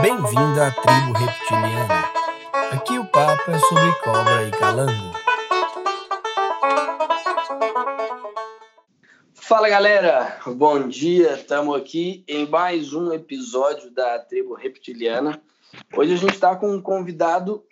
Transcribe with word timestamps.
Bem-vindo 0.00 0.60
à 0.60 0.70
tribo 0.70 1.12
reptiliana. 1.18 2.04
Aqui 2.72 2.98
o 2.98 3.06
papo 3.06 3.50
é 3.50 3.58
sobre 3.58 3.94
cobra 4.02 4.48
e 4.48 4.50
calango. 4.52 5.12
Fala 9.34 9.68
galera, 9.68 10.38
bom 10.46 10.88
dia. 10.88 11.34
Estamos 11.34 11.76
aqui 11.76 12.24
em 12.28 12.48
mais 12.48 12.92
um 12.92 13.12
episódio 13.12 13.90
da 13.90 14.18
tribo 14.18 14.54
reptiliana. 14.54 15.40
Hoje 15.96 16.14
a 16.14 16.16
gente 16.16 16.34
está 16.34 16.56
com 16.56 16.70
um 16.72 16.82
convidado 16.82 17.64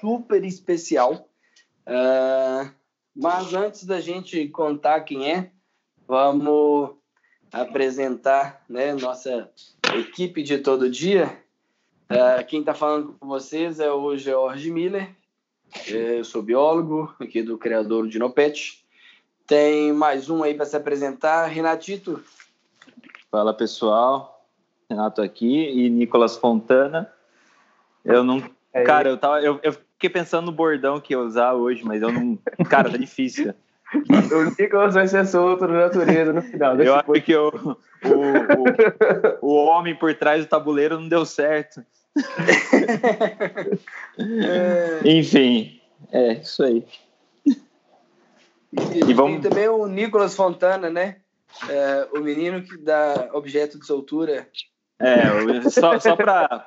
super 0.00 0.44
especial. 0.44 1.28
Uh, 1.86 2.70
mas 3.14 3.54
antes 3.54 3.84
da 3.84 4.00
gente 4.00 4.48
contar 4.48 5.00
quem 5.00 5.32
é, 5.32 5.50
vamos 6.06 6.90
apresentar 7.52 8.64
né, 8.68 8.94
nossa 8.94 9.50
equipe 9.94 10.42
de 10.42 10.58
todo 10.58 10.90
dia. 10.90 11.42
Uh, 12.10 12.44
quem 12.44 12.58
está 12.58 12.74
falando 12.74 13.14
com 13.20 13.28
vocês 13.28 13.78
é 13.78 13.88
o 13.88 14.16
George 14.16 14.68
Miller. 14.68 15.10
Eu 15.86 16.24
sou 16.24 16.42
biólogo 16.42 17.14
aqui 17.20 17.40
do 17.40 17.56
criador 17.56 18.08
de 18.08 18.18
Nopet. 18.18 18.84
Tem 19.46 19.92
mais 19.92 20.28
um 20.28 20.42
aí 20.42 20.54
para 20.54 20.66
se 20.66 20.76
apresentar, 20.76 21.46
Renatito. 21.46 22.20
Fala 23.30 23.54
pessoal, 23.54 24.44
Renato 24.90 25.22
aqui 25.22 25.70
e 25.70 25.88
Nicolas 25.88 26.36
Fontana. 26.36 27.08
Eu 28.04 28.24
não, 28.24 28.42
é 28.72 28.82
cara, 28.82 29.08
eu 29.08 29.16
tava, 29.16 29.40
eu, 29.40 29.60
eu 29.62 29.72
fiquei 29.72 30.10
pensando 30.10 30.46
no 30.46 30.52
bordão 30.52 31.00
que 31.00 31.14
ia 31.14 31.20
usar 31.20 31.52
hoje, 31.52 31.84
mas 31.84 32.02
eu 32.02 32.10
não. 32.10 32.36
Cara, 32.68 32.90
tá 32.90 32.96
difícil. 32.96 33.54
O 33.92 34.54
Nicolas 34.56 34.94
vai 34.94 35.08
ser 35.08 35.26
solto 35.26 35.66
na 35.66 35.86
natureza 35.86 36.32
no 36.32 36.42
final. 36.42 36.80
Eu 36.80 36.94
acho 36.94 37.12
que 37.24 37.34
o, 37.34 37.48
o, 37.48 37.78
o, 39.42 39.48
o 39.48 39.54
homem 39.64 39.96
por 39.96 40.14
trás 40.14 40.44
do 40.44 40.48
tabuleiro 40.48 41.00
não 41.00 41.08
deu 41.08 41.26
certo. 41.26 41.84
É... 44.18 45.00
Enfim, 45.04 45.80
é 46.12 46.34
isso 46.34 46.62
aí. 46.62 46.84
E, 47.46 47.56
e 49.08 49.14
vamos... 49.14 49.42
também 49.42 49.68
o 49.68 49.86
Nicolas 49.86 50.34
Fontana, 50.34 50.90
né? 50.90 51.16
É, 51.68 52.08
o 52.14 52.20
menino 52.20 52.62
que 52.62 52.76
dá 52.76 53.28
objeto 53.32 53.78
de 53.78 53.84
soltura 53.86 54.48
é, 55.00 55.70
só, 55.70 55.98
só 55.98 56.14
para 56.14 56.66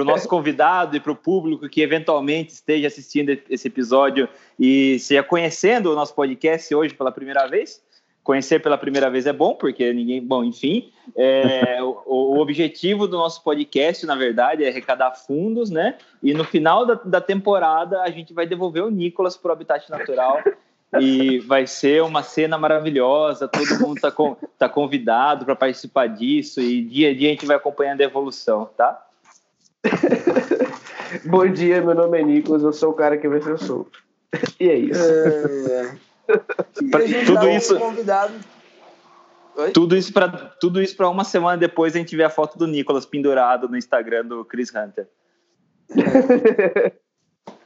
o 0.00 0.04
nosso 0.04 0.26
convidado 0.26 0.96
e 0.96 1.00
para 1.00 1.12
o 1.12 1.16
público 1.16 1.68
que 1.68 1.82
eventualmente 1.82 2.54
esteja 2.54 2.86
assistindo 2.86 3.38
esse 3.50 3.68
episódio 3.68 4.26
e 4.58 4.98
seja 4.98 5.22
conhecendo 5.22 5.92
o 5.92 5.94
nosso 5.94 6.14
podcast 6.14 6.74
hoje 6.74 6.94
pela 6.94 7.12
primeira 7.12 7.46
vez. 7.46 7.82
Conhecer 8.26 8.58
pela 8.58 8.76
primeira 8.76 9.08
vez 9.08 9.24
é 9.24 9.32
bom, 9.32 9.54
porque 9.54 9.92
ninguém. 9.92 10.20
Bom, 10.20 10.42
enfim. 10.42 10.90
É, 11.14 11.78
o, 11.80 12.02
o, 12.04 12.40
objetivo 12.40 13.06
do 13.06 13.16
nosso 13.16 13.40
podcast, 13.44 14.04
na 14.04 14.16
verdade, 14.16 14.64
é 14.64 14.68
arrecadar 14.68 15.12
fundos, 15.12 15.70
né? 15.70 15.96
E 16.20 16.34
no 16.34 16.42
final 16.42 16.84
da, 16.84 16.94
da 16.94 17.20
temporada, 17.20 18.02
a 18.02 18.10
gente 18.10 18.34
vai 18.34 18.44
devolver 18.44 18.82
o 18.82 18.90
Nicolas 18.90 19.36
para 19.36 19.50
o 19.50 19.52
Habitat 19.52 19.88
Natural 19.88 20.42
e 20.98 21.38
vai 21.38 21.68
ser 21.68 22.02
uma 22.02 22.24
cena 22.24 22.58
maravilhosa. 22.58 23.46
Todo 23.46 23.78
mundo 23.78 23.94
está 23.94 24.10
com, 24.10 24.36
tá 24.58 24.68
convidado 24.68 25.44
para 25.44 25.54
participar 25.54 26.08
disso 26.08 26.60
e 26.60 26.82
dia 26.82 27.10
a 27.10 27.14
dia 27.14 27.28
a 27.28 27.30
gente 27.30 27.46
vai 27.46 27.56
acompanhando 27.56 28.00
a 28.00 28.04
evolução, 28.04 28.68
tá? 28.76 29.06
Bom 31.24 31.46
dia, 31.46 31.80
meu 31.80 31.94
nome 31.94 32.20
é 32.20 32.24
Nicolas, 32.24 32.64
eu 32.64 32.72
sou 32.72 32.90
o 32.90 32.94
cara 32.94 33.16
que 33.18 33.28
vai 33.28 33.40
ser 33.40 33.56
solto. 33.56 34.02
E 34.58 34.68
é 34.68 34.74
isso. 34.74 35.00
É... 35.00 36.06
tudo 37.26 37.48
isso. 37.48 37.78
Convidado. 37.78 38.34
Tudo 39.72 39.96
isso 39.96 40.12
para 40.12 40.28
tudo 40.60 40.82
isso 40.82 40.94
para 40.94 41.08
uma 41.08 41.24
semana 41.24 41.56
depois 41.56 41.94
a 41.94 41.98
gente 41.98 42.14
ver 42.14 42.24
a 42.24 42.30
foto 42.30 42.58
do 42.58 42.66
Nicolas 42.66 43.06
pendurado 43.06 43.68
no 43.68 43.76
Instagram 43.76 44.26
do 44.26 44.44
Chris 44.44 44.70
Hunter. 44.74 45.08
É. 45.90 46.92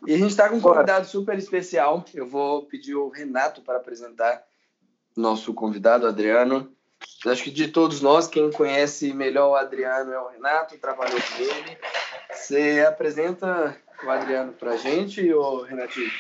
E 0.07 0.15
a 0.15 0.19
gente 0.19 0.31
está 0.31 0.49
com 0.49 0.57
um 0.57 0.61
convidado 0.61 1.07
super 1.07 1.37
especial. 1.39 2.05
Eu 2.15 2.27
vou 2.27 2.67
pedir 2.67 2.95
o 2.95 3.09
Renato 3.09 3.61
para 3.61 3.77
apresentar 3.77 4.43
nosso 5.17 5.53
convidado, 5.53 6.07
Adriano. 6.07 6.73
Acho 7.27 7.45
que 7.45 7.51
de 7.51 7.69
todos 7.69 8.01
nós, 8.01 8.27
quem 8.27 8.51
conhece 8.51 9.13
melhor 9.13 9.51
o 9.51 9.55
Adriano 9.55 10.13
é 10.13 10.19
o 10.19 10.29
Renato, 10.29 10.79
trabalhou 10.79 11.21
com 11.21 11.43
ele. 11.43 11.79
Você 12.33 12.85
apresenta 12.87 13.77
o 14.05 14.11
Adriano 14.11 14.53
para 14.53 14.73
a 14.73 14.77
gente, 14.77 15.33
ou 15.33 15.63
Renatinho? 15.63 16.11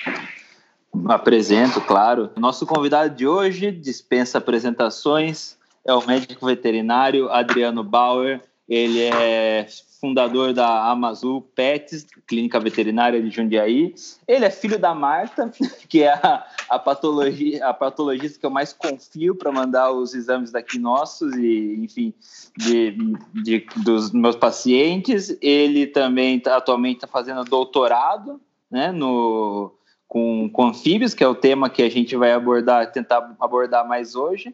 Apresento, 1.07 1.81
claro. 1.81 2.31
Nosso 2.37 2.67
convidado 2.67 3.15
de 3.15 3.27
hoje 3.27 3.71
dispensa 3.71 4.39
apresentações, 4.39 5.57
é 5.85 5.95
o 5.95 6.05
médico 6.07 6.47
veterinário 6.47 7.31
Adriano 7.31 7.83
Bauer. 7.83 8.43
Ele 8.69 9.03
é 9.03 9.67
fundador 10.01 10.55
da 10.55 10.91
Amazul 10.91 11.43
Pets, 11.43 12.07
clínica 12.27 12.59
veterinária 12.59 13.21
de 13.21 13.31
Jundiaí. 13.31 13.95
Ele 14.27 14.45
é 14.45 14.51
filho 14.51 14.79
da 14.79 14.95
Marta, 14.95 15.51
que 15.89 16.03
é 16.03 16.13
a, 16.13 16.47
a, 16.69 16.79
patologia, 16.79 17.67
a 17.67 17.75
patologista 17.75 18.39
que 18.39 18.47
eu 18.47 18.51
mais 18.51 18.73
confio 18.73 19.35
para 19.35 19.53
mandar 19.53 19.93
os 19.93 20.15
exames 20.15 20.51
daqui 20.51 20.79
nossos 20.79 21.35
e, 21.35 21.75
enfim, 21.85 22.15
de, 22.57 22.97
de 23.43 23.67
dos 23.77 24.11
meus 24.11 24.37
pacientes. 24.37 25.37
Ele 25.43 25.87
também 25.87 26.41
tá, 26.41 26.57
atualmente 26.57 26.97
está 26.97 27.07
fazendo 27.07 27.45
doutorado, 27.45 28.41
né, 28.71 28.91
no 28.91 29.73
com, 30.11 30.51
com 30.51 30.67
anfíbios, 30.67 31.15
que 31.15 31.23
é 31.23 31.29
o 31.29 31.37
tema 31.37 31.71
que 31.71 31.81
a 31.85 31.89
gente 31.89 32.17
vai 32.17 32.33
abordar, 32.33 32.91
tentar 32.91 33.33
abordar 33.39 33.87
mais 33.87 34.17
hoje. 34.17 34.53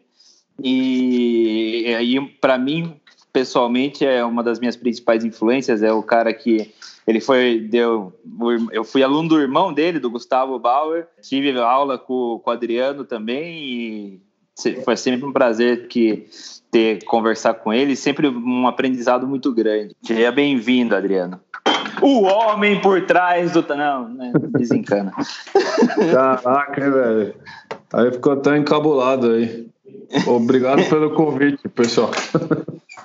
E 0.63 1.95
aí, 1.97 2.21
para 2.39 2.59
mim, 2.59 2.93
pessoalmente 3.33 4.05
é 4.05 4.23
uma 4.23 4.43
das 4.43 4.59
minhas 4.59 4.77
principais 4.77 5.25
influências, 5.25 5.81
é 5.81 5.91
o 5.91 6.03
cara 6.03 6.31
que 6.31 6.71
ele 7.07 7.19
foi 7.19 7.59
deu 7.59 8.13
eu 8.71 8.83
fui 8.83 9.01
aluno 9.01 9.29
do 9.29 9.41
irmão 9.41 9.73
dele, 9.73 9.97
do 9.97 10.11
Gustavo 10.11 10.59
Bauer, 10.59 11.07
tive 11.23 11.57
aula 11.59 11.97
com, 11.97 12.39
com 12.43 12.51
o 12.51 12.53
Adriano 12.53 13.03
também 13.03 13.63
e 13.63 14.21
foi 14.85 14.95
sempre 14.95 15.25
um 15.25 15.33
prazer 15.33 15.87
que 15.87 16.27
ter 16.69 17.03
conversar 17.05 17.55
com 17.55 17.73
ele, 17.73 17.95
sempre 17.95 18.27
um 18.27 18.67
aprendizado 18.67 19.27
muito 19.27 19.51
grande. 19.51 19.95
Seja 20.03 20.31
bem-vindo, 20.31 20.95
Adriano. 20.95 21.39
O 22.01 22.23
homem 22.23 22.79
por 22.81 23.05
trás 23.05 23.51
do. 23.51 23.65
Não, 23.75 24.09
né? 24.09 24.31
desencana. 24.57 25.13
Caraca, 26.13 26.91
velho. 26.91 27.35
Aí 27.93 28.11
ficou 28.11 28.33
até 28.33 28.57
encabulado 28.57 29.31
aí. 29.31 29.67
Obrigado 30.25 30.87
pelo 30.89 31.13
convite, 31.13 31.67
pessoal. 31.69 32.11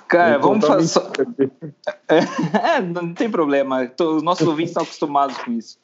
Cara, 0.07 0.37
vamos 0.37 0.65
fazer. 0.65 1.51
É, 2.07 2.81
não 2.81 3.13
tem 3.13 3.29
problema. 3.29 3.91
Os 3.99 4.23
nossos 4.23 4.47
ouvintes 4.47 4.71
estão 4.71 4.83
acostumados 4.83 5.37
com 5.37 5.51
isso. 5.51 5.77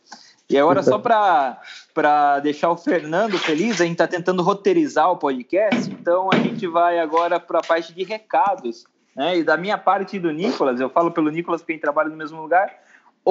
E 0.49 0.57
agora, 0.57 0.81
só 0.81 0.97
para 0.97 2.39
deixar 2.39 2.71
o 2.71 2.77
Fernando 2.77 3.37
feliz, 3.37 3.79
a 3.79 3.83
gente 3.83 3.93
está 3.93 4.07
tentando 4.07 4.41
roteirizar 4.41 5.11
o 5.11 5.17
podcast, 5.17 5.91
então 5.91 6.29
a 6.33 6.37
gente 6.37 6.65
vai 6.65 6.99
agora 6.99 7.39
para 7.39 7.59
a 7.59 7.63
parte 7.63 7.93
de 7.93 8.03
recados. 8.03 8.85
Né? 9.15 9.37
E 9.37 9.43
da 9.43 9.57
minha 9.57 9.77
parte 9.77 10.15
e 10.15 10.19
do 10.19 10.31
Nicolas, 10.31 10.79
eu 10.79 10.89
falo 10.89 11.11
pelo 11.11 11.29
Nicolas 11.29 11.61
porque 11.61 11.73
a 11.73 11.75
gente 11.75 11.83
trabalha 11.83 12.09
no 12.09 12.17
mesmo 12.17 12.41
lugar. 12.41 12.73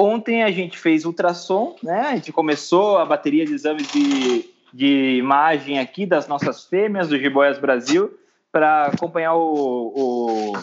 Ontem 0.01 0.43
a 0.43 0.49
gente 0.49 0.77
fez 0.77 1.03
ultrassom, 1.03 1.75
né? 1.83 1.99
A 2.11 2.15
gente 2.15 2.31
começou 2.31 2.97
a 2.99 3.05
bateria 3.05 3.45
de 3.45 3.53
exames 3.53 3.85
de, 3.91 4.49
de 4.73 5.17
imagem 5.17 5.77
aqui 5.77 6.05
das 6.05 6.25
nossas 6.25 6.63
fêmeas 6.63 7.09
do 7.09 7.19
Giboias 7.19 7.59
Brasil 7.59 8.17
para 8.49 8.85
acompanhar 8.85 9.35
o, 9.35 9.91
o 9.93 10.53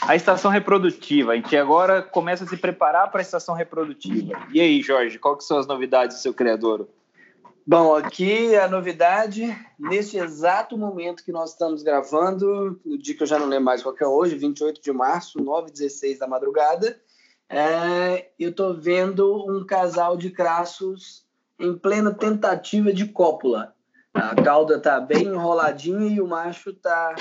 a 0.00 0.16
estação 0.16 0.50
reprodutiva. 0.50 1.32
A 1.32 1.36
gente 1.36 1.54
agora 1.54 2.00
começa 2.00 2.44
a 2.44 2.46
se 2.46 2.56
preparar 2.56 3.10
para 3.10 3.20
a 3.20 3.22
estação 3.22 3.54
reprodutiva. 3.54 4.40
E 4.50 4.58
aí, 4.58 4.80
Jorge, 4.80 5.18
que 5.18 5.44
são 5.44 5.58
as 5.58 5.66
novidades 5.66 6.16
do 6.16 6.22
seu 6.22 6.32
criador? 6.32 6.88
Bom, 7.66 7.94
aqui 7.94 8.56
a 8.56 8.66
novidade, 8.68 9.54
nesse 9.78 10.16
exato 10.16 10.78
momento 10.78 11.22
que 11.22 11.32
nós 11.32 11.50
estamos 11.50 11.82
gravando, 11.82 12.80
no 12.86 12.96
dia 12.96 13.14
que 13.14 13.22
eu 13.22 13.26
já 13.26 13.38
não 13.38 13.48
lembro 13.48 13.66
mais 13.66 13.82
qual 13.82 13.94
que 13.94 14.02
é 14.02 14.06
hoje, 14.06 14.34
28 14.34 14.80
de 14.80 14.92
março, 14.92 15.38
9h16 15.40 16.16
da 16.16 16.26
madrugada, 16.26 16.98
é, 17.48 18.30
eu 18.38 18.50
estou 18.50 18.74
vendo 18.74 19.44
um 19.48 19.64
casal 19.64 20.16
de 20.16 20.30
crassos 20.30 21.24
em 21.58 21.76
plena 21.76 22.12
tentativa 22.12 22.92
de 22.92 23.06
cópula. 23.06 23.74
A 24.12 24.34
cauda 24.42 24.76
está 24.76 24.98
bem 25.00 25.24
enroladinha 25.24 26.06
e 26.06 26.20
o 26.20 26.26
macho 26.26 26.70
está 26.70 27.14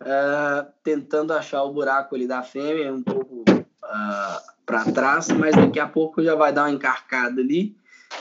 uh, 0.00 0.72
tentando 0.82 1.32
achar 1.32 1.62
o 1.62 1.72
buraco 1.72 2.14
ali 2.14 2.26
da 2.26 2.42
fêmea, 2.42 2.92
um 2.92 3.02
pouco 3.02 3.44
uh, 3.50 3.66
ah, 3.82 4.42
para 4.64 4.84
trás, 4.92 5.28
mas 5.28 5.56
daqui 5.56 5.80
a 5.80 5.88
pouco 5.88 6.22
já 6.22 6.34
vai 6.34 6.52
dar 6.52 6.64
uma 6.64 6.70
encarcada 6.70 7.40
ali. 7.40 7.76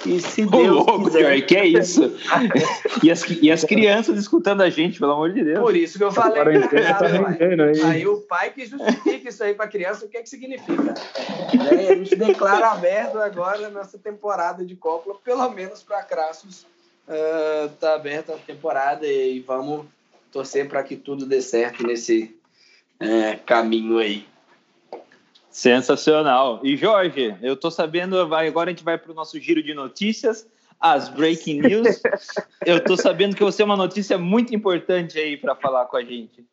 E 0.05 0.19
se 0.19 0.45
Deus 0.45 0.67
louco, 0.67 1.05
quiser... 1.05 1.45
que 1.45 1.55
é 1.55 1.65
isso? 1.65 2.15
e, 3.01 3.09
as, 3.09 3.23
e 3.29 3.51
as 3.51 3.63
crianças 3.63 4.17
escutando 4.17 4.61
a 4.61 4.69
gente, 4.69 4.99
pelo 4.99 5.13
amor 5.13 5.31
de 5.31 5.43
Deus. 5.43 5.59
Por 5.59 5.75
isso 5.75 5.97
que 5.97 6.03
eu 6.03 6.11
falei. 6.11 6.61
Tá 6.61 7.07
aí. 7.07 7.81
aí 7.83 8.07
o 8.07 8.17
pai 8.21 8.51
que 8.51 8.65
justifica 8.65 9.29
isso 9.29 9.43
aí 9.43 9.53
para 9.53 9.65
a 9.65 9.69
criança, 9.69 10.05
o 10.05 10.09
que 10.09 10.17
é 10.17 10.21
que 10.21 10.29
significa? 10.29 10.83
Né? 10.83 11.87
A 11.89 11.95
gente 11.95 12.15
declara 12.15 12.71
aberto 12.71 13.17
agora 13.17 13.69
nessa 13.69 13.97
temporada 13.97 14.65
de 14.65 14.75
cópula, 14.75 15.15
pelo 15.23 15.49
menos 15.51 15.81
para 15.81 16.03
Crassus, 16.03 16.65
uh, 17.07 17.69
tá 17.79 17.95
aberta 17.95 18.33
a 18.33 18.37
temporada 18.37 19.07
e 19.07 19.39
vamos 19.39 19.85
torcer 20.31 20.67
para 20.67 20.83
que 20.83 20.95
tudo 20.95 21.25
dê 21.25 21.41
certo 21.41 21.85
nesse 21.85 22.35
é, 22.99 23.35
caminho 23.35 23.99
aí. 23.99 24.25
Sensacional. 25.53 26.59
E 26.63 26.75
Jorge, 26.75 27.37
eu 27.43 27.55
tô 27.55 27.69
sabendo, 27.69 28.19
agora 28.19 28.71
a 28.71 28.73
gente 28.73 28.83
vai 28.83 28.97
para 28.97 29.11
o 29.11 29.13
nosso 29.13 29.39
giro 29.39 29.61
de 29.61 29.75
notícias, 29.75 30.47
as 30.79 31.09
breaking 31.09 31.61
news. 31.61 32.01
eu 32.65 32.83
tô 32.83 32.97
sabendo 32.97 33.35
que 33.35 33.43
você 33.43 33.61
é 33.61 33.65
uma 33.65 33.77
notícia 33.77 34.17
muito 34.17 34.53
importante 34.55 35.19
aí 35.19 35.37
para 35.37 35.55
falar 35.55 35.85
com 35.85 35.95
a 35.95 36.03
gente. 36.03 36.43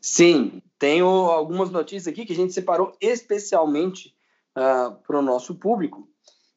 Sim, 0.00 0.62
tenho 0.78 1.06
algumas 1.06 1.70
notícias 1.70 2.06
aqui 2.06 2.24
que 2.24 2.32
a 2.32 2.36
gente 2.36 2.52
separou 2.52 2.96
especialmente 3.00 4.14
uh, 4.56 4.60
ah, 4.60 4.98
para 5.04 5.18
o 5.18 5.22
nosso 5.22 5.56
público. 5.56 6.08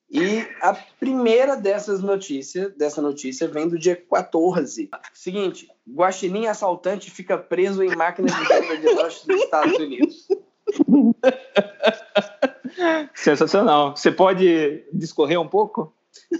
E 0.07 0.47
a 0.61 0.73
primeira 0.99 1.55
dessas 1.55 2.01
notícias, 2.01 2.75
dessa 2.77 3.01
notícia 3.01 3.47
vem 3.47 3.67
do 3.67 3.77
dia 3.77 3.95
14. 3.95 4.89
Seguinte, 5.13 5.67
guaxinim 5.89 6.45
assaltante 6.45 7.09
fica 7.09 7.39
preso 7.39 7.83
em 7.83 7.95
máquina 7.95 8.27
de 8.27 8.47
venda 8.47 8.77
de 8.77 8.93
lanche 8.93 9.25
dos 9.25 9.41
Estados 9.41 9.79
Unidos. 9.79 10.24
Sensacional. 13.13 13.95
Você 13.95 14.11
pode 14.11 14.83
discorrer 14.91 15.39
um 15.39 15.47
pouco? 15.47 15.93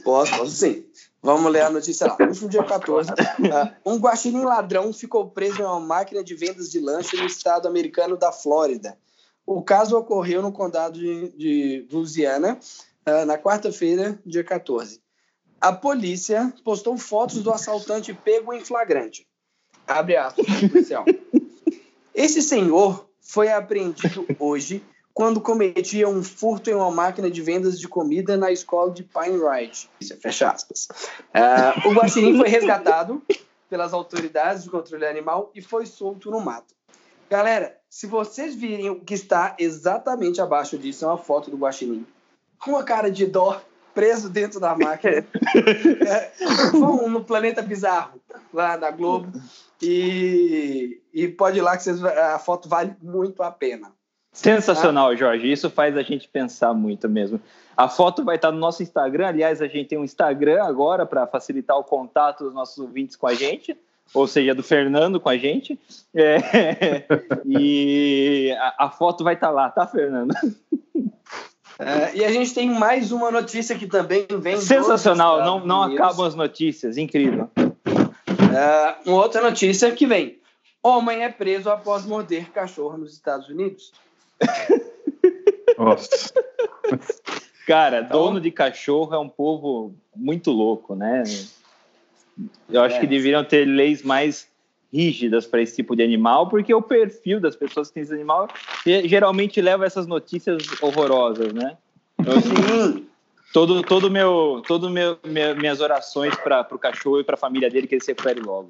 Posso, 0.03 0.37
posso 0.37 0.51
sim. 0.51 0.85
Vamos 1.21 1.51
ler 1.51 1.61
a 1.61 1.69
notícia 1.69 2.07
lá. 2.07 2.17
Último 2.19 2.49
dia 2.49 2.63
14. 2.63 3.11
Uh, 3.11 3.93
um 3.93 3.97
guaxinim 3.97 4.43
ladrão 4.43 4.93
ficou 4.93 5.29
preso 5.29 5.61
em 5.61 5.65
uma 5.65 5.79
máquina 5.79 6.23
de 6.23 6.35
vendas 6.35 6.69
de 6.69 6.79
lanche 6.79 7.17
no 7.17 7.25
estado 7.25 7.67
americano 7.67 8.15
da 8.15 8.31
Flórida. 8.31 8.97
O 9.45 9.61
caso 9.61 9.97
ocorreu 9.97 10.41
no 10.41 10.51
condado 10.51 10.99
de, 10.99 11.29
de 11.29 11.87
Louisiana, 11.91 12.59
uh, 13.07 13.25
na 13.25 13.37
quarta-feira, 13.37 14.19
dia 14.25 14.43
14. 14.43 15.01
A 15.59 15.73
polícia 15.73 16.53
postou 16.63 16.97
fotos 16.97 17.41
do 17.41 17.51
assaltante 17.51 18.13
pego 18.13 18.53
em 18.53 18.63
flagrante. 18.63 19.27
Abre 19.87 20.15
aspas, 20.15 20.45
policial. 20.71 21.05
Esse 22.13 22.41
senhor 22.41 23.09
foi 23.25 23.51
apreendido 23.51 24.25
hoje 24.39 24.83
quando 25.13 25.41
cometia 25.41 26.07
um 26.07 26.21
furto 26.21 26.69
em 26.69 26.73
uma 26.73 26.91
máquina 26.91 27.31
de 27.31 27.41
vendas 27.41 27.79
de 27.79 27.87
comida 27.87 28.37
na 28.37 28.51
escola 28.51 28.91
de 28.91 29.03
Pine 29.03 29.39
Ridge. 29.39 29.89
Isso, 29.99 30.15
fecha 30.17 30.49
aspas. 30.49 30.87
Uh, 31.33 31.89
o 31.89 31.93
guaxinim 31.93 32.37
foi 32.37 32.47
resgatado 32.49 33.21
pelas 33.69 33.93
autoridades 33.93 34.63
de 34.63 34.69
controle 34.69 35.05
animal 35.05 35.51
e 35.55 35.61
foi 35.61 35.85
solto 35.85 36.29
no 36.29 36.39
mato. 36.39 36.75
Galera, 37.29 37.75
se 37.89 38.05
vocês 38.05 38.53
virem 38.53 38.89
o 38.89 38.99
que 38.99 39.15
está 39.15 39.55
exatamente 39.57 40.39
abaixo 40.39 40.77
disso, 40.77 41.05
é 41.05 41.07
uma 41.07 41.17
foto 41.17 41.49
do 41.49 41.57
guaxinim. 41.57 42.05
Com 42.59 42.71
uma 42.71 42.83
cara 42.83 43.09
de 43.09 43.25
dó, 43.25 43.59
preso 43.95 44.29
dentro 44.29 44.59
da 44.59 44.75
máquina. 44.75 45.25
é, 46.05 46.31
vão 46.71 47.09
no 47.09 47.23
Planeta 47.23 47.61
Bizarro, 47.61 48.19
lá 48.53 48.75
da 48.75 48.91
Globo. 48.91 49.31
E, 49.81 51.01
e 51.13 51.27
pode 51.29 51.57
ir 51.57 51.61
lá 51.61 51.75
que 51.77 51.83
vocês, 51.83 52.03
a 52.03 52.37
foto 52.37 52.67
vale 52.67 52.93
muito 53.01 53.41
a 53.41 53.49
pena. 53.49 53.91
Sensacional? 54.31 55.15
Jorge. 55.15 55.49
Isso 55.49 55.69
faz 55.69 55.95
a 55.95 56.01
gente 56.01 56.27
pensar 56.27 56.73
muito 56.73 57.07
mesmo. 57.07 57.39
A 57.75 57.87
foto 57.87 58.23
vai 58.23 58.35
estar 58.35 58.51
no 58.51 58.59
nosso 58.59 58.83
Instagram. 58.83 59.27
Aliás, 59.27 59.61
a 59.61 59.67
gente 59.67 59.87
tem 59.87 59.97
um 59.97 60.03
Instagram 60.03 60.61
agora 60.63 61.05
para 61.05 61.25
facilitar 61.25 61.77
o 61.77 61.83
contato 61.83 62.43
dos 62.43 62.53
nossos 62.53 62.77
ouvintes 62.77 63.15
com 63.15 63.27
a 63.27 63.33
gente, 63.33 63.77
ou 64.13 64.27
seja, 64.27 64.53
do 64.53 64.61
Fernando 64.61 65.21
com 65.21 65.29
a 65.29 65.37
gente. 65.37 65.79
É, 66.13 67.05
e 67.47 68.53
a, 68.59 68.85
a, 68.85 68.89
foto 68.89 69.23
vai 69.23 69.35
estar 69.35 69.51
lá, 69.51 69.69
tá, 69.69 69.87
Fernando? 69.87 70.33
É, 71.77 72.15
e 72.15 72.23
a 72.23 72.31
gente 72.31 72.53
tem 72.53 72.69
mais 72.69 73.11
uma 73.11 73.29
notícia 73.29 73.77
que 73.77 73.85
também 73.85 74.25
vem. 74.39 74.57
Sensacional, 74.57 75.43
não, 75.43 75.65
não 75.65 75.83
acabam 75.83 76.25
as 76.25 76.35
notícias, 76.35 76.97
incrível. 76.97 77.49
É, 77.55 78.95
uma 79.05 79.21
outra 79.21 79.41
notícia 79.41 79.91
que 79.91 80.07
vem: 80.07 80.39
homem 80.81 81.23
é 81.23 81.29
preso 81.29 81.69
após 81.69 82.05
morder 82.05 82.51
cachorro 82.51 82.97
nos 82.97 83.13
Estados 83.13 83.49
Unidos. 83.49 83.91
Nossa. 85.77 86.33
Cara, 87.67 88.01
então, 88.01 88.25
dono 88.25 88.39
de 88.39 88.51
cachorro 88.51 89.13
é 89.13 89.19
um 89.19 89.27
povo 89.27 89.93
muito 90.15 90.51
louco, 90.51 90.95
né? 90.95 91.23
Eu 92.69 92.81
acho 92.81 92.97
é. 92.97 92.99
que 92.99 93.07
deveriam 93.07 93.43
ter 93.43 93.65
leis 93.65 94.03
mais 94.03 94.47
rígidas 94.91 95.45
para 95.45 95.61
esse 95.61 95.75
tipo 95.75 95.95
de 95.95 96.03
animal, 96.03 96.47
porque 96.49 96.73
o 96.73 96.81
perfil 96.81 97.39
das 97.39 97.55
pessoas 97.55 97.89
que 97.89 97.95
têm 97.95 98.03
esse 98.03 98.13
animal 98.13 98.47
geralmente 99.05 99.61
leva 99.61 99.85
essas 99.85 100.07
notícias 100.07 100.63
horrorosas, 100.81 101.53
né? 101.53 101.77
Então, 102.19 102.33
assim, 102.37 103.07
todo 103.53 103.81
todo 103.83 104.09
meu 104.09 104.61
todo 104.67 104.89
meu 104.89 105.17
minhas 105.57 105.81
orações 105.81 106.35
para 106.35 106.67
o 106.71 106.79
cachorro 106.79 107.19
e 107.19 107.23
para 107.23 107.35
a 107.35 107.37
família 107.37 107.69
dele 107.69 107.87
que 107.87 107.95
ele 107.95 108.03
se 108.03 108.11
recupere 108.11 108.39
logo. 108.39 108.69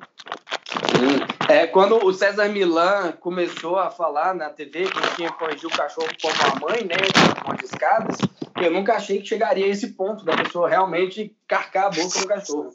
É, 1.47 1.67
quando 1.67 2.03
o 2.03 2.13
César 2.13 2.47
Milan 2.49 3.13
começou 3.19 3.77
a 3.77 3.91
falar 3.91 4.33
na 4.33 4.49
TV 4.49 4.85
que 4.85 5.15
tinha 5.15 5.31
corrigir 5.31 5.67
o 5.67 5.77
cachorro 5.77 6.07
como 6.21 6.33
a 6.33 6.59
mãe, 6.59 6.83
né, 6.83 6.95
com 7.43 7.51
as 7.51 7.63
escadas, 7.63 8.17
eu 8.61 8.71
nunca 8.71 8.95
achei 8.95 9.19
que 9.19 9.27
chegaria 9.27 9.65
a 9.65 9.69
esse 9.69 9.89
ponto 9.89 10.25
da 10.25 10.35
pessoa 10.35 10.69
realmente 10.69 11.35
carcar 11.47 11.85
a 11.85 11.89
boca 11.89 12.19
do 12.19 12.27
cachorro, 12.27 12.71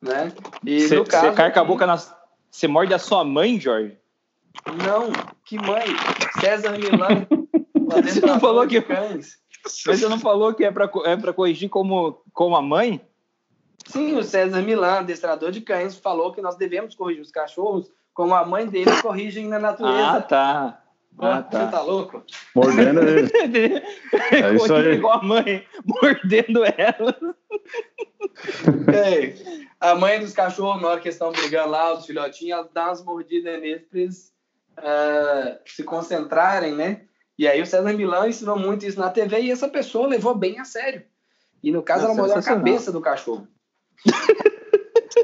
né? 0.00 0.32
E 0.64 0.80
cê, 0.82 0.96
no 0.96 1.04
caso, 1.04 1.26
você 1.26 1.32
carca 1.32 1.60
a 1.60 1.64
boca 1.64 1.86
na, 1.86 1.98
você 2.50 2.66
morde 2.66 2.94
a 2.94 2.98
sua 2.98 3.24
mãe, 3.24 3.60
Jorge? 3.60 3.96
Não, 4.66 5.12
que 5.44 5.56
mãe? 5.56 5.86
César 6.40 6.72
Milan. 6.72 7.26
Você 8.04 8.20
não 8.20 8.38
falou 8.38 8.66
que 8.66 8.82
cães. 8.82 9.38
Mas 9.86 10.00
você 10.00 10.08
não 10.08 10.18
falou 10.18 10.52
que 10.52 10.62
é 10.62 10.70
para 10.70 10.90
é 11.06 11.16
para 11.16 11.32
corrigir 11.32 11.70
como 11.70 12.20
como 12.34 12.54
a 12.54 12.60
mãe? 12.60 13.00
Sim, 13.86 14.14
o 14.14 14.22
César 14.22 14.60
Milan, 14.60 14.98
adestrador 14.98 15.50
de 15.50 15.62
cães, 15.62 15.96
falou 15.96 16.32
que 16.32 16.42
nós 16.42 16.56
devemos 16.56 16.94
corrigir 16.94 17.22
os 17.22 17.30
cachorros 17.30 17.90
como 18.12 18.34
a 18.34 18.44
mãe 18.44 18.66
deles 18.66 19.00
corrigem 19.00 19.48
na 19.48 19.58
natureza. 19.58 20.10
Ah, 20.10 20.20
tá. 20.20 20.82
Ah, 21.18 21.42
tá. 21.42 21.64
Você 21.64 21.70
tá 21.70 21.80
louco? 21.80 22.22
Mordendo 22.54 23.00
ele. 23.00 23.30
é 24.30 24.54
isso 24.54 24.74
aí. 24.74 24.94
igual 24.94 25.20
a 25.20 25.22
mãe, 25.22 25.64
mordendo 25.84 26.64
ela. 26.64 27.16
É, 28.92 29.34
a 29.80 29.94
mãe 29.94 30.18
dos 30.18 30.32
cachorros, 30.32 30.82
na 30.82 30.88
hora 30.88 31.00
que 31.00 31.08
estão 31.08 31.30
brigando 31.30 31.70
lá, 31.70 31.94
os 31.94 32.06
filhotinhos, 32.06 32.58
ela 32.58 32.68
dá 32.72 32.86
umas 32.86 33.04
mordidas 33.04 33.60
neles 33.60 33.82
para 33.88 34.00
eles 34.00 34.32
uh, 34.78 35.58
se 35.64 35.84
concentrarem, 35.84 36.74
né? 36.74 37.02
E 37.38 37.46
aí 37.46 37.62
o 37.62 37.66
César 37.66 37.92
Milan 37.92 38.28
ensinou 38.28 38.58
muito 38.58 38.84
isso 38.84 38.98
na 38.98 39.10
TV 39.10 39.40
e 39.40 39.50
essa 39.50 39.68
pessoa 39.68 40.08
levou 40.08 40.34
bem 40.34 40.58
a 40.58 40.64
sério. 40.64 41.02
E 41.62 41.70
no 41.70 41.82
caso, 41.82 42.04
ela 42.04 42.14
mordeu 42.14 42.36
a 42.36 42.42
cabeça 42.42 42.90
do 42.90 43.00
cachorro. 43.00 43.46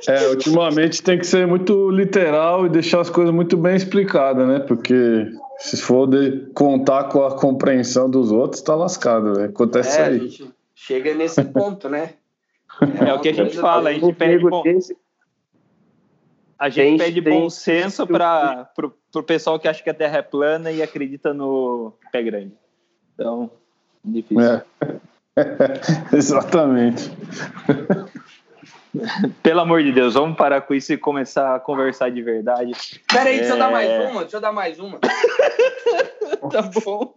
É, 0.08 0.29
ultimamente 0.29 1.02
tem 1.02 1.19
que 1.19 1.26
ser 1.26 1.46
muito 1.46 1.91
literal 1.91 2.67
e 2.67 2.69
deixar 2.69 3.00
as 3.00 3.08
coisas 3.08 3.32
muito 3.32 3.56
bem 3.56 3.76
explicadas, 3.76 4.46
né? 4.46 4.58
Porque 4.58 5.26
se 5.58 5.76
for 5.76 6.06
de 6.06 6.50
contar 6.52 7.05
com 7.05 7.25
a 7.25 7.38
compreensão 7.38 8.10
dos 8.10 8.32
outros, 8.32 8.60
tá 8.60 8.74
lascado, 8.74 9.34
né? 9.34 9.44
Acontece 9.46 9.98
é, 9.98 10.05
aí. 10.05 10.17
A 10.17 10.19
gente 10.19 10.51
chega 10.74 11.15
nesse 11.15 11.43
ponto, 11.44 11.89
né? 11.89 12.15
É, 12.81 13.10
é 13.10 13.14
o 13.14 13.20
que 13.20 13.28
a 13.28 13.32
gente 13.32 13.56
fala, 13.56 13.90
a 13.90 13.93
gente 13.93 14.12
pede 14.14 14.38
bom, 14.38 14.62
a 16.58 16.69
gente 16.69 16.98
pede 16.98 17.20
bom 17.20 17.50
senso 17.50 18.06
para 18.06 18.70
o 19.14 19.22
pessoal 19.22 19.58
que 19.58 19.69
acha 19.69 19.82
que 19.82 19.90
a 19.90 19.94
Terra 19.94 20.19
é 20.19 20.22
plana 20.22 20.70
e 20.70 20.82
acredita 20.82 21.34
no 21.34 21.93
pé 22.10 22.22
grande. 22.22 22.52
Então, 23.14 23.50
difícil. 24.04 24.43
É. 24.43 24.64
Exatamente. 26.16 27.10
Pelo 29.43 29.60
amor 29.60 29.82
de 29.82 29.90
Deus, 29.90 30.14
vamos 30.14 30.36
parar 30.36 30.60
com 30.60 30.72
isso 30.72 30.93
e 30.93 30.96
começar 30.96 31.56
a 31.56 31.60
conversar 31.60 32.10
de 32.10 32.22
verdade. 32.22 32.72
Peraí, 33.12 33.36
é... 33.36 33.38
deixa 33.40 33.54
eu 33.54 33.58
dar 33.58 33.70
mais 33.70 34.10
uma, 34.10 34.20
deixa 34.20 34.36
eu 34.36 34.40
dar 34.40 34.52
mais 34.52 34.78
uma. 34.78 35.00
tá 36.50 36.62
bom. 36.84 37.12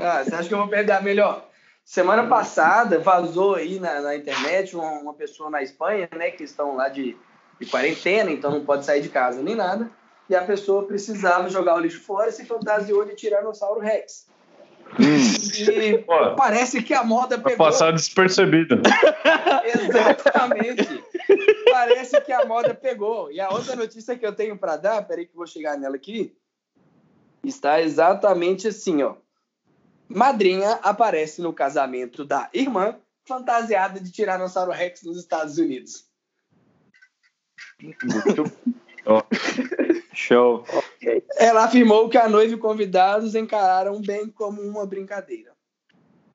Ah, 0.00 0.24
você 0.24 0.34
acha 0.34 0.48
que 0.48 0.54
eu 0.54 0.58
vou 0.58 0.68
pegar 0.68 1.02
melhor? 1.02 1.49
Semana 1.90 2.24
passada 2.28 3.00
vazou 3.00 3.56
aí 3.56 3.80
na, 3.80 4.00
na 4.00 4.14
internet 4.14 4.76
uma, 4.76 4.92
uma, 5.00 5.12
pessoa 5.12 5.50
na 5.50 5.60
Espanha, 5.60 6.08
né, 6.16 6.30
que 6.30 6.44
estão 6.44 6.76
lá 6.76 6.88
de, 6.88 7.16
de 7.58 7.66
quarentena, 7.66 8.30
então 8.30 8.52
não 8.52 8.64
pode 8.64 8.84
sair 8.84 9.02
de 9.02 9.08
casa 9.08 9.42
nem 9.42 9.56
nada. 9.56 9.90
E 10.28 10.36
a 10.36 10.40
pessoa 10.40 10.86
precisava 10.86 11.50
jogar 11.50 11.74
o 11.74 11.80
lixo 11.80 12.00
fora 12.00 12.28
e 12.28 12.32
se 12.32 12.44
fantasiou 12.44 13.04
de 13.04 13.16
Tiranossauro 13.16 13.80
Rex. 13.80 14.28
Hum. 15.00 15.18
E 15.68 15.98
Pô, 15.98 16.36
parece 16.36 16.80
que 16.80 16.94
a 16.94 17.02
moda 17.02 17.36
pegou. 17.36 17.66
passar 17.66 17.92
despercebido. 17.92 18.80
Exatamente. 19.66 21.02
parece 21.72 22.20
que 22.20 22.30
a 22.30 22.44
moda 22.44 22.72
pegou. 22.72 23.32
E 23.32 23.40
a 23.40 23.50
outra 23.50 23.74
notícia 23.74 24.16
que 24.16 24.24
eu 24.24 24.32
tenho 24.32 24.56
para 24.56 24.76
dar, 24.76 25.02
peraí 25.08 25.26
que 25.26 25.32
eu 25.32 25.38
vou 25.38 25.46
chegar 25.48 25.76
nela 25.76 25.96
aqui, 25.96 26.36
está 27.42 27.82
exatamente 27.82 28.68
assim, 28.68 29.02
ó. 29.02 29.16
Madrinha 30.10 30.72
aparece 30.82 31.40
no 31.40 31.52
casamento 31.52 32.24
da 32.24 32.50
irmã 32.52 32.96
fantasiada 33.24 34.00
de 34.00 34.10
Tiranossauro 34.10 34.72
Rex 34.72 35.02
nos 35.04 35.16
Estados 35.16 35.56
Unidos. 35.56 36.04
Muito... 37.80 38.44
Show. 40.12 40.64
Okay. 40.96 41.22
Ela 41.38 41.64
afirmou 41.64 42.08
que 42.08 42.18
a 42.18 42.28
noiva 42.28 42.54
e 42.54 42.58
convidados 42.58 43.34
encararam 43.34 44.00
bem 44.02 44.28
como 44.28 44.60
uma 44.60 44.84
brincadeira. 44.84 45.52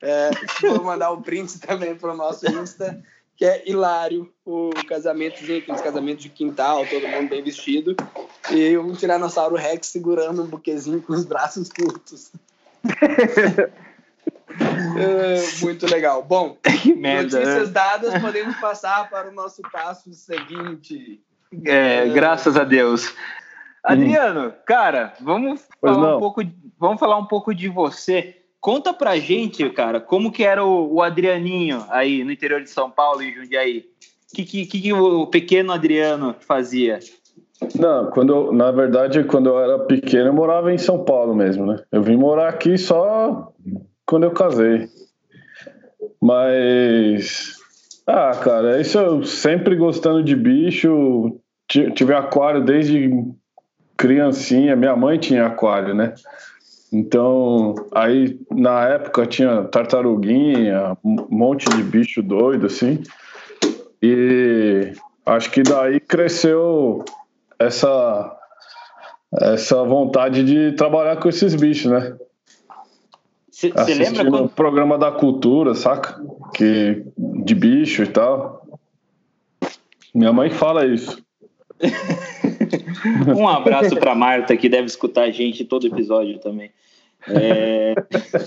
É, 0.02 0.30
vou 0.62 0.84
mandar 0.84 1.12
o 1.12 1.22
print 1.22 1.60
também 1.60 1.96
para 1.96 2.14
o 2.14 2.18
nosso 2.18 2.50
Insta, 2.50 3.04
que 3.36 3.46
é 3.46 3.70
hilário 3.70 4.34
o 4.46 4.70
casamento, 4.88 5.36
aqueles 5.44 5.82
casamentos 5.82 6.24
de 6.24 6.30
quintal, 6.30 6.86
todo 6.88 7.08
mundo 7.08 7.30
bem 7.30 7.44
vestido, 7.44 7.96
e 8.52 8.78
um 8.78 8.94
Tiranossauro 8.94 9.56
Rex 9.56 9.88
segurando 9.88 10.44
um 10.44 10.48
buquezinho 10.48 11.02
com 11.02 11.14
os 11.14 11.26
braços 11.26 11.70
curtos. 11.70 12.32
É, 14.98 15.62
muito 15.62 15.86
legal. 15.86 16.24
Bom, 16.24 16.58
merda, 16.98 17.40
notícias 17.40 17.68
né? 17.68 17.74
dadas, 17.74 18.22
podemos 18.22 18.56
passar 18.58 19.10
para 19.10 19.30
o 19.30 19.34
nosso 19.34 19.62
passo 19.72 20.14
seguinte. 20.14 21.22
É, 21.66 22.08
graças 22.10 22.58
a 22.58 22.64
Deus. 22.64 23.14
Adriano, 23.84 24.54
cara, 24.66 25.14
vamos 25.20 25.62
Pois 25.80 25.94
falar 25.94 26.08
não. 26.10 26.18
um 26.18 26.20
pouco, 26.20 26.42
vamos 26.80 27.00
falar 27.00 27.18
um 27.18 27.26
pouco 27.26 27.54
de 27.54 27.68
você. 27.68 28.38
Conta 28.60 28.94
pra 28.94 29.18
gente, 29.18 29.70
cara, 29.70 30.02
como 30.02 30.32
que 30.32 30.44
era 30.44 30.66
o, 30.66 30.96
o 30.96 31.02
Adrianinho 31.04 31.86
aí 31.90 32.24
no 32.24 32.32
interior 32.32 32.64
de 32.64 32.70
São 32.70 32.90
Paulo 32.90 33.22
e 33.22 33.34
Jundiaí. 33.34 33.86
O 34.32 34.36
que, 34.36 34.44
que, 34.44 34.66
que 34.66 34.82
que 34.82 34.94
o 34.94 35.28
pequeno 35.28 35.72
Adriano 35.72 36.36
fazia? 36.40 37.00
Não, 37.80 38.10
quando 38.12 38.52
na 38.52 38.72
verdade, 38.72 39.24
quando 39.24 39.50
eu 39.50 39.60
era 39.60 39.80
pequeno, 39.80 40.28
eu 40.28 40.34
morava 40.34 40.74
em 40.74 40.78
São 40.78 41.04
Paulo 41.04 41.34
mesmo, 41.34 41.66
né? 41.66 41.82
Eu 41.92 42.02
vim 42.02 42.18
morar 42.18 42.50
aqui 42.50 42.78
só 42.78 43.52
quando 44.06 44.24
eu 44.24 44.32
casei. 44.32 44.88
Mas. 46.22 47.56
Ah, 48.08 48.32
cara, 48.32 48.80
isso 48.80 48.98
eu 48.98 49.24
sempre 49.24 49.76
gostando 49.76 50.24
de 50.24 50.36
bicho. 50.36 51.38
Ti- 51.68 51.92
Tive 51.92 52.14
aquário 52.14 52.64
desde 52.64 53.10
criancinha. 53.98 54.76
Minha 54.76 54.96
mãe 54.96 55.18
tinha 55.18 55.46
aquário, 55.48 55.96
né? 55.96 56.14
Então, 56.94 57.74
aí 57.94 58.40
na 58.52 58.88
época 58.88 59.26
tinha 59.26 59.64
tartaruguinha, 59.64 60.96
um 61.04 61.26
monte 61.30 61.66
de 61.70 61.84
bicho 61.84 62.22
doido, 62.22 62.68
assim. 62.68 63.02
E 64.02 64.94
acho 65.26 65.52
que 65.52 65.64
daí 65.64 66.00
cresceu 66.00 67.04
essa 67.60 68.38
essa 69.42 69.84
vontade 69.84 70.44
de 70.44 70.72
trabalhar 70.78 71.18
com 71.18 71.28
esses 71.28 71.56
bichos, 71.56 71.92
né? 71.92 72.16
Você 73.52 73.68
lembra 73.68 73.82
Assistindo 73.82 74.28
o 74.28 74.32
quando, 74.32 74.50
programa 74.50 74.98
da 74.98 75.12
cultura, 75.12 75.74
saca? 75.74 76.22
Que 76.54 77.04
de 77.18 77.56
bicho 77.56 78.04
e 78.04 78.08
tal. 78.08 78.80
Minha 80.14 80.32
mãe 80.32 80.50
fala 80.50 80.86
isso. 80.86 81.24
Um 83.38 83.48
abraço 83.48 83.96
para 83.98 84.16
Marta, 84.16 84.58
que 84.58 84.68
deve 84.68 84.88
escutar 84.88 85.24
a 85.24 85.30
gente 85.30 85.64
todo 85.64 85.86
episódio 85.86 86.40
também. 86.40 86.72
É... 87.28 87.94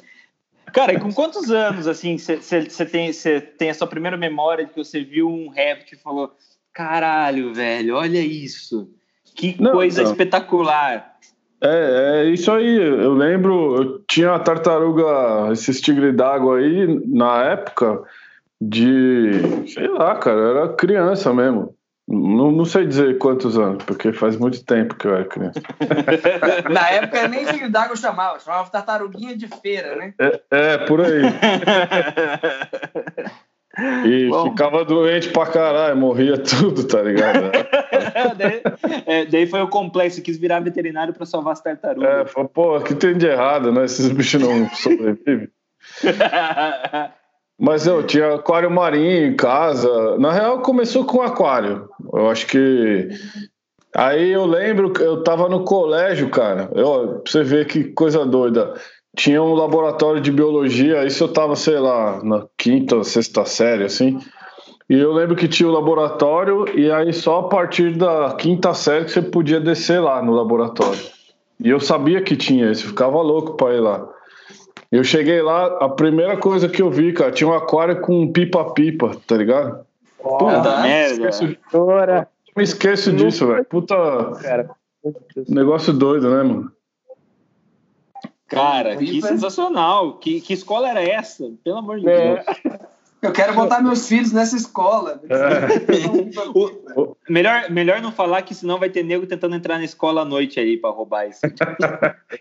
Cara, 0.72 0.94
e 0.94 1.00
com 1.00 1.12
quantos 1.12 1.50
anos, 1.50 1.86
assim, 1.86 2.18
você 2.18 2.86
tem, 2.86 3.12
cê 3.12 3.40
tem 3.40 3.70
a 3.70 3.74
sua 3.74 3.86
primeira 3.86 4.16
memória 4.16 4.64
de 4.64 4.72
que 4.72 4.84
você 4.84 5.02
viu 5.02 5.28
um 5.28 5.48
réptil 5.48 5.96
e 5.98 6.02
falou: 6.02 6.34
caralho, 6.72 7.54
velho, 7.54 7.94
olha 7.94 8.18
isso. 8.18 8.90
Que 9.38 9.56
Não, 9.62 9.70
coisa 9.70 10.02
não. 10.02 10.10
espetacular. 10.10 11.14
É, 11.62 12.22
é 12.22 12.24
isso 12.24 12.50
aí. 12.50 12.76
Eu 12.76 13.14
lembro, 13.14 13.76
eu 13.76 13.98
tinha 14.00 14.34
a 14.34 14.40
tartaruga, 14.40 15.52
esses 15.52 15.80
tigre 15.80 16.10
d'água 16.12 16.58
aí, 16.58 17.00
na 17.06 17.44
época 17.44 18.02
de. 18.60 19.30
Sei 19.72 19.86
lá, 19.86 20.16
cara, 20.16 20.40
eu 20.40 20.58
era 20.58 20.68
criança 20.74 21.32
mesmo. 21.32 21.72
Não, 22.08 22.50
não 22.50 22.64
sei 22.64 22.84
dizer 22.86 23.18
quantos 23.18 23.56
anos, 23.58 23.84
porque 23.84 24.12
faz 24.12 24.36
muito 24.36 24.64
tempo 24.64 24.96
que 24.96 25.06
eu 25.06 25.14
era 25.14 25.26
criança. 25.26 25.60
Na 26.72 26.88
época 26.88 27.28
nem 27.28 27.44
tigre 27.44 27.68
d'água 27.68 27.94
chamava, 27.96 28.40
chamava 28.40 28.70
tartaruguinha 28.70 29.36
de 29.36 29.46
feira, 29.46 29.94
né? 29.94 30.14
É, 30.18 30.40
é, 30.50 30.78
por 30.78 31.02
aí. 31.02 31.20
E 34.06 34.28
Bom. 34.28 34.50
ficava 34.50 34.84
doente 34.84 35.28
pra 35.30 35.46
caralho, 35.46 35.96
morria 35.96 36.36
tudo, 36.36 36.84
tá 36.84 37.00
ligado? 37.00 37.50
daí, 38.36 38.62
é, 39.06 39.24
daí 39.26 39.46
foi 39.46 39.60
o 39.62 39.68
complexo, 39.68 40.20
quis 40.22 40.36
virar 40.36 40.60
veterinário 40.60 41.14
para 41.14 41.24
salvar 41.24 41.52
as 41.52 41.60
É, 41.60 41.62
tartarugas. 41.74 42.30
falou, 42.32 42.48
pô, 42.48 42.80
que 42.80 42.94
tem 42.94 43.16
de 43.16 43.26
errado, 43.26 43.70
né? 43.70 43.84
Esses 43.84 44.08
bichos 44.08 44.42
não 44.42 44.68
sobrevivem. 44.74 45.48
Mas 47.60 47.86
eu 47.86 48.04
tinha 48.04 48.34
aquário 48.34 48.70
marinho 48.70 49.26
em 49.26 49.36
casa. 49.36 50.16
Na 50.18 50.32
real, 50.32 50.60
começou 50.60 51.04
com 51.04 51.20
aquário. 51.22 51.88
Eu 52.12 52.28
acho 52.28 52.46
que. 52.46 53.08
Aí 53.96 54.30
eu 54.30 54.46
lembro 54.46 54.92
que 54.92 55.02
eu 55.02 55.24
tava 55.24 55.48
no 55.48 55.64
colégio, 55.64 56.30
cara. 56.30 56.70
Eu, 56.72 57.20
pra 57.20 57.22
você 57.32 57.42
ver 57.42 57.66
que 57.66 57.84
coisa 57.84 58.24
doida. 58.24 58.74
Tinha 59.16 59.42
um 59.42 59.54
laboratório 59.54 60.20
de 60.20 60.30
biologia, 60.30 61.04
isso 61.04 61.24
eu 61.24 61.32
tava, 61.32 61.56
sei 61.56 61.78
lá, 61.78 62.22
na 62.22 62.46
quinta 62.56 62.96
ou 62.96 63.04
sexta 63.04 63.44
série, 63.44 63.84
assim. 63.84 64.18
E 64.88 64.98
eu 64.98 65.12
lembro 65.12 65.36
que 65.36 65.48
tinha 65.48 65.68
o 65.68 65.72
laboratório, 65.72 66.66
e 66.78 66.90
aí 66.90 67.12
só 67.12 67.40
a 67.40 67.48
partir 67.48 67.96
da 67.96 68.34
quinta 68.38 68.72
série 68.74 69.04
que 69.04 69.10
você 69.10 69.22
podia 69.22 69.60
descer 69.60 70.00
lá 70.00 70.22
no 70.22 70.32
laboratório. 70.32 71.00
E 71.62 71.68
eu 71.68 71.80
sabia 71.80 72.22
que 72.22 72.36
tinha 72.36 72.70
isso, 72.70 72.84
eu 72.84 72.90
ficava 72.90 73.20
louco 73.20 73.54
pra 73.56 73.74
ir 73.74 73.80
lá. 73.80 74.08
Eu 74.90 75.04
cheguei 75.04 75.42
lá, 75.42 75.66
a 75.80 75.88
primeira 75.88 76.36
coisa 76.36 76.68
que 76.68 76.80
eu 76.80 76.90
vi, 76.90 77.12
cara, 77.12 77.30
tinha 77.30 77.48
um 77.48 77.52
aquário 77.52 78.00
com 78.00 78.32
pipa-pipa, 78.32 79.16
tá 79.26 79.36
ligado? 79.36 79.84
Puta 80.22 80.78
Ah, 80.78 80.82
merda. 80.82 81.30
Me 82.56 82.64
esqueço 82.64 83.12
disso, 83.12 83.46
velho. 83.46 83.64
Puta 83.64 83.94
cara. 84.42 84.70
negócio 85.48 85.92
doido, 85.92 86.30
né, 86.30 86.42
mano? 86.42 86.72
Cara, 88.48 88.96
que 88.96 89.20
sensacional. 89.22 90.14
Que, 90.14 90.40
que 90.40 90.52
escola 90.54 90.88
era 90.88 91.02
essa? 91.02 91.50
Pelo 91.62 91.78
amor 91.78 92.00
de 92.00 92.08
É. 92.08 92.34
Deus. 92.44 92.46
Eu 93.20 93.32
quero 93.32 93.52
botar 93.52 93.82
meus 93.82 94.08
filhos 94.08 94.32
nessa 94.32 94.56
escola. 94.56 95.20
O- 96.54 97.16
melhor, 97.28 97.68
melhor 97.70 98.00
não 98.00 98.12
falar 98.12 98.42
que 98.42 98.54
senão 98.54 98.78
vai 98.78 98.88
ter 98.88 99.02
nego 99.02 99.26
tentando 99.26 99.56
entrar 99.56 99.76
na 99.78 99.84
escola 99.84 100.22
à 100.22 100.24
noite 100.24 100.58
aí 100.60 100.76
pra 100.76 100.90
roubar 100.90 101.26
isso. 101.28 101.40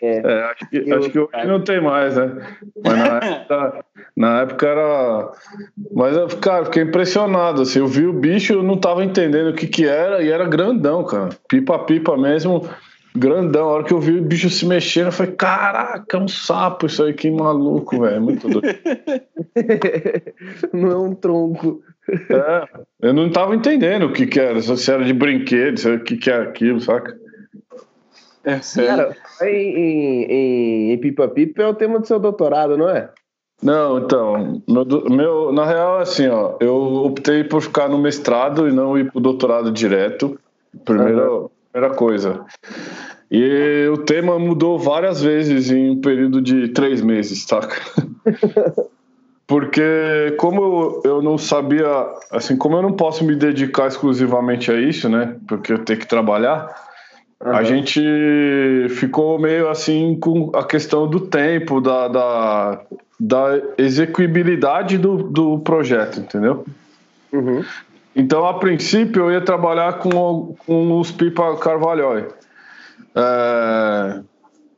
É. 0.01 0.17
É, 0.19 0.43
acho 0.51 0.69
que, 0.69 0.77
Eu- 0.85 0.99
acho 0.99 1.09
que 1.09 1.19
hoje 1.19 1.47
não 1.47 1.63
tem 1.63 1.81
mais, 1.81 2.15
né? 2.15 2.45
Mas 2.83 2.97
na 2.97 3.05
época, 3.25 3.85
na 4.15 4.41
época 4.41 4.67
era. 4.67 5.31
Mas, 5.93 6.15
eu, 6.17 6.27
cara, 6.39 6.65
fiquei 6.65 6.83
impressionado. 6.83 7.61
Assim, 7.63 7.79
eu 7.79 7.87
vi 7.87 8.05
o 8.05 8.13
bicho, 8.13 8.53
eu 8.53 8.63
não 8.63 8.77
tava 8.77 9.03
entendendo 9.03 9.49
o 9.49 9.53
que 9.53 9.65
que 9.65 9.85
era, 9.87 10.21
e 10.21 10.29
era 10.29 10.45
grandão, 10.45 11.03
cara. 11.03 11.29
Pipa-pipa 11.47 12.15
mesmo, 12.17 12.67
grandão. 13.17 13.69
A 13.69 13.73
hora 13.73 13.83
que 13.83 13.93
eu 13.93 13.99
vi 13.99 14.19
o 14.19 14.23
bicho 14.23 14.49
se 14.49 14.65
mexendo, 14.65 15.07
eu 15.07 15.11
falei: 15.11 15.33
caraca, 15.33 16.17
é 16.17 16.19
um 16.19 16.27
sapo 16.27 16.85
isso 16.85 17.03
aí, 17.03 17.13
que 17.13 17.29
maluco, 17.29 18.01
velho. 18.01 18.21
Muito 18.21 18.47
doido. 18.47 18.67
Não 20.73 20.91
é 20.91 20.97
um 20.97 21.15
tronco. 21.15 21.81
É, 22.09 22.67
eu 23.01 23.13
não 23.13 23.29
tava 23.29 23.53
entendendo 23.53 24.05
o 24.05 24.13
que 24.13 24.25
que 24.25 24.39
era, 24.39 24.61
se 24.61 24.91
era 24.91 25.03
de 25.03 25.11
brinquedo, 25.11 25.77
se 25.77 25.87
era 25.87 25.97
o 25.97 26.03
que 26.03 26.15
que 26.15 26.29
era 26.29 26.43
aquilo, 26.43 26.79
saca? 26.79 27.17
Cara, 28.75 29.13
em, 29.41 29.45
em, 29.45 30.23
em, 30.23 30.91
em 30.93 30.97
Pipa 30.99 31.27
Pipa 31.27 31.63
é 31.63 31.67
o 31.67 31.73
tema 31.73 31.99
do 31.99 32.07
seu 32.07 32.17
doutorado, 32.17 32.77
não 32.77 32.89
é? 32.89 33.09
Não, 33.61 33.97
então, 33.97 34.61
meu, 34.67 34.85
meu, 35.09 35.51
na 35.51 35.65
real, 35.65 35.97
assim, 35.97 36.27
ó, 36.27 36.55
eu 36.61 36.75
optei 36.75 37.43
por 37.43 37.61
ficar 37.61 37.89
no 37.89 37.97
mestrado 37.97 38.67
e 38.67 38.71
não 38.71 38.97
ir 38.97 39.11
pro 39.11 39.19
doutorado 39.19 39.71
direto, 39.71 40.39
primeira, 40.85 41.27
primeira 41.77 41.89
coisa. 41.91 42.45
E 43.29 43.87
o 43.91 43.97
tema 43.97 44.39
mudou 44.39 44.79
várias 44.79 45.21
vezes 45.21 45.69
em 45.69 45.91
um 45.91 46.01
período 46.01 46.41
de 46.41 46.69
três 46.69 47.01
meses, 47.01 47.43
saca? 47.43 47.79
Porque 49.45 50.35
como 50.37 50.61
eu, 50.61 51.01
eu 51.05 51.21
não 51.21 51.37
sabia, 51.37 51.87
assim, 52.31 52.57
como 52.57 52.75
eu 52.75 52.81
não 52.81 52.91
posso 52.91 53.23
me 53.23 53.33
dedicar 53.33 53.87
exclusivamente 53.87 54.69
a 54.69 54.75
isso, 54.75 55.07
né, 55.07 55.37
porque 55.47 55.71
eu 55.71 55.79
tenho 55.85 55.97
que 55.97 56.05
trabalhar, 56.05 56.75
a 57.39 57.51
Aham. 57.51 57.63
gente 57.63 58.01
ficou 58.89 59.39
meio 59.39 59.69
assim 59.69 60.17
com 60.19 60.51
a 60.53 60.65
questão 60.65 61.07
do 61.07 61.21
tempo, 61.21 61.79
da, 61.79 62.09
da, 62.09 62.81
da 63.17 63.61
execuibilidade 63.77 64.97
do, 64.97 65.23
do 65.23 65.59
projeto, 65.59 66.19
entendeu? 66.19 66.65
Uhum. 67.31 67.63
Então, 68.17 68.45
a 68.47 68.55
princípio, 68.55 69.25
eu 69.25 69.31
ia 69.31 69.41
trabalhar 69.41 69.99
com, 69.99 70.09
o- 70.09 70.55
com 70.65 70.99
os 70.99 71.11
Pipa 71.11 71.55
Carvalhói. 71.57 72.27
É, 73.15 74.19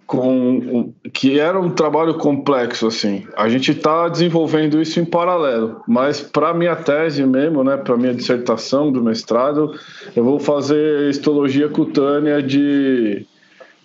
com, 0.05 0.91
que 1.13 1.39
era 1.39 1.59
um 1.59 1.69
trabalho 1.69 2.15
complexo, 2.15 2.87
assim. 2.87 3.25
A 3.37 3.47
gente 3.47 3.71
está 3.71 4.09
desenvolvendo 4.09 4.81
isso 4.81 4.99
em 4.99 5.05
paralelo, 5.05 5.81
mas 5.87 6.19
para 6.19 6.53
minha 6.53 6.75
tese 6.75 7.25
mesmo, 7.25 7.63
né, 7.63 7.77
para 7.77 7.95
minha 7.95 8.13
dissertação 8.13 8.91
do 8.91 9.01
mestrado, 9.03 9.71
eu 10.15 10.23
vou 10.23 10.39
fazer 10.39 11.09
histologia 11.09 11.69
cutânea 11.69 12.41
de 12.41 13.25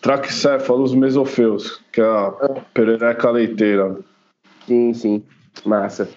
traquicéfalos 0.01 0.95
mesofeus, 0.95 1.81
que 1.93 2.01
é 2.01 2.05
a 2.05 2.33
perereca 2.73 3.31
leiteira. 3.31 3.97
Sim, 4.67 4.95
sim. 4.95 5.23
Massa. 5.65 6.09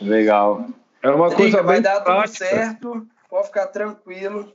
Legal. 0.00 0.66
É 1.02 1.10
uma 1.10 1.28
coisa 1.28 1.44
Liga, 1.44 1.62
vai 1.62 1.80
dar 1.80 1.94
tudo 1.96 2.04
prática. 2.04 2.44
certo, 2.46 3.06
pode 3.28 3.46
ficar 3.46 3.66
tranquilo. 3.68 4.52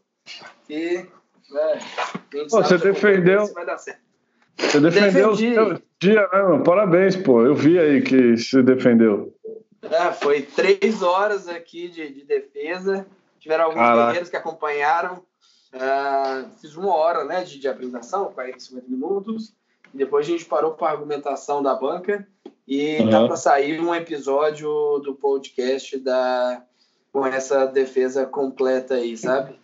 E. 0.69 1.05
é, 1.55 1.73
a 1.73 1.77
gente 2.37 2.49
Pô, 2.49 2.63
você 2.63 2.77
defendeu- 2.77 3.53
Vai 3.53 3.65
dar 3.65 3.77
certo. 3.77 4.01
Você 4.57 4.79
defendeu 4.79 5.29
o 5.29 5.35
Defendi. 5.35 5.53
seu 5.53 5.81
dia, 5.99 6.27
né, 6.33 6.41
mano? 6.41 6.63
Parabéns, 6.63 7.15
pô. 7.15 7.45
Eu 7.45 7.53
vi 7.53 7.77
aí 7.77 8.01
que 8.01 8.35
se 8.37 8.61
defendeu. 8.63 9.33
É, 9.83 10.11
foi 10.13 10.41
três 10.41 11.01
horas 11.03 11.47
aqui 11.47 11.87
de, 11.89 12.11
de 12.11 12.23
defesa. 12.25 13.05
Tiveram 13.39 13.65
alguns 13.65 13.81
guerreiros 14.05 14.29
que 14.29 14.35
acompanharam. 14.35 15.23
Ah, 15.73 16.45
fiz 16.59 16.75
uma 16.75 16.95
hora 16.95 17.23
né, 17.23 17.43
de, 17.43 17.59
de 17.59 17.67
apresentação, 17.67 18.31
40, 18.33 18.59
50 18.59 18.87
minutos. 18.89 19.53
depois 19.93 20.25
a 20.25 20.29
gente 20.29 20.45
parou 20.45 20.71
para 20.71 20.91
argumentação 20.93 21.61
da 21.61 21.75
banca 21.75 22.27
e 22.67 22.99
Uhum. 23.01 23.09
tá 23.09 23.25
para 23.27 23.35
sair 23.37 23.79
um 23.79 23.93
episódio 23.95 24.69
do 24.99 25.15
podcast 25.15 25.97
da 25.99 26.61
com 27.13 27.25
essa 27.25 27.65
defesa 27.65 28.25
completa 28.25 28.95
aí, 28.95 29.17
sabe? 29.17 29.55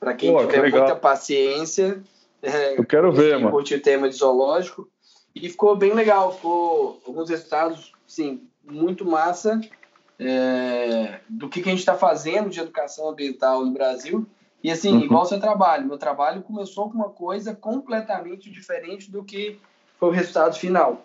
Para 0.00 0.14
quem 0.14 0.32
Pô, 0.32 0.38
que 0.40 0.46
tiver 0.46 0.62
legal. 0.62 0.80
muita 0.82 0.96
paciência, 0.96 2.02
é, 2.42 2.78
Eu 2.78 2.86
quero 2.86 3.12
ver, 3.12 3.36
mano. 3.38 3.50
curte 3.50 3.74
o 3.74 3.80
tema 3.82 4.08
de 4.08 4.16
zoológico. 4.16 4.88
E 5.34 5.48
ficou 5.48 5.74
bem 5.76 5.92
legal, 5.94 6.34
ficou 6.34 7.00
alguns 7.06 7.28
resultados, 7.30 7.92
sim, 8.06 8.46
muito 8.64 9.04
massa 9.04 9.60
é, 10.18 11.20
do 11.28 11.48
que, 11.48 11.60
que 11.62 11.68
a 11.68 11.72
gente 11.72 11.80
está 11.80 11.94
fazendo 11.94 12.48
de 12.50 12.60
educação 12.60 13.08
ambiental 13.08 13.64
no 13.64 13.72
Brasil. 13.72 14.26
E 14.62 14.70
assim, 14.70 14.92
Uhum. 14.94 15.00
igual 15.00 15.22
o 15.22 15.26
seu 15.26 15.40
trabalho, 15.40 15.86
meu 15.86 15.98
trabalho 15.98 16.42
começou 16.42 16.88
com 16.90 16.96
uma 16.96 17.08
coisa 17.10 17.54
completamente 17.54 18.50
diferente 18.50 19.10
do 19.10 19.24
que 19.24 19.58
foi 19.98 20.08
o 20.10 20.12
resultado 20.12 20.54
final. 20.56 21.04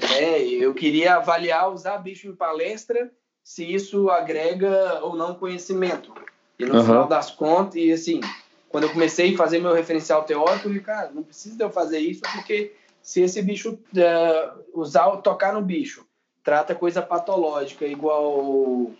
É, 0.00 0.40
eu 0.42 0.72
queria 0.74 1.16
avaliar 1.16 1.72
usar 1.72 1.98
bicho 1.98 2.28
em 2.28 2.34
palestra, 2.34 3.10
se 3.44 3.64
isso 3.64 4.08
agrega 4.08 5.00
ou 5.02 5.16
não 5.16 5.34
conhecimento. 5.34 6.14
E 6.58 6.64
no 6.64 6.76
Uhum. 6.76 6.84
final 6.84 7.08
das 7.08 7.30
contas, 7.30 7.74
e 7.76 7.92
assim, 7.92 8.20
quando 8.68 8.84
eu 8.84 8.90
comecei 8.90 9.34
a 9.34 9.36
fazer 9.36 9.58
meu 9.58 9.74
referencial 9.74 10.22
teórico, 10.24 10.54
eu 10.56 10.62
falei, 10.62 10.80
cara, 10.80 11.10
não 11.12 11.22
precisa 11.22 11.62
eu 11.62 11.70
fazer 11.70 11.98
isso, 11.98 12.22
porque 12.34 12.74
se 13.02 13.20
esse 13.20 13.42
bicho 13.42 13.78
eh, 13.96 14.50
usar, 14.72 15.10
tocar 15.18 15.52
no 15.52 15.60
bicho, 15.60 16.06
trata 16.42 16.74
coisa 16.74 17.02
patológica 17.02 17.84
igual 17.86 18.92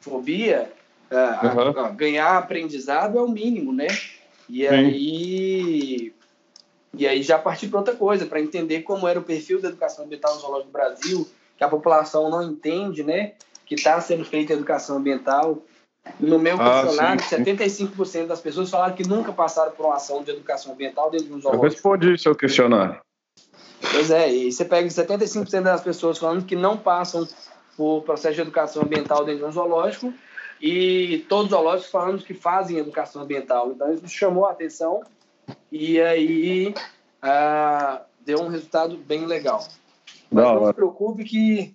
fobia, 0.00 0.72
ah, 1.10 1.52
Uhum. 1.54 1.78
ah, 1.78 1.88
ganhar 1.90 2.36
aprendizado 2.36 3.18
é 3.18 3.22
o 3.22 3.28
mínimo, 3.28 3.72
né? 3.72 3.86
E 4.48 4.66
Sim. 4.66 4.74
aí 4.74 6.12
e 6.96 7.06
aí 7.06 7.22
já 7.22 7.38
partir 7.38 7.68
para 7.68 7.78
outra 7.78 7.94
coisa, 7.94 8.26
para 8.26 8.40
entender 8.40 8.82
como 8.82 9.06
era 9.06 9.18
o 9.18 9.22
perfil 9.22 9.60
da 9.60 9.68
educação 9.68 10.04
ambiental 10.04 10.34
no 10.34 10.40
zoológico 10.40 10.68
do 10.68 10.72
Brasil, 10.72 11.28
que 11.56 11.64
a 11.64 11.68
população 11.68 12.30
não 12.30 12.42
entende, 12.42 13.02
né? 13.02 13.32
Que 13.64 13.74
está 13.74 14.00
sendo 14.00 14.24
feita 14.24 14.52
educação 14.52 14.96
ambiental. 14.96 15.58
No 16.20 16.38
meu 16.38 16.56
Ah, 16.60 16.82
questionário, 16.84 17.22
sim, 17.24 17.36
sim. 17.36 17.44
75% 17.44 18.26
das 18.26 18.40
pessoas 18.40 18.70
falaram 18.70 18.94
que 18.94 19.06
nunca 19.06 19.32
passaram 19.32 19.72
por 19.72 19.86
uma 19.86 19.96
ação 19.96 20.22
de 20.22 20.30
educação 20.30 20.72
ambiental 20.72 21.10
dentro 21.10 21.26
de 21.26 21.32
um 21.32 21.36
Eu 21.36 21.40
zoológico. 21.42 21.64
respondi 21.66 22.18
seu 22.18 22.34
questionário. 22.34 23.00
Pois 23.92 24.10
é, 24.10 24.32
e 24.32 24.52
você 24.52 24.64
pega 24.64 24.88
75% 24.88 25.62
das 25.62 25.80
pessoas 25.80 26.18
falando 26.18 26.44
que 26.44 26.54
não 26.56 26.76
passam 26.76 27.26
por 27.76 28.02
processo 28.02 28.34
de 28.36 28.40
educação 28.40 28.82
ambiental 28.82 29.24
dentro 29.24 29.40
de 29.42 29.46
um 29.46 29.52
zoológico 29.52 30.12
e 30.60 31.24
todos 31.28 31.46
os 31.46 31.50
zoológicos 31.50 31.90
falando 31.90 32.22
que 32.22 32.34
fazem 32.34 32.78
educação 32.78 33.22
ambiental. 33.22 33.70
Então 33.72 33.92
isso 33.92 34.08
chamou 34.08 34.46
a 34.46 34.52
atenção 34.52 35.02
e 35.70 36.00
aí 36.00 36.74
ah, 37.22 38.02
deu 38.24 38.40
um 38.40 38.48
resultado 38.48 38.96
bem 38.96 39.26
legal. 39.26 39.66
Mas 40.30 40.44
Da 40.44 40.54
não 40.54 40.66
se 40.66 40.74
preocupe 40.74 41.24
que 41.24 41.74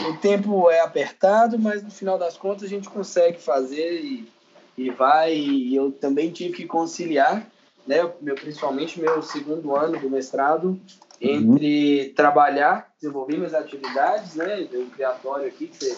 o 0.00 0.16
tempo 0.18 0.70
é 0.70 0.80
apertado, 0.80 1.58
mas 1.58 1.82
no 1.82 1.90
final 1.90 2.18
das 2.18 2.36
contas 2.36 2.64
a 2.64 2.68
gente 2.68 2.88
consegue 2.88 3.38
fazer 3.38 4.00
e, 4.00 4.28
e 4.76 4.90
vai. 4.90 5.34
E 5.34 5.74
eu 5.74 5.90
também 5.90 6.30
tive 6.30 6.54
que 6.54 6.66
conciliar, 6.66 7.46
né, 7.86 8.10
meu, 8.20 8.34
principalmente 8.34 9.00
meu 9.00 9.22
segundo 9.22 9.74
ano 9.74 9.98
do 9.98 10.10
mestrado, 10.10 10.78
entre 11.20 12.12
trabalhar, 12.14 12.92
desenvolver 13.00 13.36
minhas 13.36 13.54
atividades, 13.54 14.34
né, 14.34 14.62
do 14.64 14.90
criatório 14.90 15.48
aqui 15.48 15.68
que 15.68 15.76
você 15.76 15.96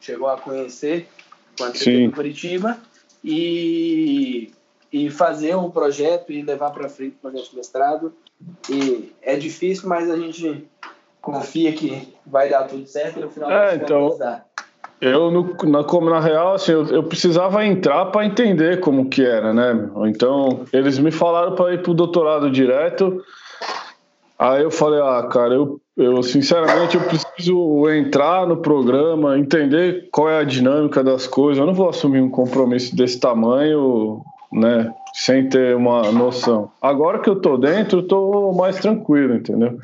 chegou 0.00 0.28
a 0.28 0.38
conhecer 0.38 1.08
quando 1.56 1.76
você 1.76 1.84
Sim. 1.84 1.90
esteve 1.90 2.04
em 2.04 2.10
Curitiba, 2.10 2.78
e, 3.22 4.50
e 4.92 5.10
fazer 5.10 5.56
um 5.56 5.70
projeto 5.70 6.32
e 6.32 6.42
levar 6.42 6.70
para 6.70 6.88
frente 6.88 7.16
o 7.16 7.30
projeto 7.30 7.50
de 7.50 7.56
mestrado. 7.56 8.12
E 8.68 9.12
é 9.22 9.36
difícil, 9.36 9.88
mas 9.88 10.10
a 10.10 10.16
gente 10.16 10.66
confia 11.20 11.72
que 11.72 12.08
vai 12.26 12.48
dar 12.48 12.64
tudo 12.64 12.86
certo 12.86 13.18
e 13.18 13.22
no 13.22 13.30
final 13.30 13.50
É, 13.50 13.76
então-. 13.76 14.16
Eu, 15.00 15.30
no, 15.30 15.56
na, 15.64 15.82
como 15.82 16.10
na 16.10 16.20
real, 16.20 16.54
assim, 16.54 16.72
eu, 16.72 16.86
eu 16.88 17.02
precisava 17.02 17.64
entrar 17.64 18.06
para 18.06 18.26
entender 18.26 18.80
como 18.80 19.08
que 19.08 19.24
era, 19.24 19.54
né? 19.54 19.88
Então, 20.06 20.66
eles 20.74 20.98
me 20.98 21.10
falaram 21.10 21.54
para 21.54 21.72
ir 21.72 21.82
pro 21.82 21.94
doutorado 21.94 22.50
direto. 22.50 23.24
Aí 24.38 24.62
eu 24.62 24.70
falei, 24.70 25.00
ah, 25.00 25.26
cara, 25.30 25.54
eu, 25.54 25.80
eu 25.96 26.22
sinceramente 26.22 26.96
eu 26.96 27.02
preciso 27.02 27.88
entrar 27.88 28.46
no 28.46 28.58
programa, 28.58 29.38
entender 29.38 30.08
qual 30.12 30.28
é 30.28 30.38
a 30.38 30.44
dinâmica 30.44 31.02
das 31.02 31.26
coisas. 31.26 31.58
Eu 31.58 31.66
não 31.66 31.74
vou 31.74 31.88
assumir 31.88 32.20
um 32.20 32.30
compromisso 32.30 32.94
desse 32.94 33.18
tamanho, 33.18 34.22
né? 34.52 34.92
Sem 35.12 35.48
ter 35.48 35.76
uma 35.76 36.10
noção. 36.12 36.70
Agora 36.80 37.18
que 37.18 37.28
eu 37.28 37.36
tô 37.36 37.56
dentro, 37.56 38.00
eu 38.00 38.06
tô 38.06 38.52
mais 38.52 38.76
tranquilo, 38.76 39.34
entendeu? 39.34 39.78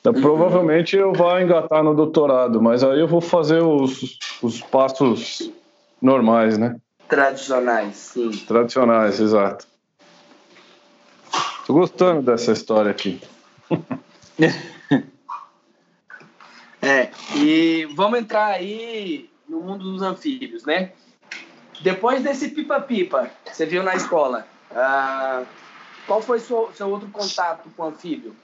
Então, 0.00 0.12
Provavelmente 0.12 0.96
eu 0.96 1.12
vou 1.12 1.40
engatar 1.40 1.82
no 1.82 1.94
doutorado, 1.94 2.62
mas 2.62 2.82
aí 2.82 3.00
eu 3.00 3.08
vou 3.08 3.20
fazer 3.20 3.62
os, 3.62 4.18
os 4.42 4.60
passos 4.60 5.50
normais, 6.00 6.56
né? 6.56 6.76
Tradicionais, 7.08 7.96
sim. 7.96 8.30
Tradicionais, 8.30 9.18
exato. 9.18 9.66
Tô 11.66 11.74
gostando 11.74 12.22
dessa 12.22 12.52
história 12.52 12.90
aqui. 12.90 13.20
É, 16.80 17.10
e 17.36 17.88
vamos 17.96 18.20
entrar 18.20 18.46
aí 18.46 19.28
no 19.48 19.60
mundo 19.60 19.90
dos 19.90 20.00
anfíbios, 20.00 20.64
né? 20.64 20.92
Depois 21.80 22.22
desse 22.22 22.48
pipa-pipa 22.48 23.30
que 23.44 23.54
você 23.56 23.66
viu 23.66 23.82
na 23.82 23.94
escola, 23.94 24.46
ah, 24.74 25.44
qual 26.06 26.20
foi 26.20 26.40
seu, 26.40 26.70
seu 26.74 26.88
outro 26.90 27.08
contato 27.10 27.68
com 27.76 27.82
o 27.82 27.86
anfíbio? 27.86 28.34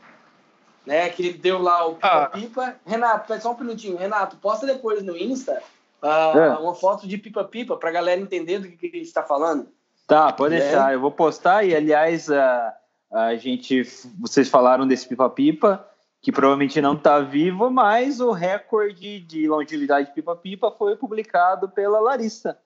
Né, 0.86 1.08
que 1.08 1.32
deu 1.32 1.60
lá 1.62 1.88
o 1.88 1.96
Ah. 2.02 2.26
pipa-pipa. 2.26 2.76
Renato, 2.84 3.26
pera 3.26 3.40
só 3.40 3.52
um 3.52 3.58
minutinho. 3.58 3.96
Renato, 3.96 4.36
posta 4.36 4.66
depois 4.66 5.02
no 5.02 5.16
Insta 5.16 5.62
ah, 6.02 6.32
É. 6.36 6.48
uma 6.58 6.74
foto 6.74 7.08
de 7.08 7.16
pipa-pipa 7.16 7.76
pra 7.76 7.90
galera 7.90 8.20
entender 8.20 8.58
do 8.58 8.68
que, 8.68 8.76
que 8.90 8.96
a 8.96 9.00
gente 9.00 9.12
tá 9.12 9.22
falando. 9.22 9.68
Tá, 10.06 10.30
pode 10.32 10.54
É. 10.54 10.58
deixar. 10.60 10.92
Eu 10.92 11.00
vou 11.00 11.10
postar 11.10 11.64
e, 11.64 11.74
aliás, 11.74 12.30
a, 12.30 12.74
a 13.10 13.34
gente, 13.36 13.82
vocês 14.20 14.50
falaram 14.50 14.86
desse 14.86 15.08
pipa-pipa, 15.08 15.88
que 16.20 16.30
provavelmente 16.30 16.78
não 16.82 16.92
está 16.92 17.20
vivo, 17.20 17.70
mas 17.70 18.20
o 18.20 18.30
recorde 18.32 19.20
de 19.20 19.48
longevidade 19.48 20.08
de 20.08 20.14
pipa-pipa 20.14 20.70
foi 20.70 20.94
publicado 20.96 21.70
pela 21.70 21.98
Larissa. 22.00 22.58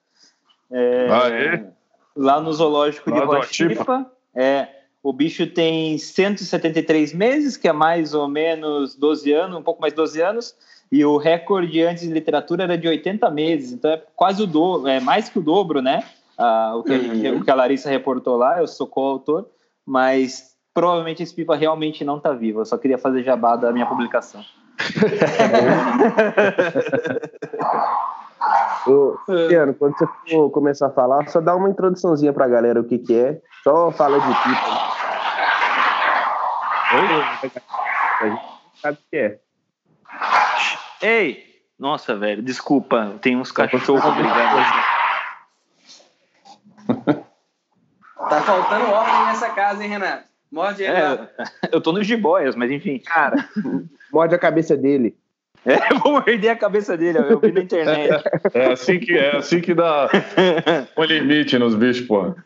É, 0.71 1.09
Ah, 1.11 1.29
é? 1.31 1.65
Lá 2.17 2.41
no 2.41 2.53
zoológico 2.53 3.11
de 3.13 3.19
Lá 3.19 3.25
do 3.27 3.33
Rochipa. 3.33 4.11
É, 4.35 4.69
o 5.03 5.13
bicho 5.13 5.47
tem 5.47 5.97
173 5.99 7.13
meses, 7.15 7.57
que 7.57 7.69
é 7.69 7.73
mais 7.73 8.15
ou 8.15 8.29
menos 8.29 8.95
12 8.97 9.33
anos, 9.33 9.57
um 9.59 9.63
pouco 9.63 9.81
mais 9.81 9.93
de 9.93 9.97
12 9.97 10.21
anos, 10.21 10.55
e 10.91 11.05
o 11.05 11.17
recorde 11.17 11.81
antes 11.83 12.03
de 12.03 12.13
literatura 12.13 12.65
era 12.65 12.77
de 12.77 12.89
80 12.89 13.31
meses, 13.31 13.73
então 13.73 13.91
é 13.91 14.03
quase 14.17 14.43
o 14.43 14.47
dobro, 14.47 14.89
é 14.89 15.01
mais 15.01 15.29
que 15.29 15.39
o 15.39 15.43
dobro, 15.43 15.81
né? 15.81 16.03
Ah, 16.37 16.73
o, 16.77 16.83
que, 16.83 16.93
Uhum. 16.93 17.39
o 17.39 17.45
que 17.45 17.51
a 17.51 17.55
Larissa 17.55 17.89
reportou 17.91 18.37
lá, 18.37 18.59
eu 18.61 18.67
sou 18.67 18.87
coautor, 18.87 19.47
mas 19.87 20.55
provavelmente 20.75 21.23
esse 21.23 21.35
pipa 21.35 21.57
realmente 21.57 22.05
não 22.05 22.19
está 22.19 22.33
vivo. 22.33 22.61
Eu 22.61 22.65
só 22.65 22.77
queria 22.79 22.99
fazer 22.99 23.23
jabá 23.25 23.57
da 23.57 23.73
minha 23.73 23.87
publicação. 23.87 24.45
Ô, 28.87 29.19
Luciano, 29.29 29.75
quando 29.75 29.97
você 29.99 30.07
for 30.31 30.51
começar 30.51 30.87
a 30.87 30.91
falar, 30.91 31.29
só 31.29 31.41
dá 31.41 31.55
uma 31.55 31.69
introduçãozinha 31.69 32.33
pra 32.33 32.49
galera 32.49 32.81
o 32.81 32.85
que 32.85 32.99
que 32.99 33.19
é. 33.19 33.41
Só 33.63 33.91
fala 33.91 34.19
de 34.19 34.27
pipa. 34.27 34.99
Oi? 36.95 37.23
A 38.21 38.27
gente 38.27 38.41
sabe 38.81 38.99
o 38.99 39.11
que 39.11 39.17
é. 39.17 39.39
Ei! 41.03 41.49
Nossa, 41.79 42.17
velho, 42.17 42.43
desculpa, 42.43 43.15
tem 43.21 43.37
uns 43.37 43.53
cachorros 43.53 44.15
brigando. 44.15 44.67
Tá 48.29 48.43
faltando 48.43 48.91
ordem 48.91 49.27
nessa 49.27 49.51
casa, 49.51 49.83
hein, 49.83 49.91
Renato? 49.91 50.25
Morde 50.51 50.83
Renato. 50.83 51.29
É, 51.39 51.47
eu 51.71 51.81
tô 51.81 51.93
nos 51.93 52.07
jiboias, 52.07 52.57
mas 52.57 52.71
enfim. 52.71 52.99
Cara, 52.99 53.49
morde 54.13 54.35
a 54.35 54.39
cabeça 54.39 54.77
dele. 54.77 55.17
É, 55.67 55.93
eu 55.93 55.99
vou 56.01 56.13
morder 56.13 56.51
a 56.51 56.57
cabeça 56.57 56.97
dele, 56.97 57.19
eu 57.19 57.41
vi 57.41 57.53
na 57.53 57.61
internet. 57.61 58.25
É 58.55 58.73
assim 58.73 58.99
que, 58.99 59.17
é 59.17 59.37
assim 59.37 59.61
que 59.61 59.75
dá 59.75 60.09
um 60.97 61.05
limite 61.05 61.59
nos 61.59 61.75
bichos, 61.75 62.07
porra. 62.07 62.37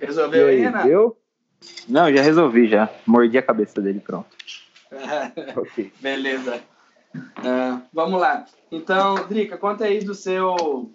Resolveu 0.00 0.48
aí, 0.48 0.60
Renato? 0.60 0.88
deu? 0.88 1.16
Não, 1.88 2.12
já 2.12 2.22
resolvi 2.22 2.68
já. 2.68 2.88
Mordi 3.06 3.38
a 3.38 3.42
cabeça 3.42 3.80
dele, 3.80 4.00
pronto. 4.00 4.28
Ok. 5.56 5.92
Beleza. 6.00 6.60
Ah, 7.36 7.80
vamos 7.92 8.20
lá. 8.20 8.44
Então, 8.70 9.14
Drica, 9.26 9.56
conta 9.56 9.84
aí 9.84 10.00
do 10.00 10.14
seu 10.14 10.90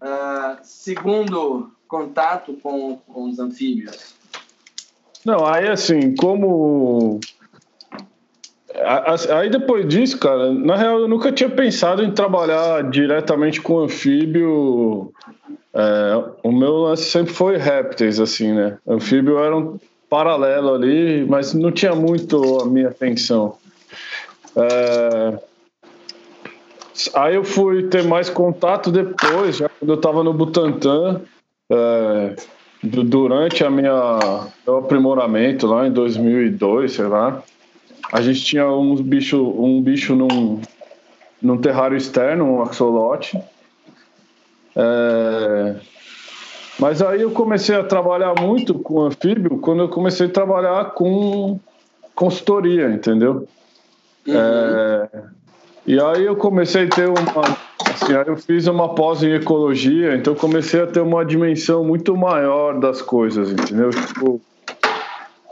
ah, 0.00 0.58
segundo 0.62 1.72
contato 1.86 2.54
com, 2.62 2.98
com 2.98 3.30
os 3.30 3.38
anfíbios. 3.38 4.14
Não, 5.24 5.46
aí 5.46 5.68
assim, 5.68 6.14
como. 6.14 7.20
Aí 9.36 9.50
depois 9.50 9.86
disso, 9.86 10.18
cara, 10.18 10.52
na 10.52 10.76
real 10.76 11.00
eu 11.00 11.08
nunca 11.08 11.30
tinha 11.32 11.50
pensado 11.50 12.02
em 12.02 12.12
trabalhar 12.12 12.88
diretamente 12.90 13.60
com 13.60 13.80
anfíbio 13.80 15.12
É, 15.72 16.24
o 16.42 16.50
meu 16.50 16.72
lance 16.78 17.04
sempre 17.04 17.32
foi 17.32 17.56
répteis, 17.56 18.18
assim, 18.18 18.52
né? 18.52 18.78
Anfíbio 18.86 19.38
era 19.38 19.56
um 19.56 19.78
paralelo 20.08 20.74
ali, 20.74 21.24
mas 21.28 21.54
não 21.54 21.70
tinha 21.70 21.94
muito 21.94 22.60
a 22.60 22.66
minha 22.66 22.88
atenção. 22.88 23.56
É, 24.56 25.38
aí 27.14 27.36
eu 27.36 27.44
fui 27.44 27.84
ter 27.84 28.02
mais 28.02 28.28
contato 28.28 28.90
depois, 28.90 29.58
já 29.58 29.68
quando 29.68 29.90
eu 29.90 29.96
estava 29.96 30.24
no 30.24 30.34
Butantan, 30.34 31.20
é, 31.70 32.34
durante 32.82 33.64
a 33.64 33.70
minha 33.70 34.18
meu 34.66 34.78
aprimoramento 34.78 35.66
lá 35.66 35.86
em 35.86 35.92
2002, 35.92 36.92
sei 36.92 37.06
lá. 37.06 37.42
A 38.12 38.20
gente 38.20 38.44
tinha 38.44 38.66
uns 38.66 39.00
bicho, 39.00 39.40
um 39.40 39.80
bicho 39.80 40.14
num, 40.16 40.60
num 41.40 41.58
terrário 41.58 41.96
externo, 41.96 42.44
um 42.44 42.62
axolote. 42.62 43.40
É, 44.74 45.76
mas 46.78 47.02
aí 47.02 47.20
eu 47.20 47.30
comecei 47.30 47.76
a 47.76 47.84
trabalhar 47.84 48.34
muito 48.40 48.74
com 48.78 49.02
anfíbio 49.02 49.58
quando 49.58 49.82
eu 49.82 49.88
comecei 49.88 50.26
a 50.26 50.30
trabalhar 50.30 50.92
com 50.92 51.60
consultoria, 52.14 52.90
entendeu? 52.90 53.46
Uhum. 54.26 54.34
É, 54.34 55.08
e 55.86 56.00
aí 56.00 56.24
eu 56.24 56.36
comecei 56.36 56.84
a 56.84 56.88
ter 56.88 57.08
uma. 57.08 57.69
Assim, 57.90 58.12
eu 58.26 58.36
fiz 58.36 58.66
uma 58.68 58.94
pós 58.94 59.22
em 59.22 59.32
ecologia, 59.32 60.14
então 60.14 60.34
comecei 60.34 60.80
a 60.80 60.86
ter 60.86 61.00
uma 61.00 61.24
dimensão 61.24 61.84
muito 61.84 62.16
maior 62.16 62.78
das 62.78 63.02
coisas, 63.02 63.50
entendeu? 63.50 63.90
Tipo, 63.90 64.40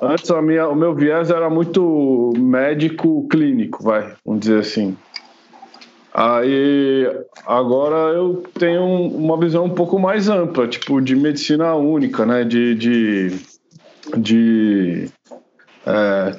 antes 0.00 0.30
a 0.30 0.40
minha, 0.40 0.68
o 0.68 0.74
meu 0.74 0.94
viés 0.94 1.30
era 1.30 1.50
muito 1.50 2.32
médico 2.36 3.26
clínico, 3.28 3.82
vai, 3.82 4.12
vamos 4.24 4.40
dizer 4.42 4.60
assim. 4.60 4.96
Aí 6.14 7.06
agora 7.46 8.14
eu 8.14 8.42
tenho 8.58 8.82
uma 8.82 9.38
visão 9.38 9.64
um 9.64 9.74
pouco 9.74 9.98
mais 9.98 10.28
ampla, 10.28 10.66
tipo 10.66 11.00
de 11.00 11.14
medicina 11.14 11.74
única, 11.74 12.24
né? 12.24 12.44
De, 12.44 12.74
de, 12.74 13.36
de 14.16 15.08
é, 15.86 16.38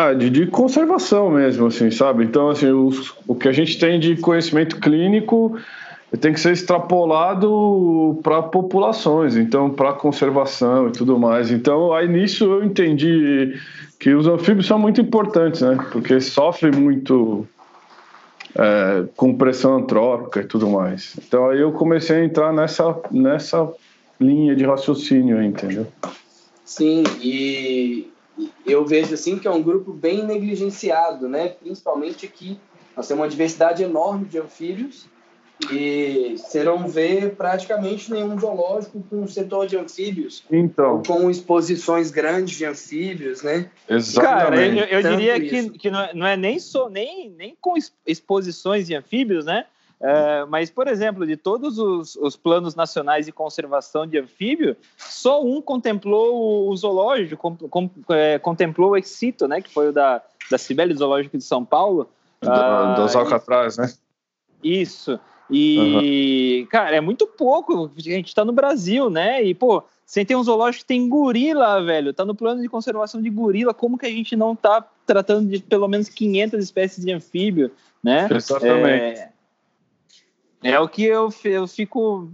ah, 0.00 0.14
de, 0.14 0.30
de, 0.30 0.46
conservação 0.46 1.28
mesmo, 1.30 1.66
assim, 1.66 1.90
sabe? 1.90 2.22
Então, 2.22 2.50
assim, 2.50 2.70
os, 2.70 3.14
o 3.26 3.34
que 3.34 3.48
a 3.48 3.52
gente 3.52 3.78
tem 3.78 3.98
de 3.98 4.16
conhecimento 4.16 4.76
clínico 4.78 5.58
tem 6.20 6.32
que 6.32 6.38
ser 6.38 6.52
extrapolado 6.52 8.18
para 8.22 8.42
populações, 8.42 9.36
então, 9.36 9.70
para 9.70 9.92
conservação 9.92 10.88
e 10.88 10.92
tudo 10.92 11.18
mais. 11.18 11.50
Então, 11.50 11.92
aí 11.92 12.06
nisso 12.06 12.44
eu 12.44 12.64
entendi 12.64 13.54
que 13.98 14.14
os 14.14 14.28
anfíbios 14.28 14.66
são 14.66 14.78
muito 14.78 15.00
importantes, 15.00 15.62
né? 15.62 15.76
Porque 15.90 16.20
sofrem 16.20 16.72
muito 16.72 17.44
é, 18.54 19.04
com 19.16 19.34
pressão 19.34 19.78
antrópica 19.78 20.40
e 20.40 20.44
tudo 20.44 20.68
mais. 20.68 21.16
Então 21.18 21.50
aí 21.50 21.60
eu 21.60 21.72
comecei 21.72 22.16
a 22.16 22.24
entrar 22.24 22.52
nessa, 22.52 22.96
nessa 23.10 23.68
linha 24.20 24.54
de 24.54 24.64
raciocínio, 24.64 25.42
entendeu? 25.42 25.86
Sim, 26.64 27.02
e 27.20 28.10
eu 28.68 28.84
vejo 28.84 29.14
assim 29.14 29.38
que 29.38 29.48
é 29.48 29.50
um 29.50 29.62
grupo 29.62 29.92
bem 29.92 30.24
negligenciado, 30.24 31.28
né? 31.28 31.48
Principalmente 31.48 32.26
aqui 32.26 32.58
nós 32.96 33.06
temos 33.06 33.22
uma 33.22 33.28
diversidade 33.28 33.82
enorme 33.82 34.24
de 34.24 34.38
anfíbios 34.38 35.06
e 35.70 36.36
você 36.36 36.62
não 36.62 36.86
vê 36.86 37.28
praticamente 37.28 38.10
nenhum 38.12 38.38
zoológico 38.38 39.04
com 39.10 39.22
um 39.22 39.28
setor 39.28 39.66
de 39.66 39.76
anfíbios. 39.76 40.44
Então. 40.50 41.02
Com 41.06 41.28
exposições 41.30 42.10
grandes 42.10 42.56
de 42.56 42.64
anfíbios, 42.64 43.42
né? 43.42 43.68
Exatamente. 43.88 44.76
Cara, 44.76 44.90
eu, 44.90 45.00
eu 45.00 45.10
diria 45.10 45.40
que, 45.40 45.70
que 45.78 45.90
não 45.90 46.00
é, 46.00 46.14
não 46.14 46.26
é 46.26 46.36
nem, 46.36 46.58
só, 46.58 46.88
nem, 46.88 47.30
nem 47.30 47.56
com 47.60 47.74
exposições 48.06 48.86
de 48.86 48.94
anfíbios, 48.94 49.44
né? 49.44 49.64
É, 50.00 50.44
mas, 50.44 50.70
por 50.70 50.86
exemplo, 50.86 51.26
de 51.26 51.36
todos 51.36 51.78
os, 51.78 52.14
os, 52.16 52.36
planos 52.36 52.76
nacionais 52.76 53.26
de 53.26 53.32
conservação 53.32 54.06
de 54.06 54.18
anfíbio, 54.18 54.76
só 54.96 55.42
um 55.44 55.60
contemplou 55.60 56.68
o, 56.68 56.76
zoológico, 56.76 57.36
com, 57.36 57.68
com, 57.68 57.90
é, 58.10 58.38
contemplou 58.38 58.90
o 58.90 58.96
Excito, 58.96 59.48
né? 59.48 59.60
Que 59.60 59.72
foi 59.72 59.88
o 59.88 59.92
da, 59.92 60.22
da 60.50 60.56
Cibele 60.56 60.94
Zoológico 60.94 61.36
de 61.36 61.42
São 61.42 61.64
Paulo. 61.64 62.08
Do, 62.40 62.48
ah, 62.48 62.94
dos 62.96 63.16
Alcatraz, 63.16 63.76
né? 63.76 63.92
Isso. 64.62 65.18
E, 65.50 66.60
uhum. 66.62 66.68
cara, 66.68 66.96
é 66.96 67.00
muito 67.00 67.26
pouco. 67.26 67.90
A 67.96 68.00
gente 68.00 68.34
tá 68.34 68.44
no 68.44 68.52
Brasil, 68.52 69.10
né? 69.10 69.42
E, 69.42 69.52
pô, 69.52 69.82
sem 70.06 70.24
ter 70.24 70.36
um 70.36 70.42
zoológico 70.42 70.84
que 70.84 70.88
tem 70.88 71.08
gorila, 71.08 71.82
velho. 71.84 72.12
Tá 72.12 72.24
no 72.24 72.34
plano 72.34 72.60
de 72.60 72.68
conservação 72.68 73.20
de 73.20 73.30
gorila. 73.30 73.74
Como 73.74 73.98
que 73.98 74.06
a 74.06 74.10
gente 74.10 74.36
não 74.36 74.54
tá 74.54 74.86
tratando 75.06 75.48
de 75.48 75.60
pelo 75.60 75.88
menos 75.88 76.08
500 76.08 76.62
espécies 76.62 77.04
de 77.04 77.12
anfíbio, 77.12 77.72
né? 78.02 78.28
Exatamente. 78.30 79.20
É, 79.20 79.32
é 80.62 80.78
o 80.78 80.88
que 80.88 81.04
eu, 81.04 81.28
eu 81.44 81.66
fico 81.66 82.30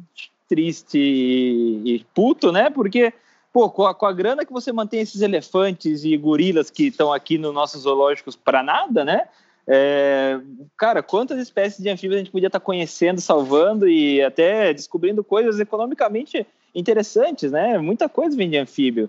triste 0.49 0.99
e, 0.99 1.97
e 1.97 2.07
puto, 2.15 2.53
né? 2.53 2.71
Porque 2.71 3.13
pô, 3.53 3.71
com 3.71 3.87
a, 3.87 3.95
com 3.95 4.07
a, 4.07 4.13
grana 4.13 4.45
que 4.45 4.53
você 4.53 4.73
mantém 4.73 5.01
esses 5.01 5.23
elefantes 5.23 6.05
e 6.05 6.17
gorilas 6.17 6.71
que 6.71 6.89
estão 6.89 7.13
aqui 7.13 7.39
nos 7.39 7.55
nossos 7.55 7.83
zoológicos 7.83 8.35
para 8.35 8.63
nada, 8.63 9.05
né? 9.05 9.29
É, 9.67 10.41
cara, 10.77 11.03
quantas 11.03 11.39
espécies 11.39 11.83
de 11.83 11.89
anfíbios 11.89 12.17
a 12.17 12.19
gente 12.19 12.33
podia 12.33 12.49
estar 12.49 12.61
tá 12.61 12.65
conhecendo, 12.65 13.21
salvando 13.21 13.89
e 13.89 14.23
até 14.23 14.75
descobrindo 14.75 15.25
coisas 15.25 15.59
economicamente 15.61 16.47
interessantes, 16.75 17.53
né? 17.53 17.79
Muita 17.79 18.09
coisa 18.09 18.37
vem 18.37 18.51
de 18.51 18.59
anfíbio. 18.59 19.09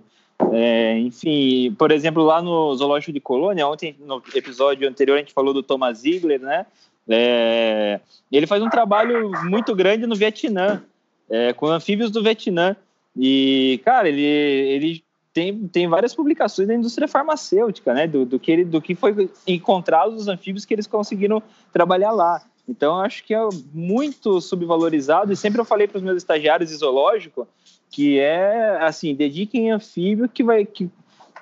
É, 0.52 0.98
enfim, 1.00 1.74
por 1.78 1.92
exemplo, 1.92 2.24
lá 2.24 2.42
no 2.42 2.76
Zoológico 2.76 3.14
de 3.14 3.20
Colônia, 3.20 3.68
ontem 3.68 3.96
no 4.00 4.22
episódio 4.34 4.88
anterior 4.88 5.16
a 5.16 5.20
gente 5.20 5.34
falou 5.34 5.54
do 5.54 5.64
Thomas 5.64 6.00
Ziegler, 6.00 6.40
né? 6.40 6.66
É, 7.10 8.00
ele 8.32 8.48
faz 8.48 8.62
um 8.62 8.70
trabalho 8.70 9.32
muito 9.44 9.76
grande 9.76 10.08
no 10.08 10.16
Vietnã, 10.16 10.84
é, 11.30 11.54
com 11.54 11.68
anfíbios 11.68 12.12
do 12.12 12.24
Vietnã. 12.24 12.76
E, 13.16 13.80
cara, 13.86 14.10
ele, 14.10 14.22
ele 14.22 15.04
tem, 15.34 15.68
tem 15.68 15.88
várias 15.88 16.16
publicações 16.16 16.68
da 16.68 16.74
indústria 16.74 17.08
farmacêutica, 17.08 17.94
né? 17.94 18.08
Do, 18.08 18.26
do, 18.26 18.40
que, 18.40 18.52
ele, 18.52 18.66
do 18.66 18.82
que 18.82 18.96
foi 18.96 19.30
encontrado 19.48 20.14
os 20.14 20.28
anfíbios 20.28 20.66
que 20.66 20.74
eles 20.74 20.88
conseguiram 20.88 21.42
trabalhar 21.72 22.12
lá. 22.12 22.42
Então, 22.68 23.00
acho 23.00 23.24
que 23.24 23.34
é 23.34 23.40
muito 23.74 24.42
subvalorizado. 24.42 25.32
E 25.32 25.36
sempre 25.36 25.62
eu 25.62 25.66
falei 25.66 25.88
para 25.88 25.98
os 25.98 26.04
meus 26.04 26.18
estagiários 26.18 26.70
de 26.70 26.76
zoológico 26.76 27.48
que 27.96 28.20
é 28.20 28.78
assim, 28.82 29.16
dediquem 29.16 29.72
anfíbio 29.72 30.28
que 30.28 30.44
vai. 30.44 30.66
Que, 30.66 30.90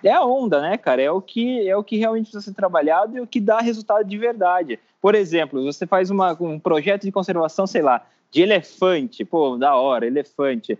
é 0.04 0.14
a 0.14 0.24
onda, 0.24 0.62
né, 0.62 0.78
cara? 0.78 1.02
É 1.02 1.12
o 1.12 1.22
que 1.22 1.68
é 1.68 1.76
o 1.76 1.84
que 1.84 1.98
realmente 1.98 2.26
precisa 2.26 2.44
ser 2.44 2.54
trabalhado 2.54 3.18
e 3.18 3.22
o 3.22 3.28
que 3.28 3.40
dá 3.40 3.60
resultado 3.60 4.08
de 4.08 4.18
verdade. 4.18 4.80
Por 5.02 5.16
exemplo, 5.16 5.64
você 5.64 5.86
faz 5.86 6.10
uma, 6.10 6.32
um 6.42 6.60
projeto 6.60 7.04
de 7.04 7.12
conservação, 7.12 7.68
sei 7.68 7.82
lá, 7.82 8.06
de 8.32 8.42
elefante, 8.42 9.24
pô, 9.24 9.58
da 9.58 9.76
hora, 9.76 10.08
elefante. 10.08 10.78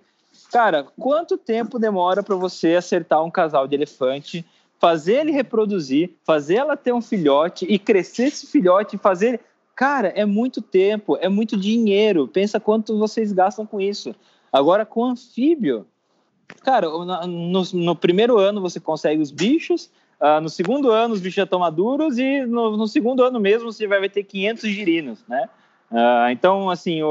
Cara, 0.52 0.86
quanto 1.00 1.38
tempo 1.38 1.80
demora 1.80 2.24
para 2.24 2.36
você 2.36 2.76
acertar 2.76 3.24
um 3.24 3.32
casal 3.32 3.68
de 3.68 3.76
elefante, 3.76 4.46
fazer 4.80 5.22
ele 5.22 5.32
reproduzir, 5.32 6.12
fazer 6.24 6.56
ela 6.56 6.76
ter 6.76 6.94
um 6.94 7.02
filhote 7.02 7.66
e 7.66 7.80
crescer 7.80 8.26
esse 8.26 8.48
filhote, 8.48 8.98
fazer. 8.98 9.40
Cara, 9.76 10.10
é 10.10 10.26
muito 10.26 10.62
tempo, 10.62 11.18
é 11.20 11.28
muito 11.28 11.58
dinheiro. 11.58 12.28
Pensa 12.28 12.60
quanto 12.60 13.00
vocês 13.00 13.32
gastam 13.32 13.66
com 13.66 13.82
isso. 13.82 14.14
Agora, 14.52 14.86
com 14.86 15.06
anfíbio, 15.06 15.88
cara, 16.64 16.88
no, 17.28 17.64
no 17.74 17.96
primeiro 17.96 18.38
ano 18.38 18.62
você 18.62 18.80
consegue 18.80 19.22
os 19.22 19.32
bichos, 19.32 19.90
uh, 20.20 20.42
no 20.42 20.50
segundo 20.50 20.92
ano 20.92 21.14
os 21.14 21.20
bichos 21.20 21.36
já 21.36 21.44
estão 21.44 21.60
maduros 21.60 22.18
e 22.18 22.46
no, 22.46 22.78
no 22.78 22.88
segundo 22.88 23.24
ano 23.24 23.40
mesmo 23.40 23.72
você 23.72 23.88
vai 23.88 24.10
ter 24.10 24.24
500 24.24 24.70
girinos, 24.70 25.20
né? 25.28 25.50
Uh, 25.92 26.30
então, 26.32 26.72
assim, 26.72 27.02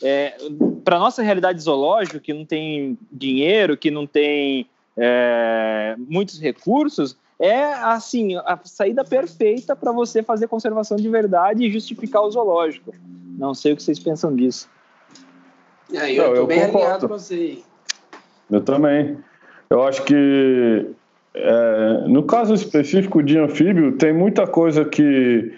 é, 0.00 0.36
para 0.84 0.98
nossa 0.98 1.22
realidade 1.22 1.60
zoológica, 1.60 2.20
que 2.20 2.32
não 2.32 2.44
tem 2.44 2.96
dinheiro, 3.10 3.76
que 3.76 3.90
não 3.90 4.06
tem 4.06 4.68
é, 4.96 5.96
muitos 5.98 6.40
recursos, 6.40 7.16
é 7.38 7.64
assim 7.64 8.36
a 8.36 8.58
saída 8.64 9.04
perfeita 9.04 9.76
para 9.76 9.92
você 9.92 10.22
fazer 10.22 10.48
conservação 10.48 10.96
de 10.96 11.08
verdade 11.08 11.64
e 11.64 11.70
justificar 11.70 12.22
o 12.22 12.30
zoológico. 12.30 12.92
Não 13.38 13.54
sei 13.54 13.72
o 13.72 13.76
que 13.76 13.82
vocês 13.82 13.98
pensam 13.98 14.34
disso. 14.34 14.68
É, 15.92 16.12
eu, 16.12 16.32
estou 16.32 16.46
bem 16.46 16.60
concordo. 16.60 16.78
alinhado 16.78 17.08
com 17.08 17.18
você. 17.18 17.62
Eu 18.50 18.60
também. 18.60 19.16
Eu 19.70 19.82
acho 19.82 20.02
que 20.04 20.86
é, 21.34 22.04
no 22.06 22.22
caso 22.22 22.54
específico 22.54 23.22
de 23.22 23.38
anfíbio, 23.38 23.92
tem 23.92 24.12
muita 24.12 24.46
coisa 24.46 24.84
que 24.84 25.52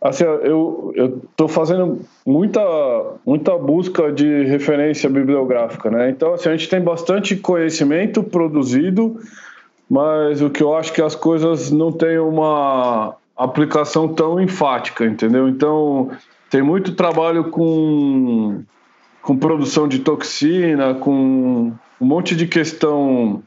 Assim, 0.00 0.22
eu 0.22 0.94
estou 1.28 1.48
fazendo 1.48 2.00
muita, 2.24 2.60
muita 3.26 3.58
busca 3.58 4.12
de 4.12 4.44
referência 4.44 5.10
bibliográfica, 5.10 5.90
né? 5.90 6.08
Então, 6.08 6.34
assim, 6.34 6.48
a 6.48 6.52
gente 6.52 6.68
tem 6.68 6.80
bastante 6.80 7.34
conhecimento 7.34 8.22
produzido, 8.22 9.20
mas 9.90 10.40
o 10.40 10.50
que 10.50 10.62
eu 10.62 10.76
acho 10.76 10.92
que 10.92 11.02
as 11.02 11.16
coisas 11.16 11.72
não 11.72 11.90
têm 11.90 12.16
uma 12.16 13.16
aplicação 13.36 14.06
tão 14.06 14.40
enfática, 14.40 15.04
entendeu? 15.04 15.48
Então, 15.48 16.10
tem 16.48 16.62
muito 16.62 16.94
trabalho 16.94 17.50
com, 17.50 18.62
com 19.20 19.36
produção 19.36 19.88
de 19.88 19.98
toxina, 19.98 20.94
com 20.94 21.72
um 22.00 22.06
monte 22.06 22.36
de 22.36 22.46
questão 22.46 23.42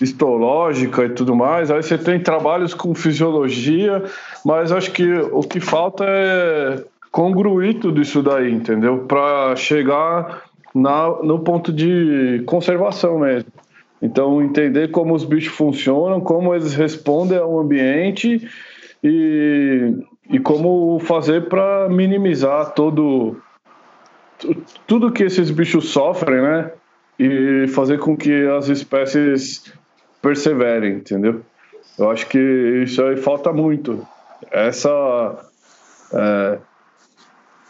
histológica 0.00 1.04
e 1.04 1.10
tudo 1.10 1.34
mais. 1.34 1.70
Aí 1.70 1.82
você 1.82 1.98
tem 1.98 2.18
trabalhos 2.20 2.74
com 2.74 2.94
fisiologia, 2.94 4.02
mas 4.44 4.72
acho 4.72 4.90
que 4.92 5.12
o 5.32 5.40
que 5.42 5.60
falta 5.60 6.04
é 6.06 6.84
congruir 7.10 7.78
tudo 7.80 8.00
isso 8.00 8.22
daí, 8.22 8.52
entendeu? 8.52 9.04
Para 9.06 9.54
chegar 9.56 10.42
na, 10.74 11.08
no 11.22 11.40
ponto 11.40 11.72
de 11.72 12.42
conservação 12.46 13.18
mesmo. 13.18 13.50
Então, 14.02 14.40
entender 14.42 14.90
como 14.90 15.14
os 15.14 15.24
bichos 15.24 15.54
funcionam, 15.54 16.20
como 16.20 16.54
eles 16.54 16.74
respondem 16.74 17.36
ao 17.36 17.58
ambiente 17.58 18.48
e, 19.04 19.94
e 20.30 20.38
como 20.38 20.98
fazer 21.00 21.48
para 21.48 21.88
minimizar 21.88 22.72
todo 22.72 23.36
tudo 24.86 25.12
que 25.12 25.24
esses 25.24 25.50
bichos 25.50 25.90
sofrem, 25.90 26.40
né? 26.40 26.70
E 27.22 27.68
fazer 27.68 27.98
com 27.98 28.16
que 28.16 28.46
as 28.46 28.68
espécies 28.68 29.70
perseverem, 30.22 30.94
entendeu? 30.94 31.42
Eu 31.98 32.10
acho 32.10 32.26
que 32.26 32.38
isso 32.38 33.02
aí 33.02 33.18
falta 33.18 33.52
muito. 33.52 34.06
Essa 34.50 35.44
é, 36.14 36.58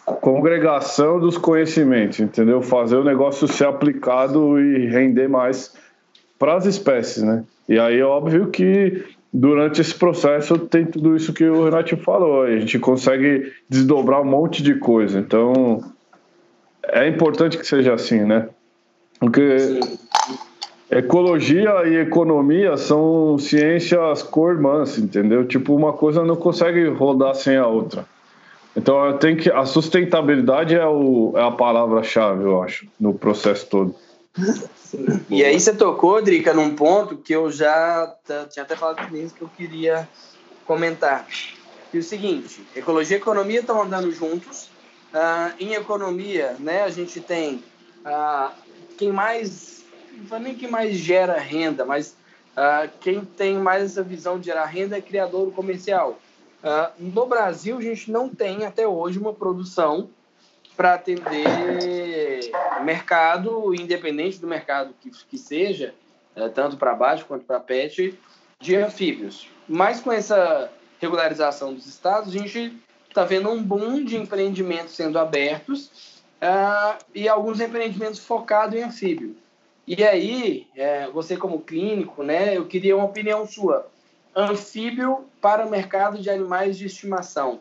congregação 0.04 1.18
dos 1.18 1.36
conhecimentos, 1.36 2.20
entendeu? 2.20 2.62
Fazer 2.62 2.96
o 2.96 3.04
negócio 3.04 3.48
ser 3.48 3.66
aplicado 3.66 4.60
e 4.60 4.86
render 4.86 5.28
mais 5.28 5.74
para 6.38 6.54
as 6.54 6.66
espécies, 6.66 7.24
né? 7.24 7.44
E 7.68 7.78
aí 7.78 7.98
é 7.98 8.04
óbvio 8.04 8.48
que 8.50 9.04
durante 9.32 9.80
esse 9.80 9.94
processo 9.94 10.58
tem 10.58 10.86
tudo 10.86 11.16
isso 11.16 11.32
que 11.32 11.44
o 11.44 11.64
Renato 11.64 11.96
falou, 11.96 12.42
a 12.42 12.58
gente 12.58 12.78
consegue 12.78 13.52
desdobrar 13.68 14.20
um 14.20 14.24
monte 14.24 14.62
de 14.62 14.74
coisa. 14.76 15.18
Então 15.18 15.80
é 16.84 17.08
importante 17.08 17.58
que 17.58 17.66
seja 17.66 17.94
assim, 17.94 18.20
né? 18.20 18.48
Porque 19.20 19.78
ecologia 20.90 21.86
e 21.86 21.96
economia 21.96 22.78
são 22.78 23.38
ciências 23.38 24.22
co-irmãs, 24.22 24.98
entendeu? 24.98 25.46
Tipo, 25.46 25.76
uma 25.76 25.92
coisa 25.92 26.24
não 26.24 26.34
consegue 26.34 26.88
rodar 26.88 27.34
sem 27.34 27.56
a 27.56 27.66
outra. 27.66 28.06
Então, 28.74 29.16
tenho 29.18 29.36
que 29.36 29.50
a 29.50 29.66
sustentabilidade 29.66 30.74
é, 30.74 30.86
o, 30.86 31.34
é 31.36 31.42
a 31.42 31.50
palavra-chave, 31.50 32.44
eu 32.44 32.62
acho, 32.62 32.86
no 32.98 33.12
processo 33.12 33.66
todo. 33.66 33.94
E 35.28 35.44
aí 35.44 35.60
você 35.60 35.74
tocou, 35.74 36.22
Drica, 36.22 36.54
num 36.54 36.74
ponto 36.74 37.16
que 37.16 37.34
eu 37.34 37.50
já 37.50 38.14
tinha 38.50 38.62
até 38.62 38.74
falado 38.74 39.06
com 39.06 39.28
que 39.28 39.42
eu 39.42 39.50
queria 39.56 40.08
comentar. 40.64 41.26
Que 41.90 41.98
é 41.98 42.00
o 42.00 42.02
seguinte, 42.02 42.64
ecologia 42.74 43.16
e 43.16 43.20
economia 43.20 43.60
estão 43.60 43.82
andando 43.82 44.10
juntos. 44.12 44.70
Uh, 45.12 45.52
em 45.58 45.74
economia, 45.74 46.54
né, 46.60 46.84
a 46.84 46.88
gente 46.88 47.20
tem 47.20 47.64
uh, 48.06 48.50
quem 49.00 49.10
mais, 49.10 49.82
não 50.30 50.38
nem 50.38 50.54
quem 50.54 50.70
mais 50.70 50.94
gera 50.94 51.38
renda, 51.38 51.86
mas 51.86 52.14
uh, 52.52 52.86
quem 53.00 53.24
tem 53.24 53.56
mais 53.56 53.82
essa 53.82 54.02
visão 54.02 54.38
de 54.38 54.44
gerar 54.44 54.66
renda 54.66 54.98
é 54.98 55.00
criador 55.00 55.50
comercial. 55.52 56.18
no 56.98 57.24
Brasil, 57.24 57.78
a 57.78 57.80
gente 57.80 58.10
não 58.10 58.28
tem 58.28 58.66
até 58.66 58.86
hoje 58.86 59.18
uma 59.18 59.32
produção 59.32 60.10
para 60.76 60.94
atender 60.94 62.50
mercado, 62.84 63.74
independente 63.74 64.38
do 64.38 64.46
mercado 64.46 64.94
que, 65.00 65.10
que 65.10 65.38
seja, 65.38 65.94
é, 66.36 66.48
tanto 66.50 66.76
para 66.76 66.94
baixo 66.94 67.24
quanto 67.24 67.46
para 67.46 67.58
pet, 67.58 68.18
de 68.60 68.76
anfíbios. 68.76 69.48
Mas 69.66 70.00
com 70.00 70.12
essa 70.12 70.70
regularização 71.00 71.72
dos 71.72 71.86
estados, 71.86 72.34
a 72.34 72.38
gente 72.38 72.76
está 73.08 73.24
vendo 73.24 73.48
um 73.48 73.62
boom 73.62 74.04
de 74.04 74.18
empreendimentos 74.18 74.94
sendo 74.94 75.18
abertos 75.18 76.19
uh, 76.40 76.98
e 77.14 77.28
alguns 77.28 77.60
empreendimentos 77.60 78.20
focados 78.20 78.78
em 78.78 78.82
anfíbio. 78.82 79.36
E 79.86 80.04
aí, 80.04 80.66
é, 80.76 81.08
você 81.08 81.36
como 81.36 81.60
clínico, 81.60 82.22
né, 82.22 82.56
eu 82.56 82.66
queria 82.66 82.96
uma 82.96 83.06
opinião 83.06 83.46
sua. 83.46 83.88
Anfíbio 84.34 85.24
para 85.40 85.66
o 85.66 85.70
mercado 85.70 86.18
de 86.18 86.30
animais 86.30 86.78
de 86.78 86.86
estimação. 86.86 87.60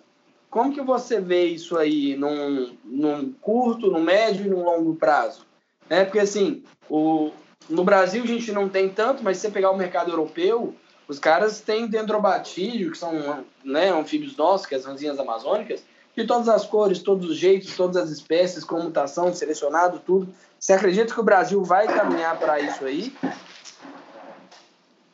Como 0.49 0.73
que 0.73 0.81
você 0.81 1.19
vê 1.19 1.45
isso 1.45 1.77
aí 1.77 2.15
num, 2.15 2.75
num 2.83 3.33
curto, 3.33 3.89
no 3.89 3.99
médio 3.99 4.45
e 4.45 4.49
no 4.49 4.63
longo 4.63 4.95
prazo? 4.95 5.45
É 5.89 6.03
porque 6.03 6.19
assim, 6.19 6.63
o, 6.87 7.31
no 7.67 7.83
Brasil 7.83 8.23
a 8.23 8.27
gente 8.27 8.51
não 8.51 8.69
tem 8.69 8.89
tanto, 8.89 9.23
mas 9.23 9.37
se 9.37 9.43
você 9.43 9.51
pegar 9.51 9.71
o 9.71 9.77
mercado 9.77 10.11
europeu, 10.11 10.75
os 11.07 11.17
caras 11.17 11.59
têm 11.61 11.87
dendrobatídeo, 11.87 12.91
que 12.91 12.97
são 12.97 13.43
né, 13.63 13.89
anfíbios 13.89 14.37
nossos, 14.37 14.67
que 14.67 14.75
é 14.75 14.77
as 14.77 14.85
ranzinhas 14.85 15.19
amazônicas, 15.19 15.83
de 16.19 16.27
todas 16.27 16.49
as 16.49 16.65
cores, 16.65 16.99
todos 16.99 17.29
os 17.29 17.37
jeitos, 17.37 17.75
todas 17.75 17.95
as 17.97 18.09
espécies, 18.09 18.63
com 18.63 18.81
mutação, 18.81 19.33
selecionado, 19.33 20.01
tudo. 20.05 20.27
Você 20.59 20.73
acredita 20.73 21.13
que 21.13 21.19
o 21.19 21.23
Brasil 21.23 21.63
vai 21.63 21.87
caminhar 21.87 22.37
para 22.37 22.59
isso 22.59 22.83
aí? 22.83 23.13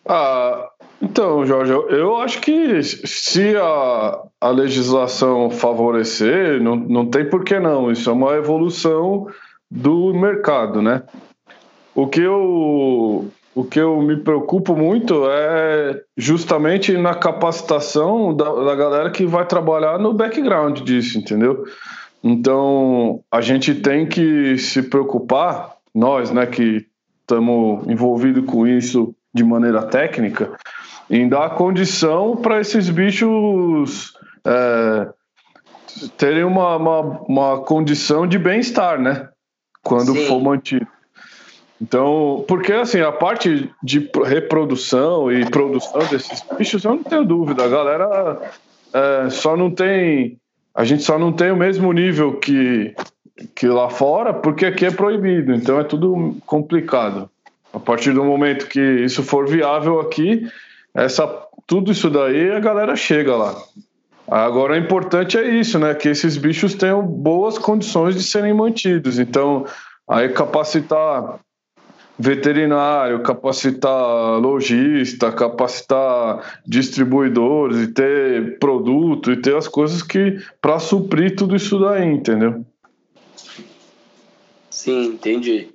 Ah, 0.07 0.69
então, 1.01 1.45
Jorge, 1.45 1.71
eu, 1.71 1.89
eu 1.89 2.17
acho 2.17 2.41
que 2.41 2.81
se 2.83 3.55
a, 3.55 4.19
a 4.41 4.49
legislação 4.49 5.49
favorecer, 5.49 6.61
não, 6.61 6.75
não 6.75 7.05
tem 7.05 7.29
por 7.29 7.43
que 7.43 7.59
não. 7.59 7.91
Isso 7.91 8.09
é 8.09 8.13
uma 8.13 8.35
evolução 8.35 9.27
do 9.69 10.13
mercado, 10.13 10.81
né? 10.81 11.03
O 11.93 12.07
que 12.07 12.21
eu, 12.21 13.27
o 13.55 13.63
que 13.63 13.79
eu 13.79 14.01
me 14.01 14.17
preocupo 14.17 14.75
muito 14.75 15.25
é 15.29 16.01
justamente 16.17 16.97
na 16.97 17.15
capacitação 17.15 18.35
da, 18.35 18.53
da 18.53 18.75
galera 18.75 19.09
que 19.09 19.25
vai 19.25 19.47
trabalhar 19.47 19.97
no 19.97 20.13
background 20.13 20.81
disso, 20.81 21.17
entendeu? 21.17 21.65
Então, 22.21 23.21
a 23.31 23.39
gente 23.39 23.73
tem 23.73 24.05
que 24.05 24.57
se 24.57 24.83
preocupar, 24.83 25.77
nós, 25.93 26.31
né, 26.31 26.45
que 26.45 26.85
estamos 27.21 27.87
envolvidos 27.87 28.45
com 28.45 28.67
isso 28.67 29.15
de 29.33 29.43
maneira 29.43 29.83
técnica, 29.83 30.51
em 31.09 31.29
dar 31.29 31.51
condição 31.51 32.35
para 32.35 32.59
esses 32.59 32.89
bichos 32.89 34.13
é, 34.45 35.07
terem 36.17 36.43
uma, 36.43 36.75
uma, 36.75 36.99
uma, 37.27 37.61
condição 37.61 38.27
de 38.27 38.37
bem-estar, 38.37 38.99
né? 38.99 39.29
Quando 39.81 40.13
Sim. 40.13 40.25
for 40.25 40.41
mantido. 40.41 40.87
Então, 41.81 42.45
porque 42.47 42.71
assim, 42.71 43.01
a 43.01 43.11
parte 43.11 43.69
de 43.83 44.09
reprodução 44.23 45.31
e 45.31 45.49
produção 45.49 45.99
desses 46.07 46.43
bichos, 46.57 46.83
eu 46.83 46.95
não 46.95 47.03
tenho 47.03 47.25
dúvida. 47.25 47.65
A 47.65 47.67
galera 47.67 48.51
é, 48.93 49.29
só 49.29 49.57
não 49.57 49.69
tem. 49.69 50.37
A 50.73 50.83
gente 50.83 51.03
só 51.03 51.19
não 51.19 51.33
tem 51.33 51.51
o 51.51 51.55
mesmo 51.55 51.91
nível 51.91 52.37
que, 52.39 52.95
que 53.53 53.67
lá 53.67 53.89
fora, 53.89 54.33
porque 54.33 54.65
aqui 54.65 54.85
é 54.85 54.91
proibido. 54.91 55.53
Então 55.53 55.79
é 55.79 55.83
tudo 55.83 56.37
complicado. 56.45 57.29
A 57.73 57.79
partir 57.79 58.13
do 58.13 58.23
momento 58.23 58.67
que 58.67 58.79
isso 58.79 59.21
for 59.21 59.47
viável 59.47 59.99
aqui, 59.99 60.47
essa, 60.93 61.27
tudo 61.67 61.91
isso 61.91 62.09
daí 62.09 62.51
a 62.51 62.59
galera 62.59 62.95
chega 62.95 63.35
lá. 63.35 63.53
Agora, 64.27 64.73
o 64.73 64.77
importante 64.77 65.37
é 65.37 65.47
isso, 65.47 65.77
né? 65.77 65.93
Que 65.93 66.09
esses 66.09 66.37
bichos 66.37 66.73
tenham 66.73 67.05
boas 67.05 67.57
condições 67.59 68.15
de 68.15 68.23
serem 68.23 68.53
mantidos. 68.53 69.19
Então, 69.19 69.65
aí 70.07 70.29
capacitar 70.29 71.39
veterinário, 72.17 73.21
capacitar 73.21 74.39
lojista, 74.39 75.31
capacitar 75.31 76.59
distribuidores 76.65 77.77
e 77.79 77.87
ter 77.87 78.57
produto 78.57 79.31
e 79.31 79.41
ter 79.41 79.55
as 79.55 79.67
coisas 79.67 80.01
que 80.01 80.39
para 80.61 80.79
suprir 80.79 81.35
tudo 81.35 81.55
isso 81.55 81.79
daí, 81.79 82.05
entendeu? 82.05 82.65
Sim, 84.69 85.07
entendi. 85.07 85.69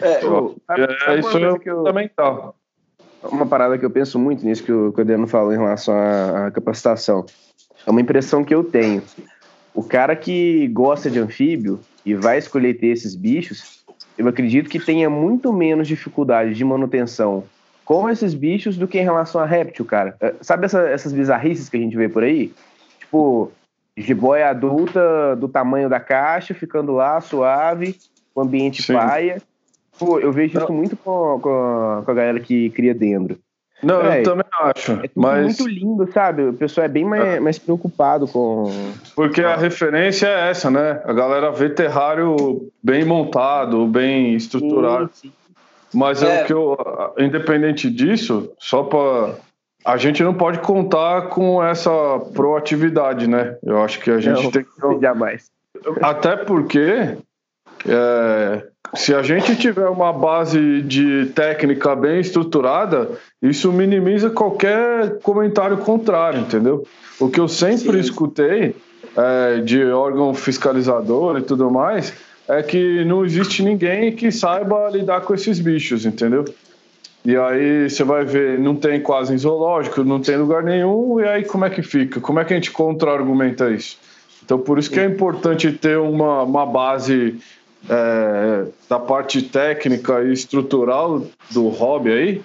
É, 0.00 0.24
eu, 0.24 0.56
é, 0.70 1.18
isso 1.18 1.38
é 1.38 1.58
fundamental. 1.58 2.56
Uma 3.22 3.46
parada 3.46 3.78
que 3.78 3.84
eu 3.84 3.90
penso 3.90 4.18
muito 4.18 4.44
nisso 4.44 4.62
que 4.62 4.72
o, 4.72 4.92
que 4.92 5.00
o 5.00 5.02
Adriano 5.02 5.26
falou 5.26 5.52
em 5.52 5.56
relação 5.56 5.94
à, 5.94 6.46
à 6.46 6.50
capacitação. 6.50 7.24
É 7.86 7.90
uma 7.90 8.00
impressão 8.00 8.44
que 8.44 8.54
eu 8.54 8.62
tenho. 8.62 9.02
O 9.74 9.82
cara 9.82 10.14
que 10.14 10.68
gosta 10.68 11.10
de 11.10 11.18
anfíbio 11.18 11.80
e 12.04 12.14
vai 12.14 12.38
escolher 12.38 12.74
ter 12.74 12.88
esses 12.88 13.14
bichos, 13.14 13.84
eu 14.16 14.28
acredito 14.28 14.70
que 14.70 14.78
tenha 14.78 15.10
muito 15.10 15.52
menos 15.52 15.86
dificuldade 15.86 16.54
de 16.54 16.64
manutenção 16.64 17.44
com 17.84 18.10
esses 18.10 18.34
bichos 18.34 18.76
do 18.76 18.88
que 18.88 18.98
em 18.98 19.04
relação 19.04 19.40
a 19.40 19.46
réptil, 19.46 19.84
cara. 19.84 20.16
É, 20.20 20.34
sabe 20.40 20.66
essa, 20.66 20.80
essas 20.88 21.12
bizarrices 21.12 21.68
que 21.68 21.76
a 21.76 21.80
gente 21.80 21.96
vê 21.96 22.08
por 22.08 22.24
aí? 22.24 22.52
Tipo, 22.98 23.52
jiboia 23.96 24.50
adulta 24.50 25.36
do 25.36 25.48
tamanho 25.48 25.88
da 25.88 26.00
caixa, 26.00 26.52
ficando 26.52 26.92
lá 26.92 27.20
suave, 27.20 27.96
o 28.34 28.40
ambiente 28.40 28.82
Sim. 28.82 28.94
paia. 28.94 29.40
Pô, 29.98 30.18
eu 30.18 30.32
vejo 30.32 30.58
isso 30.58 30.72
muito 30.72 30.96
com, 30.96 31.38
com, 31.40 32.02
com, 32.04 32.10
a 32.10 32.14
galera 32.14 32.40
que 32.40 32.70
cria 32.70 32.92
dendro. 32.92 33.38
Não, 33.82 34.00
é, 34.00 34.20
eu 34.20 34.22
também 34.22 34.46
acho. 34.60 34.92
É 34.92 35.10
mas... 35.14 35.44
muito 35.44 35.68
lindo, 35.68 36.10
sabe? 36.12 36.42
O 36.44 36.52
pessoal 36.54 36.86
é 36.86 36.88
bem 36.88 37.04
mais, 37.04 37.24
é. 37.24 37.40
mais 37.40 37.58
preocupado 37.58 38.26
com. 38.26 38.72
Porque 39.14 39.42
a 39.42 39.56
referência 39.56 40.26
é 40.26 40.50
essa, 40.50 40.70
né? 40.70 41.02
A 41.04 41.12
galera 41.12 41.50
vê 41.50 41.68
terrário 41.68 42.70
bem 42.82 43.04
montado, 43.04 43.86
bem 43.86 44.34
estruturado. 44.34 45.10
Sim, 45.12 45.28
sim. 45.28 45.32
Mas 45.92 46.22
é. 46.22 46.42
o 46.42 46.46
que 46.46 46.52
eu. 46.52 46.76
Independente 47.18 47.90
disso, 47.90 48.50
só 48.58 48.82
para. 48.82 49.34
A 49.84 49.96
gente 49.96 50.22
não 50.22 50.34
pode 50.34 50.58
contar 50.60 51.28
com 51.28 51.62
essa 51.62 51.90
proatividade, 52.34 53.28
né? 53.28 53.56
Eu 53.62 53.82
acho 53.82 54.00
que 54.00 54.10
a 54.10 54.18
gente 54.18 54.42
não, 54.42 54.50
tem 54.50 54.64
que. 54.64 55.00
Jamais. 55.00 55.50
Até 56.02 56.36
porque. 56.36 57.16
É, 57.86 58.66
se 58.94 59.14
a 59.14 59.22
gente 59.22 59.56
tiver 59.56 59.88
uma 59.88 60.12
base 60.12 60.82
de 60.82 61.26
técnica 61.34 61.94
bem 61.94 62.20
estruturada, 62.20 63.10
isso 63.42 63.72
minimiza 63.72 64.30
qualquer 64.30 65.18
comentário 65.20 65.78
contrário, 65.78 66.40
entendeu? 66.40 66.86
O 67.18 67.28
que 67.28 67.40
eu 67.40 67.48
sempre 67.48 67.92
Sim. 67.92 67.98
escutei 68.00 68.76
é, 69.16 69.60
de 69.60 69.84
órgão 69.86 70.34
fiscalizador 70.34 71.38
e 71.38 71.42
tudo 71.42 71.70
mais 71.70 72.12
é 72.48 72.62
que 72.62 73.04
não 73.04 73.24
existe 73.24 73.62
ninguém 73.62 74.12
que 74.12 74.30
saiba 74.30 74.88
lidar 74.90 75.22
com 75.22 75.34
esses 75.34 75.58
bichos, 75.58 76.06
entendeu? 76.06 76.44
E 77.24 77.36
aí 77.36 77.90
você 77.90 78.04
vai 78.04 78.24
ver, 78.24 78.56
não 78.58 78.76
tem 78.76 79.00
quase 79.00 79.34
em 79.34 79.38
zoológico, 79.38 80.04
não 80.04 80.20
tem 80.20 80.36
lugar 80.36 80.62
nenhum, 80.62 81.18
e 81.18 81.24
aí 81.24 81.44
como 81.44 81.64
é 81.64 81.70
que 81.70 81.82
fica? 81.82 82.20
Como 82.20 82.38
é 82.38 82.44
que 82.44 82.52
a 82.52 82.56
gente 82.56 82.70
contra-argumenta 82.70 83.68
isso? 83.68 83.98
Então, 84.44 84.60
por 84.60 84.78
isso 84.78 84.88
que 84.88 85.00
é 85.00 85.04
importante 85.04 85.72
ter 85.72 85.98
uma, 85.98 86.44
uma 86.44 86.64
base 86.64 87.36
é, 87.88 88.66
da 88.88 88.98
parte 88.98 89.42
técnica 89.42 90.22
e 90.22 90.32
estrutural 90.32 91.22
do 91.50 91.68
hobby 91.68 92.12
aí, 92.12 92.42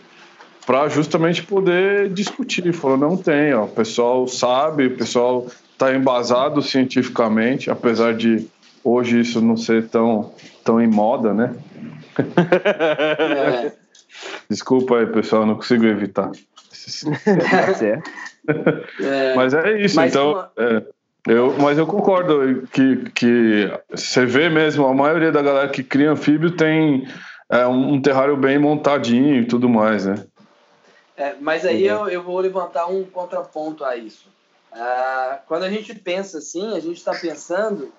para 0.66 0.88
justamente 0.90 1.44
poder 1.44 2.10
discutir. 2.10 2.72
Falou, 2.74 2.98
não 2.98 3.18
tem, 3.18 3.54
ó, 3.54 3.66
o 3.66 3.68
pessoal 3.68 4.28
sabe, 4.28 4.88
o 4.88 4.98
pessoal 4.98 5.48
está 5.74 5.94
embasado 5.96 6.62
cientificamente, 6.62 7.70
apesar 7.70 8.14
de 8.14 8.48
hoje 8.84 9.20
isso 9.20 9.42
não 9.42 9.58
ser 9.58 9.88
tão, 9.90 10.32
tão 10.64 10.80
em 10.80 10.88
moda, 10.88 11.34
né? 11.34 11.56
É. 12.18 13.72
Desculpa 14.50 14.98
aí, 14.98 15.08
pessoal, 15.08 15.46
não 15.46 15.56
consigo 15.56 15.86
evitar. 15.86 16.32
é. 17.82 18.02
Mas 19.36 19.54
é 19.54 19.82
isso, 19.82 19.96
mas 19.96 20.12
então. 20.12 20.32
Uma... 20.32 20.52
É, 20.58 20.84
eu, 21.28 21.56
mas 21.60 21.78
eu 21.78 21.86
concordo 21.86 22.68
que, 22.68 23.10
que 23.12 23.72
você 23.90 24.26
vê 24.26 24.50
mesmo, 24.50 24.86
a 24.86 24.94
maioria 24.94 25.32
da 25.32 25.42
galera 25.42 25.70
que 25.70 25.84
cria 25.84 26.12
anfíbio 26.12 26.56
tem 26.56 27.08
é, 27.50 27.66
um 27.68 28.02
terrário 28.02 28.36
bem 28.36 28.58
montadinho 28.58 29.36
e 29.36 29.46
tudo 29.46 29.70
mais, 29.70 30.06
né? 30.06 30.26
É, 31.16 31.36
mas 31.40 31.66
aí 31.66 31.86
eu, 31.86 32.08
eu 32.08 32.24
vou 32.24 32.40
levantar 32.40 32.88
um 32.88 33.04
contraponto 33.04 33.84
a 33.84 33.96
isso. 33.96 34.30
Ah, 34.72 35.42
quando 35.48 35.64
a 35.64 35.70
gente 35.70 35.94
pensa 35.94 36.40
assim, 36.40 36.76
a 36.76 36.80
gente 36.80 36.98
está 36.98 37.14
pensando 37.14 37.92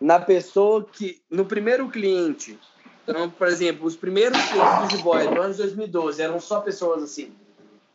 na 0.00 0.18
pessoa 0.18 0.86
que, 0.90 1.20
no 1.30 1.44
primeiro 1.44 1.88
cliente, 1.88 2.58
então, 3.02 3.28
por 3.28 3.48
exemplo, 3.48 3.86
os 3.86 3.96
primeiros 3.96 4.40
clientes 4.48 4.78
do 4.82 4.96
Jiboia 4.96 5.28
do 5.28 5.40
ano 5.40 5.52
de 5.52 5.58
2012 5.58 6.22
eram 6.22 6.38
só 6.38 6.60
pessoas 6.60 7.02
assim. 7.02 7.32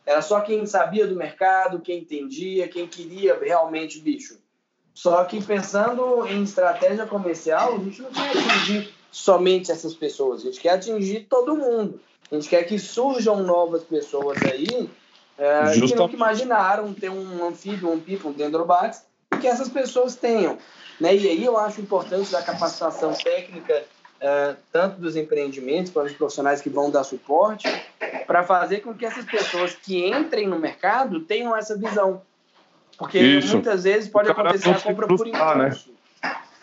Era 0.04 0.22
só 0.22 0.40
quem 0.40 0.64
sabia 0.66 1.06
do 1.06 1.16
mercado, 1.16 1.80
quem 1.80 2.00
entendia, 2.00 2.68
quem 2.68 2.86
queria 2.86 3.38
realmente 3.40 3.98
bicho. 3.98 4.38
Só 4.96 5.22
que 5.24 5.44
pensando 5.44 6.26
em 6.26 6.42
estratégia 6.42 7.04
comercial, 7.04 7.74
a 7.74 7.78
gente 7.80 8.00
não 8.00 8.10
quer 8.10 8.30
atingir 8.30 8.94
somente 9.12 9.70
essas 9.70 9.92
pessoas, 9.94 10.40
a 10.40 10.44
gente 10.44 10.58
quer 10.58 10.70
atingir 10.70 11.26
todo 11.28 11.54
mundo. 11.54 12.00
A 12.32 12.34
gente 12.34 12.48
quer 12.48 12.64
que 12.64 12.78
surjam 12.78 13.42
novas 13.42 13.84
pessoas 13.84 14.38
aí 14.42 14.88
é, 15.36 15.78
que 15.78 15.94
nunca 15.94 16.14
imaginaram 16.14 16.94
ter 16.94 17.10
um 17.10 17.46
anfíbio, 17.46 17.92
um 17.92 18.00
pipa, 18.00 18.26
um 18.26 18.32
dendrobates, 18.32 19.02
e 19.34 19.36
que 19.36 19.46
essas 19.46 19.68
pessoas 19.68 20.16
tenham. 20.16 20.56
Né? 20.98 21.14
E 21.14 21.28
aí 21.28 21.44
eu 21.44 21.58
acho 21.58 21.78
importante 21.78 22.32
da 22.32 22.40
capacitação 22.40 23.12
técnica 23.12 23.84
uh, 24.16 24.56
tanto 24.72 24.98
dos 24.98 25.14
empreendimentos 25.14 25.92
quanto 25.92 26.08
dos 26.08 26.16
profissionais 26.16 26.62
que 26.62 26.70
vão 26.70 26.90
dar 26.90 27.04
suporte, 27.04 27.68
para 28.26 28.44
fazer 28.44 28.80
com 28.80 28.94
que 28.94 29.04
essas 29.04 29.26
pessoas 29.26 29.74
que 29.74 30.06
entrem 30.06 30.48
no 30.48 30.58
mercado 30.58 31.20
tenham 31.20 31.54
essa 31.54 31.76
visão. 31.76 32.22
Porque 32.98 33.18
Isso. 33.18 33.54
muitas 33.54 33.84
vezes 33.84 34.08
pode 34.08 34.30
acontecer 34.30 34.70
a 34.70 34.80
compra 34.80 35.06
por 35.06 35.26
né? 35.26 35.68
impulso. 35.68 35.90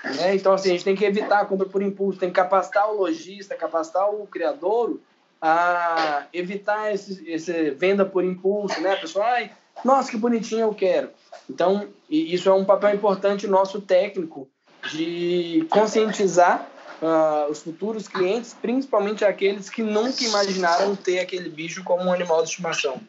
Né? 0.04 0.36
Então, 0.36 0.54
assim, 0.54 0.69
a 0.69 0.72
gente 0.74 0.84
tem 0.84 0.96
que 0.96 1.06
evitar 1.06 1.41
a 1.41 1.46
compra 1.46 1.67
por 1.67 1.82
impulso, 1.82 2.19
tem 2.19 2.30
que 2.30 2.36
capacitar 2.36 2.89
o 2.89 2.98
lojista, 2.98 3.56
capacitar 3.56 4.10
o 4.10 4.28
criador 4.28 5.00
a 5.41 6.26
evitar 6.34 6.93
esse, 6.93 7.30
esse 7.30 7.72
venda 7.72 8.06
por 8.06 8.24
impulso, 8.24 8.80
né? 8.82 8.93
A 8.93 8.98
pessoa, 8.98 9.26
ai, 9.26 9.52
nossa, 9.84 10.10
que 10.10 10.17
bonitinho 10.17 10.62
eu 10.62 10.74
quero. 10.74 11.10
Então, 11.50 11.88
isso 12.10 12.50
é 12.50 12.54
um 12.54 12.63
papel 12.63 12.96
importante 12.96 13.48
nosso 13.48 13.82
técnico 13.82 14.48
de 14.91 15.65
conscientizar 15.69 16.67
uh, 17.02 17.52
os 17.52 17.62
futuros 17.62 18.08
clientes, 18.08 18.54
principalmente 18.54 19.26
aqueles 19.26 19.69
que 19.69 19.84
nunca 19.84 20.24
imaginaram 20.24 20.96
ter 20.96 21.19
aquele 21.19 21.50
bicho 21.50 21.84
como 21.84 22.04
um 22.04 22.13
animal 22.13 22.41
de 22.43 22.50
estimação. 22.50 23.02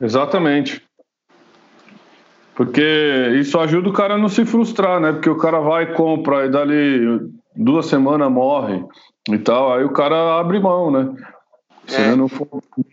Exatamente. 0.00 0.83
Porque 2.54 3.32
isso 3.40 3.58
ajuda 3.58 3.88
o 3.88 3.92
cara 3.92 4.14
a 4.14 4.18
não 4.18 4.28
se 4.28 4.44
frustrar, 4.44 5.00
né? 5.00 5.12
Porque 5.12 5.30
o 5.30 5.36
cara 5.38 5.60
vai 5.60 5.84
e 5.84 5.94
compra 5.94 6.46
e 6.46 6.50
dali 6.50 7.20
duas 7.54 7.86
semanas 7.86 8.30
morre 8.30 8.84
e 9.28 9.38
tal, 9.38 9.72
aí 9.72 9.84
o 9.84 9.92
cara 9.92 10.38
abre 10.38 10.60
mão, 10.60 10.90
né? 10.90 11.14
Se 11.86 12.00
é. 12.00 12.14
não 12.14 12.28
for 12.28 12.48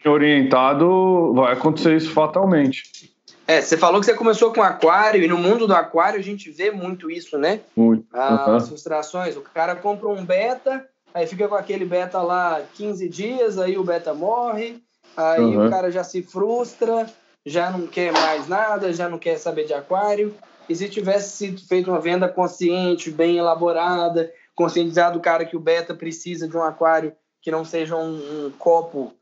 orientado, 0.05 1.33
vai 1.33 1.53
acontecer 1.53 1.95
isso 1.95 2.11
fatalmente. 2.11 2.83
É, 3.47 3.61
você 3.61 3.77
falou 3.77 3.99
que 3.99 4.05
você 4.05 4.13
começou 4.13 4.53
com 4.53 4.61
aquário, 4.61 5.23
e 5.23 5.27
no 5.27 5.37
mundo 5.37 5.67
do 5.67 5.73
aquário 5.73 6.19
a 6.19 6.23
gente 6.23 6.49
vê 6.51 6.71
muito 6.71 7.09
isso, 7.09 7.37
né? 7.37 7.61
Muito. 7.75 8.05
Ah, 8.13 8.55
as 8.55 8.67
frustrações. 8.67 9.35
O 9.35 9.41
cara 9.41 9.75
compra 9.75 10.07
um 10.07 10.23
beta, 10.23 10.85
aí 11.13 11.27
fica 11.27 11.47
com 11.47 11.55
aquele 11.55 11.85
beta 11.85 12.21
lá 12.21 12.61
15 12.75 13.09
dias, 13.09 13.57
aí 13.57 13.77
o 13.77 13.83
beta 13.83 14.13
morre, 14.13 14.81
aí 15.17 15.41
uhum. 15.41 15.67
o 15.67 15.69
cara 15.69 15.91
já 15.91 16.03
se 16.03 16.21
frustra, 16.21 17.07
já 17.45 17.71
não 17.71 17.87
quer 17.87 18.11
mais 18.11 18.47
nada, 18.47 18.93
já 18.93 19.09
não 19.09 19.17
quer 19.17 19.37
saber 19.37 19.65
de 19.65 19.73
aquário. 19.73 20.35
E 20.69 20.75
se 20.75 20.89
tivesse 20.89 21.37
sido 21.37 21.61
feita 21.67 21.89
uma 21.89 21.99
venda 21.99 22.29
consciente, 22.29 23.11
bem 23.11 23.37
elaborada, 23.37 24.31
conscientizado 24.55 25.17
o 25.17 25.21
cara 25.21 25.45
que 25.45 25.57
o 25.57 25.59
beta 25.59 25.93
precisa 25.93 26.47
de 26.47 26.55
um 26.55 26.63
aquário 26.63 27.13
que 27.41 27.51
não 27.51 27.65
seja 27.65 27.95
um, 27.95 28.45
um 28.45 28.51
copo 28.51 29.13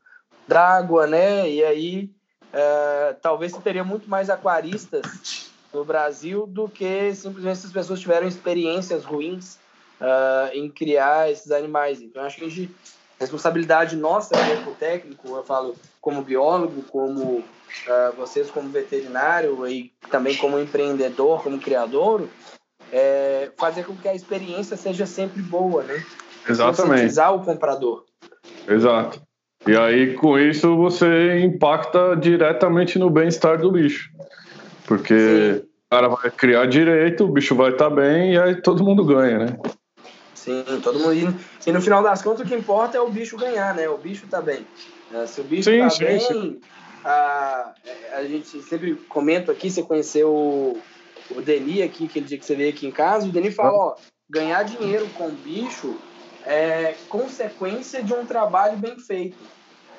d'água, 0.46 1.06
né? 1.06 1.50
E 1.50 1.64
aí 1.64 2.10
é, 2.52 3.16
talvez 3.22 3.52
teria 3.54 3.84
muito 3.84 4.08
mais 4.08 4.28
aquaristas 4.28 5.50
no 5.72 5.84
Brasil 5.84 6.46
do 6.46 6.68
que 6.68 7.14
simplesmente 7.14 7.58
essas 7.58 7.72
pessoas 7.72 8.00
tiveram 8.00 8.26
experiências 8.26 9.04
ruins 9.04 9.58
uh, 10.00 10.50
em 10.52 10.68
criar 10.68 11.30
esses 11.30 11.50
animais. 11.50 12.02
Então, 12.02 12.22
acho 12.24 12.38
que 12.38 12.44
a 12.44 12.48
gente, 12.48 12.74
responsabilidade 13.20 13.96
nossa 13.96 14.34
como 14.64 14.74
técnico, 14.74 15.28
eu 15.28 15.44
falo 15.44 15.76
como 16.00 16.22
biólogo, 16.22 16.82
como 16.84 17.38
uh, 17.38 18.16
vocês 18.16 18.50
como 18.50 18.70
veterinário 18.70 19.66
e 19.68 19.92
também 20.10 20.36
como 20.36 20.58
empreendedor, 20.58 21.42
como 21.42 21.60
criador, 21.60 22.26
é 22.90 23.50
fazer 23.58 23.84
com 23.84 23.94
que 23.94 24.08
a 24.08 24.14
experiência 24.14 24.76
seja 24.76 25.04
sempre 25.04 25.42
boa, 25.42 25.82
né? 25.82 26.02
Exatamente. 26.48 27.20
o 27.20 27.40
comprador. 27.40 28.04
Exato. 28.66 29.20
E 29.66 29.76
aí, 29.76 30.14
com 30.14 30.38
isso, 30.38 30.74
você 30.74 31.40
impacta 31.40 32.16
diretamente 32.16 32.98
no 32.98 33.10
bem-estar 33.10 33.60
do 33.60 33.70
bicho. 33.70 34.10
Porque 34.86 35.14
Sim. 35.14 35.58
o 35.58 35.90
cara 35.90 36.08
vai 36.08 36.30
criar 36.30 36.66
direito, 36.66 37.24
o 37.24 37.28
bicho 37.28 37.54
vai 37.54 37.72
estar 37.72 37.90
tá 37.90 37.94
bem 37.94 38.32
e 38.32 38.38
aí 38.38 38.62
todo 38.62 38.82
mundo 38.82 39.04
ganha, 39.04 39.38
né? 39.38 39.58
Sim, 40.44 40.64
todo 40.82 40.98
mundo. 40.98 41.38
E 41.66 41.72
no 41.72 41.82
final 41.82 42.02
das 42.02 42.22
contas, 42.22 42.46
o 42.46 42.48
que 42.48 42.54
importa 42.54 42.96
é 42.96 43.00
o 43.00 43.10
bicho 43.10 43.36
ganhar, 43.36 43.74
né? 43.74 43.88
O 43.88 43.98
bicho 43.98 44.26
tá 44.26 44.40
bem. 44.40 44.66
É, 45.12 45.26
se 45.26 45.40
o 45.40 45.44
bicho 45.44 45.70
sim, 45.70 45.78
tá 45.78 45.90
sim, 45.90 46.04
bem, 46.04 46.20
sim. 46.20 46.60
A, 47.04 47.74
a 48.14 48.24
gente 48.24 48.62
sempre 48.62 48.94
comenta 49.08 49.52
aqui, 49.52 49.70
você 49.70 49.82
conheceu 49.82 50.30
o, 50.32 50.80
o 51.30 51.42
Deni 51.42 51.82
aqui, 51.82 52.06
aquele 52.06 52.24
dia 52.24 52.38
que 52.38 52.46
você 52.46 52.54
veio 52.54 52.70
aqui 52.70 52.86
em 52.86 52.90
casa, 52.90 53.28
o 53.28 53.30
Deni 53.30 53.50
fala, 53.50 53.72
ó, 53.72 53.94
ganhar 54.28 54.62
dinheiro 54.62 55.06
com 55.10 55.28
bicho 55.28 55.94
é 56.46 56.94
consequência 57.10 58.02
de 58.02 58.14
um 58.14 58.24
trabalho 58.24 58.78
bem 58.78 58.98
feito. 58.98 59.36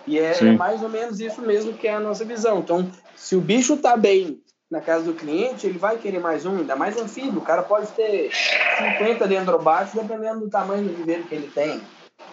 E 0.08 0.17
é, 0.17 0.36
é, 0.39 0.51
mais 0.54 0.82
ou 0.82 0.89
menos 0.89 1.19
isso 1.19 1.39
mesmo 1.41 1.73
que 1.73 1.88
é 1.88 1.93
a 1.93 1.99
nossa 1.99 2.25
visão. 2.25 2.60
Então, 2.60 2.91
se 3.15 3.36
o 3.36 3.41
bicho 3.41 3.75
está 3.75 3.95
bem 3.95 4.41
na 4.71 4.79
casa 4.79 5.03
do 5.03 5.13
cliente, 5.13 5.67
ele 5.67 5.77
vai 5.77 5.97
querer 5.97 6.19
mais 6.19 6.45
um, 6.45 6.60
ainda 6.60 6.75
mais 6.75 6.97
anfíbio. 6.97 7.39
O 7.39 7.43
cara 7.43 7.62
pode 7.62 7.88
ter 7.88 8.31
50 8.97 9.27
dendrobates, 9.27 9.93
dependendo 9.93 10.39
do 10.39 10.49
tamanho 10.49 10.88
do 10.88 10.95
viveiro 10.95 11.23
que 11.23 11.36
ele 11.36 11.51
tem. 11.53 11.81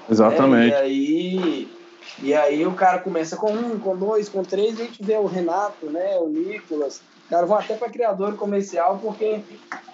Exatamente. 0.09 0.73
É, 0.73 0.89
e, 0.89 1.39
aí, 1.39 1.73
e 2.23 2.35
aí 2.35 2.67
o 2.67 2.73
cara 2.73 3.01
começa 3.01 3.37
com 3.37 3.53
um, 3.53 3.79
com 3.79 3.97
dois, 3.97 4.29
com 4.29 4.45
três, 4.45 4.79
e 4.79 4.83
a 4.83 4.85
gente 4.85 5.03
vê 5.03 5.17
o 5.17 5.27
Renato, 5.27 5.87
né, 5.87 6.17
o 6.19 6.29
Nicolas, 6.29 7.03
cara 7.29 7.47
vão 7.47 7.59
até 7.59 7.75
para 7.75 7.91
criador 7.91 8.37
comercial 8.37 8.99
porque 9.03 9.41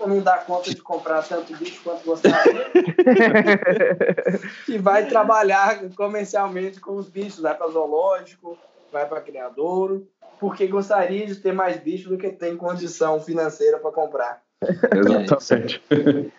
não 0.01 0.21
dá 0.21 0.39
conta 0.39 0.71
de 0.71 0.81
comprar 0.81 1.23
tanto 1.23 1.57
bicho 1.57 1.83
quanto 1.83 2.05
gostaria. 2.05 2.71
e 4.69 4.79
vai 4.79 5.07
trabalhar 5.07 5.91
comercialmente 5.97 6.81
com 6.81 6.95
os 6.95 7.09
bichos, 7.09 7.41
vai 7.41 7.55
para 7.55 7.69
zoológico, 7.69 8.57
vai 8.93 9.07
para 9.07 9.21
criador, 9.21 10.03
porque 10.45 10.67
gostaria 10.67 11.27
de 11.27 11.37
ter 11.37 11.55
mais 11.55 11.79
bicho 11.79 12.11
do 12.11 12.19
que 12.19 12.29
tem 12.29 12.55
condição 12.55 13.19
financeira 13.19 13.79
para 13.79 13.91
comprar. 13.91 14.43
Exatamente. 14.63 15.83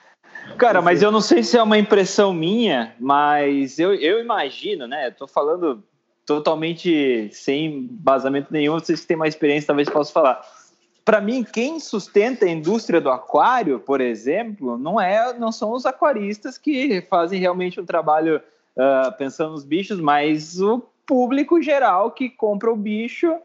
Cara, 0.60 0.80
mas 0.80 1.02
eu 1.02 1.12
não 1.12 1.22
sei 1.22 1.42
se 1.42 1.58
é 1.58 1.64
uma 1.64 1.80
impressão 1.80 2.32
minha, 2.32 2.94
mas 3.00 3.80
eu, 3.80 3.96
eu 3.96 4.20
imagino, 4.20 4.86
né? 4.86 5.08
Estou 5.08 5.28
falando 5.28 5.84
totalmente 6.24 7.32
sem 7.34 7.88
basamento 7.90 8.54
nenhum. 8.54 8.74
Vocês 8.74 9.02
que 9.02 9.08
têm 9.08 9.18
mais 9.18 9.34
experiência 9.34 9.66
talvez 9.66 9.90
possam 9.90 10.14
falar 10.14 10.40
para 11.04 11.20
mim, 11.20 11.44
quem 11.44 11.80
sustenta 11.80 12.46
a 12.46 12.50
indústria 12.50 13.02
do 13.02 13.10
aquário, 13.10 13.80
por 13.80 14.02
exemplo, 14.02 14.78
não 14.78 15.02
é, 15.02 15.34
não 15.34 15.52
são 15.52 15.72
os 15.72 15.84
aquaristas 15.84 16.60
que 16.60 17.02
fazem 17.10 17.40
realmente 17.40 17.82
um 17.82 17.86
trabalho 17.86 18.40
uh, 18.78 19.12
pensando 19.18 19.54
nos 19.54 19.66
bichos, 19.66 20.00
mas 20.00 20.62
o 20.62 20.80
público 21.08 21.60
geral 21.60 22.12
que 22.12 22.30
compra 22.30 22.72
o 22.72 22.76
bicho 22.76 23.36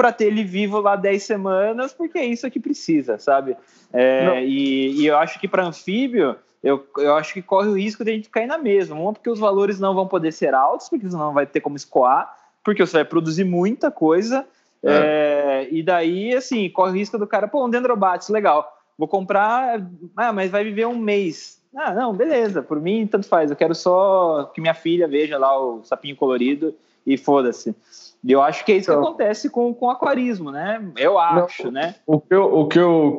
para 0.00 0.12
ter 0.12 0.28
ele 0.28 0.42
vivo 0.42 0.80
lá 0.80 0.96
10 0.96 1.22
semanas, 1.22 1.92
porque 1.92 2.16
é 2.16 2.24
isso 2.24 2.50
que 2.50 2.58
precisa, 2.58 3.18
sabe? 3.18 3.54
É, 3.92 4.42
e, 4.42 5.02
e, 5.02 5.06
eu 5.06 5.18
acho 5.18 5.38
que 5.38 5.46
para 5.46 5.66
anfíbio 5.66 6.36
eu, 6.64 6.86
eu 6.96 7.14
acho 7.16 7.34
que 7.34 7.42
corre 7.42 7.68
o 7.68 7.76
risco 7.76 8.02
de 8.02 8.10
a 8.10 8.14
gente 8.14 8.30
cair 8.30 8.46
na 8.46 8.56
mesma. 8.56 8.96
Uma, 8.96 9.12
porque 9.12 9.28
os 9.28 9.38
valores 9.38 9.78
não 9.78 9.94
vão 9.94 10.08
poder 10.08 10.32
ser 10.32 10.54
altos, 10.54 10.88
porque 10.88 11.04
você 11.06 11.14
não 11.14 11.34
vai 11.34 11.44
ter 11.44 11.60
como 11.60 11.76
escoar, 11.76 12.34
porque 12.64 12.80
você 12.86 12.94
vai 12.94 13.04
produzir 13.04 13.44
muita 13.44 13.90
coisa. 13.90 14.46
É. 14.82 15.66
É, 15.68 15.68
e 15.70 15.82
daí, 15.82 16.34
assim, 16.34 16.70
corre 16.70 16.92
o 16.92 16.94
risco 16.94 17.18
do 17.18 17.26
cara, 17.26 17.46
pô, 17.46 17.66
um 17.66 17.68
Dendrobates, 17.68 18.30
legal. 18.30 18.72
Vou 18.96 19.06
comprar, 19.06 19.86
ah, 20.16 20.32
mas 20.32 20.50
vai 20.50 20.64
viver 20.64 20.86
um 20.86 20.96
mês. 20.96 21.62
Ah, 21.76 21.92
não, 21.92 22.14
beleza, 22.14 22.62
por 22.62 22.80
mim 22.80 23.06
tanto 23.06 23.28
faz. 23.28 23.50
Eu 23.50 23.56
quero 23.56 23.74
só 23.74 24.50
que 24.54 24.62
minha 24.62 24.72
filha 24.72 25.06
veja 25.06 25.36
lá 25.36 25.62
o 25.62 25.84
sapinho 25.84 26.16
colorido 26.16 26.74
e 27.06 27.16
foda-se. 27.16 27.74
E 28.22 28.32
eu 28.32 28.42
acho 28.42 28.64
que 28.64 28.72
é 28.72 28.76
isso 28.76 28.90
então, 28.90 29.02
que 29.02 29.08
acontece 29.08 29.48
com, 29.48 29.72
com 29.72 29.86
o 29.86 29.90
aquarismo, 29.90 30.50
né? 30.50 30.82
Eu 30.96 31.18
acho, 31.18 31.64
não, 31.64 31.72
né? 31.72 31.94
O 32.06 32.20
que, 32.20 32.34
eu, 32.34 32.44
o, 32.44 32.68
que 32.68 32.78
eu, 32.78 33.16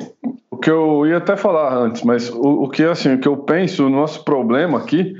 o 0.50 0.56
que 0.56 0.70
eu 0.70 1.06
ia 1.06 1.16
até 1.16 1.36
falar 1.36 1.74
antes, 1.74 2.02
mas 2.02 2.30
o, 2.30 2.64
o 2.64 2.68
que 2.68 2.84
assim, 2.84 3.14
o 3.14 3.18
que 3.18 3.26
eu 3.26 3.36
penso, 3.36 3.86
o 3.86 3.90
nosso 3.90 4.24
problema 4.24 4.78
aqui 4.78 5.14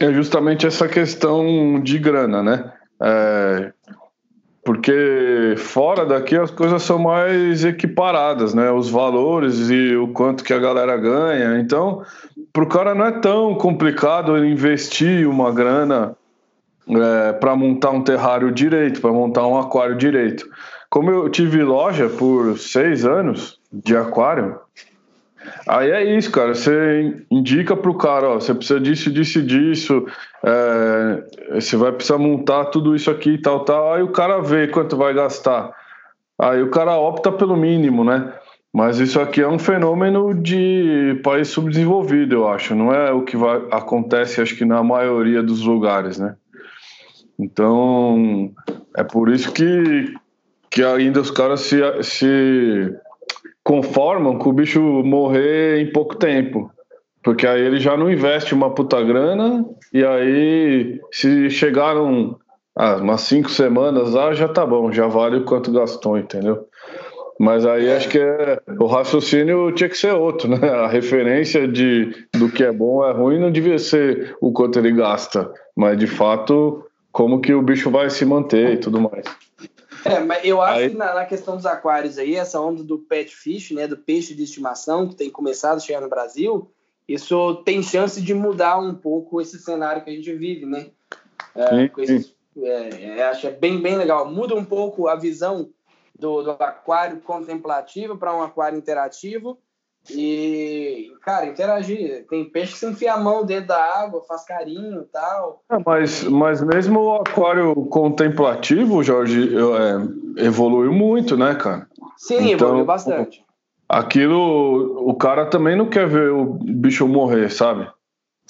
é 0.00 0.12
justamente 0.12 0.66
essa 0.66 0.88
questão 0.88 1.80
de 1.80 1.98
grana, 1.98 2.42
né? 2.42 2.72
É, 3.00 3.72
porque 4.64 5.54
fora 5.56 6.04
daqui 6.04 6.36
as 6.36 6.50
coisas 6.50 6.82
são 6.82 6.98
mais 6.98 7.64
equiparadas, 7.64 8.54
né? 8.54 8.70
Os 8.70 8.90
valores 8.90 9.70
e 9.70 9.96
o 9.96 10.08
quanto 10.08 10.44
que 10.44 10.52
a 10.52 10.58
galera 10.58 10.96
ganha. 10.96 11.58
Então, 11.58 12.02
para 12.52 12.64
o 12.64 12.68
cara 12.68 12.94
não 12.94 13.06
é 13.06 13.12
tão 13.12 13.54
complicado 13.54 14.36
investir 14.44 15.28
uma 15.28 15.52
grana 15.52 16.16
é, 16.88 17.32
para 17.32 17.54
montar 17.54 17.90
um 17.90 18.02
terrário 18.02 18.50
direito, 18.50 19.00
para 19.00 19.12
montar 19.12 19.46
um 19.46 19.58
aquário 19.58 19.96
direito. 19.96 20.48
Como 20.90 21.10
eu 21.10 21.28
tive 21.28 21.62
loja 21.62 22.08
por 22.08 22.58
seis 22.58 23.04
anos 23.04 23.58
de 23.70 23.96
aquário, 23.96 24.58
aí 25.66 25.90
é 25.90 26.16
isso, 26.16 26.30
cara. 26.30 26.54
Você 26.54 27.24
indica 27.30 27.76
pro 27.76 27.94
cara, 27.94 28.30
ó, 28.30 28.34
você 28.34 28.54
precisa 28.54 28.80
disso, 28.80 29.10
disso, 29.10 29.42
disso. 29.42 30.06
É, 30.42 31.24
você 31.54 31.76
vai 31.76 31.92
precisar 31.92 32.18
montar 32.18 32.66
tudo 32.66 32.96
isso 32.96 33.10
aqui 33.10 33.30
e 33.30 33.40
tal, 33.40 33.64
tal. 33.64 33.92
Aí 33.92 34.02
o 34.02 34.12
cara 34.12 34.40
vê 34.40 34.66
quanto 34.68 34.96
vai 34.96 35.12
gastar. 35.12 35.70
Aí 36.40 36.62
o 36.62 36.70
cara 36.70 36.96
opta 36.96 37.30
pelo 37.30 37.56
mínimo, 37.56 38.04
né? 38.04 38.32
Mas 38.72 38.98
isso 39.00 39.20
aqui 39.20 39.40
é 39.40 39.48
um 39.48 39.58
fenômeno 39.58 40.34
de 40.34 41.20
país 41.24 41.48
subdesenvolvido, 41.48 42.36
eu 42.36 42.48
acho. 42.48 42.74
Não 42.74 42.92
é 42.92 43.10
o 43.10 43.22
que 43.22 43.36
vai, 43.36 43.60
acontece, 43.70 44.40
acho 44.40 44.54
que 44.56 44.64
na 44.64 44.82
maioria 44.82 45.42
dos 45.42 45.62
lugares, 45.62 46.18
né? 46.18 46.36
Então, 47.38 48.50
é 48.96 49.04
por 49.04 49.30
isso 49.30 49.52
que, 49.52 50.14
que 50.70 50.82
ainda 50.82 51.20
os 51.20 51.30
caras 51.30 51.60
se, 51.60 51.78
se 52.02 52.92
conformam 53.62 54.38
com 54.38 54.50
o 54.50 54.52
bicho 54.52 54.80
morrer 54.80 55.80
em 55.80 55.92
pouco 55.92 56.16
tempo. 56.16 56.70
Porque 57.22 57.46
aí 57.46 57.60
ele 57.60 57.78
já 57.78 57.96
não 57.96 58.10
investe 58.10 58.54
uma 58.54 58.74
puta 58.74 59.02
grana, 59.02 59.64
e 59.92 60.04
aí 60.04 61.00
se 61.12 61.50
chegaram 61.50 62.38
ah, 62.74 62.96
umas 62.96 63.22
cinco 63.22 63.50
semanas 63.50 64.12
lá, 64.12 64.32
já 64.32 64.48
tá 64.48 64.64
bom, 64.64 64.90
já 64.90 65.06
vale 65.06 65.36
o 65.36 65.44
quanto 65.44 65.72
gastou, 65.72 66.16
entendeu? 66.16 66.66
Mas 67.38 67.64
aí 67.64 67.92
acho 67.92 68.08
que 68.08 68.18
é, 68.18 68.60
o 68.80 68.86
raciocínio 68.86 69.70
tinha 69.72 69.88
que 69.88 69.96
ser 69.96 70.12
outro, 70.12 70.48
né? 70.48 70.68
A 70.70 70.88
referência 70.88 71.68
de, 71.68 72.26
do 72.36 72.48
que 72.48 72.64
é 72.64 72.72
bom 72.72 73.04
é 73.04 73.12
ruim 73.12 73.38
não 73.38 73.50
devia 73.50 73.78
ser 73.78 74.36
o 74.40 74.52
quanto 74.52 74.78
ele 74.78 74.92
gasta, 74.92 75.50
mas 75.76 75.96
de 75.96 76.06
fato 76.06 76.84
como 77.18 77.40
que 77.40 77.52
o 77.52 77.60
bicho 77.60 77.90
vai 77.90 78.08
se 78.08 78.24
manter 78.24 78.74
e 78.74 78.76
tudo 78.76 79.00
mais. 79.00 79.24
É, 80.04 80.20
mas 80.20 80.44
eu 80.44 80.62
acho 80.62 80.78
aí... 80.78 80.90
que 80.90 80.96
na, 80.96 81.12
na, 81.12 81.26
questão 81.26 81.56
dos 81.56 81.66
aquários 81.66 82.16
aí, 82.16 82.36
essa 82.36 82.60
onda 82.60 82.84
do 82.84 82.96
pet 82.96 83.34
fish, 83.34 83.72
né, 83.72 83.88
do 83.88 83.96
peixe 83.96 84.36
de 84.36 84.44
estimação, 84.44 85.08
que 85.08 85.16
tem 85.16 85.28
começado 85.28 85.78
a 85.78 85.80
chegar 85.80 86.00
no 86.00 86.08
Brasil, 86.08 86.70
isso 87.08 87.56
tem 87.64 87.82
chance 87.82 88.22
de 88.22 88.32
mudar 88.32 88.78
um 88.78 88.94
pouco 88.94 89.40
esse 89.40 89.58
cenário 89.58 90.04
que 90.04 90.10
a 90.10 90.12
gente 90.12 90.32
vive, 90.32 90.64
né? 90.64 90.90
É, 91.56 91.90
sim, 92.06 92.20
sim. 92.20 92.32
É, 92.62 93.18
é, 93.18 93.22
acho 93.24 93.48
é 93.48 93.50
bem, 93.50 93.82
bem 93.82 93.96
legal. 93.96 94.30
Muda 94.30 94.54
um 94.54 94.64
pouco 94.64 95.08
a 95.08 95.16
visão 95.16 95.70
do, 96.16 96.42
do 96.44 96.52
aquário 96.52 97.20
contemplativo 97.22 98.16
para 98.16 98.32
um 98.32 98.44
aquário 98.44 98.78
interativo 98.78 99.58
e, 100.10 101.12
cara, 101.22 101.46
interagir. 101.46 102.26
Tem 102.28 102.44
peixe 102.44 102.72
que 102.72 102.78
se 102.78 102.86
enfia 102.86 103.14
a 103.14 103.18
mão 103.18 103.44
dentro 103.44 103.68
da 103.68 104.00
água, 104.00 104.22
faz 104.26 104.44
carinho 104.44 105.02
e 105.02 105.06
tal. 105.06 105.62
É, 105.70 105.76
mas, 105.84 106.24
mas 106.24 106.62
mesmo 106.62 107.00
o 107.00 107.14
aquário 107.16 107.74
contemplativo, 107.86 109.02
Jorge, 109.02 109.50
é, 109.56 110.44
evoluiu 110.44 110.92
muito, 110.92 111.36
né, 111.36 111.54
cara? 111.54 111.86
Sim, 112.16 112.52
então, 112.52 112.68
evoluiu 112.68 112.84
bastante. 112.84 113.44
Aquilo, 113.88 115.08
o 115.08 115.14
cara 115.14 115.46
também 115.46 115.76
não 115.76 115.86
quer 115.86 116.06
ver 116.06 116.30
o 116.30 116.44
bicho 116.44 117.08
morrer, 117.08 117.50
sabe? 117.50 117.88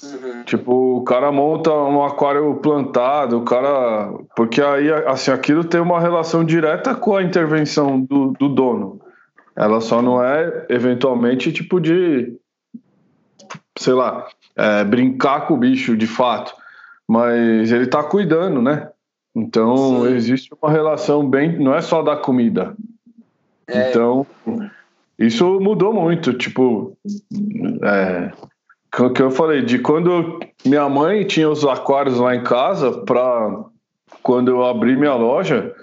Uhum. 0.03 0.43
Tipo, 0.43 0.97
o 0.97 1.03
cara 1.03 1.31
monta 1.31 1.71
um 1.73 2.03
aquário 2.03 2.55
plantado, 2.55 3.37
o 3.37 3.43
cara. 3.43 4.13
Porque 4.35 4.61
aí, 4.61 4.89
assim, 5.05 5.31
aquilo 5.31 5.63
tem 5.63 5.81
uma 5.81 5.99
relação 5.99 6.43
direta 6.43 6.95
com 6.95 7.15
a 7.15 7.23
intervenção 7.23 7.99
do, 7.99 8.31
do 8.39 8.47
dono. 8.47 9.01
Ela 9.59 9.81
só 9.81 10.01
não 10.01 10.23
é, 10.23 10.67
eventualmente, 10.69 11.51
tipo 11.51 11.81
de. 11.81 12.33
Sei 13.77 13.93
lá, 13.93 14.25
é, 14.55 14.85
brincar 14.85 15.47
com 15.47 15.55
o 15.55 15.57
bicho 15.57 15.97
de 15.97 16.07
fato. 16.07 16.53
Mas 17.05 17.69
ele 17.69 17.85
tá 17.85 18.01
cuidando, 18.01 18.61
né? 18.61 18.89
Então 19.35 20.05
Sim. 20.05 20.15
existe 20.15 20.49
uma 20.61 20.71
relação 20.71 21.29
bem. 21.29 21.59
Não 21.59 21.75
é 21.75 21.81
só 21.81 22.01
da 22.01 22.15
comida. 22.15 22.73
É. 23.67 23.89
Então, 23.89 24.25
isso 25.17 25.59
mudou 25.59 25.93
muito. 25.93 26.33
Tipo, 26.33 26.97
é, 27.83 28.31
que 29.13 29.21
eu 29.21 29.29
falei, 29.29 29.61
de 29.61 29.79
quando 29.79 30.39
minha 30.65 30.87
mãe 30.87 31.25
tinha 31.25 31.49
os 31.49 31.65
aquários 31.65 32.17
lá 32.17 32.33
em 32.33 32.43
casa, 32.43 33.01
para 33.01 33.65
quando 34.23 34.51
eu 34.51 34.63
abri 34.63 34.95
minha 34.95 35.15
loja, 35.15 35.75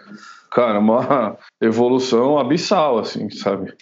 cara, 0.51 0.79
uma 0.79 1.39
evolução 1.61 2.39
abissal, 2.39 2.99
assim, 2.99 3.31
sabe? 3.31 3.75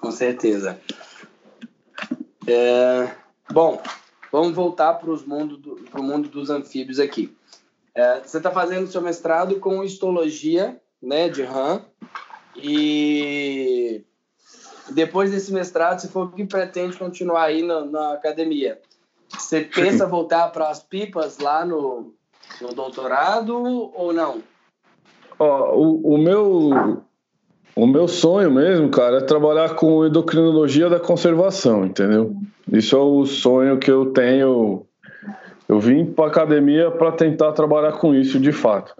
Com 0.00 0.10
certeza. 0.10 0.78
É, 2.46 3.10
bom, 3.52 3.82
vamos 4.30 4.54
voltar 4.54 4.94
para 4.94 5.10
o 5.10 5.28
mundo, 5.28 5.56
do, 5.56 6.02
mundo 6.02 6.28
dos 6.28 6.50
anfíbios 6.50 7.00
aqui. 7.00 7.36
É, 7.94 8.20
você 8.20 8.36
está 8.36 8.50
fazendo 8.50 8.86
seu 8.86 9.00
mestrado 9.00 9.58
com 9.58 9.82
histologia, 9.82 10.80
né, 11.02 11.28
de 11.28 11.42
RAM, 11.42 11.82
e 12.54 14.04
depois 14.90 15.30
desse 15.30 15.52
mestrado, 15.52 16.00
você 16.00 16.08
falou 16.08 16.28
que 16.30 16.44
pretende 16.44 16.96
continuar 16.96 17.44
aí 17.44 17.62
na, 17.62 17.84
na 17.84 18.12
academia. 18.12 18.80
Você 19.28 19.62
pensa 19.62 20.06
voltar 20.06 20.48
para 20.50 20.68
as 20.68 20.82
pipas 20.82 21.38
lá 21.38 21.64
no, 21.64 22.14
no 22.60 22.74
doutorado 22.74 23.54
ou 23.94 24.12
não? 24.12 24.42
O, 25.38 26.14
o, 26.14 26.18
meu, 26.18 27.02
o 27.74 27.86
meu 27.86 28.08
sonho 28.08 28.50
mesmo, 28.50 28.88
cara, 28.88 29.18
é 29.18 29.20
trabalhar 29.20 29.74
com 29.74 30.06
endocrinologia 30.06 30.88
da 30.88 30.98
conservação, 30.98 31.84
entendeu? 31.84 32.34
Isso 32.72 32.96
é 32.96 32.98
o 32.98 33.24
sonho 33.26 33.78
que 33.78 33.90
eu 33.90 34.06
tenho. 34.06 34.86
Eu 35.68 35.78
vim 35.78 36.06
para 36.06 36.28
academia 36.28 36.90
para 36.90 37.12
tentar 37.12 37.52
trabalhar 37.52 37.92
com 37.92 38.14
isso 38.14 38.40
de 38.40 38.52
fato. 38.52 38.94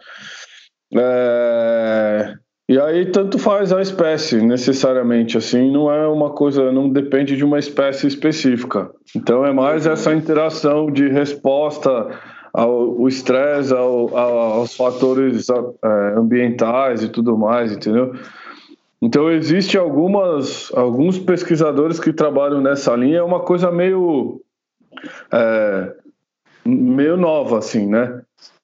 É... 0.94 2.34
E 2.68 2.80
aí 2.80 3.06
tanto 3.06 3.38
faz 3.38 3.72
a 3.72 3.80
espécie, 3.80 4.40
necessariamente, 4.40 5.38
assim, 5.38 5.70
não 5.70 5.90
é 5.90 6.06
uma 6.08 6.30
coisa, 6.30 6.72
não 6.72 6.90
depende 6.90 7.36
de 7.36 7.44
uma 7.44 7.60
espécie 7.60 8.08
específica. 8.08 8.90
Então 9.14 9.46
é 9.46 9.52
mais 9.52 9.86
essa 9.86 10.12
interação 10.12 10.90
de 10.90 11.08
resposta 11.08 12.08
ao 12.56 13.06
estresse, 13.06 13.74
ao, 13.74 14.16
aos 14.16 14.74
fatores 14.74 15.46
é, 15.50 16.14
ambientais 16.16 17.02
e 17.02 17.08
tudo 17.10 17.36
mais, 17.36 17.70
entendeu? 17.70 18.14
Então 19.02 19.30
existe 19.30 19.76
algumas 19.76 20.72
alguns 20.74 21.18
pesquisadores 21.18 22.00
que 22.00 22.14
trabalham 22.14 22.62
nessa 22.62 22.96
linha, 22.96 23.18
é 23.18 23.22
uma 23.22 23.40
coisa 23.40 23.70
meio 23.70 24.40
é, 25.30 25.92
meio 26.64 27.18
nova 27.18 27.58
assim, 27.58 27.86
né? 27.86 28.22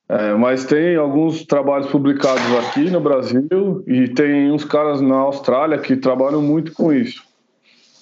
É, 0.09 0.33
mas 0.35 0.65
tem 0.65 0.97
alguns 0.97 1.45
trabalhos 1.45 1.89
publicados 1.89 2.43
aqui 2.61 2.91
no 2.91 3.01
Brasil 3.01 3.85
e 3.87 4.09
tem 4.09 4.51
uns 4.51 4.65
caras 4.65 5.03
na 5.03 5.17
Austrália 5.17 5.79
que 5.79 5.97
trabalham 5.97 6.41
muito 6.41 6.73
com 6.73 6.93
isso. 6.95 7.23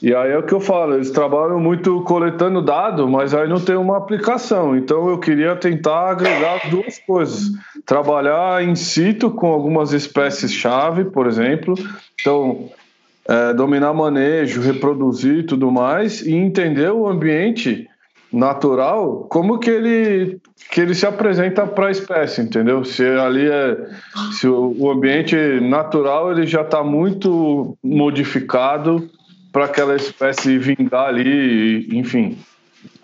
E 0.02 0.14
aí 0.14 0.32
é 0.32 0.38
o 0.38 0.42
que 0.42 0.54
eu 0.54 0.60
falo, 0.60 0.94
eles 0.94 1.10
trabalham 1.10 1.60
muito 1.60 2.00
coletando 2.02 2.62
dado, 2.62 3.06
mas 3.06 3.34
aí 3.34 3.46
não 3.46 3.60
tem 3.60 3.76
uma 3.76 3.98
aplicação. 3.98 4.74
Então 4.74 5.10
eu 5.10 5.18
queria 5.18 5.54
tentar 5.56 6.10
agregar 6.10 6.70
duas 6.70 6.98
coisas. 6.98 7.50
Trabalhar 7.84 8.64
in 8.64 8.74
situ 8.74 9.30
com 9.30 9.48
algumas 9.48 9.92
espécies-chave, 9.92 11.04
por 11.04 11.26
exemplo. 11.26 11.74
Então, 12.18 12.70
é, 13.28 13.52
dominar 13.52 13.92
manejo, 13.92 14.62
reproduzir 14.62 15.40
e 15.40 15.42
tudo 15.42 15.70
mais, 15.70 16.22
e 16.22 16.34
entender 16.34 16.90
o 16.90 17.06
ambiente 17.06 17.86
natural, 18.32 19.26
como 19.28 19.58
que 19.58 19.70
ele 19.70 20.40
que 20.70 20.80
ele 20.80 20.94
se 20.94 21.04
apresenta 21.04 21.66
para 21.66 21.88
a 21.88 21.90
espécie, 21.90 22.42
entendeu? 22.42 22.84
Se 22.84 23.04
ali 23.04 23.48
é 23.48 23.76
se 24.32 24.46
o, 24.46 24.90
ambiente 24.90 25.34
natural 25.60 26.30
ele 26.30 26.46
já 26.46 26.62
está 26.62 26.84
muito 26.84 27.76
modificado 27.82 29.10
para 29.52 29.64
aquela 29.64 29.96
espécie 29.96 30.58
vingar 30.58 31.06
ali, 31.06 31.88
e, 31.88 31.98
enfim, 31.98 32.38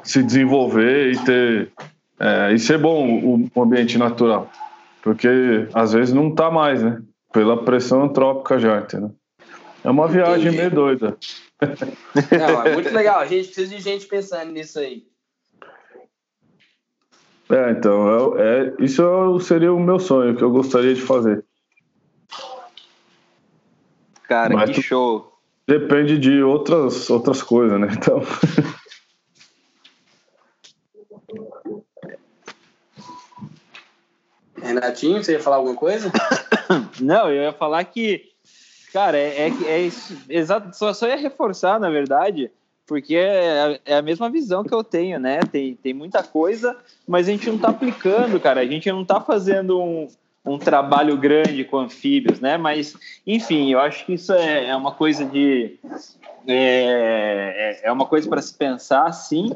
se 0.03 0.23
desenvolver 0.23 1.13
e 1.13 1.25
ter 1.25 1.73
é, 2.19 2.53
e 2.53 2.59
ser 2.59 2.79
bom 2.79 3.49
o, 3.55 3.63
ambiente 3.63 3.99
natural, 3.99 4.51
porque 5.03 5.69
às 5.75 5.93
vezes 5.93 6.15
não 6.15 6.35
tá 6.35 6.51
mais, 6.51 6.83
né? 6.83 7.03
Pela 7.33 7.63
pressão 7.63 8.05
antrópica 8.05 8.59
já, 8.59 8.79
entendeu? 8.79 9.15
É 9.85 9.91
uma 9.91 10.09
viagem 10.09 10.49
Entendi. 10.49 10.57
meio 10.57 10.71
doida. 10.71 11.17
Não, 12.39 12.67
é 12.67 12.73
muito 12.75 12.93
legal. 12.93 13.21
A 13.21 13.27
gente 13.27 13.47
precisa 13.47 13.77
de 13.77 13.81
gente 13.81 14.07
pensando 14.07 14.51
nisso 14.51 14.79
aí. 14.79 15.05
É, 17.49 17.71
então, 17.71 18.37
é, 18.37 18.41
é, 18.41 18.75
isso 18.81 19.39
seria 19.41 19.73
o 19.73 19.79
meu 19.79 20.01
sonho, 20.01 20.35
que 20.35 20.43
eu 20.43 20.51
gostaria 20.51 20.95
de 20.95 21.01
fazer. 21.01 21.45
Cara, 24.25 24.55
Mas 24.55 24.71
que 24.71 24.83
show. 24.83 25.36
Depende 25.67 26.17
de 26.19 26.43
outras, 26.43 27.11
outras 27.11 27.43
coisas, 27.43 27.81
né? 27.81 27.89
Então. 27.97 28.23
Renatinho, 34.63 35.23
você 35.23 35.33
ia 35.33 35.41
falar 35.41 35.57
alguma 35.57 35.77
coisa? 35.77 36.11
Não, 37.01 37.31
eu 37.31 37.43
ia 37.43 37.53
falar 37.53 37.85
que, 37.85 38.33
cara, 38.93 39.17
é, 39.17 39.49
é, 39.49 39.53
é 39.67 39.91
exato, 40.29 40.77
só, 40.77 40.93
só 40.93 41.07
ia 41.07 41.17
reforçar, 41.17 41.79
na 41.79 41.91
verdade, 41.91 42.51
porque 42.87 43.17
é, 43.17 43.81
é, 43.85 43.97
a 43.97 44.03
mesma 44.03 44.31
visão 44.31 44.65
que 44.65 44.75
eu 44.75 44.83
tenho, 44.83 45.19
né? 45.19 45.41
Tem, 45.51 45.75
tem 45.75 45.93
muita 45.93 46.23
coisa, 46.23 46.77
mas 47.07 47.29
a 47.29 47.33
gente 47.33 47.51
não 47.51 47.59
tá 47.59 47.69
aplicando, 47.69 48.41
cara. 48.41 48.61
A 48.61 48.67
gente 48.67 48.91
não 48.91 49.05
tá 49.05 49.21
fazendo 49.21 49.81
um, 49.81 50.09
um 50.47 50.59
trabalho 50.59 51.17
grande 51.17 51.65
com 51.65 51.79
anfíbios, 51.79 52.41
né? 52.41 52.57
Mas, 52.57 52.95
enfim, 53.27 53.73
eu 53.73 53.81
acho 53.81 54.07
que 54.07 54.15
isso 54.15 54.33
é, 54.33 54.67
é 54.67 54.77
uma 54.77 54.93
coisa 54.93 55.25
de. 55.25 55.79
É, 56.47 57.81
é, 57.83 57.89
é 57.89 57.93
uma 57.93 58.07
coisa 58.07 58.29
para 58.29 58.41
se 58.41 58.55
pensar, 58.55 59.11
sim, 59.13 59.51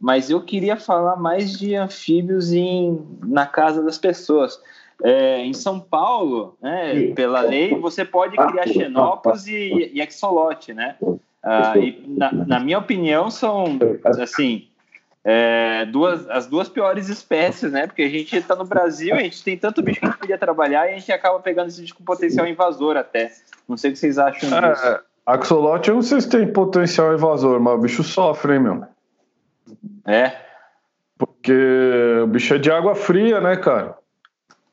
mas 0.00 0.30
eu 0.30 0.40
queria 0.40 0.76
falar 0.76 1.16
mais 1.16 1.58
de 1.58 1.74
anfíbios 1.74 2.52
em, 2.52 3.04
na 3.22 3.46
casa 3.46 3.82
das 3.82 3.98
pessoas. 3.98 4.60
É, 5.02 5.44
em 5.44 5.52
São 5.52 5.78
Paulo, 5.78 6.56
né, 6.62 7.12
pela 7.14 7.42
lei, 7.42 7.74
você 7.78 8.02
pode 8.02 8.34
criar 8.36 8.66
xenopus 8.66 9.46
e, 9.46 9.90
e 9.92 10.00
exolote, 10.00 10.72
né? 10.72 10.96
Ah, 11.42 11.76
e 11.76 12.02
na, 12.08 12.32
na, 12.32 12.60
minha 12.60 12.78
opinião, 12.78 13.30
são, 13.30 13.78
assim, 14.04 14.68
é, 15.28 15.84
duas, 15.86 16.30
as 16.30 16.46
duas 16.46 16.68
piores 16.68 17.08
espécies, 17.08 17.72
né? 17.72 17.88
Porque 17.88 18.02
a 18.02 18.08
gente 18.08 18.36
está 18.36 18.54
no 18.54 18.64
Brasil, 18.64 19.12
a 19.12 19.18
gente 19.18 19.42
tem 19.42 19.58
tanto 19.58 19.82
bicho 19.82 19.98
que 19.98 20.06
a 20.06 20.10
gente 20.10 20.20
podia 20.20 20.38
trabalhar 20.38 20.86
e 20.86 20.92
a 20.94 20.98
gente 20.98 21.10
acaba 21.10 21.40
pegando 21.40 21.66
esse 21.66 21.80
bicho 21.80 21.96
com 21.96 22.04
potencial 22.04 22.46
invasor 22.46 22.96
até. 22.96 23.32
Não 23.68 23.76
sei 23.76 23.90
o 23.90 23.92
que 23.92 23.98
vocês 23.98 24.18
acham 24.18 24.56
é, 24.56 24.70
disso. 24.70 25.00
Axolote, 25.26 25.88
eu 25.88 25.96
não 25.96 26.02
sei 26.02 26.20
se 26.20 26.28
tem 26.28 26.46
potencial 26.46 27.12
invasor, 27.12 27.58
mas 27.58 27.74
o 27.74 27.78
bicho 27.78 28.04
sofre, 28.04 28.54
hein, 28.54 28.60
meu? 28.60 28.84
É. 30.06 30.30
Porque 31.18 32.20
o 32.22 32.28
bicho 32.28 32.54
é 32.54 32.58
de 32.58 32.70
água 32.70 32.94
fria, 32.94 33.40
né, 33.40 33.56
cara? 33.56 33.98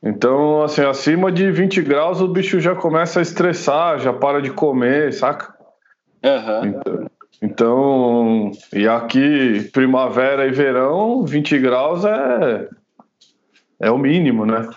Então, 0.03 0.61
assim, 0.61 0.85
acima 0.85 1.31
de 1.31 1.49
20 1.49 1.81
graus 1.81 2.21
o 2.21 2.27
bicho 2.27 2.59
já 2.59 2.75
começa 2.75 3.17
a 3.17 3.23
estressar, 3.23 3.97
já 3.97 4.13
para 4.13 4.39
de 4.39 4.51
comer, 4.51 5.13
saca? 5.13 5.51
Uhum. 6.23 6.65
Então, 6.65 7.09
então, 7.41 8.51
e 8.73 8.87
aqui, 8.87 9.69
primavera 9.73 10.47
e 10.47 10.51
verão, 10.51 11.25
20 11.25 11.59
graus 11.59 12.05
é, 12.05 12.69
é 13.79 13.91
o 13.91 13.97
mínimo, 13.97 14.45
né? 14.45 14.69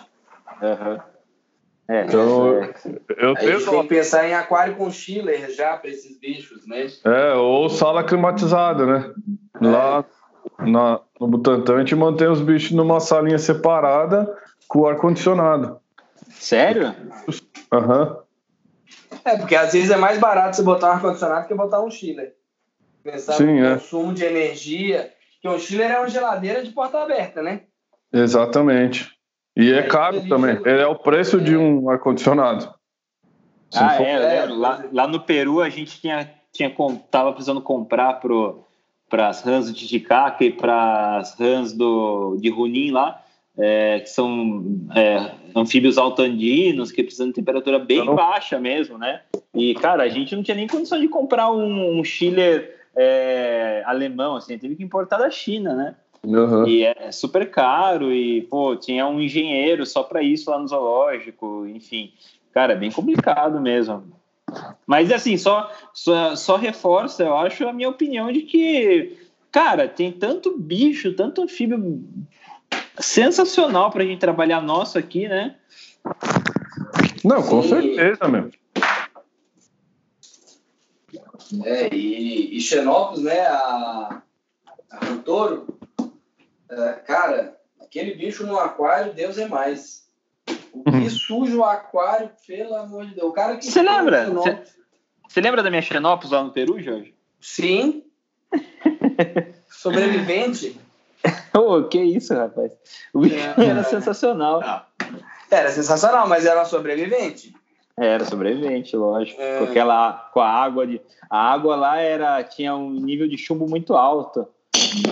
Uhum. 0.63 0.99
É, 1.89 2.05
então, 2.05 2.63
é. 2.63 2.75
eu 3.17 3.35
tenho. 3.35 3.55
A 3.55 3.59
gente 3.59 3.71
tem 3.71 3.83
que 3.83 3.89
pensar 3.89 4.29
em 4.29 4.35
aquário 4.35 4.75
com 4.75 4.91
chiller 4.91 5.49
já 5.53 5.77
para 5.77 5.91
esses 5.91 6.19
bichos, 6.19 6.67
né? 6.67 6.89
É, 7.05 7.35
ou 7.35 7.69
sala 7.69 8.03
climatizada, 8.03 8.85
né? 8.85 9.15
É. 9.61 9.67
Lá 9.67 10.05
na, 10.59 11.01
no 11.21 11.29
Butantã 11.29 11.77
a 11.77 11.79
gente 11.79 11.95
mantém 11.95 12.27
os 12.27 12.41
bichos 12.41 12.73
numa 12.73 12.99
salinha 12.99 13.39
separada 13.39 14.37
com 14.67 14.87
ar-condicionado. 14.87 15.79
Sério? 16.31 16.95
Aham. 17.73 18.03
Uhum. 18.03 18.27
É, 19.25 19.37
porque 19.37 19.55
às 19.55 19.73
vezes 19.73 19.91
é 19.91 19.97
mais 19.97 20.19
barato 20.19 20.57
você 20.57 20.63
botar 20.63 20.89
um 20.89 20.93
ar-condicionado 20.93 21.47
que 21.47 21.55
botar 21.55 21.81
um 21.81 21.91
chiller. 21.91 22.35
Pensar 23.07 23.35
Sim, 23.35 23.61
no 23.61 23.65
é. 23.65 23.75
consumo 23.75 24.13
de 24.13 24.25
energia, 24.25 25.13
que 25.41 25.49
um 25.49 25.59
chiller 25.61 25.93
é 25.93 25.99
uma 25.99 26.09
geladeira 26.09 26.65
de 26.65 26.73
porta 26.73 26.99
aberta, 26.99 27.41
né? 27.41 27.61
Exatamente. 28.13 29.09
E 29.57 29.73
é, 29.73 29.79
é 29.79 29.83
caro 29.85 30.29
também. 30.29 30.57
Ele 30.65 30.83
é 30.83 30.87
o 30.89 30.97
preço 30.97 31.37
é. 31.37 31.41
de 31.41 31.57
um 31.57 31.89
ar-condicionado. 31.89 32.75
Ah, 33.73 33.91
for... 33.91 34.05
é, 34.05 34.37
é, 34.39 34.47
lá, 34.47 34.85
lá 34.93 35.07
no 35.07 35.21
Peru 35.21 35.61
a 35.61 35.69
gente 35.69 36.01
tinha, 36.01 36.29
tinha 36.53 36.75
tava 37.09 37.31
precisando 37.31 37.61
comprar 37.61 38.15
para 39.09 39.29
as 39.29 39.41
rãs 39.43 39.67
do 39.67 39.73
Titicaca 39.73 40.45
e 40.45 40.51
para 40.51 41.19
as 41.19 41.39
rãs 41.39 41.73
do, 41.73 42.37
de 42.41 42.51
Runim 42.51 42.91
lá, 42.91 43.23
é, 43.57 44.01
que 44.01 44.11
são 44.11 44.65
é, 44.97 45.31
anfíbios 45.55 45.97
altandinos, 45.97 46.91
que 46.91 47.05
precisam 47.05 47.29
de 47.29 47.35
temperatura 47.35 47.79
bem 47.79 48.01
então... 48.01 48.17
baixa 48.17 48.59
mesmo, 48.59 48.99
né? 48.99 49.21
E, 49.55 49.75
cara, 49.75 50.03
a 50.03 50.09
gente 50.09 50.35
não 50.35 50.43
tinha 50.43 50.57
nem 50.57 50.67
condição 50.67 51.01
de 51.01 51.07
comprar 51.07 51.53
um, 51.53 52.01
um 52.01 52.03
chiller 52.03 52.76
é, 52.97 53.83
alemão, 53.85 54.37
assim, 54.37 54.59
teve 54.59 54.75
que 54.75 54.83
importar 54.83 55.19
da 55.19 55.31
China, 55.31 55.75
né? 55.75 55.95
Uhum. 56.25 56.67
E 56.67 56.85
é 56.85 57.13
super 57.13 57.49
caro 57.51 58.13
e, 58.13 58.43
pô, 58.43 58.75
tinha 58.75 59.07
um 59.07 59.21
engenheiro 59.21 59.87
só 59.87 60.03
para 60.03 60.23
isso 60.23 60.51
lá 60.51 60.59
no 60.59 60.67
zoológico, 60.67 61.67
enfim. 61.67 62.13
Cara, 62.53 62.73
é 62.73 62.77
bem 62.77 62.91
complicado 62.91 63.61
mesmo. 63.61 64.05
Mas, 64.87 65.13
assim, 65.13 65.37
só, 65.37 65.71
só, 65.93 66.35
só 66.35 66.57
reforça, 66.57 67.23
eu 67.25 67.37
acho, 67.37 67.69
a 67.69 67.73
minha 67.73 67.89
opinião 67.89 68.33
de 68.33 68.43
que, 68.43 69.19
cara, 69.53 69.87
tem 69.87 70.11
tanto 70.11 70.57
bicho, 70.57 71.13
tanto 71.13 71.43
anfíbio 71.43 72.03
sensacional 72.99 73.91
para 73.91 74.03
a 74.03 74.07
gente 74.07 74.19
trabalhar 74.19 74.61
nosso 74.63 74.99
aqui, 74.99 75.29
né? 75.29 75.57
Não, 77.25 77.43
com 77.43 77.63
Sim. 77.63 77.69
certeza, 77.69 78.29
meu. 78.29 78.51
É, 81.65 81.95
e, 81.95 82.57
e 82.57 82.61
Xenopus, 82.61 83.23
né, 83.23 83.41
a, 83.41 84.23
a 84.91 85.05
Rantoro, 85.05 85.79
é, 86.71 86.93
cara, 87.07 87.57
aquele 87.81 88.15
bicho 88.15 88.47
no 88.47 88.59
aquário, 88.59 89.15
Deus 89.15 89.39
é 89.39 89.47
mais. 89.47 90.07
O 90.73 90.85
que 90.85 90.91
uhum. 90.91 91.11
suja 91.11 91.57
o 91.57 91.65
aquário, 91.65 92.31
pelo 92.47 92.75
amor 92.77 93.07
de 93.07 93.15
Deus. 93.15 93.29
O 93.29 93.33
cara 93.33 93.57
que. 93.57 93.65
Você 93.65 93.83
lembra? 93.83 94.29
Você 95.29 95.41
lembra 95.41 95.63
da 95.63 95.71
minha 95.71 95.83
Xenopus 95.83 96.31
lá 96.31 96.43
no 96.43 96.53
Peru, 96.53 96.81
Jorge? 96.81 97.15
Sim. 97.41 98.05
Sobrevivente. 99.71 100.79
oh, 101.57 101.85
que 101.85 101.99
isso, 101.99 102.35
rapaz. 102.35 102.73
O 103.13 103.21
bicho 103.21 103.37
é, 103.37 103.55
era 103.65 103.81
é. 103.81 103.85
sensacional. 103.85 104.63
Era 105.51 105.71
sensacional, 105.71 106.29
mas 106.29 106.45
era 106.45 106.65
sobrevivente. 106.65 107.55
Era 107.99 108.25
sobrevivente, 108.25 108.95
lógico. 108.95 109.41
É. 109.41 109.59
Porque 109.59 109.79
ela, 109.79 110.31
com 110.33 110.41
a 110.41 110.49
água 110.49 110.87
de. 110.87 111.01
A 111.31 111.53
água 111.53 111.75
lá 111.75 111.99
era, 111.99 112.45
tinha 112.45 112.75
um 112.75 112.91
nível 112.91 113.27
de 113.27 113.39
chumbo 113.39 113.69
muito 113.69 113.95
alto. 113.95 114.47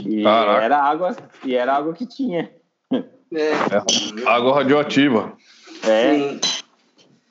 E 0.07 0.25
era 0.27 0.79
água, 0.79 1.17
e 1.45 1.55
era 1.55 1.75
água 1.75 1.95
que 1.95 2.07
tinha. 2.07 2.51
É. 2.93 2.99
é 3.39 4.29
água 4.29 4.55
radioativa. 4.55 5.37
É. 5.83 6.15
Sim. 6.15 6.41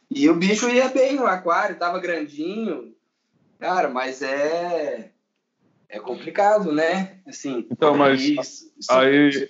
E 0.09 0.29
o 0.29 0.35
bicho 0.35 0.69
ia 0.69 0.89
bem 0.89 1.15
no 1.15 1.25
aquário, 1.25 1.77
tava 1.77 1.99
grandinho. 1.99 2.93
Cara, 3.59 3.89
mas 3.89 4.21
é. 4.21 5.11
É 5.87 5.99
complicado, 5.99 6.71
né? 6.71 7.19
Assim. 7.27 7.67
Então, 7.71 7.95
mas 7.95 8.19
aí. 8.89 9.49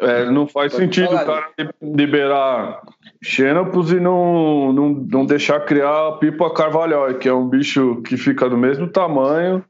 É, 0.00 0.30
não 0.30 0.46
faz 0.46 0.72
sentido 0.72 1.14
o 1.14 1.24
cara 1.24 1.50
liberar 1.82 2.82
Xenopus 3.22 3.90
e 3.90 4.00
não, 4.00 4.72
não, 4.72 4.88
não 4.90 5.26
deixar 5.26 5.60
criar 5.60 6.08
a 6.08 6.12
pipa 6.12 6.52
carvalhal, 6.52 7.12
que 7.14 7.28
é 7.28 7.32
um 7.32 7.48
bicho 7.48 8.00
que 8.02 8.16
fica 8.16 8.48
do 8.48 8.56
mesmo 8.56 8.88
tamanho, 8.88 9.64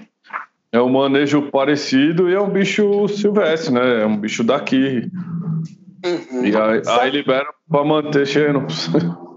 é 0.70 0.80
um 0.80 0.88
manejo 0.88 1.50
parecido 1.50 2.28
e 2.28 2.34
é 2.34 2.40
um 2.40 2.50
bicho 2.50 3.08
silvestre, 3.08 3.72
né? 3.72 4.02
É 4.02 4.06
um 4.06 4.16
bicho 4.16 4.44
daqui. 4.44 5.10
Uhum. 6.04 6.44
E 6.44 6.56
aí, 6.56 6.82
aí 6.86 7.10
libera 7.10 7.48
para 7.70 7.84
manter 7.84 8.26
Xenopus. 8.26 8.90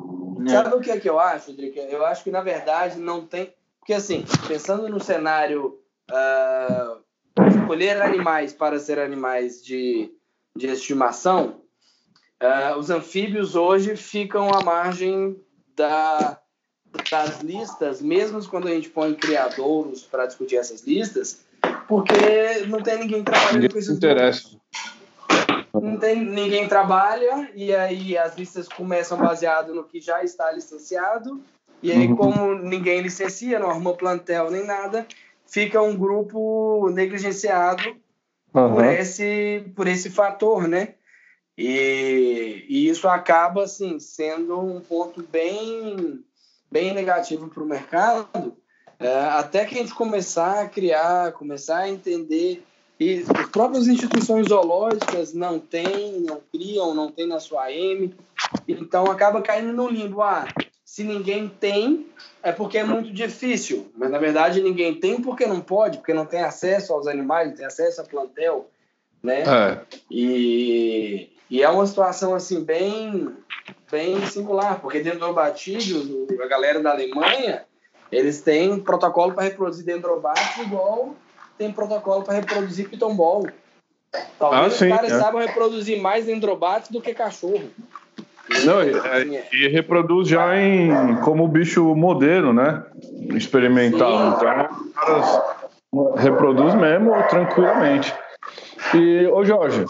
Sabe 0.47 0.75
o 0.75 0.79
que 0.79 0.91
é 0.91 0.99
que 0.99 1.09
eu 1.09 1.19
acho, 1.19 1.53
Drica? 1.53 1.81
Eu 1.81 2.05
acho 2.05 2.23
que 2.23 2.31
na 2.31 2.41
verdade 2.41 2.99
não 2.99 3.25
tem. 3.25 3.53
Porque 3.79 3.93
assim, 3.93 4.25
pensando 4.47 4.89
no 4.89 4.99
cenário 4.99 5.77
uh, 6.09 7.47
escolher 7.47 8.01
animais 8.01 8.53
para 8.53 8.79
ser 8.79 8.99
animais 8.99 9.63
de 9.63 10.11
de 10.55 10.67
estimação, 10.67 11.61
uh, 12.41 12.77
os 12.77 12.89
anfíbios 12.89 13.55
hoje 13.55 13.95
ficam 13.95 14.49
à 14.53 14.63
margem 14.63 15.39
da, 15.75 16.39
das 17.09 17.41
listas, 17.41 18.01
mesmo 18.01 18.45
quando 18.47 18.67
a 18.67 18.71
gente 18.71 18.89
põe 18.89 19.13
criadouros 19.13 20.03
para 20.03 20.25
discutir 20.25 20.57
essas 20.57 20.81
listas, 20.81 21.45
porque 21.87 22.65
não 22.67 22.81
tem 22.81 22.99
ninguém 22.99 23.23
trabalhando 23.23 23.53
ninguém 23.53 23.69
com 23.69 23.79
esses 23.79 23.95
interessa. 23.95 24.49
Não 25.73 25.97
tem 25.97 26.23
ninguém 26.23 26.67
trabalha 26.67 27.49
e 27.55 27.73
aí 27.73 28.17
as 28.17 28.37
listas 28.37 28.67
começam 28.67 29.17
baseado 29.17 29.73
no 29.73 29.85
que 29.85 30.01
já 30.01 30.21
está 30.23 30.51
licenciado 30.51 31.41
E 31.81 31.91
aí, 31.91 32.07
uhum. 32.07 32.15
como 32.15 32.55
ninguém 32.55 33.01
licencia, 33.01 33.57
não 33.57 33.69
arruma 33.69 33.93
plantel 33.93 34.51
nem 34.51 34.65
nada, 34.65 35.07
fica 35.47 35.81
um 35.81 35.95
grupo 35.95 36.89
negligenciado 36.91 37.95
uhum. 38.53 38.75
por, 38.75 38.85
esse, 38.85 39.63
por 39.75 39.87
esse 39.87 40.09
fator, 40.09 40.67
né? 40.67 40.95
E, 41.57 42.65
e 42.67 42.87
isso 42.89 43.07
acaba, 43.07 43.63
assim, 43.63 43.99
sendo 43.99 44.59
um 44.59 44.79
ponto 44.79 45.21
bem, 45.23 46.23
bem 46.71 46.93
negativo 46.93 47.49
para 47.49 47.63
o 47.63 47.67
mercado, 47.67 48.55
é, 48.99 49.19
até 49.29 49.65
que 49.65 49.75
a 49.75 49.77
gente 49.79 49.93
começar 49.93 50.61
a 50.61 50.69
criar, 50.69 51.33
começar 51.33 51.77
a 51.79 51.89
entender 51.89 52.63
e 53.01 53.25
as 53.27 53.49
próprias 53.49 53.87
instituições 53.87 54.49
zoológicas 54.49 55.33
não 55.33 55.57
têm, 55.57 56.19
não 56.19 56.39
criam, 56.51 56.93
não 56.93 57.11
tem 57.11 57.27
na 57.27 57.39
sua 57.39 57.63
AM. 57.63 58.15
Então 58.67 59.05
acaba 59.05 59.41
caindo 59.41 59.73
no 59.73 59.89
limbo. 59.89 60.21
Ah, 60.21 60.45
se 60.91 61.05
ninguém 61.05 61.47
tem, 61.47 62.05
é 62.43 62.51
porque 62.51 62.77
é 62.77 62.83
muito 62.83 63.13
difícil. 63.13 63.89
Mas 63.95 64.11
na 64.11 64.17
verdade 64.17 64.61
ninguém 64.61 64.93
tem 64.93 65.21
porque 65.21 65.45
não 65.45 65.61
pode, 65.61 65.99
porque 65.99 66.13
não 66.13 66.25
tem 66.25 66.41
acesso 66.41 66.91
aos 66.91 67.07
animais, 67.07 67.47
não 67.47 67.55
tem 67.55 67.65
acesso 67.65 68.01
a 68.01 68.03
plantel, 68.03 68.69
né? 69.23 69.43
É. 69.43 69.79
E, 70.11 71.29
e 71.49 71.63
é 71.63 71.69
uma 71.69 71.87
situação 71.87 72.35
assim 72.35 72.61
bem 72.61 73.33
bem 73.89 74.25
singular, 74.25 74.81
porque 74.81 74.99
dentro 74.99 75.19
do 75.19 75.31
batídio, 75.31 76.27
a 76.43 76.47
galera 76.47 76.81
da 76.81 76.91
Alemanha, 76.91 77.63
eles 78.11 78.41
têm 78.41 78.77
protocolo 78.77 79.33
para 79.33 79.43
reproduzir 79.43 79.85
dendrobates 79.85 80.57
igual 80.57 81.15
tem 81.57 81.71
protocolo 81.71 82.23
para 82.23 82.33
reproduzir 82.33 82.89
piton 82.89 83.15
ball. 83.15 83.47
Talvez 84.37 84.73
ah, 84.73 84.77
sim, 84.77 84.89
os 84.89 84.95
caras 84.97 85.11
é. 85.13 85.19
saibam 85.19 85.39
reproduzir 85.39 86.01
mais 86.01 86.25
dendrobates 86.25 86.91
do 86.91 87.01
que 87.01 87.13
cachorro. 87.13 87.71
Não, 88.65 88.83
e, 88.83 88.93
é, 88.93 89.47
e, 89.53 89.67
reproduz 89.69 90.27
já 90.27 90.57
em 90.57 91.15
como 91.17 91.47
bicho 91.47 91.95
modelo, 91.95 92.53
né? 92.53 92.83
Experimental. 93.33 94.11
Sim. 94.11 94.17
Então, 94.17 94.33
os 94.33 94.39
caras 94.39 94.71
reproduz 96.17 96.73
mesmo 96.75 97.11
tranquilamente. 97.29 98.13
E, 98.93 99.27
ô 99.27 99.43
Jorge, 99.43 99.85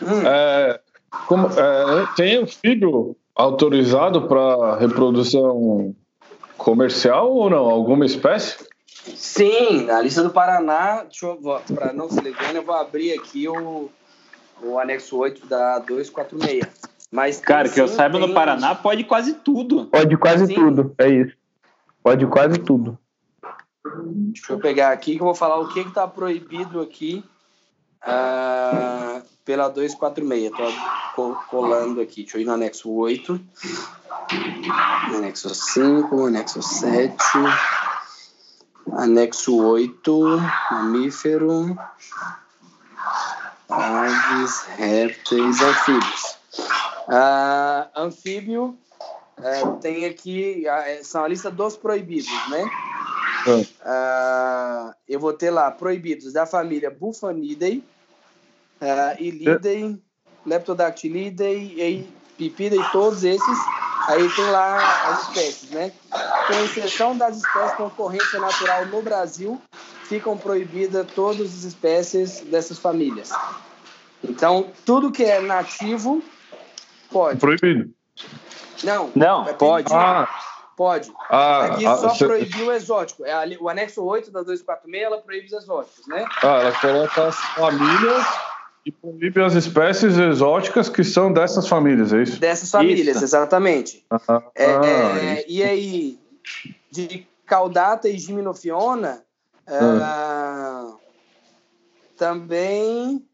hum. 0.00 0.26
é, 0.26 0.80
como, 1.26 1.48
é, 1.48 2.06
tem 2.16 2.36
anfíbio 2.36 3.16
autorizado 3.34 4.28
para 4.28 4.76
reprodução 4.76 5.94
comercial 6.56 7.32
ou 7.32 7.50
não? 7.50 7.68
Alguma 7.68 8.06
espécie? 8.06 8.56
Sim, 9.16 9.84
na 9.84 10.00
lista 10.00 10.22
do 10.22 10.30
Paraná, 10.30 11.04
para 11.74 11.92
não 11.92 12.08
se 12.08 12.20
ligar, 12.20 12.54
eu 12.54 12.62
vou 12.62 12.74
abrir 12.74 13.12
aqui 13.18 13.48
o, 13.48 13.90
o 14.62 14.78
anexo 14.78 15.16
8 15.16 15.46
da 15.46 15.80
246. 15.80 16.91
Mas 17.12 17.38
Cara, 17.38 17.68
que 17.68 17.78
eu 17.78 17.86
saiba 17.86 18.18
tem... 18.18 18.26
no 18.26 18.32
Paraná 18.32 18.74
pode 18.74 19.04
quase 19.04 19.34
tudo. 19.34 19.84
Pode 19.84 20.16
quase 20.16 20.46
sim. 20.46 20.54
tudo, 20.54 20.94
é 20.96 21.08
isso. 21.10 21.36
Pode 22.02 22.26
quase 22.26 22.58
tudo. 22.58 22.98
Deixa 23.84 24.54
eu 24.54 24.58
pegar 24.58 24.92
aqui 24.92 25.16
que 25.16 25.20
eu 25.20 25.26
vou 25.26 25.34
falar 25.34 25.58
o 25.60 25.68
que 25.68 25.80
está 25.80 26.08
proibido 26.08 26.80
aqui 26.80 27.22
uh, 28.02 29.22
pela 29.44 29.68
246. 29.68 30.74
Estou 31.10 31.34
colando 31.50 32.00
aqui. 32.00 32.22
Deixa 32.22 32.38
eu 32.38 32.40
ir 32.40 32.44
no 32.46 32.52
anexo 32.54 32.90
8. 32.90 33.38
Anexo 35.14 35.54
5, 35.54 36.26
anexo 36.26 36.62
7. 36.62 37.14
Anexo 38.92 39.62
8, 39.62 40.40
mamífero, 40.70 41.78
aves, 43.68 44.64
répteis, 44.76 45.60
anfíbios. 45.60 46.41
Ah, 47.08 47.88
anfíbio 47.96 48.78
é, 49.42 49.66
tem 49.80 50.04
aqui, 50.04 50.64
são 51.02 51.24
a 51.24 51.28
lista 51.28 51.50
dos 51.50 51.76
proibidos, 51.76 52.30
né? 52.48 52.70
Ah, 53.82 54.94
eu 55.08 55.18
vou 55.18 55.32
ter 55.32 55.50
lá 55.50 55.70
proibidos 55.70 56.32
da 56.32 56.46
família 56.46 56.90
Bufanidae, 56.90 57.84
uh, 58.80 59.20
Ilidae, 59.22 60.00
Leptodactylidae, 60.46 62.06
Pipidae, 62.36 62.78
todos 62.92 63.24
esses 63.24 63.58
Aí 64.08 64.28
tem 64.30 64.44
lá 64.46 65.10
as 65.10 65.28
espécies, 65.28 65.70
né? 65.70 65.92
Com 66.10 66.64
exceção 66.64 67.16
das 67.16 67.36
espécies 67.36 67.76
com 67.76 67.86
ocorrência 67.86 68.40
natural 68.40 68.86
no 68.86 69.00
Brasil, 69.00 69.60
ficam 70.04 70.36
proibidas 70.36 71.06
todas 71.14 71.46
as 71.46 71.64
espécies 71.64 72.40
dessas 72.40 72.78
famílias. 72.78 73.30
Então, 74.24 74.72
tudo 74.84 75.12
que 75.12 75.22
é 75.24 75.40
nativo 75.40 76.22
pode. 77.12 77.38
Proibido. 77.38 77.90
Não, 78.82 79.10
não 79.14 79.48
é 79.48 79.52
pode. 79.52 79.92
Ah. 79.92 80.28
Pode. 80.76 81.12
Ah, 81.28 81.66
Aqui 81.66 81.86
ah, 81.86 81.96
só 81.96 82.08
você... 82.08 82.26
proibiu 82.26 82.66
o 82.68 82.72
exótico. 82.72 83.24
É 83.24 83.56
o 83.60 83.68
anexo 83.68 84.02
8 84.02 84.30
da 84.30 84.40
246, 84.40 85.04
ela 85.04 85.20
proíbe 85.20 85.46
os 85.46 85.52
exóticos, 85.52 86.06
né? 86.08 86.24
Ah, 86.42 86.60
ela 86.62 86.72
coloca 86.72 87.28
as 87.28 87.36
famílias 87.36 88.26
e 88.84 88.90
proíbe 88.90 89.42
as 89.42 89.54
espécies 89.54 90.16
exóticas 90.16 90.88
que 90.88 91.04
são 91.04 91.32
dessas 91.32 91.68
famílias, 91.68 92.12
é 92.12 92.22
isso? 92.22 92.40
Dessas 92.40 92.70
famílias, 92.70 93.16
isso. 93.16 93.24
exatamente. 93.24 94.04
Ah, 94.10 94.42
é, 94.54 94.64
é, 94.64 95.44
e 95.46 95.62
aí, 95.62 96.18
de 96.90 97.26
caudata 97.46 98.08
e 98.08 98.18
gimnofiona, 98.18 99.22
ah. 99.68 100.94
também. 102.16 103.24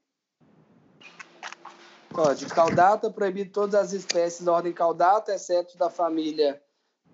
Ó, 2.14 2.32
de 2.32 2.46
caudata, 2.46 3.10
proibido 3.10 3.50
todas 3.50 3.74
as 3.74 3.92
espécies 3.92 4.44
da 4.44 4.52
ordem 4.52 4.72
caudata, 4.72 5.32
exceto 5.32 5.76
da 5.76 5.90
família 5.90 6.60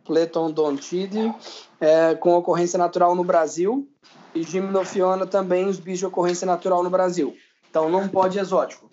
Pletondontidae, 0.05 1.35
é, 1.81 2.15
com 2.15 2.35
ocorrência 2.35 2.79
natural 2.79 3.15
no 3.15 3.25
Brasil. 3.25 3.89
E 4.35 4.43
gimnofiona 4.43 5.27
também 5.27 5.67
os 5.67 5.79
bichos 5.79 6.01
de 6.01 6.07
ocorrência 6.07 6.47
natural 6.47 6.83
no 6.83 6.91
Brasil. 6.91 7.37
Então 7.71 7.89
não 7.89 8.09
pode 8.09 8.39
exótico. 8.39 8.91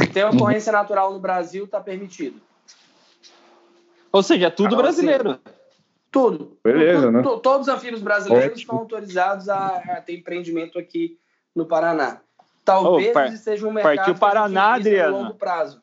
Se 0.00 0.06
tem 0.08 0.24
ocorrência 0.24 0.72
natural 0.72 1.12
no 1.12 1.18
Brasil, 1.18 1.64
está 1.64 1.80
permitido. 1.80 2.40
Ou 4.12 4.22
seja, 4.22 4.50
tudo 4.50 4.68
então, 4.68 4.78
brasileiro. 4.78 5.30
Assim, 5.32 5.40
tudo. 6.10 6.58
Beleza, 6.64 7.02
tudo, 7.02 7.12
né? 7.12 7.22
Todos 7.22 7.68
os 7.68 7.74
anfíbios 7.74 8.00
brasileiros 8.00 8.52
Ótimo. 8.52 8.60
estão 8.60 8.78
autorizados 8.78 9.48
a, 9.48 9.66
a, 9.76 10.00
ter 10.00 10.16
empreendimento 10.16 10.78
aqui 10.78 11.18
no 11.54 11.66
Paraná. 11.66 12.20
Talvez 12.68 13.16
oh, 13.16 13.36
seja 13.38 13.66
um 13.66 13.72
mercado 13.72 13.96
partiu 13.96 14.14
Paraná, 14.14 14.74
Adriano. 14.74 15.16
longo 15.16 15.34
prazo. 15.34 15.80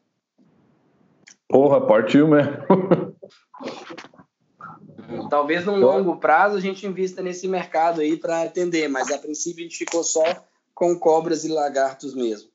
Porra, 1.47 1.81
partiu 1.81 2.27
mesmo. 2.27 2.53
Talvez 5.27 5.65
num 5.65 5.77
longo 5.77 6.17
prazo 6.17 6.57
a 6.57 6.59
gente 6.59 6.85
invista 6.85 7.23
nesse 7.23 7.47
mercado 7.47 8.01
aí 8.01 8.17
para 8.17 8.43
atender, 8.43 8.87
mas 8.87 9.09
a 9.09 9.17
princípio 9.17 9.61
a 9.61 9.63
gente 9.63 9.77
ficou 9.77 10.03
só 10.03 10.23
com 10.75 10.95
cobras 10.99 11.43
e 11.43 11.51
lagartos 11.51 12.13
mesmo. 12.13 12.49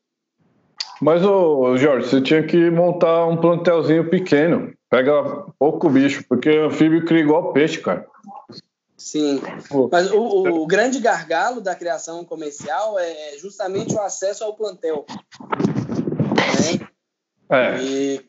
Mas, 1.01 1.25
ô, 1.25 1.77
Jorge, 1.77 2.09
você 2.09 2.21
tinha 2.21 2.45
que 2.45 2.71
montar 2.71 3.27
um 3.27 3.37
plantelzinho 3.37 4.09
pequeno. 4.09 4.73
Pega 4.89 5.45
pouco 5.59 5.91
bicho, 5.91 6.25
porque 6.29 6.51
anfíbio 6.51 7.05
cria 7.05 7.23
igual 7.23 7.53
peixe, 7.53 7.81
cara. 7.81 8.07
Sim. 9.01 9.41
Mas 9.91 10.13
o, 10.13 10.63
o, 10.63 10.67
grande 10.67 11.01
gargalo 11.01 11.63
da 11.63 11.75
criação 11.75 12.23
comercial 12.23 12.99
é 12.99 13.39
justamente 13.39 13.95
o 13.95 14.01
acesso 14.01 14.45
ao 14.45 14.55
plantel. 14.55 15.07
Né? 16.61 16.87
É. 17.49 17.83
E, 17.83 18.29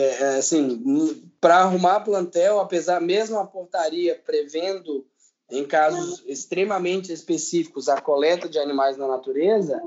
é, 0.00 0.38
assim, 0.38 1.22
para 1.40 1.58
arrumar 1.58 2.00
plantel, 2.00 2.58
apesar 2.58 3.00
mesmo 3.00 3.38
a 3.38 3.46
portaria 3.46 4.20
prevendo 4.26 5.06
em 5.48 5.64
casos 5.64 6.24
extremamente 6.26 7.12
específicos, 7.12 7.88
a 7.88 8.00
coleta 8.00 8.48
de 8.48 8.58
animais 8.58 8.96
na 8.96 9.06
natureza, 9.06 9.80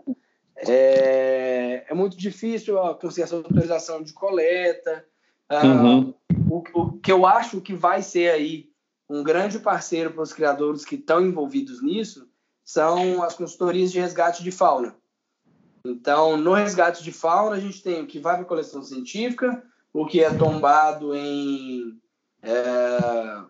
é, 0.55 1.83
é 1.89 1.93
muito 1.93 2.15
difícil 2.15 2.77
conseguir 3.01 3.23
essa 3.23 3.35
autorização 3.35 4.01
de 4.01 4.13
coleta. 4.13 5.05
Ah, 5.49 5.65
uhum. 5.65 6.13
o, 6.49 6.63
o, 6.73 6.91
que 6.99 7.11
eu 7.11 7.25
acho 7.25 7.59
que 7.59 7.73
vai 7.73 8.01
ser 8.01 8.31
aí 8.31 8.73
um 9.09 9.23
grande 9.23 9.59
parceiro 9.59 10.11
para 10.11 10.23
os 10.23 10.33
criadores 10.33 10.83
que 10.83 10.95
estão 10.95 11.25
envolvidos 11.25 11.81
nisso 11.81 12.27
são 12.63 13.21
as 13.23 13.35
consultorias 13.35 13.91
de 13.91 13.99
resgate 13.99 14.43
de 14.43 14.51
fauna. 14.51 14.95
Então, 15.85 16.35
no 16.35 16.53
resgate 16.53 17.03
de 17.03 17.11
fauna, 17.11 17.55
a 17.55 17.59
gente 17.59 17.83
tem 17.83 18.01
o 18.01 18.07
que 18.07 18.19
vai 18.19 18.33
para 18.35 18.43
a 18.43 18.47
coleção 18.47 18.81
científica, 18.81 19.63
o 19.93 20.05
que 20.05 20.23
é 20.23 20.33
tombado 20.33 21.15
em 21.15 21.99
é, 22.41 23.43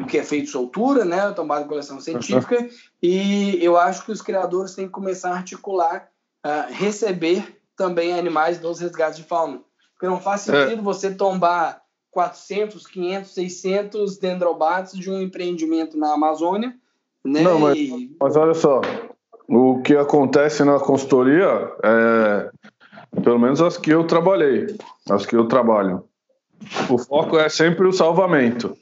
o 0.00 0.06
que 0.06 0.18
é 0.18 0.24
feito 0.24 0.50
soltura, 0.50 1.04
né, 1.04 1.30
tombado 1.32 1.64
em 1.64 1.68
coleção 1.68 2.00
científica, 2.00 2.68
e 3.02 3.58
eu 3.62 3.76
acho 3.76 4.04
que 4.04 4.12
os 4.12 4.22
criadores 4.22 4.74
têm 4.74 4.86
que 4.86 4.92
começar 4.92 5.30
a 5.30 5.36
articular, 5.36 6.10
uh, 6.44 6.72
receber 6.72 7.60
também 7.76 8.12
animais 8.12 8.58
dos 8.58 8.80
resgates 8.80 9.18
de 9.18 9.24
fauna. 9.24 9.62
Porque 9.92 10.06
não 10.06 10.20
faz 10.20 10.48
é. 10.48 10.64
sentido 10.64 10.80
é. 10.80 10.84
você 10.84 11.14
tombar 11.14 11.82
400, 12.10 12.86
500, 12.86 13.30
600 13.32 14.18
dendrobates 14.18 14.98
de 14.98 15.10
um 15.10 15.20
empreendimento 15.20 15.96
na 15.96 16.12
Amazônia, 16.12 16.74
né? 17.24 17.42
Não, 17.42 17.58
mas, 17.58 17.78
mas 18.20 18.36
olha 18.36 18.54
só, 18.54 18.80
o 19.48 19.80
que 19.82 19.94
acontece 19.94 20.64
na 20.64 20.78
consultoria 20.78 21.70
é, 21.82 22.50
pelo 23.22 23.38
menos 23.38 23.60
as 23.60 23.76
que 23.76 23.90
eu 23.90 24.04
trabalhei, 24.04 24.76
as 25.08 25.26
que 25.26 25.36
eu 25.36 25.46
trabalho, 25.46 26.04
o 26.88 26.98
foco 26.98 27.38
é 27.38 27.48
sempre 27.48 27.86
o 27.86 27.92
salvamento. 27.92 28.76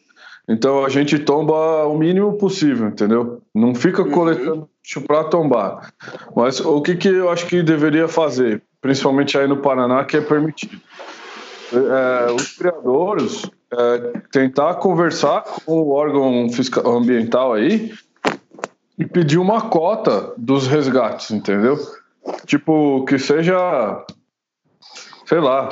Então 0.48 0.84
a 0.84 0.88
gente 0.88 1.18
tomba 1.18 1.86
o 1.86 1.96
mínimo 1.98 2.38
possível, 2.38 2.88
entendeu? 2.88 3.42
Não 3.54 3.74
fica 3.74 4.02
uhum. 4.02 4.10
coletando 4.10 4.70
bicho 4.82 5.00
para 5.02 5.24
tombar. 5.24 5.92
Mas 6.34 6.60
o 6.60 6.80
que, 6.80 6.96
que 6.96 7.08
eu 7.08 7.28
acho 7.28 7.46
que 7.46 7.62
deveria 7.62 8.08
fazer, 8.08 8.62
principalmente 8.80 9.36
aí 9.36 9.46
no 9.46 9.58
Paraná, 9.58 10.04
que 10.04 10.16
é 10.16 10.20
permitido? 10.20 10.80
É, 11.72 12.32
os 12.32 12.56
criadores 12.56 13.50
é, 13.70 14.20
tentar 14.32 14.74
conversar 14.76 15.42
com 15.42 15.82
o 15.82 15.90
órgão 15.90 16.48
fiscal, 16.50 16.86
ambiental 16.86 17.52
aí 17.52 17.92
e 18.98 19.04
pedir 19.04 19.38
uma 19.38 19.68
cota 19.68 20.32
dos 20.36 20.66
resgates, 20.66 21.30
entendeu? 21.30 21.76
Tipo, 22.46 23.04
que 23.04 23.18
seja, 23.18 24.04
sei 25.26 25.40
lá, 25.40 25.68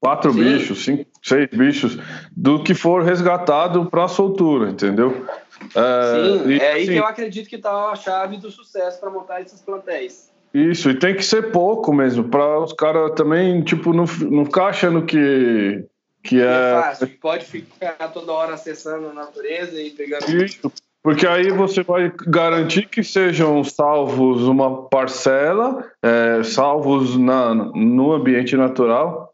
quatro 0.00 0.32
Sim. 0.32 0.40
bichos, 0.40 0.84
cinco, 0.84 1.06
seis 1.22 1.48
bichos, 1.50 1.98
do 2.36 2.62
que 2.62 2.74
for 2.74 3.02
resgatado 3.02 3.86
para 3.86 4.08
soltura, 4.08 4.70
entendeu? 4.70 5.26
É, 5.74 6.42
Sim, 6.42 6.50
e, 6.50 6.58
é 6.58 6.72
aí 6.72 6.82
assim, 6.82 6.92
que 6.92 6.98
eu 6.98 7.06
acredito 7.06 7.48
que 7.48 7.56
está 7.56 7.90
a 7.90 7.96
chave 7.96 8.38
do 8.38 8.50
sucesso 8.50 8.98
para 8.98 9.10
montar 9.10 9.40
esses 9.40 9.60
plantéis. 9.60 10.29
Isso, 10.52 10.90
e 10.90 10.94
tem 10.94 11.14
que 11.14 11.22
ser 11.22 11.52
pouco 11.52 11.92
mesmo, 11.92 12.24
para 12.24 12.58
os 12.58 12.72
caras 12.72 13.12
também, 13.12 13.62
tipo, 13.62 13.92
não, 13.92 14.04
não 14.30 14.44
ficar 14.44 14.66
achando 14.66 15.04
que, 15.04 15.84
que 16.24 16.40
é... 16.40 16.44
É 16.44 16.82
fácil, 16.82 17.08
pode 17.20 17.44
ficar 17.44 18.08
toda 18.12 18.32
hora 18.32 18.54
acessando 18.54 19.08
a 19.08 19.12
natureza 19.12 19.80
e 19.80 19.90
pegando... 19.90 20.24
Isso, 20.28 20.72
porque 21.02 21.26
aí 21.26 21.50
você 21.50 21.82
vai 21.82 22.12
garantir 22.26 22.88
que 22.88 23.02
sejam 23.02 23.62
salvos 23.64 24.42
uma 24.42 24.82
parcela, 24.88 25.88
é, 26.02 26.42
salvos 26.42 27.16
na, 27.16 27.54
no 27.54 28.12
ambiente 28.12 28.56
natural, 28.56 29.32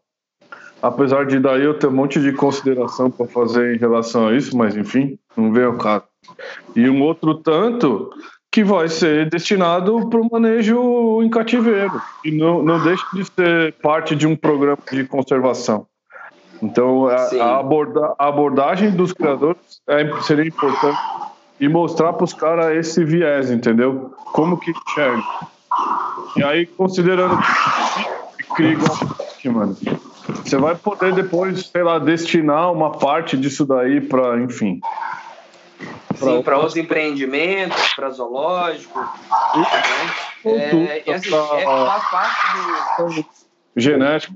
apesar 0.81 1.25
de 1.25 1.39
daí 1.39 1.63
eu 1.63 1.77
ter 1.77 1.87
um 1.87 1.91
monte 1.91 2.21
de 2.21 2.31
consideração 2.31 3.11
para 3.11 3.27
fazer 3.27 3.75
em 3.75 3.79
relação 3.79 4.27
a 4.27 4.33
isso, 4.35 4.55
mas 4.55 4.77
enfim, 4.77 5.17
não 5.35 5.51
vem 5.51 5.65
ao 5.65 5.77
caso. 5.77 6.05
E 6.75 6.87
um 6.89 7.01
outro 7.01 7.35
tanto 7.35 8.11
que 8.57 8.63
vai 8.63 8.89
ser 8.89 9.29
destinado 9.29 10.09
para 10.09 10.19
o 10.19 10.27
manejo 10.31 11.21
em 11.21 11.29
cativeiro 11.29 12.01
e 12.25 12.31
não, 12.31 12.63
não 12.63 12.83
deixa 12.83 13.05
de 13.13 13.23
ser 13.23 13.73
parte 13.73 14.15
de 14.15 14.25
um 14.25 14.35
programa 14.35 14.79
de 14.91 15.03
conservação. 15.03 15.85
Então, 16.59 17.05
a, 17.05 17.13
a, 17.13 17.59
aborda, 17.59 18.15
a 18.17 18.27
abordagem 18.27 18.89
dos 18.89 19.13
criadores 19.13 19.59
é, 19.87 20.11
seria 20.23 20.47
importante 20.47 20.97
e 21.59 21.69
mostrar 21.69 22.13
para 22.13 22.23
os 22.23 22.33
caras 22.33 22.75
esse 22.75 23.05
viés, 23.05 23.51
entendeu? 23.51 24.11
Como 24.33 24.57
que 24.57 24.71
enxerga. 24.71 25.21
E 26.35 26.43
aí, 26.43 26.65
considerando 26.65 27.37
que 28.39 28.55
cria 28.55 28.71
igual 28.71 28.97
mano, 29.53 29.77
você 30.43 30.57
vai 30.57 30.73
poder 30.73 31.13
depois, 31.13 31.67
sei 31.67 31.83
lá, 31.83 31.99
destinar 31.99 32.71
uma 32.71 32.89
parte 32.89 33.37
disso 33.37 33.67
daí 33.67 34.01
para, 34.01 34.41
enfim, 34.41 34.79
para 36.43 36.57
outros 36.57 36.75
empreendimentos, 36.75 37.93
para 37.95 38.09
zoológico. 38.09 38.99
Né? 38.99 39.07
É, 40.45 41.03
e 41.05 41.13
assim, 41.13 41.33
é, 41.33 41.63
faz 41.63 42.09
parte 42.09 43.03
do. 43.03 43.25
Genético. 43.75 44.35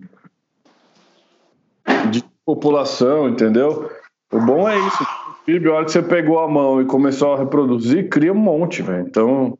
De 2.12 2.24
população, 2.46 3.30
entendeu? 3.30 3.92
O 4.32 4.39
bom 4.39 4.70
é 4.70 4.78
isso. 4.78 5.04
O 5.04 5.46
PIB, 5.46 5.70
a 5.70 5.74
hora 5.74 5.86
que 5.86 5.92
você 5.92 6.02
pegou 6.02 6.39
a 6.39 6.48
mão 6.48 6.82
e 6.82 6.86
começou 6.86 7.34
a 7.34 7.38
reproduzir, 7.38 8.10
cria 8.10 8.32
um 8.32 8.36
monte, 8.36 8.82
velho. 8.82 9.06
Então, 9.08 9.58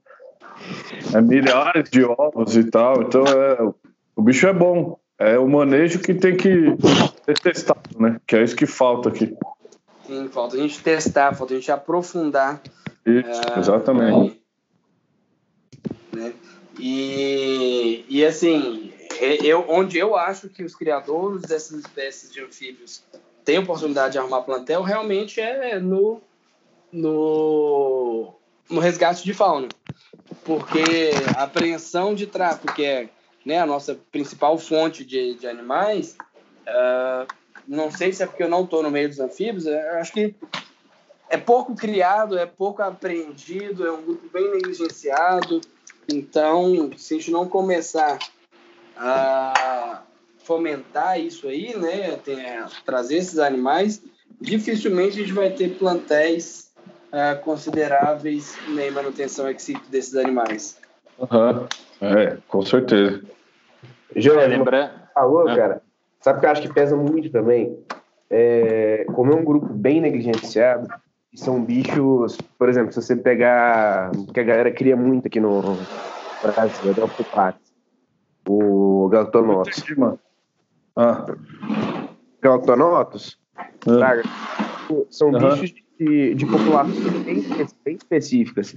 é 1.14 1.22
milhares 1.22 1.90
de 1.90 2.04
ovos 2.04 2.56
e 2.56 2.64
tal. 2.66 3.02
Então, 3.02 3.24
é, 3.26 3.58
o 4.16 4.22
bicho 4.22 4.48
é 4.48 4.54
bom. 4.54 4.98
É 5.18 5.38
o 5.38 5.48
manejo 5.48 6.00
que 6.00 6.14
tem 6.14 6.36
que 6.36 6.76
ser 7.26 7.40
testado, 7.40 8.00
né? 8.00 8.20
Que 8.26 8.38
é 8.38 8.44
isso 8.44 8.56
que 8.56 8.66
falta 8.66 9.10
aqui. 9.10 9.36
Sim, 10.12 10.28
falta 10.28 10.58
a 10.58 10.60
gente 10.60 10.84
testar, 10.84 11.34
falta 11.34 11.54
a 11.54 11.58
gente 11.58 11.72
aprofundar. 11.72 12.62
Isso, 13.06 13.42
uh, 13.56 13.60
exatamente. 13.60 14.42
Né? 16.12 16.34
E, 16.78 18.04
e 18.10 18.26
assim, 18.26 18.92
eu, 19.42 19.64
onde 19.70 19.98
eu 19.98 20.18
acho 20.18 20.50
que 20.50 20.66
os 20.66 20.76
criadores 20.76 21.44
dessas 21.44 21.80
espécies 21.80 22.30
de 22.30 22.44
anfíbios 22.44 23.02
têm 23.46 23.60
oportunidade 23.60 24.12
de 24.12 24.18
arrumar 24.18 24.42
plantel, 24.42 24.82
realmente 24.82 25.40
é 25.40 25.80
no, 25.80 26.22
no, 26.92 28.34
no 28.70 28.82
resgate 28.82 29.24
de 29.24 29.34
fauna. 29.34 29.70
Porque 30.44 30.84
a 31.38 31.44
apreensão 31.44 32.14
de 32.14 32.28
tráfico, 32.28 32.74
que 32.74 32.84
é 32.84 33.10
né, 33.46 33.60
a 33.60 33.66
nossa 33.66 33.98
principal 34.12 34.58
fonte 34.58 35.06
de, 35.06 35.36
de 35.36 35.48
animais, 35.48 36.18
uh, 36.68 37.41
não 37.72 37.90
sei 37.90 38.12
se 38.12 38.22
é 38.22 38.26
porque 38.26 38.44
eu 38.44 38.50
não 38.50 38.66
estou 38.66 38.84
no 38.84 38.92
meio 38.92 39.08
dos 39.08 39.20
anfíbios, 39.20 39.66
é, 39.66 39.94
eu 39.94 40.00
acho 40.00 40.12
que 40.12 40.36
é 41.30 41.38
pouco 41.38 41.74
criado, 41.74 42.38
é 42.38 42.46
pouco 42.46 42.82
apreendido, 42.82 43.88
é 43.88 43.92
um 43.92 44.02
grupo 44.02 44.28
bem 44.34 44.52
negligenciado. 44.52 45.62
Então, 46.12 46.92
se 46.98 47.14
a 47.14 47.18
gente 47.18 47.32
não 47.32 47.48
começar 47.48 48.20
a 48.98 50.04
fomentar 50.44 51.18
isso 51.18 51.48
aí, 51.48 51.74
né, 51.78 52.20
trazer 52.86 53.16
esses 53.16 53.40
animais, 53.40 54.04
dificilmente 54.42 55.20
a 55.20 55.22
gente 55.22 55.34
vai 55.34 55.50
ter 55.50 55.78
plantéis 55.78 56.70
uh, 57.14 57.42
consideráveis 57.42 58.58
em 58.68 58.92
manutenção 58.92 59.48
ex 59.48 59.72
desses 59.90 60.16
animais. 60.18 60.78
Uhum. 61.18 61.68
É, 62.02 62.38
com 62.50 62.62
certeza. 62.64 63.22
João, 64.14 64.46
lembra? 64.46 65.10
Falou, 65.14 65.48
ah. 65.48 65.56
cara. 65.56 65.91
Sabe 66.22 66.38
o 66.38 66.40
que 66.40 66.46
eu 66.46 66.52
acho 66.52 66.62
que 66.62 66.74
pesa 66.74 66.96
muito 66.96 67.32
também? 67.32 67.78
É, 68.30 69.06
como 69.14 69.34
é 69.34 69.36
um 69.36 69.44
grupo 69.44 69.68
bem 69.74 70.00
negligenciado, 70.00 70.88
são 71.36 71.64
bichos, 71.64 72.38
por 72.58 72.70
exemplo, 72.70 72.94
se 72.94 73.02
você 73.02 73.16
pegar, 73.16 74.12
que 74.34 74.40
a 74.40 74.44
galera 74.44 74.72
cria 74.72 74.96
muito 74.96 75.28
aqui 75.28 75.40
no 75.40 75.62
Brasil, 76.42 76.94
é 76.98 77.04
o 77.04 77.10
Pupax, 77.10 77.58
o 78.48 79.10
Galtonotus. 79.10 79.84
Ah. 80.96 81.26
Galtonotus, 82.42 83.40
ah. 83.88 84.22
são 85.10 85.30
uhum. 85.30 85.40
bichos 85.40 85.74
de, 86.00 86.36
de 86.36 86.46
populações 86.46 87.24
bem, 87.24 87.44
bem 87.84 87.96
específicas, 87.96 88.76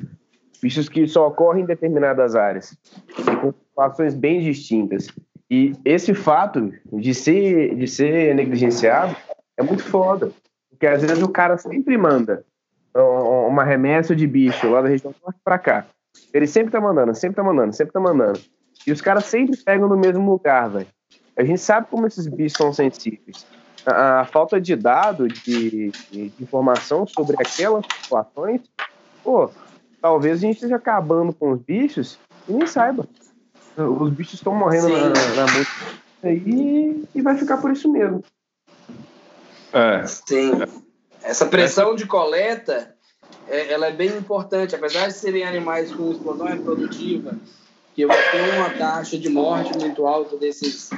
bichos 0.63 0.89
que 0.89 1.07
só 1.07 1.29
ocorrem 1.29 1.65
em 1.65 1.67
determinadas 1.67 2.35
áreas, 2.35 2.77
com 3.41 3.53
populações 3.53 4.15
bem 4.15 4.41
distintas. 4.41 5.09
E 5.51 5.73
esse 5.85 6.15
fato 6.15 6.73
de 6.93 7.15
ser, 7.15 7.75
de 7.75 7.87
ser 7.87 8.35
negligenciado 8.35 9.15
é 9.57 9.63
muito 9.63 9.83
foda. 9.83 10.33
Porque 10.71 10.87
às 10.87 11.03
vezes 11.03 11.23
o 11.23 11.29
cara 11.29 11.57
sempre 11.59 11.97
manda 11.97 12.45
uma 12.95 13.65
remessa 13.65 14.15
de 14.15 14.27
bicho 14.27 14.71
lá 14.71 14.83
da 14.83 14.89
região 14.89 15.15
norte 15.23 15.41
pra 15.45 15.59
cá. 15.59 15.87
Ele 16.33 16.47
sempre 16.47 16.71
tá 16.71 16.81
mandando, 16.81 17.15
sempre 17.15 17.37
tá 17.37 17.43
mandando, 17.43 17.73
sempre 17.73 17.93
tá 17.93 18.01
mandando. 18.01 18.41
E 18.87 18.93
os 18.93 19.01
caras 19.01 19.25
sempre 19.25 19.57
pegam 19.57 19.89
no 19.89 19.97
mesmo 19.97 20.31
lugar, 20.31 20.69
velho. 20.71 20.87
A 21.37 21.43
gente 21.43 21.61
sabe 21.61 21.89
como 21.91 22.07
esses 22.07 22.27
bichos 22.27 22.57
são 22.57 22.73
sensíveis. 22.73 23.47
A, 23.85 24.21
a 24.21 24.25
falta 24.25 24.61
de 24.61 24.77
dado, 24.77 25.27
de, 25.27 25.91
de, 25.91 26.33
informação 26.41 27.07
sobre 27.07 27.37
aquelas 27.39 27.85
populações, 27.87 28.61
pô, 29.23 29.51
talvez 30.01 30.39
a 30.39 30.41
gente 30.41 30.55
esteja 30.55 30.77
acabando 30.77 31.33
com 31.33 31.53
os 31.53 31.61
bichos 31.61 32.19
e 32.49 32.53
nem 32.53 32.67
saiba. 32.67 33.07
Os 33.77 34.11
bichos 34.11 34.35
estão 34.35 34.55
morrendo 34.55 34.89
na, 34.89 35.09
na 35.09 35.53
música 35.53 36.05
e, 36.25 37.05
e 37.15 37.23
vai 37.23 37.37
ficar 37.37 37.59
por 37.59 37.73
isso 37.73 37.91
mesmo. 37.91 38.23
É. 39.73 40.07
Sim. 40.07 40.53
Essa 41.23 41.47
pressão 41.47 41.97
de 41.97 42.07
coleta, 42.07 42.95
é, 43.49 43.73
ela 43.73 43.89
é 43.89 43.93
bem 43.93 44.17
importante. 44.17 44.75
Apesar 44.75 45.09
de 45.09 45.15
serem 45.15 45.45
animais 45.45 45.93
com 45.93 46.13
explosão 46.13 46.47
reprodutiva, 46.47 47.33
que 47.95 48.07
vai 48.07 48.31
ter 48.31 48.57
uma 48.57 48.71
taxa 48.71 49.19
de 49.19 49.29
morte 49.29 49.77
muito 49.79 50.07
alta 50.07 50.37
desses, 50.37 50.91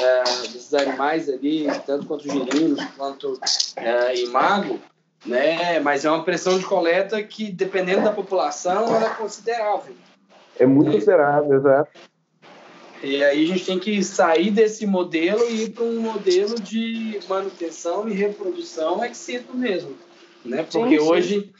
é, 0.00 0.22
desses 0.52 0.74
animais 0.74 1.28
ali, 1.28 1.66
tanto 1.86 2.06
quanto 2.06 2.24
girinos 2.24 2.84
quanto 2.96 3.38
é, 3.76 4.20
imago, 4.20 4.78
né? 5.24 5.80
Mas 5.80 6.04
é 6.04 6.10
uma 6.10 6.24
pressão 6.24 6.58
de 6.58 6.64
coleta 6.64 7.22
que, 7.22 7.50
dependendo 7.50 8.02
da 8.02 8.12
população, 8.12 8.94
ela 8.94 9.06
é 9.06 9.14
considerável. 9.14 9.94
É 10.58 10.66
muito 10.66 10.92
considerável, 10.92 11.54
exato. 11.54 11.90
E 13.02 13.24
aí 13.24 13.44
a 13.44 13.46
gente 13.46 13.64
tem 13.64 13.78
que 13.78 14.02
sair 14.04 14.50
desse 14.50 14.86
modelo 14.86 15.48
e 15.48 15.64
ir 15.64 15.70
para 15.70 15.84
um 15.84 16.00
modelo 16.00 16.60
de 16.60 17.18
manutenção 17.28 18.08
e 18.08 18.12
reprodução 18.12 19.02
ex-situ 19.02 19.56
mesmo, 19.56 19.96
né? 20.44 20.66
Porque 20.70 20.98
sim, 20.98 21.04
sim. 21.04 21.10
hoje 21.10 21.52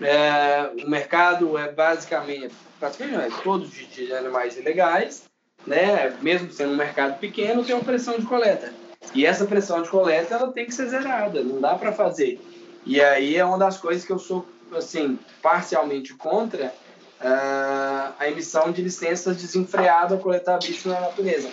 é, 0.00 0.70
o 0.84 0.90
mercado 0.90 1.56
é 1.56 1.70
basicamente, 1.70 2.52
praticamente 2.78 3.16
é 3.16 3.42
todo 3.42 3.66
de, 3.66 3.86
de, 3.86 4.12
animais 4.12 4.56
ilegais, 4.56 5.24
né? 5.64 6.16
Mesmo 6.20 6.50
sendo 6.50 6.72
um 6.72 6.76
mercado 6.76 7.18
pequeno, 7.20 7.64
tem 7.64 7.74
uma 7.74 7.84
pressão 7.84 8.18
de 8.18 8.26
coleta. 8.26 8.72
E 9.14 9.24
essa 9.24 9.44
pressão 9.46 9.82
de 9.82 9.88
coleta 9.88 10.34
ela 10.34 10.52
tem 10.52 10.66
que 10.66 10.74
ser 10.74 10.88
zerada, 10.88 11.42
não 11.42 11.60
dá 11.60 11.76
para 11.76 11.92
fazer. 11.92 12.40
E 12.84 13.00
aí 13.00 13.36
é 13.36 13.44
uma 13.44 13.58
das 13.58 13.78
coisas 13.78 14.04
que 14.04 14.12
eu 14.12 14.18
sou 14.18 14.44
assim 14.72 15.18
parcialmente 15.40 16.14
contra 16.14 16.72
uh, 17.20 18.14
a 18.18 18.28
emissão 18.28 18.70
de 18.72 18.82
licenças 18.82 19.36
desenfreadas 19.36 20.18
a 20.18 20.22
coletar 20.22 20.58
bicho 20.58 20.88
na 20.88 21.00
natureza. 21.00 21.50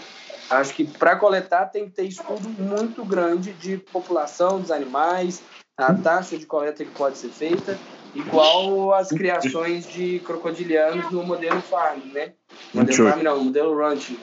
Acho 0.49 0.73
que 0.73 0.85
para 0.85 1.15
coletar 1.17 1.65
tem 1.65 1.85
que 1.85 1.91
ter 1.91 2.03
estudo 2.03 2.49
muito 2.49 3.03
grande 3.03 3.51
de 3.53 3.77
população 3.77 4.59
dos 4.61 4.71
animais, 4.71 5.41
a 5.77 5.93
taxa 5.93 6.37
de 6.37 6.45
coleta 6.45 6.85
que 6.85 6.91
pode 6.91 7.17
ser 7.17 7.29
feita, 7.29 7.77
igual 8.15 8.93
as 8.93 9.09
criações 9.09 9.85
de 9.87 10.19
crocodilianos 10.19 11.11
no 11.11 11.23
modelo 11.23 11.61
farm, 11.61 11.99
né? 12.13 12.33
Modelo 12.73 13.09
farm 13.09 13.21
não, 13.21 13.43
modelo 13.43 13.77
ranching. 13.77 14.17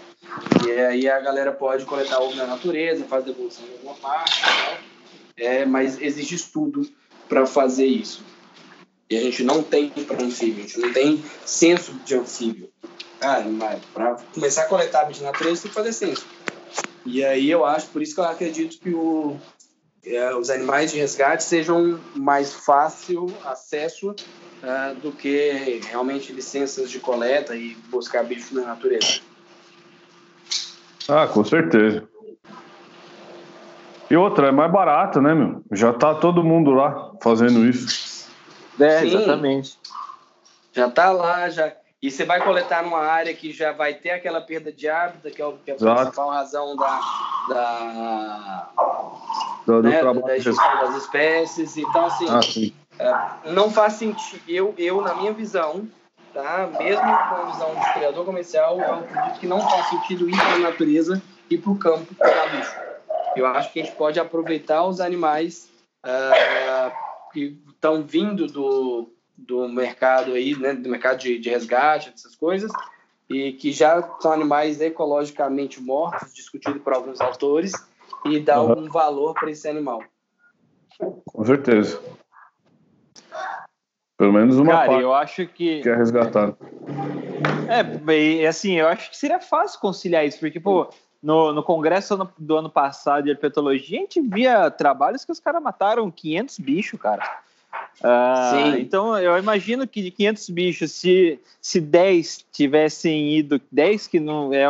E 0.67 0.73
aí 0.73 1.09
a 1.09 1.21
galera 1.21 1.53
pode 1.53 1.85
coletar 1.85 2.19
ovo 2.21 2.35
na 2.35 2.47
natureza, 2.47 3.05
fazer 3.05 3.27
devolução 3.27 3.65
em 3.67 3.73
alguma 3.73 3.95
parte, 3.95 4.41
né? 4.43 4.79
é, 5.37 5.67
mas 5.67 6.01
existe 6.01 6.35
estudo 6.35 6.89
para 7.29 7.47
fazer 7.47 7.87
isso. 7.87 8.25
E 9.09 9.17
a 9.17 9.21
gente 9.21 9.43
não 9.43 9.63
tem 9.63 9.91
para 9.91 10.23
anfíbio, 10.23 10.65
a 10.65 10.67
gente 10.67 10.81
não 10.81 10.93
tem 10.93 11.23
censo 11.45 11.93
de 12.05 12.15
anfíbio. 12.15 12.71
Cara, 13.21 13.45
para 13.93 14.17
começar 14.35 14.63
a 14.63 14.67
coletar 14.67 15.05
bicho 15.05 15.23
na 15.23 15.31
natureza, 15.31 15.63
tem 15.63 15.71
que 15.71 15.75
fazer 15.75 15.93
censo. 15.93 16.27
E 17.07 17.25
aí 17.25 17.51
eu 17.51 17.65
acho, 17.65 17.89
por 17.89 18.03
isso 18.03 18.15
que 18.15 18.21
eu 18.21 18.25
acredito 18.25 18.79
que 18.79 18.95
o, 18.95 19.37
é, 20.05 20.35
os 20.35 20.51
animais 20.51 20.91
de 20.91 20.99
resgate 20.99 21.43
sejam 21.43 22.01
mais 22.15 22.53
fácil 22.55 23.27
acesso 23.45 24.11
uh, 24.11 24.95
do 25.01 25.13
que 25.13 25.81
realmente 25.87 26.33
licenças 26.33 26.91
de 26.91 26.99
coleta 26.99 27.55
e 27.55 27.77
buscar 27.91 28.25
bicho 28.25 28.55
na 28.55 28.63
natureza. 28.63 29.21
Ah, 31.09 31.27
com 31.27 31.45
certeza. 31.45 32.09
E 34.11 34.17
outra, 34.17 34.49
é 34.49 34.53
mais 34.53 34.71
barato, 34.71 35.21
né, 35.21 35.35
meu? 35.35 35.63
Já 35.73 35.93
tá 35.93 36.15
todo 36.15 36.45
mundo 36.45 36.71
lá 36.71 37.13
fazendo 37.23 37.67
isso. 37.67 38.14
É, 38.81 39.01
Sim. 39.01 39.07
exatamente. 39.07 39.79
Já 40.73 40.91
tá 40.91 41.13
lá, 41.13 41.49
já. 41.49 41.73
E 42.03 42.11
você 42.11 42.25
vai 42.25 42.43
coletar 42.43 42.83
numa 42.83 42.99
área 42.99 43.33
que 43.33 43.51
já 43.51 43.73
vai 43.73 43.95
ter 43.95 44.11
aquela 44.11 44.41
perda 44.41 44.71
de 44.71 44.89
hábitat, 44.89 45.35
que 45.35 45.41
é, 45.41 45.53
que 45.65 45.71
é 45.71 45.73
a 45.73 45.77
Exato. 45.77 46.01
principal 46.03 46.29
razão 46.29 46.77
da, 46.77 47.01
da, 47.49 48.69
do, 49.67 49.83
né, 49.83 50.03
do 50.03 50.21
da 50.21 50.39
gestão 50.39 50.77
das 50.81 50.97
espécies. 50.97 51.79
Então, 51.79 52.05
assim, 52.05 52.27
ah, 52.29 52.41
é, 52.99 53.51
não 53.53 53.71
faz 53.71 53.95
sentido. 53.95 54.43
Eu, 54.47 54.75
eu, 54.77 55.01
na 55.01 55.15
minha 55.15 55.33
visão, 55.33 55.89
tá? 56.35 56.69
mesmo 56.79 57.01
com 57.01 57.35
a 57.37 57.51
visão 57.51 57.75
de 57.75 57.93
criador 57.95 58.25
comercial, 58.27 58.79
eu 58.79 58.95
acredito 58.97 59.41
que 59.41 59.47
não 59.47 59.61
faz 59.61 59.87
sentido 59.87 60.29
ir 60.29 60.37
para 60.37 60.55
a 60.57 60.59
natureza 60.59 61.23
e 61.49 61.57
para 61.57 61.71
o 61.71 61.79
campo 61.79 62.15
para 62.17 62.47
bicho. 62.49 62.77
Eu 63.35 63.47
acho 63.47 63.73
que 63.73 63.81
a 63.81 63.85
gente 63.85 63.97
pode 63.97 64.21
aproveitar 64.21 64.85
os 64.85 65.01
animais 65.01 65.71
uh, 66.05 66.93
que 67.35 67.61
estão 67.69 68.03
vindo 68.03 68.47
do, 68.47 69.13
do 69.37 69.69
mercado 69.69 70.33
aí, 70.33 70.57
né, 70.57 70.73
do 70.73 70.89
mercado 70.89 71.19
de, 71.19 71.39
de 71.39 71.51
resgate, 71.51 72.13
essas 72.15 72.35
coisas, 72.35 72.71
e 73.29 73.53
que 73.53 73.73
já 73.73 74.03
são 74.21 74.33
animais 74.33 74.81
ecologicamente 74.81 75.83
mortos, 75.83 76.33
discutido 76.33 76.81
por 76.81 76.95
alguns 76.95 77.21
autores, 77.21 77.73
e 78.25 78.41
dar 78.41 78.63
uhum. 78.63 78.71
algum 78.71 78.91
valor 78.91 79.35
para 79.35 79.51
esse 79.51 79.69
animal. 79.69 80.03
Com 81.27 81.45
certeza. 81.45 82.01
Pelo 84.17 84.33
menos 84.33 84.57
uma 84.57 84.73
Cara, 84.73 84.87
parte 84.87 85.03
eu 85.03 85.13
acho 85.13 85.47
que... 85.49 85.83
que 85.83 85.89
é 85.89 85.97
resgatado. 85.97 86.57
É, 87.69 88.47
assim, 88.47 88.75
eu 88.75 88.87
acho 88.87 89.11
que 89.11 89.17
seria 89.17 89.41
fácil 89.41 89.81
conciliar 89.81 90.25
isso, 90.25 90.39
porque, 90.39 90.61
pô, 90.61 90.89
no, 91.25 91.55
no 91.55 91.63
congresso 91.63 92.31
do 92.39 92.57
ano 92.59 92.69
passado 92.69 93.25
de 93.25 93.31
herpetologia, 93.31 93.99
a 93.99 94.01
gente 94.03 94.21
via 94.21 94.71
trabalhos 94.71 95.25
que 95.25 95.33
os 95.33 95.41
caras 95.41 95.63
mataram 95.63 96.11
500 96.11 96.59
bichos, 96.59 97.01
cara. 97.01 97.41
Uh, 98.01 98.77
então, 98.79 99.19
eu 99.19 99.39
imagino 99.39 99.89
que 99.89 100.03
de 100.03 100.11
500 100.11 100.51
bichos, 100.51 100.93
se, 100.93 101.41
se 101.63 101.81
10 101.81 102.45
tivessem 102.53 103.39
ido, 103.39 103.59
10 103.73 104.07
que 104.07 104.21
não 104.21 104.53
é, 104.53 104.65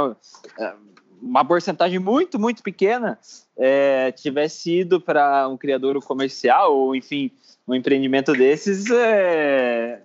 é 0.56 0.74
uma 1.20 1.44
porcentagem 1.44 1.98
muito, 1.98 2.38
muito 2.38 2.62
pequena, 2.62 3.18
é, 3.56 4.12
tivesse 4.12 4.78
ido 4.78 5.00
para 5.00 5.48
um 5.48 5.56
criador 5.56 6.00
comercial, 6.04 6.72
ou 6.72 6.94
enfim, 6.94 7.32
um 7.66 7.74
empreendimento 7.74 8.32
desses, 8.32 8.88
é, 8.92 10.02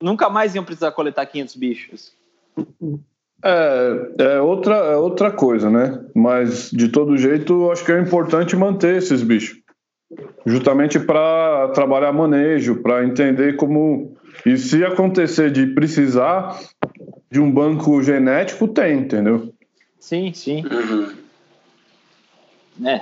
nunca 0.00 0.30
mais 0.30 0.54
iam 0.54 0.64
precisar 0.64 0.92
coletar 0.92 1.26
500 1.26 1.56
bichos. 1.56 2.12
É, 3.48 4.24
é, 4.24 4.40
outra, 4.40 4.74
é 4.74 4.96
outra 4.96 5.30
coisa, 5.30 5.70
né? 5.70 6.04
Mas, 6.14 6.70
de 6.70 6.88
todo 6.88 7.16
jeito, 7.16 7.70
acho 7.70 7.84
que 7.84 7.92
é 7.92 8.00
importante 8.00 8.56
manter 8.56 8.96
esses 8.96 9.22
bichos 9.22 9.56
justamente 10.46 10.98
para 11.00 11.68
trabalhar 11.68 12.12
manejo, 12.12 12.82
para 12.82 13.04
entender 13.04 13.56
como. 13.56 14.16
E 14.44 14.56
se 14.56 14.84
acontecer 14.84 15.50
de 15.50 15.66
precisar 15.66 16.60
de 17.30 17.40
um 17.40 17.50
banco 17.50 18.02
genético, 18.02 18.68
tem, 18.68 18.98
entendeu? 18.98 19.52
Sim, 19.98 20.32
sim. 20.32 20.64
Uhum. 20.64 21.14
É. 22.86 23.00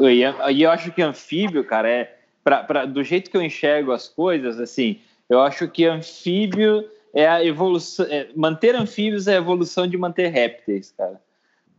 E 0.00 0.22
eu, 0.22 0.32
eu 0.32 0.70
acho 0.70 0.90
que 0.90 1.02
anfíbio, 1.02 1.64
cara, 1.64 1.88
é. 1.88 2.16
Pra, 2.42 2.64
pra, 2.64 2.84
do 2.86 3.04
jeito 3.04 3.30
que 3.30 3.36
eu 3.36 3.42
enxergo 3.42 3.92
as 3.92 4.08
coisas, 4.08 4.58
assim, 4.58 4.98
eu 5.30 5.40
acho 5.40 5.68
que 5.68 5.84
anfíbio 5.84 6.84
é 7.14 7.28
a 7.28 7.44
evolução. 7.44 8.06
É, 8.08 8.28
manter 8.34 8.74
anfíbios 8.74 9.28
é 9.28 9.34
a 9.34 9.38
evolução 9.38 9.86
de 9.86 9.96
manter 9.96 10.28
répteis, 10.28 10.92
cara 10.96 11.20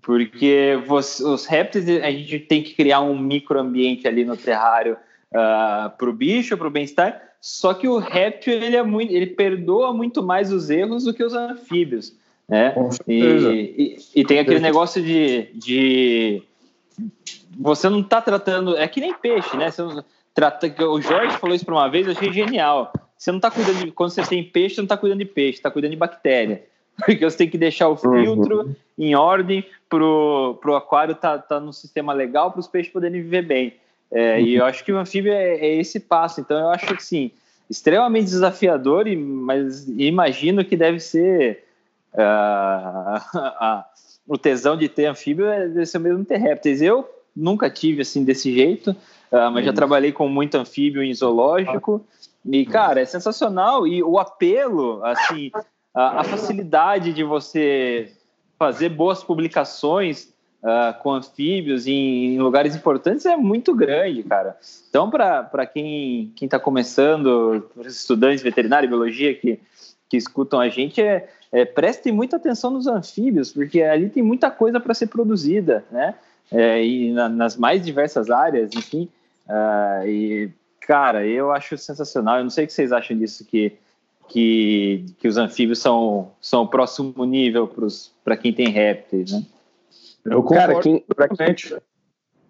porque 0.04 0.78
você, 0.86 1.24
os 1.24 1.46
répteis 1.46 1.88
a 2.04 2.12
gente 2.12 2.40
tem 2.40 2.62
que 2.62 2.76
criar 2.76 3.00
um 3.00 3.18
microambiente 3.18 4.06
ali 4.06 4.26
no 4.26 4.36
terrário 4.36 4.94
uh, 4.94 5.38
ah, 5.38 5.94
para 5.98 6.10
o 6.10 6.14
bicho, 6.14 6.58
para 6.58 6.68
o 6.68 6.72
bem-estar. 6.72 7.20
Só 7.40 7.74
que 7.74 7.88
o 7.88 7.98
réptil 7.98 8.54
ele 8.54 8.76
é 8.76 8.84
muito, 8.84 9.12
ele 9.14 9.28
perdoa 9.28 9.94
muito 9.94 10.22
mais 10.22 10.52
os 10.52 10.70
erros 10.70 11.06
do 11.06 11.14
que 11.14 11.24
os 11.24 11.34
anfíbios, 11.34 12.14
né? 12.48 12.74
E, 13.08 13.98
e, 14.16 14.22
e, 14.22 14.26
tem 14.26 14.40
aquele 14.40 14.60
negócio 14.60 15.02
de, 15.02 15.50
de 15.54 16.44
você 17.58 17.90
não 17.90 18.00
está 18.00 18.22
tratando, 18.22 18.78
é 18.78 18.88
que 18.88 19.02
nem 19.02 19.14
peixe, 19.14 19.58
né? 19.58 19.72
Você 19.72 19.84
trata, 20.34 20.68
o 20.86 21.02
Jorge 21.02 21.38
falou 21.38 21.56
isso 21.56 21.66
para 21.66 21.76
uma 21.76 21.90
vez, 21.90 22.08
eu 22.08 22.14
achei 22.14 22.32
genial. 22.32 22.94
Você 23.24 23.32
não 23.32 23.38
está 23.38 23.50
cuidando 23.50 23.86
de, 23.86 23.92
quando 23.94 24.10
você 24.10 24.22
tem 24.22 24.44
peixe, 24.44 24.76
você 24.76 24.82
não 24.82 24.86
está 24.86 24.98
cuidando 24.98 25.20
de 25.20 25.26
peixe, 25.26 25.58
está 25.58 25.72
cuidando 25.72 25.92
de 25.92 25.98
bactéria. 25.98 26.62
Porque 27.06 27.24
você 27.24 27.38
tem 27.38 27.50
que 27.50 27.58
deixar 27.58 27.88
o 27.88 27.96
filtro 27.96 28.64
uhum. 28.64 28.76
em 28.98 29.16
ordem 29.16 29.66
pro, 29.88 30.60
pro 30.62 30.76
aquário 30.76 31.16
tá, 31.16 31.38
tá 31.38 31.58
no 31.58 31.72
sistema 31.72 32.12
legal 32.12 32.52
para 32.52 32.60
os 32.60 32.68
peixes 32.68 32.92
poderem 32.92 33.22
viver 33.22 33.44
bem. 33.44 33.76
É, 34.12 34.34
uhum. 34.34 34.40
E 34.42 34.56
eu 34.56 34.66
acho 34.66 34.84
que 34.84 34.92
o 34.92 34.98
anfíbio 34.98 35.32
é, 35.32 35.56
é, 35.56 35.76
esse 35.78 36.02
passo. 36.02 36.42
Então 36.42 36.60
eu 36.60 36.68
acho 36.68 36.94
que 36.98 37.02
sim, 37.02 37.32
extremamente 37.70 38.26
desafiador, 38.26 39.08
e, 39.08 39.16
mas 39.16 39.88
imagino 39.88 40.66
que 40.66 40.76
deve 40.76 41.00
ser 41.00 41.64
uh, 42.14 43.84
o 44.28 44.38
tesão 44.38 44.76
de 44.76 44.90
ter 44.90 45.06
anfíbio 45.06 45.46
é, 45.46 45.70
deve 45.70 45.86
ser 45.86 45.98
o 45.98 46.02
mesmo 46.02 46.26
ter 46.26 46.40
répteis. 46.40 46.82
Eu 46.82 47.10
nunca 47.34 47.70
tive 47.70 48.02
assim 48.02 48.26
desse 48.26 48.54
jeito, 48.54 48.92
uh, 48.92 49.50
mas 49.50 49.64
já 49.64 49.72
uhum. 49.72 49.76
trabalhei 49.76 50.12
com 50.12 50.28
muito 50.28 50.56
anfíbio 50.56 51.02
em 51.02 51.14
zoológico. 51.14 52.06
E, 52.46 52.66
cara, 52.66 53.02
é 53.02 53.06
sensacional. 53.06 53.88
E 53.88 54.04
o 54.04 54.20
apelo, 54.20 55.04
assim, 55.04 55.52
a, 55.94 56.22
a 56.22 56.24
facilidade 56.24 57.14
de 57.14 57.24
você 57.24 58.12
fazer 58.58 58.90
boas 58.90 59.24
publicações 59.24 60.34
uh, 60.64 60.98
com 61.02 61.12
anfíbios 61.12 61.86
em, 61.88 62.36
em, 62.36 62.40
lugares 62.40 62.76
importantes 62.76 63.26
é 63.26 63.36
muito 63.36 63.76
grande, 63.76 64.24
cara. 64.24 64.58
Então, 64.90 65.10
para 65.10 65.66
quem 65.66 66.34
está 66.42 66.60
começando, 66.60 67.70
os 67.76 67.88
estudantes 67.88 68.40
de 68.40 68.44
veterinária 68.44 68.86
e 68.86 68.90
biologia 68.90 69.34
que, 69.36 69.60
que 70.10 70.18
escutam 70.18 70.60
a 70.60 70.70
gente, 70.70 71.02
é, 71.02 71.30
é, 71.52 71.66
prestem 71.66 72.12
muita 72.12 72.38
atenção 72.38 72.72
nos 72.72 72.88
anfíbios, 72.88 73.52
porque 73.52 73.82
ali 73.82 74.10
tem 74.10 74.24
muita 74.24 74.50
coisa 74.50 74.80
para 74.80 74.94
ser 74.94 75.08
produzida, 75.08 75.84
né? 75.92 76.16
É, 76.52 76.86
e 76.86 77.12
na, 77.12 77.30
nas 77.30 77.56
mais 77.56 77.84
diversas 77.84 78.30
áreas, 78.30 78.72
enfim. 78.76 79.10
Uh, 79.48 80.08
e, 80.08 80.52
cara, 80.86 81.26
eu 81.26 81.52
acho 81.52 81.78
sensacional. 81.78 82.38
Eu 82.38 82.44
não 82.44 82.50
sei 82.50 82.66
o 82.66 82.68
que 82.68 82.74
vocês 82.74 82.92
acham 82.92 83.18
disso, 83.18 83.46
que 83.46 83.78
que, 84.28 85.06
que 85.20 85.28
os 85.28 85.38
anfíbios 85.38 85.80
são, 85.80 86.32
são 86.42 86.64
o 86.64 86.68
próximo 86.68 87.26
nível 87.26 87.70
para 88.24 88.38
quem 88.38 88.54
tem 88.54 88.70
répteis, 88.70 89.32
né? 89.32 89.44
Eu 90.26 90.42
Cara, 90.44 90.80
quem, 90.80 91.04
pra, 91.16 91.28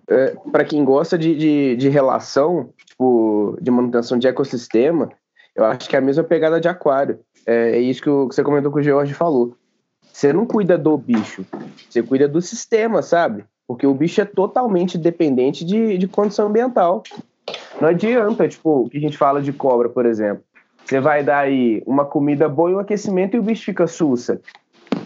é, 0.08 0.36
para 0.52 0.64
quem 0.64 0.86
gosta 0.86 1.18
de, 1.18 1.36
de, 1.36 1.76
de, 1.76 1.90
relação, 1.90 2.70
tipo, 2.86 3.58
de 3.60 3.72
manutenção 3.72 4.18
de 4.18 4.28
ecossistema, 4.28 5.12
eu 5.56 5.66
acho 5.66 5.90
que 5.90 5.96
é 5.96 6.00
a 6.00 6.02
mesma 6.02 6.24
pegada 6.24 6.62
de 6.62 6.68
aquário. 6.68 7.20
É, 7.46 7.72
é 7.72 7.80
isso 7.80 8.02
que, 8.02 8.10
o, 8.10 8.30
que 8.30 8.36
você 8.36 8.44
comentou 8.44 8.72
que 8.72 8.80
o 8.80 8.84
George 8.84 9.14
falou. 9.14 9.58
Você 10.12 10.32
não 10.32 10.46
cuida 10.46 10.78
do 10.78 10.96
bicho, 10.96 11.44
você 11.90 12.04
cuida 12.04 12.28
do 12.28 12.42
sistema, 12.42 13.02
sabe? 13.02 13.44
Porque 13.68 13.88
o 13.88 13.94
bicho 13.94 14.22
é 14.22 14.26
totalmente 14.26 14.98
dependente 14.98 15.66
de, 15.66 15.98
de 15.98 16.08
condição 16.08 16.48
ambiental. 16.48 17.02
Não 17.80 17.90
adianta, 17.90 18.48
tipo, 18.48 18.90
que 18.90 18.98
a 18.98 19.02
gente 19.02 19.18
fala 19.18 19.42
de 19.42 19.52
cobra, 19.52 19.90
por 19.90 20.06
exemplo. 20.06 20.44
Você 20.86 21.00
vai 21.00 21.24
dar 21.24 21.40
aí 21.40 21.82
uma 21.86 22.06
comida 22.06 22.48
boa 22.48 22.72
e 22.72 22.76
um 22.76 22.80
aquecimento 22.80 23.36
e 23.36 23.40
o 23.40 23.44
bicho 23.44 23.66
fica 23.66 23.88
sussa. 23.88 24.40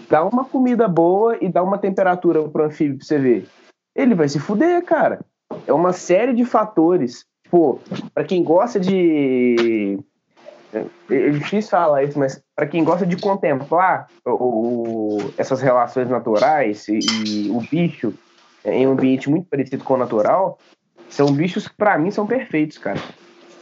Dá 0.09 0.23
uma 0.23 0.45
comida 0.45 0.87
boa 0.87 1.37
e 1.41 1.49
dá 1.49 1.61
uma 1.61 1.77
temperatura 1.77 2.41
pro 2.43 2.65
anfíbio 2.65 2.97
pra 2.97 3.05
você 3.05 3.17
ver. 3.17 3.47
Ele 3.95 4.15
vai 4.15 4.27
se 4.27 4.39
fuder, 4.39 4.83
cara. 4.83 5.19
É 5.65 5.73
uma 5.73 5.93
série 5.93 6.33
de 6.33 6.45
fatores. 6.45 7.25
Pô, 7.49 7.79
para 8.13 8.23
quem 8.23 8.43
gosta 8.43 8.79
de. 8.79 9.99
É, 10.73 10.85
é 11.09 11.29
difícil 11.29 11.71
falar 11.71 12.03
isso, 12.03 12.19
mas 12.19 12.41
para 12.55 12.67
quem 12.67 12.83
gosta 12.83 13.05
de 13.05 13.15
contemplar 13.17 14.07
o, 14.25 14.31
o, 14.31 15.33
essas 15.37 15.61
relações 15.61 16.09
naturais 16.09 16.87
e, 16.89 16.99
e, 16.99 17.49
o 17.49 17.61
bicho 17.61 18.13
em 18.65 18.85
um 18.85 18.91
ambiente 18.91 19.29
muito 19.29 19.47
parecido 19.47 19.83
com 19.83 19.93
o 19.93 19.97
natural, 19.97 20.59
são 21.09 21.31
bichos 21.31 21.67
que 21.67 21.75
para 21.75 21.97
mim 21.97 22.11
são 22.11 22.25
perfeitos, 22.27 22.77
cara. 22.77 22.99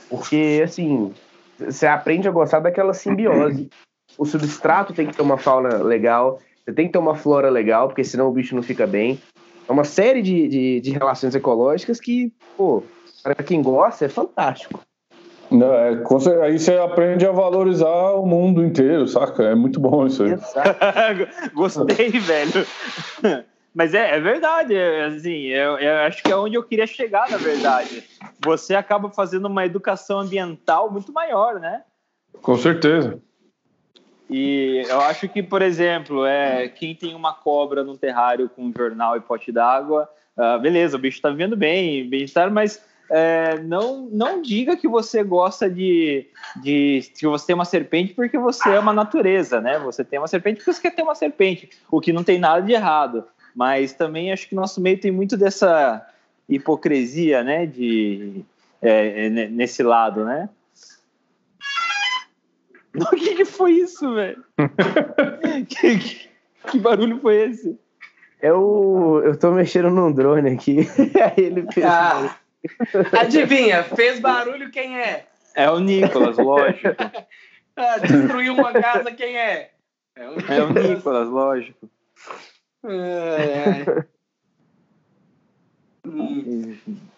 Porque, 0.10 0.62
assim, 0.64 1.14
você 1.60 1.88
aprende 1.88 2.28
a 2.28 2.32
gostar 2.32 2.60
daquela 2.60 2.94
simbiose. 2.94 3.70
O 4.18 4.26
substrato 4.26 4.94
tem 4.94 5.08
que 5.08 5.16
ter 5.16 5.22
uma 5.22 5.38
fauna 5.38 5.78
legal, 5.84 6.40
você 6.64 6.74
tem 6.74 6.88
que 6.88 6.94
ter 6.94 7.00
uma 7.00 7.16
flora 7.16 7.50
legal, 7.50 7.88
porque 7.88 8.04
senão 8.04 8.28
o 8.28 8.32
bicho 8.32 8.56
não 8.56 8.64
fica 8.64 8.88
bem. 8.88 9.20
É 9.68 9.72
uma 9.72 9.84
série 9.84 10.22
de, 10.22 10.48
de, 10.48 10.82
de 10.82 10.92
relações 10.92 11.36
ecológicas 11.36 12.00
que, 12.00 12.32
pô, 12.56 12.84
para 13.24 13.36
quem 13.36 13.62
gosta, 13.62 14.06
é 14.06 14.10
fantástico. 14.10 14.80
Não, 15.52 15.74
é, 15.74 16.02
aí 16.44 16.58
você 16.58 16.74
aprende 16.76 17.26
a 17.26 17.32
valorizar 17.32 18.14
o 18.14 18.26
mundo 18.26 18.64
inteiro, 18.66 19.08
saca? 19.08 19.44
É 19.44 19.56
muito 19.56 19.80
bom 19.80 20.06
isso 20.08 20.24
aí. 20.24 20.36
Gostei, 21.54 22.10
velho. 22.10 22.66
Mas 23.76 23.94
é, 23.94 24.16
é 24.16 24.20
verdade, 24.22 24.74
é, 24.74 25.04
assim, 25.04 25.48
eu, 25.48 25.78
eu, 25.78 25.98
acho 26.08 26.24
que 26.24 26.32
é 26.32 26.36
onde 26.38 26.56
eu 26.56 26.64
queria 26.64 26.88
chegar, 26.88 27.30
na 27.30 27.36
verdade. 27.36 28.06
Você 28.40 28.74
acaba 28.74 29.10
fazendo 29.10 29.48
uma 29.48 29.66
educação 29.66 30.22
ambiental 30.22 30.90
muito 30.90 31.12
maior, 31.12 31.60
né? 31.60 31.84
Com 32.42 32.56
certeza. 32.56 33.20
E 34.30 34.82
eu 34.88 35.02
acho 35.02 35.28
que, 35.28 35.44
por 35.44 35.62
exemplo, 35.62 36.26
é, 36.26 36.70
quem 36.70 36.96
tem 36.96 37.14
uma 37.14 37.34
cobra 37.34 37.84
no 37.84 37.98
terrário 37.98 38.48
com 38.48 38.72
jornal 38.76 39.18
e 39.18 39.20
pote 39.20 39.52
d'água, 39.52 40.10
uh, 40.38 40.58
beleza, 40.60 40.96
o 40.96 41.00
bicho 41.00 41.18
está 41.18 41.30
vivendo 41.30 41.58
bem, 41.58 42.10
bem-estar, 42.10 42.50
mas 42.50 42.82
é, 43.10 43.60
não, 43.60 44.08
não 44.12 44.42
diga 44.42 44.76
que 44.76 44.88
você 44.88 45.24
gosta 45.24 45.70
de, 45.70 46.28
de 46.62 47.04
que 47.18 47.28
você 47.28 47.48
tem 47.48 47.56
uma 47.56 47.66
serpente 47.66 48.14
porque 48.14 48.38
você 48.38 48.70
ama 48.70 48.92
a 48.92 48.96
natureza, 48.96 49.62
né? 49.62 49.78
Você 49.80 50.04
tem 50.04 50.18
uma 50.18 50.28
serpente 50.28 50.58
porque 50.58 50.74
você 50.74 50.82
quer 50.82 50.96
ter 50.96 51.04
uma 51.04 51.14
serpente, 51.14 51.70
o 51.92 52.02
que 52.02 52.14
não 52.14 52.24
tem 52.24 52.40
nada 52.40 52.62
de 52.62 52.74
errado. 52.74 53.26
Mas 53.56 53.94
também 53.94 54.34
acho 54.34 54.50
que 54.50 54.56
nosso 54.56 54.82
meio 54.82 55.00
tem 55.00 55.12
muito 55.12 55.38
dessa 55.38 56.06
hipocrisia, 56.48 57.42
né? 57.44 57.66
De, 57.66 58.44
é, 58.82 59.28
é 59.28 59.30
nesse 59.30 59.82
lado, 59.82 60.26
né? 60.26 60.50
O 62.98 63.14
que, 63.14 63.36
que 63.36 63.44
foi 63.44 63.74
isso, 63.74 64.14
velho? 64.14 64.42
que, 65.68 65.98
que, 65.98 66.30
que, 66.72 66.80
barulho 66.80 67.20
foi 67.20 67.50
esse? 67.50 67.78
Eu, 68.42 69.22
eu 69.26 69.38
tô 69.38 69.52
mexendo 69.52 69.90
num 69.90 70.14
drone 70.14 70.50
aqui. 70.52 70.88
Aí 71.22 71.44
ele 71.44 71.70
fez. 71.74 71.86
Ah, 71.86 72.38
adivinha, 73.20 73.84
fez 73.84 74.22
barulho 74.22 74.72
quem 74.72 74.98
é? 74.98 75.26
É 75.56 75.70
o 75.70 75.80
Nicolas, 75.80 76.38
lógico. 76.38 76.96
ah, 77.76 77.98
destruiu 77.98 78.54
uma 78.54 78.72
casa, 78.72 79.12
quem 79.12 79.38
é? 79.38 79.72
É 80.16 80.30
o 80.30 80.36
Nicolas, 80.36 80.58
é 80.58 80.64
o 80.64 80.74
Nicolas 80.74 81.28
lógico. 81.28 81.90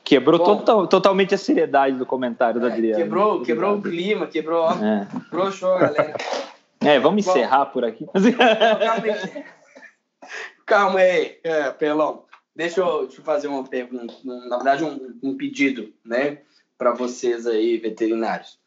Quebrou 0.03 0.39
Bom, 0.39 0.45
total, 0.45 0.87
totalmente 0.87 1.35
a 1.35 1.37
seriedade 1.37 1.97
do 1.97 2.05
comentário 2.05 2.61
da 2.61 2.69
é, 2.69 2.71
Adriana. 2.71 3.03
Quebrou, 3.03 3.41
quebrou 3.41 3.77
o 3.77 3.81
clima, 3.81 4.27
quebrou, 4.27 4.69
é. 4.71 5.07
broxou, 5.29 5.77
galera. 5.77 6.15
É, 6.79 6.99
vamos 6.99 7.25
Bom, 7.25 7.31
encerrar 7.31 7.65
por 7.67 7.83
aqui. 7.83 8.05
Calma 8.05 9.03
aí. 9.03 9.43
Calma 10.65 10.99
aí, 10.99 11.39
é, 11.43 11.71
Pelão. 11.71 12.23
Deixa 12.55 12.79
eu, 12.79 13.05
deixa 13.05 13.21
eu 13.21 13.25
fazer 13.25 13.47
uma 13.47 13.63
pergunta, 13.63 14.13
na 14.23 14.55
verdade 14.55 14.83
um, 14.83 15.17
um 15.21 15.37
pedido, 15.37 15.93
né, 16.03 16.39
para 16.77 16.91
vocês 16.91 17.45
aí, 17.45 17.77
veterinários. 17.77 18.57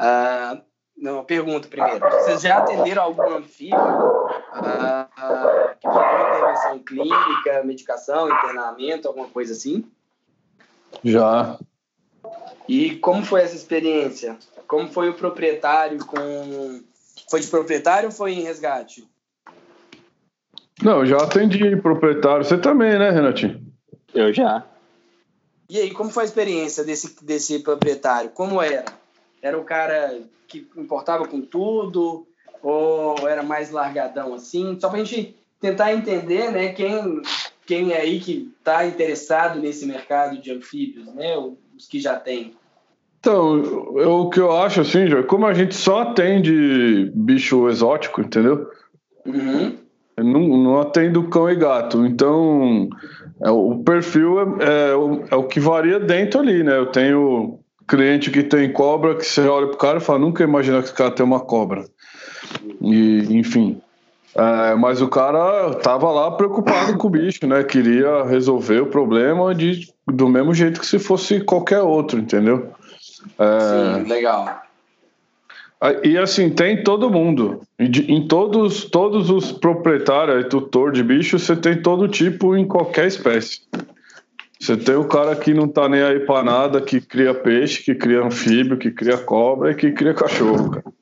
Uh, 0.00 0.62
não, 0.96 1.22
pergunta 1.24 1.68
primeiro. 1.68 2.00
Vocês 2.00 2.40
já 2.40 2.58
atenderam 2.58 3.02
algum 3.02 3.36
anfíbio 3.36 3.76
ah, 3.78 5.08
ah, 5.16 5.74
que 5.78 5.86
intervenção 5.86 6.78
clínica, 6.78 7.62
medicação, 7.64 8.30
internamento, 8.30 9.06
alguma 9.06 9.28
coisa 9.28 9.52
assim? 9.52 9.84
Já. 11.04 11.58
E 12.66 12.96
como 12.96 13.24
foi 13.24 13.42
essa 13.42 13.54
experiência? 13.54 14.38
Como 14.66 14.88
foi 14.88 15.10
o 15.10 15.14
proprietário 15.14 16.04
com. 16.04 16.80
Foi 17.30 17.40
de 17.40 17.46
proprietário 17.48 18.08
ou 18.08 18.12
foi 18.12 18.32
em 18.32 18.42
resgate? 18.42 19.06
Não, 20.82 21.04
já 21.04 21.18
atendi 21.18 21.76
proprietário. 21.76 22.44
Você 22.44 22.56
também, 22.56 22.98
né, 22.98 23.10
Renatinho? 23.10 23.64
Eu 24.14 24.32
já. 24.32 24.64
E 25.68 25.78
aí, 25.78 25.90
como 25.90 26.10
foi 26.10 26.22
a 26.22 26.26
experiência 26.26 26.84
desse, 26.84 27.24
desse 27.24 27.58
proprietário? 27.58 28.30
Como 28.30 28.62
era? 28.62 28.84
Era 29.46 29.58
o 29.58 29.64
cara 29.64 30.20
que 30.48 30.66
importava 30.76 31.26
com 31.26 31.40
tudo? 31.40 32.26
Ou 32.62 33.28
era 33.28 33.42
mais 33.42 33.70
largadão 33.70 34.34
assim? 34.34 34.76
Só 34.80 34.88
para 34.88 35.00
a 35.00 35.04
gente 35.04 35.36
tentar 35.60 35.92
entender, 35.94 36.50
né, 36.50 36.72
quem, 36.72 37.22
quem 37.64 37.92
é 37.92 38.00
aí 38.00 38.20
que 38.20 38.52
está 38.58 38.86
interessado 38.86 39.60
nesse 39.60 39.86
mercado 39.86 40.40
de 40.40 40.52
anfíbios, 40.52 41.06
né, 41.14 41.36
os 41.76 41.86
que 41.88 42.00
já 42.00 42.16
têm. 42.16 42.54
Então, 43.20 43.56
eu, 43.96 44.12
o 44.20 44.30
que 44.30 44.38
eu 44.38 44.52
acho 44.56 44.80
assim, 44.80 45.06
Jorge, 45.06 45.26
como 45.26 45.46
a 45.46 45.54
gente 45.54 45.74
só 45.74 46.02
atende 46.02 47.10
bicho 47.14 47.68
exótico, 47.68 48.20
entendeu? 48.20 48.70
Uhum. 49.24 49.76
Não, 50.18 50.40
não 50.40 50.80
atendo 50.80 51.28
cão 51.28 51.50
e 51.50 51.56
gato. 51.56 52.06
Então, 52.06 52.88
é, 53.42 53.50
o 53.50 53.78
perfil 53.84 54.40
é, 54.40 54.44
é, 54.64 54.90
é, 55.30 55.36
o 55.36 55.44
que 55.44 55.60
varia 55.60 56.00
dentro 56.00 56.40
ali, 56.40 56.62
né? 56.62 56.78
Eu 56.78 56.86
tenho 56.86 57.58
cliente 57.86 58.30
que 58.30 58.42
tem 58.42 58.72
cobra 58.72 59.14
que 59.14 59.24
você 59.24 59.46
olha 59.46 59.68
pro 59.68 59.76
cara 59.76 59.98
e 59.98 60.00
fala, 60.00 60.18
nunca 60.18 60.42
imaginar 60.42 60.80
que 60.80 60.86
esse 60.86 60.94
cara 60.94 61.10
tem 61.10 61.24
uma 61.24 61.40
cobra. 61.40 61.84
E, 62.80 63.36
enfim. 63.36 63.80
É, 64.34 64.74
mas 64.74 65.00
o 65.00 65.08
cara 65.08 65.74
tava 65.76 66.10
lá 66.10 66.30
preocupado 66.32 66.96
com 66.98 67.06
o 67.06 67.10
bicho, 67.10 67.46
né? 67.46 67.64
Queria 67.64 68.24
resolver 68.24 68.80
o 68.80 68.86
problema 68.86 69.54
de, 69.54 69.88
do 70.06 70.28
mesmo 70.28 70.52
jeito 70.52 70.80
que 70.80 70.86
se 70.86 70.98
fosse 70.98 71.40
qualquer 71.40 71.80
outro, 71.80 72.18
entendeu? 72.18 72.70
É, 73.38 73.94
Sim, 73.94 74.08
legal. 74.08 74.62
E 76.02 76.16
assim, 76.16 76.50
tem 76.50 76.82
todo 76.82 77.10
mundo. 77.10 77.60
Em 77.78 78.26
todos, 78.26 78.84
todos 78.84 79.30
os 79.30 79.52
proprietários, 79.52 80.46
tutor 80.48 80.90
de 80.90 81.02
bicho, 81.02 81.38
você 81.38 81.54
tem 81.54 81.80
todo 81.80 82.08
tipo 82.08 82.56
em 82.56 82.66
qualquer 82.66 83.06
espécie. 83.06 83.60
Você 84.58 84.76
tem 84.76 84.94
o 84.94 85.04
cara 85.04 85.36
que 85.36 85.52
não 85.52 85.68
tá 85.68 85.88
nem 85.88 86.02
aí 86.02 86.20
pra 86.20 86.42
nada, 86.42 86.80
que 86.80 87.00
cria 87.00 87.34
peixe, 87.34 87.82
que 87.82 87.94
cria 87.94 88.24
anfíbio, 88.24 88.78
que 88.78 88.90
cria 88.90 89.18
cobra 89.18 89.70
e 89.70 89.74
que 89.74 89.92
cria 89.92 90.14
cachorro, 90.14 90.70
cara. 90.70 90.96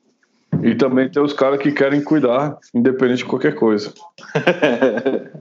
E 0.61 0.75
também 0.75 1.09
tem 1.09 1.21
os 1.21 1.33
caras 1.33 1.59
que 1.59 1.71
querem 1.71 2.03
cuidar, 2.03 2.57
independente 2.73 3.19
de 3.19 3.25
qualquer 3.25 3.55
coisa. 3.55 3.93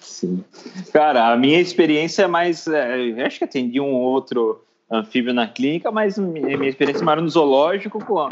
Sim. 0.00 0.44
Cara, 0.92 1.32
a 1.32 1.36
minha 1.36 1.60
experiência 1.60 2.22
é 2.24 2.26
mais. 2.26 2.66
É, 2.66 3.24
acho 3.24 3.38
que 3.38 3.44
atendi 3.44 3.80
um 3.80 3.92
outro 3.92 4.64
anfíbio 4.90 5.32
na 5.32 5.48
clínica, 5.48 5.90
mas 5.90 6.18
minha 6.18 6.68
experiência 6.68 7.04
maior 7.04 7.20
no 7.20 7.28
zoológico 7.28 7.98
com, 8.04 8.28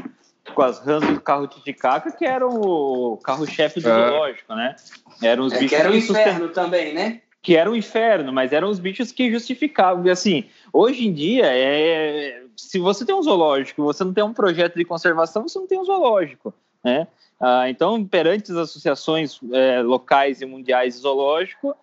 com 0.55 0.63
as 0.63 0.79
rãs 0.79 1.05
do 1.05 1.21
carro 1.21 1.47
Titicaca, 1.47 2.13
que 2.13 2.25
eram 2.25 2.49
o 2.61 3.17
carro-chefe 3.17 3.81
do 3.81 3.89
é. 3.89 3.93
zoológico, 3.93 4.55
né? 4.55 4.77
Eram 5.23 5.45
os 5.45 5.53
é, 5.53 5.59
bichos 5.59 5.71
que 5.71 5.75
era 5.75 5.91
o 5.91 5.97
inferno 5.97 6.49
também, 6.49 6.95
né? 6.95 7.21
Que 7.43 7.57
era 7.57 7.71
um 7.71 7.75
inferno, 7.75 8.33
mas 8.33 8.53
eram 8.53 8.69
os 8.69 8.79
bichos 8.79 9.13
que 9.13 9.31
justificavam. 9.31 10.11
Assim, 10.11 10.45
hoje 10.73 11.07
em 11.07 11.13
dia, 11.13 11.47
é, 11.47 12.43
se 12.57 12.79
você 12.79 13.05
tem 13.05 13.15
um 13.15 13.23
zoológico, 13.23 13.83
você 13.83 14.05
não 14.05 14.13
tem 14.13 14.23
um 14.23 14.33
projeto 14.33 14.77
de 14.77 14.85
conservação, 14.85 15.49
você 15.49 15.59
não 15.59 15.67
tem 15.67 15.79
um 15.79 15.85
zoológico, 15.85 16.53
né? 16.85 17.07
Ah, 17.41 17.71
então, 17.71 18.05
perante 18.05 18.53
as 18.53 18.59
associações 18.59 19.41
é, 19.53 19.81
locais 19.81 20.43
e 20.43 20.47
mundiais 20.47 20.95
de 20.95 21.01
zoológico, 21.01 21.75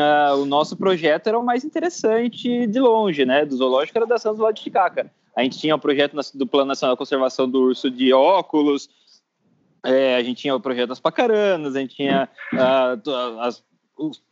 ah, 0.00 0.34
o 0.34 0.44
nosso 0.44 0.76
projeto 0.76 1.28
era 1.28 1.38
o 1.38 1.44
mais 1.44 1.64
interessante 1.64 2.66
de 2.66 2.80
longe, 2.80 3.24
né? 3.24 3.44
Do 3.44 3.56
zoológico 3.56 3.96
era 3.96 4.06
da 4.06 4.18
Santos 4.18 4.40
lá 4.40 4.50
de 4.50 4.60
Chicaca. 4.60 5.10
A 5.36 5.42
gente 5.44 5.58
tinha 5.58 5.76
o 5.76 5.78
projeto 5.78 6.16
do 6.34 6.46
Plano 6.48 6.66
Nacional 6.66 6.96
de 6.96 6.98
Conservação 6.98 7.48
do 7.48 7.60
Urso 7.60 7.88
de 7.88 8.12
Óculos, 8.12 8.90
é, 9.84 10.16
a 10.16 10.22
gente 10.24 10.38
tinha 10.42 10.56
o 10.56 10.60
projeto 10.60 10.88
das 10.88 10.98
pacaranas, 10.98 11.76
a 11.76 11.78
gente 11.78 11.94
tinha 11.94 12.28
uh, 12.52 13.40
as 13.40 13.62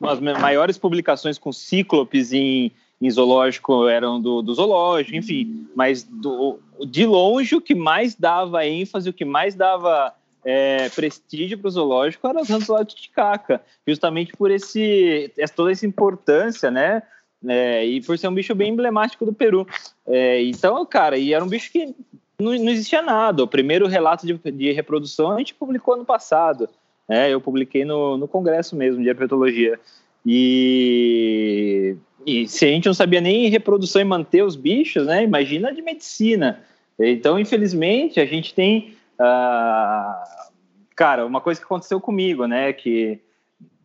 as 0.03 0.21
maiores 0.21 0.79
publicações 0.79 1.39
com 1.39 1.53
cíclopes 1.53 2.33
em, 2.33 2.73
em 3.01 3.11
zoológico 3.11 3.89
eram 3.89 4.21
do, 4.21 4.43
do 4.43 4.55
zoológico, 4.55 5.17
enfim, 5.17 5.67
mas 5.75 6.03
do, 6.03 6.59
de 6.87 7.05
longe 7.05 7.55
o 7.55 7.61
que 7.61 7.75
mais 7.75 8.15
dava 8.15 8.67
ênfase, 8.67 9.11
o 9.11 9.13
que 9.13 9.25
mais 9.25 9.55
dava 9.55 10.15
é, 10.45 10.89
prestígio 10.91 11.59
para 11.59 11.69
o 11.69 11.71
zoológico 11.71 12.27
era 12.27 12.41
as 12.41 12.49
rãs 12.49 12.67
do 12.67 12.85
Titicaca, 12.85 13.61
justamente 13.87 14.33
por 14.33 14.51
esse, 14.51 15.33
toda 15.57 15.73
essa 15.73 15.85
importância, 15.85 16.71
né? 16.71 17.03
É, 17.47 17.85
e 17.85 18.01
por 18.01 18.17
ser 18.19 18.29
um 18.29 18.35
bicho 18.35 18.55
bem 18.55 18.73
emblemático 18.73 19.27
do 19.27 19.33
Peru. 19.33 19.67
É, 20.07 20.43
então, 20.43 20.85
cara, 20.87 21.19
e 21.19 21.35
era 21.35 21.45
um 21.45 21.49
bicho 21.49 21.71
que 21.71 21.95
não, 22.39 22.53
não 22.53 22.71
existia 22.71 23.03
nada. 23.03 23.43
O 23.43 23.49
primeiro 23.49 23.87
relato 23.87 24.27
de, 24.27 24.35
de 24.53 24.73
reprodução 24.73 25.33
a 25.33 25.39
gente 25.39 25.55
publicou 25.55 25.95
ano 25.95 26.05
passado. 26.05 26.69
É, 27.09 27.31
eu 27.31 27.41
publiquei 27.41 27.85
no, 27.85 28.17
no 28.17 28.27
congresso 28.27 28.75
mesmo 28.75 29.03
de 29.03 29.09
herpetologia. 29.09 29.79
E, 30.25 31.97
e 32.27 32.49
se 32.49 32.65
a 32.65 32.69
gente 32.69 32.87
não 32.87 32.95
sabia 32.95 33.21
nem 33.21 33.49
reprodução 33.49 34.03
e 34.03 34.05
manter 34.05 34.43
os 34.43 34.57
bichos, 34.57 35.07
né? 35.07 35.23
Imagina 35.23 35.73
de 35.73 35.83
medicina. 35.83 36.65
Então, 36.99 37.39
infelizmente, 37.39 38.19
a 38.19 38.27
gente 38.27 38.55
tem. 38.55 38.97
Uh, 39.21 40.57
cara, 40.97 41.25
uma 41.25 41.41
coisa 41.41 41.61
que 41.61 41.65
aconteceu 41.65 42.01
comigo, 42.01 42.47
né? 42.47 42.73
Que 42.73 43.21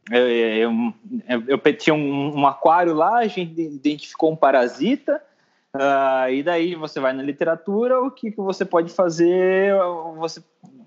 eu, 0.09 0.27
eu, 0.27 0.71
eu, 1.29 1.43
eu 1.47 1.73
tinha 1.77 1.93
um, 1.93 2.39
um, 2.39 2.47
aquário 2.47 2.93
lá, 2.93 3.19
a 3.19 3.27
gente 3.27 3.61
identificou 3.61 4.31
um 4.31 4.35
parasita, 4.35 5.21
uh, 5.75 6.31
e 6.31 6.41
daí 6.41 6.73
você 6.73 6.99
vai 6.99 7.13
na 7.13 7.21
literatura, 7.21 8.01
o 8.01 8.09
que, 8.09 8.31
que 8.31 8.37
você 8.37 8.65
pode 8.65 8.91
fazer? 8.91 9.73
Você 10.17 10.41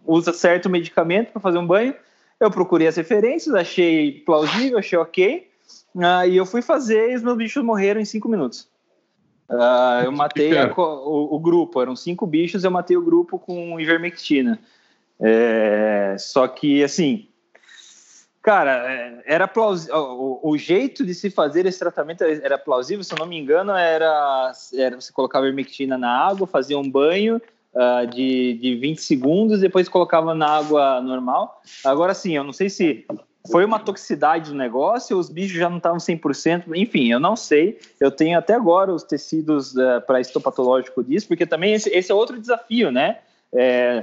usa 0.04 0.32
certo 0.32 0.68
medicamento 0.68 1.30
para 1.30 1.40
fazer 1.40 1.58
um 1.58 1.66
banho. 1.66 1.94
Eu 2.40 2.50
procurei 2.50 2.86
as 2.86 2.96
referências, 2.96 3.54
achei 3.54 4.20
plausível, 4.20 4.78
achei 4.78 4.98
ok, 4.98 5.48
uh, 5.94 6.28
e 6.28 6.36
eu 6.36 6.44
fui 6.44 6.62
fazer 6.62 7.12
e 7.12 7.14
os 7.14 7.22
meus 7.22 7.36
bichos 7.36 7.62
morreram 7.62 8.00
em 8.00 8.04
cinco 8.04 8.28
minutos. 8.28 8.68
Uh, 9.48 10.04
eu 10.04 10.12
matei 10.12 10.56
a, 10.56 10.72
o, 10.74 11.36
o, 11.36 11.38
grupo, 11.38 11.80
eram 11.80 11.94
cinco 11.94 12.26
bichos, 12.26 12.64
eu 12.64 12.70
matei 12.70 12.96
o 12.96 13.04
grupo 13.04 13.38
com 13.38 13.78
ivermectina. 13.78 14.58
É, 15.20 16.16
só 16.18 16.48
que, 16.48 16.82
assim, 16.82 17.28
cara, 18.42 18.90
é, 18.90 19.22
era 19.26 19.46
plausível. 19.46 19.96
O, 19.96 20.50
o, 20.50 20.58
jeito 20.58 21.04
de 21.04 21.14
se 21.14 21.30
fazer 21.30 21.66
esse 21.66 21.78
tratamento 21.78 22.24
era 22.24 22.58
plausível, 22.58 23.04
se 23.04 23.12
eu 23.12 23.18
não 23.18 23.26
me 23.26 23.38
engano, 23.38 23.72
era, 23.72 24.52
era 24.74 25.00
você 25.00 25.12
colocava 25.12 25.46
ivermectina 25.46 25.96
na 25.96 26.10
água, 26.10 26.46
fazia 26.46 26.78
um 26.78 26.90
banho 26.90 27.40
uh, 27.74 28.06
de, 28.06 28.54
de 28.54 28.76
20 28.76 28.98
segundos, 28.98 29.60
depois 29.60 29.88
colocava 29.88 30.34
na 30.34 30.48
água 30.48 31.00
normal. 31.00 31.62
Agora, 31.84 32.14
sim, 32.14 32.36
eu 32.36 32.44
não 32.44 32.52
sei 32.52 32.70
se 32.70 33.06
foi 33.50 33.64
uma 33.64 33.78
toxicidade 33.78 34.50
do 34.50 34.56
negócio, 34.56 35.18
os 35.18 35.28
bichos 35.28 35.58
já 35.58 35.68
não 35.68 35.76
estavam 35.76 35.98
100%, 35.98 36.64
enfim, 36.74 37.12
eu 37.12 37.20
não 37.20 37.36
sei. 37.36 37.78
Eu 38.00 38.10
tenho 38.10 38.38
até 38.38 38.54
agora 38.54 38.92
os 38.92 39.02
tecidos 39.02 39.74
uh, 39.74 40.00
para 40.06 40.20
histopatológico 40.20 41.04
disso, 41.04 41.28
porque 41.28 41.44
também 41.44 41.74
esse, 41.74 41.90
esse, 41.90 42.10
é 42.10 42.14
outro 42.14 42.40
desafio, 42.40 42.90
né? 42.90 43.18
É, 43.56 44.02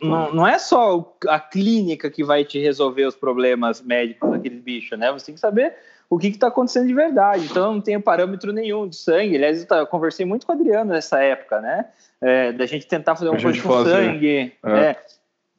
não 0.00 0.44
é 0.44 0.58
só 0.58 1.16
a 1.28 1.38
clínica 1.38 2.10
que 2.10 2.24
vai 2.24 2.44
te 2.44 2.58
resolver 2.58 3.04
os 3.04 3.14
problemas 3.14 3.80
médicos 3.80 4.28
daqueles 4.32 4.60
bichos, 4.60 4.98
né? 4.98 5.12
Você 5.12 5.26
tem 5.26 5.34
que 5.36 5.40
saber 5.40 5.76
o 6.14 6.18
que 6.18 6.28
está 6.28 6.46
acontecendo 6.46 6.86
de 6.86 6.94
verdade. 6.94 7.46
Então, 7.50 7.64
eu 7.64 7.72
não 7.72 7.80
tenho 7.80 8.00
parâmetro 8.00 8.52
nenhum 8.52 8.86
de 8.86 8.94
sangue. 8.94 9.34
Aliás, 9.34 9.66
eu 9.68 9.86
conversei 9.88 10.24
muito 10.24 10.46
com 10.46 10.52
o 10.52 10.54
Adriano 10.54 10.92
nessa 10.92 11.18
época, 11.20 11.60
né? 11.60 11.86
É, 12.20 12.52
da 12.52 12.66
gente 12.66 12.86
tentar 12.86 13.16
fazer 13.16 13.30
uma 13.30 13.40
coisa 13.40 13.60
com 13.60 13.84
sangue. 13.84 14.52
É. 14.62 14.70
É, 14.70 14.96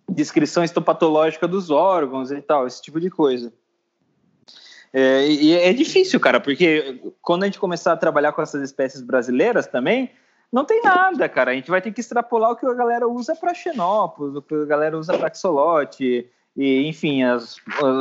descrição 0.10 0.64
histopatológica 0.64 1.46
dos 1.46 1.70
órgãos 1.70 2.32
e 2.32 2.42
tal, 2.42 2.66
esse 2.66 2.82
tipo 2.82 3.02
de 3.02 3.10
coisa. 3.10 3.52
É, 4.94 5.28
e 5.28 5.52
é 5.54 5.74
difícil, 5.74 6.22
cara, 6.22 6.40
porque 6.40 7.02
quando 7.22 7.44
a 7.44 7.48
gente 7.48 7.60
começar 7.60 7.92
a 7.92 7.98
trabalhar 7.98 8.32
com 8.32 8.42
essas 8.42 8.64
espécies 8.64 9.02
brasileiras 9.02 9.68
também, 9.68 10.10
não 10.50 10.64
tem 10.64 10.82
nada, 10.82 11.28
cara. 11.28 11.52
A 11.52 11.54
gente 11.54 11.70
vai 11.70 11.82
ter 11.82 11.92
que 11.92 12.00
extrapolar 12.00 12.52
o 12.52 12.56
que 12.56 12.66
a 12.66 12.74
galera 12.74 13.10
usa 13.10 13.36
para 13.36 13.54
xenópolis, 13.54 14.38
o 14.38 14.42
que 14.42 14.56
a 14.56 14.66
galera 14.66 14.98
usa 14.98 15.18
para 15.18 15.28
axolote, 15.28 16.30
e 16.56 16.88
enfim, 16.88 17.24
as, 17.24 17.58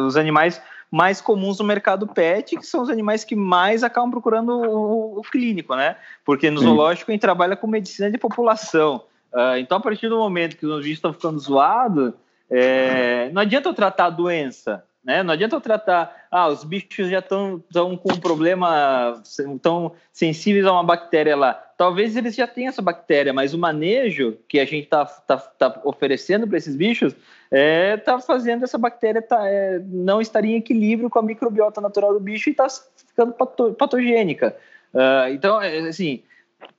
os 0.06 0.16
animais 0.16 0.62
mais 0.90 1.20
comuns 1.20 1.58
no 1.58 1.64
mercado 1.64 2.06
pet, 2.06 2.56
que 2.56 2.66
são 2.66 2.82
os 2.82 2.90
animais 2.90 3.24
que 3.24 3.34
mais 3.34 3.82
acabam 3.82 4.10
procurando 4.10 4.50
o, 4.52 5.18
o 5.18 5.22
clínico, 5.22 5.74
né? 5.74 5.96
Porque 6.24 6.50
no 6.50 6.60
Sim. 6.60 6.66
zoológico 6.66 7.10
a 7.10 7.12
gente 7.12 7.20
trabalha 7.20 7.56
com 7.56 7.66
medicina 7.66 8.10
de 8.10 8.18
população. 8.18 9.04
Uh, 9.32 9.58
então, 9.58 9.78
a 9.78 9.80
partir 9.80 10.08
do 10.08 10.18
momento 10.18 10.56
que 10.56 10.66
os 10.66 10.78
bichos 10.78 10.98
estão 10.98 11.12
ficando 11.12 11.38
zoados, 11.38 12.12
é, 12.48 13.30
não 13.32 13.42
adianta 13.42 13.68
eu 13.68 13.74
tratar 13.74 14.06
a 14.06 14.10
doença, 14.10 14.84
né? 15.04 15.22
Não 15.22 15.34
adianta 15.34 15.56
eu 15.56 15.60
tratar, 15.60 16.14
ah, 16.30 16.48
os 16.48 16.62
bichos 16.62 17.10
já 17.10 17.18
estão 17.18 17.62
com 18.00 18.12
um 18.12 18.20
problema, 18.20 19.20
estão 19.24 19.92
sensíveis 20.12 20.64
a 20.64 20.72
uma 20.72 20.84
bactéria 20.84 21.36
lá. 21.36 21.63
Talvez 21.76 22.16
eles 22.16 22.34
já 22.34 22.46
tenham 22.46 22.68
essa 22.68 22.82
bactéria, 22.82 23.32
mas 23.32 23.52
o 23.52 23.58
manejo 23.58 24.36
que 24.48 24.60
a 24.60 24.64
gente 24.64 24.84
está 24.84 25.04
tá, 25.04 25.36
tá 25.36 25.80
oferecendo 25.84 26.46
para 26.46 26.56
esses 26.56 26.76
bichos 26.76 27.12
está 27.12 27.22
é, 27.50 27.96
tá 27.96 28.20
fazendo 28.20 28.64
essa 28.64 28.78
bactéria 28.78 29.20
tá, 29.20 29.46
é, 29.48 29.80
não 29.86 30.20
estar 30.20 30.44
em 30.44 30.54
equilíbrio 30.54 31.10
com 31.10 31.18
a 31.18 31.22
microbiota 31.22 31.80
natural 31.80 32.12
do 32.12 32.20
bicho 32.20 32.48
e 32.48 32.52
está 32.52 32.66
ficando 33.08 33.32
patogênica. 33.74 34.56
Uh, 34.92 35.32
então, 35.32 35.60
é, 35.60 35.78
assim, 35.80 36.22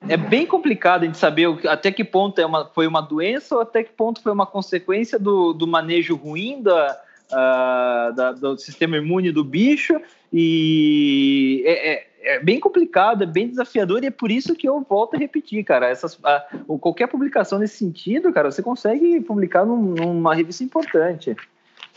é 0.07 0.15
bem 0.15 0.45
complicado 0.45 1.07
de 1.07 1.17
saber 1.17 1.47
até 1.67 1.91
que 1.91 2.03
ponto 2.03 2.39
é 2.39 2.45
uma, 2.45 2.65
foi 2.65 2.87
uma 2.87 3.01
doença 3.01 3.55
ou 3.55 3.61
até 3.61 3.83
que 3.83 3.91
ponto 3.91 4.21
foi 4.21 4.31
uma 4.31 4.45
consequência 4.45 5.19
do, 5.19 5.53
do 5.53 5.67
manejo 5.67 6.15
ruim 6.15 6.61
da, 6.61 7.01
uh, 7.31 8.15
da, 8.15 8.31
do 8.31 8.57
sistema 8.57 8.97
imune 8.97 9.31
do 9.31 9.43
bicho. 9.43 9.99
E 10.31 11.63
é, 11.65 12.07
é, 12.25 12.39
bem 12.39 12.59
complicado, 12.59 13.23
é 13.23 13.27
bem 13.27 13.47
desafiador 13.47 14.03
e 14.03 14.07
é 14.07 14.11
por 14.11 14.31
isso 14.31 14.55
que 14.55 14.67
eu 14.67 14.81
volto 14.81 15.15
a 15.15 15.19
repetir, 15.19 15.63
cara. 15.63 15.87
Essas, 15.87 16.15
uh, 16.15 16.77
qualquer 16.79 17.07
publicação 17.07 17.59
nesse 17.59 17.77
sentido, 17.77 18.33
cara, 18.33 18.51
você 18.51 18.63
consegue 18.63 19.21
publicar 19.21 19.65
num, 19.65 19.93
numa 19.93 20.33
revista 20.33 20.63
importante. 20.63 21.35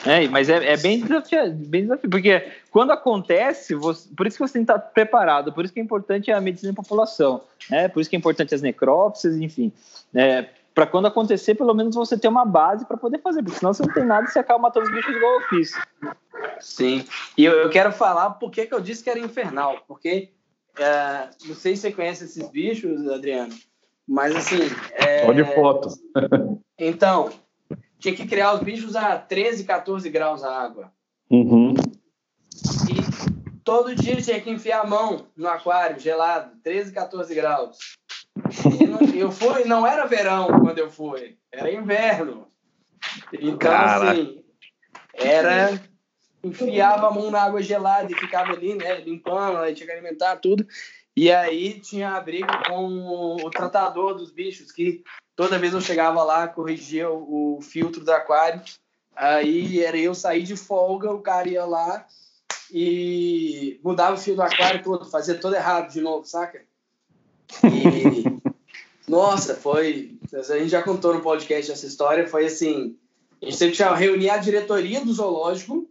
É, 0.07 0.29
mas 0.29 0.49
é, 0.49 0.75
é 0.75 0.77
bem, 0.77 1.01
desafiador, 1.01 1.55
bem 1.55 1.83
desafiador, 1.83 2.11
porque 2.11 2.47
quando 2.71 2.93
acontece, 2.93 3.75
você, 3.75 4.09
por 4.17 4.27
isso 4.27 4.37
que 4.37 4.47
você 4.47 4.53
tem 4.53 4.65
que 4.65 4.71
estar 4.71 4.79
preparado, 4.79 5.53
por 5.53 5.65
isso 5.65 5.75
que 5.75 5.81
é 5.81 5.83
importante 5.83 6.31
a 6.31 6.41
medicina 6.41 6.73
da 6.73 6.77
população, 6.77 7.43
né? 7.69 7.89
por 7.89 8.01
isso 8.01 8.09
que 8.09 8.15
é 8.15 8.19
importante 8.19 8.55
as 8.55 8.63
necrópsias, 8.63 9.37
enfim. 9.37 9.73
É, 10.15 10.47
para 10.79 10.87
quando 10.87 11.07
acontecer, 11.07 11.57
pelo 11.57 11.75
menos 11.75 11.97
você 11.97 12.17
ter 12.17 12.29
uma 12.29 12.45
base 12.45 12.87
para 12.87 12.97
poder 12.97 13.21
fazer, 13.21 13.43
porque 13.43 13.59
senão 13.59 13.75
você 13.75 13.83
não 13.83 13.93
tem 13.93 14.05
nada 14.05 14.29
e 14.29 14.31
você 14.31 14.39
acaba 14.39 14.61
matando 14.61 14.87
os 14.87 14.93
bichos 14.93 15.13
igual 15.13 15.33
eu 15.35 15.49
fiz. 15.49 15.73
Sim, 16.61 17.05
e 17.37 17.45
eu, 17.45 17.53
eu 17.55 17.69
quero 17.69 17.91
falar 17.91 18.31
por 18.31 18.53
que 18.53 18.69
eu 18.71 18.79
disse 18.79 19.03
que 19.03 19.11
era 19.11 19.19
infernal, 19.19 19.83
porque 19.89 20.31
é, 20.79 21.31
não 21.47 21.57
sei 21.57 21.75
se 21.75 21.83
você 21.83 21.91
conhece 21.91 22.27
esses 22.27 22.49
bichos, 22.49 23.09
Adriano, 23.09 23.53
mas 24.07 24.37
assim. 24.37 24.59
É, 24.93 25.27
Só 25.27 25.33
de 25.33 25.45
foto. 25.53 25.89
Então, 26.81 27.31
tinha 27.99 28.15
que 28.15 28.25
criar 28.25 28.55
os 28.55 28.61
bichos 28.61 28.95
a 28.95 29.19
13, 29.19 29.65
14 29.65 30.09
graus 30.11 30.45
a 30.45 30.63
água. 30.63 30.93
Uhum. 31.29 31.75
E 32.89 33.61
todo 33.65 33.97
dia 33.97 34.23
tinha 34.23 34.41
que 34.41 34.49
enfiar 34.49 34.83
a 34.83 34.87
mão 34.87 35.27
no 35.37 35.49
aquário 35.49 35.99
gelado, 35.99 36.53
13, 36.63 36.93
14 36.93 37.35
graus. 37.35 37.98
Eu 39.15 39.31
fui, 39.31 39.65
não 39.65 39.87
era 39.87 40.07
verão 40.07 40.47
quando 40.61 40.79
eu 40.79 40.91
fui, 40.91 41.37
era 41.53 41.73
inverno. 41.73 42.49
Então, 43.33 43.59
Caraca. 43.59 44.13
assim, 44.13 44.45
era. 45.15 45.81
Enfiava 46.43 47.09
a 47.09 47.11
mão 47.11 47.31
na 47.33 47.43
água 47.43 47.61
gelada 47.61 48.11
e 48.13 48.15
ficava 48.15 48.53
ali, 48.53 48.75
né, 48.75 49.01
limpando, 49.01 49.59
aí 49.59 49.75
tinha 49.75 49.87
que 49.87 49.93
alimentar 49.93 50.37
tudo. 50.37 50.65
E 51.17 51.33
aí 51.33 51.81
tinha 51.81 52.11
a 52.11 52.21
briga 52.21 52.63
com 52.69 53.37
o 53.43 53.51
tratador 53.51 54.15
dos 54.15 54.31
bichos, 54.31 54.71
que 54.71 55.03
Toda 55.39 55.57
vez 55.57 55.73
eu 55.73 55.81
chegava 55.81 56.25
lá, 56.25 56.49
corrigia 56.49 57.09
o, 57.09 57.59
o 57.59 57.63
filtro 57.63 58.05
do 58.05 58.11
aquário, 58.11 58.61
aí 59.15 59.81
era 59.81 59.97
eu 59.97 60.13
sair 60.13 60.43
de 60.43 60.57
folga, 60.57 61.13
o 61.13 61.23
cara 61.23 61.49
ia 61.49 61.65
lá 61.65 62.05
e 62.73 63.81
mudava 63.85 64.17
o 64.17 64.19
fio 64.19 64.35
do 64.35 64.43
aquário 64.43 64.83
todo, 64.83 65.09
fazia 65.09 65.39
todo 65.39 65.55
errado 65.55 65.93
de 65.93 66.01
novo, 66.01 66.25
saca? 66.25 66.61
E, 67.63 68.25
nossa, 69.09 69.55
foi. 69.55 70.19
A 70.33 70.59
gente 70.59 70.69
já 70.69 70.83
contou 70.83 71.15
no 71.15 71.21
podcast 71.21 71.73
essa 71.73 71.87
história. 71.87 72.29
Foi 72.29 72.47
assim: 72.47 72.97
a 73.43 73.47
gente 73.47 73.59
teve 73.59 73.73
que 73.77 73.83
reunir 73.83 74.31
a 74.31 74.39
diretoria 74.39 75.05
do 75.05 75.13
zoológico 75.13 75.89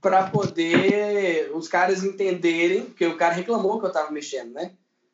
para 0.00 0.30
poder 0.30 1.50
os 1.54 1.68
caras 1.68 2.02
entenderem, 2.02 2.82
porque 2.82 3.06
o 3.06 3.16
cara 3.16 3.34
reclamou 3.34 3.78
que 3.80 3.86
eu 3.86 3.92
tava 3.92 4.10
mexendo, 4.10 4.52
né? 4.52 4.72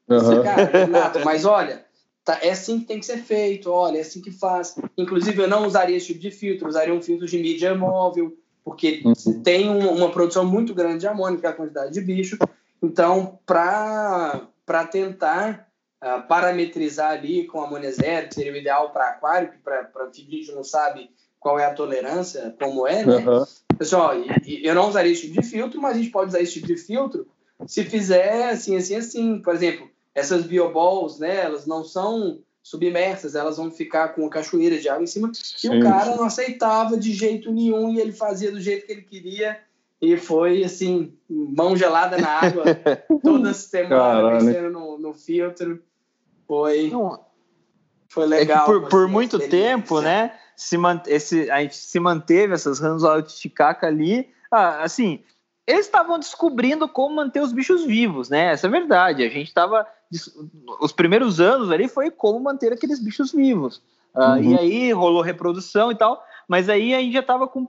Uhum. 0.08 0.18
Disse, 0.18 0.42
cara, 0.42 0.64
Renato, 0.64 1.20
mas 1.24 1.44
olha, 1.44 1.86
Tá, 2.26 2.40
é 2.42 2.50
assim 2.50 2.80
que 2.80 2.86
tem 2.86 2.98
que 2.98 3.06
ser 3.06 3.18
feito, 3.18 3.70
olha, 3.70 3.98
é 3.98 4.00
assim 4.00 4.20
que 4.20 4.32
faz. 4.32 4.74
Inclusive, 4.98 5.40
eu 5.40 5.46
não 5.46 5.64
usaria 5.64 5.96
esse 5.96 6.08
tipo 6.08 6.18
de 6.18 6.32
filtro, 6.32 6.66
usaria 6.66 6.92
um 6.92 7.00
filtro 7.00 7.24
de 7.24 7.38
mídia 7.38 7.72
móvel, 7.72 8.36
porque 8.64 9.00
uhum. 9.04 9.42
tem 9.44 9.70
um, 9.70 9.92
uma 9.92 10.10
produção 10.10 10.44
muito 10.44 10.74
grande 10.74 10.98
de 10.98 11.06
amônia, 11.06 11.38
que 11.38 11.46
é 11.46 11.50
a 11.50 11.52
quantidade 11.52 11.92
de 11.92 12.00
bicho. 12.00 12.36
Então, 12.82 13.38
para 13.46 14.50
tentar 14.90 15.65
uh, 16.02 16.26
parametrizar 16.26 17.12
ali 17.12 17.46
com 17.46 17.60
amônia 17.60 17.92
zero, 17.92 18.28
que 18.28 18.34
seria 18.34 18.52
o 18.52 18.56
ideal 18.56 18.90
para 18.90 19.10
aquário, 19.10 19.50
que 19.50 19.58
para 19.58 19.90
bicho 20.28 20.54
não 20.54 20.64
sabe 20.64 21.10
qual 21.38 21.58
é 21.58 21.64
a 21.64 21.74
tolerância, 21.74 22.54
como 22.60 22.86
é, 22.86 23.04
né? 23.04 23.16
Uhum. 23.16 23.44
Pessoal, 23.78 24.14
eu 24.14 24.74
não 24.74 24.88
usaria 24.88 25.12
esse 25.12 25.28
tipo 25.28 25.40
de 25.40 25.46
filtro, 25.46 25.80
mas 25.80 25.96
a 25.96 25.98
gente 25.98 26.10
pode 26.10 26.28
usar 26.28 26.40
esse 26.40 26.54
tipo 26.54 26.66
de 26.66 26.76
filtro 26.76 27.26
se 27.66 27.84
fizer 27.84 28.50
assim, 28.50 28.76
assim, 28.76 28.96
assim. 28.96 29.42
Por 29.42 29.54
exemplo, 29.54 29.88
essas 30.14 30.44
bioballs, 30.44 31.18
né, 31.18 31.44
elas 31.44 31.66
não 31.66 31.84
são 31.84 32.40
submersas, 32.62 33.36
elas 33.36 33.58
vão 33.58 33.70
ficar 33.70 34.08
com 34.08 34.22
uma 34.22 34.30
cachoeira 34.30 34.78
de 34.78 34.88
água 34.88 35.04
em 35.04 35.06
cima. 35.06 35.30
Sim, 35.32 35.74
e 35.74 35.78
o 35.78 35.82
cara 35.82 36.12
sim. 36.12 36.16
não 36.16 36.24
aceitava 36.24 36.96
de 36.96 37.12
jeito 37.12 37.52
nenhum 37.52 37.92
e 37.92 38.00
ele 38.00 38.12
fazia 38.12 38.50
do 38.50 38.60
jeito 38.60 38.86
que 38.86 38.92
ele 38.92 39.02
queria. 39.02 39.60
E 40.00 40.16
foi 40.16 40.62
assim, 40.62 41.14
mão 41.28 41.76
gelada 41.76 42.18
na 42.18 42.28
água 42.28 42.64
toda 43.22 43.54
semana, 43.54 44.42
mexendo 44.42 44.70
no, 44.70 44.98
no 44.98 45.14
filtro. 45.14 45.82
Foi. 46.46 46.92
Foi 48.08 48.24
é 48.24 48.26
legal. 48.26 48.64
É 48.64 48.66
por, 48.66 48.88
por 48.88 49.08
muito 49.08 49.38
tempo, 49.38 50.00
né? 50.00 50.34
Se 50.54 50.76
man, 50.76 51.02
esse, 51.06 51.50
a 51.50 51.60
gente 51.62 51.76
se 51.76 51.98
manteve 51.98 52.54
essas 52.54 52.78
rãs 52.78 53.02
Titicaca 53.26 53.86
ali. 53.86 54.28
Ah, 54.50 54.82
assim, 54.82 55.22
eles 55.66 55.86
estavam 55.86 56.18
descobrindo 56.18 56.88
como 56.88 57.16
manter 57.16 57.40
os 57.40 57.52
bichos 57.52 57.84
vivos, 57.84 58.28
né? 58.28 58.52
Essa 58.52 58.66
é 58.66 58.68
a 58.68 58.70
verdade. 58.70 59.24
A 59.24 59.28
gente 59.28 59.48
estava. 59.48 59.86
Os 60.80 60.92
primeiros 60.92 61.40
anos 61.40 61.70
ali 61.70 61.88
foi 61.88 62.10
como 62.10 62.38
manter 62.38 62.72
aqueles 62.72 63.00
bichos 63.00 63.32
vivos. 63.32 63.82
Uh, 64.14 64.20
uhum. 64.20 64.42
E 64.52 64.58
aí 64.58 64.92
rolou 64.92 65.20
reprodução 65.22 65.90
e 65.90 65.94
tal. 65.94 66.24
Mas 66.48 66.68
aí 66.68 66.94
a 66.94 67.00
gente 67.00 67.12
já 67.12 67.22
tava 67.22 67.48
com 67.48 67.66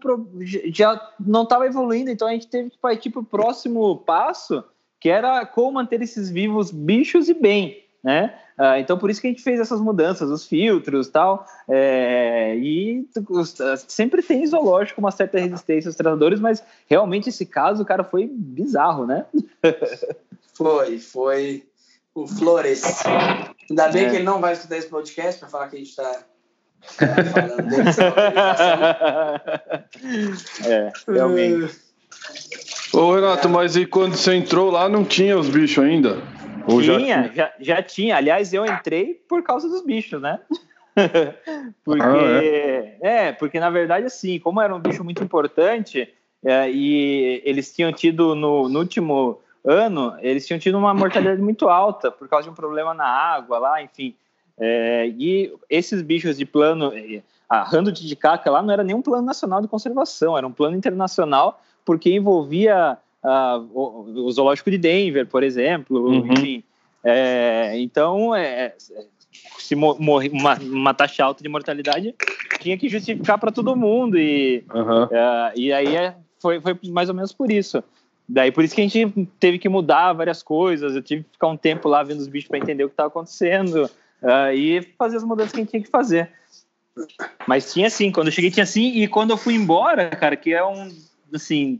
já 0.72 1.12
não 1.20 1.44
estava 1.44 1.66
evoluindo, 1.66 2.12
então 2.12 2.28
a 2.28 2.32
gente 2.32 2.48
teve 2.48 2.70
que 2.70 2.78
partir 2.78 3.10
para 3.10 3.22
o 3.22 3.26
próximo 3.26 3.98
passo, 3.98 4.64
que 4.99 5.10
era 5.10 5.45
como 5.45 5.74
manter 5.74 6.02
esses 6.02 6.30
vivos 6.30 6.72
bichos 6.72 7.28
e 7.28 7.34
bem, 7.34 7.84
né? 8.04 8.38
Uh, 8.58 8.78
então 8.80 8.98
por 8.98 9.10
isso 9.10 9.22
que 9.22 9.28
a 9.28 9.30
gente 9.30 9.44
fez 9.44 9.60
essas 9.60 9.80
mudanças, 9.80 10.30
os 10.30 10.45
filtros 10.48 11.08
tal, 11.10 11.45
é, 11.68 12.56
e 12.56 13.08
sempre 13.88 14.24
tem 14.24 14.45
zoológico 14.45 14.99
uma 14.99 15.12
certa 15.12 15.40
resistência 15.40 15.90
aos 15.90 15.95
tratadores, 15.95 16.40
mas 16.40 16.64
realmente 16.88 17.30
esse 17.30 17.45
caso, 17.45 17.86
cara, 17.86 18.04
foi 18.04 18.28
bizarro, 18.28 19.06
né? 19.06 19.26
foi, 20.56 20.98
foi 20.98 21.64
o 22.18 22.28
Flores. 22.28 23.04
Ainda 23.70 23.90
bem 23.90 24.06
é. 24.06 24.10
que 24.10 24.16
ele 24.16 24.24
não 24.24 24.41
vai 24.41 24.54
escutar 24.54 24.78
esse 24.78 24.88
podcast 24.88 25.40
para 25.40 25.49
falar 25.49 25.68
que 25.68 25.76
a 25.76 25.80
gente 25.80 25.90
está. 25.90 26.26
É, 30.66 30.91
realmente. 31.08 31.76
Ô 32.94 33.14
Renato, 33.14 33.49
mas 33.49 33.76
e 33.76 33.86
quando 33.86 34.16
você 34.16 34.36
entrou 34.36 34.72
lá 34.72 34.88
não 34.88 35.04
tinha 35.04 35.38
os 35.38 35.49
bichos 35.49 35.84
ainda? 35.84 36.18
Ou 36.68 36.82
tinha, 36.82 37.32
já... 37.34 37.34
já, 37.34 37.54
já 37.60 37.84
tinha. 37.84 38.18
Aliás, 38.18 38.54
eu 38.54 38.66
entrei 38.66 39.14
por 39.28 39.44
causa 39.44 39.68
dos 39.70 39.86
bichos, 39.86 40.22
né? 40.22 40.40
porque 41.84 42.02
ah, 42.02 42.44
é? 42.44 42.98
é? 43.02 43.32
porque 43.32 43.60
na 43.60 43.70
verdade 43.70 44.06
assim, 44.06 44.40
como 44.40 44.60
era 44.60 44.76
um 44.76 44.80
bicho 44.80 45.04
muito 45.04 45.24
importante 45.24 46.12
é, 46.44 46.70
e 46.72 47.41
eles 47.45 47.74
tinham 47.74 47.91
tido 47.91 48.34
no, 48.34 48.68
no, 48.68 48.80
último 48.80 49.40
ano, 49.64 50.16
eles 50.22 50.48
tinham 50.48 50.60
tido 50.60 50.78
uma 50.78 50.94
mortalidade 50.94 51.41
muito 51.41 51.70
alta 51.70 52.10
por 52.10 52.28
causa 52.28 52.45
de 52.45 52.49
um 52.49 52.56
problema 52.56 52.94
na 52.94 53.06
água 53.06 53.60
lá, 53.60 53.82
enfim. 53.82 54.16
É, 54.59 55.07
e 55.17 55.53
esses 55.69 56.01
bichos 56.01 56.38
de 56.38 56.45
plano, 56.45 56.91
a 57.47 57.63
Rando 57.63 57.91
de 57.91 58.01
Titicaca 58.01 58.49
lá 58.49 58.61
não 58.61 58.73
era 58.73 58.84
nenhum 58.84 59.01
plano 59.01 59.25
nacional 59.25 59.61
de 59.61 59.67
conservação, 59.67 60.38
era 60.38 60.47
um 60.47 60.51
plano 60.51 60.75
internacional 60.75 61.61
porque 61.85 62.11
envolvia 62.11 62.97
o, 63.73 64.25
o, 64.25 64.31
zoológico 64.31 64.71
de 64.71 64.77
Denver, 64.77 65.27
por 65.27 65.43
exemplo, 65.43 66.07
uhum. 66.07 66.34
enfim. 66.34 66.63
É, 67.03 67.73
então, 67.79 68.35
é, 68.35 68.73
se 69.57 69.75
morrer 69.75 70.29
uma, 70.31 70.55
uma, 70.55 70.93
taxa 70.93 71.23
alta 71.23 71.43
de 71.43 71.49
mortalidade 71.49 72.15
tinha 72.59 72.77
que 72.77 72.89
justificar 72.89 73.38
para 73.38 73.51
todo 73.51 73.75
mundo 73.75 74.17
e 74.17 74.63
uhum. 74.73 75.03
uh, 75.03 75.51
e 75.55 75.71
aí 75.71 75.95
é, 75.95 76.15
foi, 76.39 76.59
foi 76.59 76.77
mais 76.85 77.07
ou 77.09 77.15
menos 77.15 77.31
por 77.31 77.51
isso. 77.51 77.84
Daí 78.27 78.51
por 78.51 78.63
isso 78.63 78.75
que 78.75 78.81
a 78.81 78.88
gente 78.88 79.29
teve 79.39 79.57
que 79.57 79.69
mudar 79.69 80.11
várias 80.13 80.43
coisas. 80.43 80.95
Eu 80.95 81.01
tive 81.01 81.23
que 81.23 81.31
ficar 81.31 81.47
um 81.47 81.55
tempo 81.55 81.88
lá 81.88 82.03
vendo 82.03 82.19
os 82.19 82.27
bichos 82.27 82.49
para 82.49 82.57
entender 82.57 82.84
o 82.84 82.88
que 82.89 82.93
estava 82.93 83.07
acontecendo 83.07 83.89
uh, 84.22 84.53
e 84.53 84.81
fazer 84.98 85.18
as 85.18 85.23
mudanças 85.23 85.52
que 85.52 85.57
a 85.57 85.61
gente 85.61 85.69
tinha 85.72 85.84
que 85.84 85.89
fazer. 85.89 86.31
Mas 87.48 87.72
tinha 87.72 87.89
sim, 87.89 88.11
quando 88.11 88.27
eu 88.27 88.34
cheguei 88.34 88.49
tinha 88.49 88.65
sim 88.65 89.02
e 89.02 89.07
quando 89.07 89.31
eu 89.31 89.38
fui 89.38 89.53
embora, 89.53 90.10
cara, 90.10 90.35
que 90.35 90.53
é 90.53 90.65
um 90.65 90.89
assim 91.34 91.80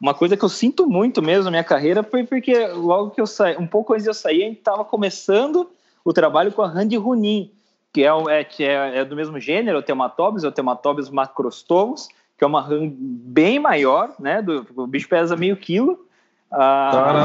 uma 0.00 0.14
coisa 0.14 0.36
que 0.36 0.44
eu 0.44 0.48
sinto 0.48 0.88
muito 0.88 1.22
mesmo 1.22 1.44
na 1.44 1.50
minha 1.50 1.64
carreira 1.64 2.02
foi 2.02 2.24
porque 2.24 2.66
logo 2.68 3.10
que 3.10 3.20
eu 3.20 3.26
saí, 3.26 3.56
um 3.56 3.66
pouco 3.66 3.92
antes 3.92 4.04
de 4.04 4.10
eu 4.10 4.14
sair, 4.14 4.42
a 4.42 4.46
gente 4.46 4.58
estava 4.58 4.84
começando 4.84 5.70
o 6.04 6.12
trabalho 6.12 6.52
com 6.52 6.62
a 6.62 6.68
Randy 6.68 6.96
Runin, 6.96 7.50
que 7.92 8.04
é, 8.04 8.08
é, 8.28 8.44
que 8.44 8.62
é, 8.62 8.98
é 8.98 9.04
do 9.04 9.16
mesmo 9.16 9.40
gênero, 9.40 9.78
o 9.78 9.82
Tematobius, 9.82 10.44
é 10.44 10.48
o 10.48 10.52
Tematobius 10.52 11.10
macrostomos, 11.10 12.08
que 12.36 12.44
é 12.44 12.46
uma 12.46 12.60
rã 12.60 12.90
bem 12.92 13.58
maior, 13.58 14.14
né? 14.20 14.42
Do, 14.42 14.66
o 14.76 14.86
bicho 14.86 15.08
pesa 15.08 15.34
meio 15.34 15.56
quilo. 15.56 16.06
Ah, 16.52 17.24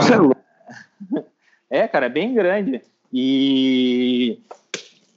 é, 1.70 1.88
cara, 1.88 2.06
é 2.06 2.10
bem 2.10 2.34
grande. 2.34 2.82
E, 3.14 4.40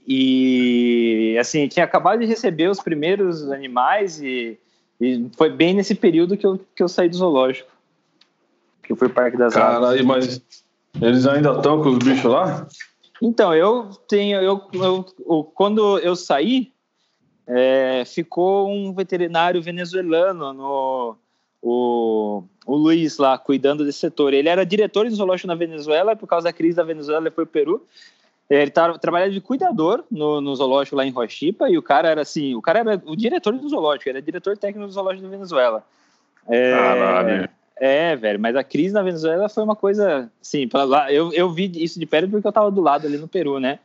e 0.07 1.37
assim, 1.39 1.69
tinha 1.69 1.85
acabado 1.85 2.21
de 2.21 2.27
receber 2.27 2.69
os 2.69 2.81
primeiros 2.81 3.51
animais 3.51 4.21
e 4.21 4.59
e 5.01 5.29
foi 5.37 5.51
bem 5.51 5.75
nesse 5.75 5.95
período 5.95 6.37
que 6.37 6.47
eu, 6.47 6.59
que 6.75 6.83
eu 6.83 6.89
saí 6.89 7.09
do 7.09 7.17
zoológico. 7.17 7.71
Que 8.83 8.93
eu 8.93 8.97
fui 8.97 9.09
Parque 9.09 9.37
das 9.37 9.55
Caralho, 9.55 9.87
Aves. 9.87 10.05
mas 10.05 10.43
eles 11.01 11.27
ainda 11.27 11.53
estão 11.53 11.83
com 11.83 11.91
os 11.91 11.99
bichos 11.99 12.31
lá? 12.31 12.67
Então, 13.21 13.55
eu 13.55 13.91
tenho. 14.09 14.41
Eu, 14.41 14.61
eu, 14.73 15.07
eu 15.19 15.45
quando 15.55 15.99
eu 15.99 16.15
saí, 16.15 16.73
é, 17.47 18.05
ficou 18.07 18.69
um 18.71 18.95
veterinário 18.95 19.63
venezuelano 19.63 20.53
no. 20.53 21.17
O, 21.61 22.45
o 22.67 22.77
Luiz 22.77 23.19
lá, 23.19 23.37
cuidando 23.37 23.85
desse 23.85 23.99
setor. 23.99 24.33
Ele 24.33 24.49
era 24.49 24.65
diretor 24.65 25.09
de 25.09 25.15
zoológico 25.15 25.49
na 25.49 25.55
Venezuela, 25.55 26.17
por 26.17 26.27
causa 26.27 26.45
da 26.45 26.53
crise 26.53 26.77
da 26.77 26.83
Venezuela, 26.83 27.23
ele 27.23 27.31
foi 27.31 27.45
para 27.45 27.51
o 27.51 27.53
Peru. 27.53 27.87
É, 28.49 28.63
ele 28.63 28.71
tava, 28.71 28.99
trabalhava 28.99 29.31
de 29.31 29.41
cuidador 29.41 30.05
no, 30.11 30.41
no, 30.41 30.55
zoológico 30.55 30.97
lá 30.97 31.07
em 31.07 31.11
Rochipa 31.11 31.71
e 31.71 31.79
o 31.79 31.83
cara 31.83 32.11
era 32.11 32.21
assim, 32.21 32.55
o 32.55 32.61
cara 32.61 32.81
era 32.81 33.03
o 33.07 33.17
diretor 33.17 33.55
do 33.55 33.69
zoológico, 33.69 34.11
era 34.11 34.21
diretor 34.21 34.57
técnico 34.57 34.87
do 34.87 34.93
zoológico 34.93 35.25
da 35.25 35.31
Venezuela. 35.31 35.83
É, 36.47 36.73
Caralho. 36.73 37.49
É, 37.77 38.15
velho, 38.15 38.39
mas 38.39 38.55
a 38.55 38.63
crise 38.63 38.95
na 38.95 39.03
Venezuela 39.03 39.49
foi 39.49 39.65
uma 39.65 39.75
coisa, 39.75 40.31
assim, 40.41 40.69
lá, 40.73 41.11
eu, 41.11 41.33
eu 41.33 41.51
vi 41.51 41.73
isso 41.83 41.99
de 41.99 42.07
perto 42.07 42.31
porque 42.31 42.47
eu 42.47 42.53
tava 42.53 42.71
do 42.71 42.81
lado 42.81 43.07
ali 43.07 43.17
no 43.17 43.27
Peru, 43.27 43.59
né? 43.59 43.79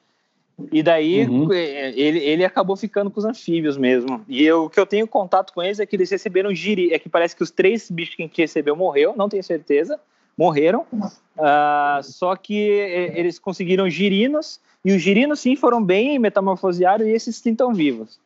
E 0.71 0.83
daí 0.83 1.25
uhum. 1.25 1.51
É, 1.51 1.89
ele, 1.99 2.19
ele 2.19 2.45
acabou 2.45 2.75
ficando 2.75 3.09
com 3.09 3.19
os 3.19 3.25
anfíbios 3.25 3.77
mesmo. 3.77 4.23
E 4.27 4.43
eu, 4.43 4.65
o 4.65 4.69
que 4.69 4.79
eu 4.79 4.85
tenho 4.85 5.07
contato 5.07 5.53
com 5.53 5.61
eles 5.63 5.79
é 5.79 5.85
que 5.85 5.95
eles 5.95 6.09
receberam 6.09 6.53
giri, 6.53 6.93
é 6.93 6.99
que 6.99 7.09
parece 7.09 7.35
que 7.35 7.43
os 7.43 7.51
três 7.51 7.89
bichos 7.89 8.15
que 8.15 8.23
a 8.23 8.25
gente 8.25 8.41
recebeu 8.41 8.75
morreu, 8.75 9.13
não 9.15 9.29
tenho 9.29 9.43
certeza 9.43 9.99
morreram. 10.39 10.85
Uh, 10.93 12.01
só 12.01 12.33
que 12.37 12.53
eles 12.55 13.37
conseguiram 13.37 13.89
girinos, 13.89 14.61
e 14.85 14.95
os 14.95 15.01
girinos 15.01 15.41
sim 15.41 15.57
foram 15.57 15.83
bem 15.83 16.17
metamorfoseados, 16.17 17.05
e 17.05 17.09
esses 17.09 17.35
sim 17.35 17.51
estão 17.51 17.73
vivos. 17.73 18.17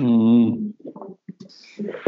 Hum. 0.00 0.72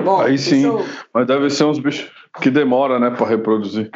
Bom, 0.03 0.21
Aí 0.23 0.39
sim, 0.39 0.65
eu... 0.65 0.85
mas 1.13 1.27
deve 1.27 1.51
ser 1.51 1.65
uns 1.65 1.79
bichos 1.79 2.11
que 2.41 2.51
demora, 2.51 2.99
né, 2.99 3.11
para 3.11 3.27
reproduzir. 3.27 3.91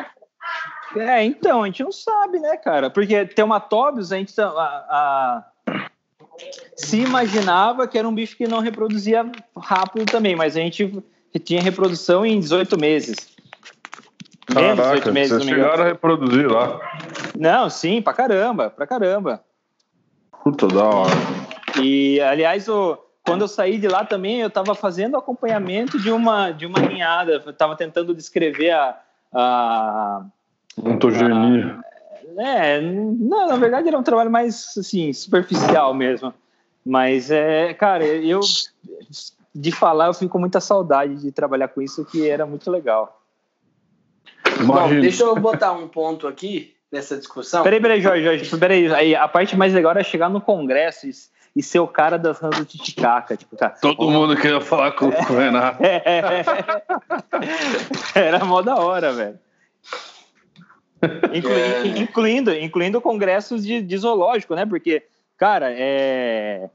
É, 0.98 1.24
então, 1.24 1.62
a 1.62 1.66
gente 1.66 1.82
não 1.82 1.92
sabe, 1.92 2.38
né, 2.38 2.56
cara? 2.56 2.90
Porque 2.90 3.24
Teumatóbios, 3.26 4.12
a 4.12 4.16
gente 4.16 4.34
tá, 4.34 4.48
a, 4.48 4.86
a, 4.90 5.44
se 6.76 7.00
imaginava 7.00 7.86
que 7.86 7.98
era 7.98 8.08
um 8.08 8.14
bicho 8.14 8.36
que 8.36 8.46
não 8.46 8.60
reproduzia 8.60 9.30
rápido 9.56 10.06
também, 10.06 10.36
mas 10.36 10.56
a 10.56 10.60
gente 10.60 11.02
tinha 11.44 11.62
reprodução 11.62 12.24
em 12.24 12.40
18 12.40 12.78
meses. 12.78 13.36
Menos 14.54 14.76
Caraca, 14.76 14.94
oito 14.94 15.12
meses, 15.12 15.36
vocês 15.36 15.44
chegaram 15.44 15.82
a 15.82 15.86
reproduzir 15.86 16.50
lá. 16.50 16.80
Não, 17.36 17.68
sim, 17.68 18.00
pra 18.00 18.12
caramba, 18.12 18.70
pra 18.70 18.86
caramba. 18.86 19.42
Puta 20.44 20.68
da 20.68 20.84
hora. 20.84 21.12
E, 21.82 22.20
aliás, 22.20 22.68
o, 22.68 22.96
quando 23.24 23.42
eu 23.42 23.48
saí 23.48 23.76
de 23.76 23.88
lá 23.88 24.04
também, 24.04 24.40
eu 24.40 24.46
estava 24.46 24.74
fazendo 24.74 25.16
acompanhamento 25.16 25.98
de 25.98 26.10
uma, 26.10 26.52
de 26.52 26.64
uma 26.64 26.78
ninhada. 26.78 27.42
Eu 27.44 27.52
tava 27.52 27.74
tentando 27.76 28.14
descrever 28.14 28.70
a... 28.70 28.96
a 29.34 30.24
Ontogenia. 30.82 31.78
É, 32.38 32.80
não, 32.80 33.48
na 33.48 33.56
verdade 33.56 33.88
era 33.88 33.98
um 33.98 34.02
trabalho 34.02 34.30
mais, 34.30 34.76
assim, 34.76 35.12
superficial 35.12 35.94
mesmo. 35.94 36.32
Mas, 36.84 37.30
é, 37.30 37.74
cara, 37.74 38.04
eu... 38.04 38.40
De 39.54 39.72
falar, 39.72 40.08
eu 40.08 40.14
fico 40.14 40.32
com 40.32 40.38
muita 40.38 40.60
saudade 40.60 41.16
de 41.16 41.32
trabalhar 41.32 41.68
com 41.68 41.80
isso, 41.80 42.04
que 42.04 42.28
era 42.28 42.44
muito 42.44 42.70
legal. 42.70 43.22
Bom, 44.64 44.88
deixa 45.00 45.24
eu 45.24 45.34
botar 45.34 45.72
um 45.72 45.88
ponto 45.88 46.28
aqui 46.28 46.74
nessa 46.92 47.16
discussão. 47.16 47.62
Peraí, 47.62 47.80
peraí, 47.80 48.00
Jorge, 48.00 48.22
Jorge, 48.22 48.56
peraí. 48.58 48.92
Aí, 48.94 49.14
a 49.14 49.26
parte 49.26 49.56
mais 49.56 49.72
legal 49.72 49.96
é 49.96 50.04
chegar 50.04 50.28
no 50.28 50.40
Congresso 50.40 51.06
e, 51.06 51.12
e 51.56 51.62
ser 51.62 51.80
o 51.80 51.88
cara 51.88 52.18
das 52.18 52.38
rãs 52.38 52.56
do 52.56 52.64
Titicaca. 52.64 53.36
Tipo, 53.36 53.56
cara, 53.56 53.74
Todo 53.80 54.10
mundo 54.10 54.36
queria 54.36 54.60
falar 54.60 54.92
com, 54.92 55.10
com 55.10 55.32
o 55.32 55.36
Renato. 55.40 55.82
É, 55.82 56.44
era 58.14 58.44
mó 58.44 58.62
da 58.62 58.76
hora, 58.76 59.12
velho. 59.12 59.38
Inclu, 61.34 61.52
é. 61.52 61.86
Incluindo, 61.98 62.54
incluindo 62.54 63.00
congressos 63.00 63.64
de, 63.64 63.82
de 63.82 63.98
zoológico, 63.98 64.54
né? 64.54 64.64
Porque, 64.66 65.02
cara, 65.36 65.70
é, 65.70 66.68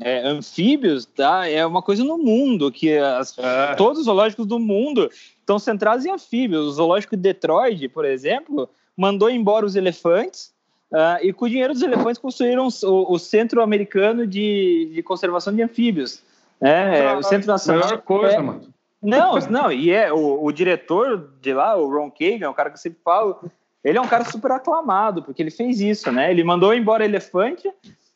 é, 0.00 0.26
anfíbios 0.26 1.06
tá, 1.06 1.48
é 1.48 1.64
uma 1.64 1.82
coisa 1.82 2.04
no 2.04 2.18
mundo 2.18 2.70
que 2.70 2.96
as, 2.96 3.36
é. 3.38 3.74
todos 3.74 4.00
os 4.00 4.04
zoológicos 4.06 4.46
do 4.46 4.58
mundo 4.58 5.10
estão 5.38 5.58
centrados 5.58 6.04
em 6.04 6.10
anfíbios. 6.10 6.66
O 6.66 6.72
zoológico 6.72 7.16
de 7.16 7.22
Detroit, 7.22 7.88
por 7.88 8.04
exemplo, 8.04 8.68
mandou 8.96 9.30
embora 9.30 9.66
os 9.66 9.76
elefantes 9.76 10.52
uh, 10.92 11.22
e 11.22 11.32
com 11.32 11.44
o 11.44 11.48
dinheiro 11.48 11.72
dos 11.72 11.82
elefantes 11.82 12.18
construíram 12.18 12.68
o, 12.68 13.12
o 13.12 13.18
Centro 13.18 13.62
Americano 13.62 14.26
de, 14.26 14.90
de 14.94 15.02
Conservação 15.02 15.54
de 15.54 15.62
Anfíbios. 15.62 16.22
É, 16.60 17.16
o 17.16 17.22
Centro 17.24 17.48
Nacional. 17.48 17.84
Melhor 17.84 18.02
coisa, 18.02 18.36
é, 18.36 18.40
mano. 18.40 18.72
Não, 19.02 19.34
não, 19.50 19.72
e 19.72 19.90
é 19.90 20.12
o, 20.12 20.44
o, 20.44 20.52
diretor 20.52 21.32
de 21.40 21.52
lá, 21.52 21.76
o 21.76 21.90
Ron 21.90 22.08
Kagan, 22.08 22.50
o 22.50 22.54
cara 22.54 22.70
que 22.70 22.76
eu 22.76 22.80
sempre 22.80 23.00
falo, 23.04 23.36
ele 23.84 23.98
é 23.98 24.00
um 24.00 24.06
cara 24.06 24.24
super 24.24 24.52
aclamado, 24.52 25.22
porque 25.22 25.42
ele 25.42 25.50
fez 25.50 25.80
isso, 25.80 26.10
né? 26.12 26.30
Ele 26.30 26.44
mandou 26.44 26.72
embora 26.72 27.04
elefante, 27.04 27.70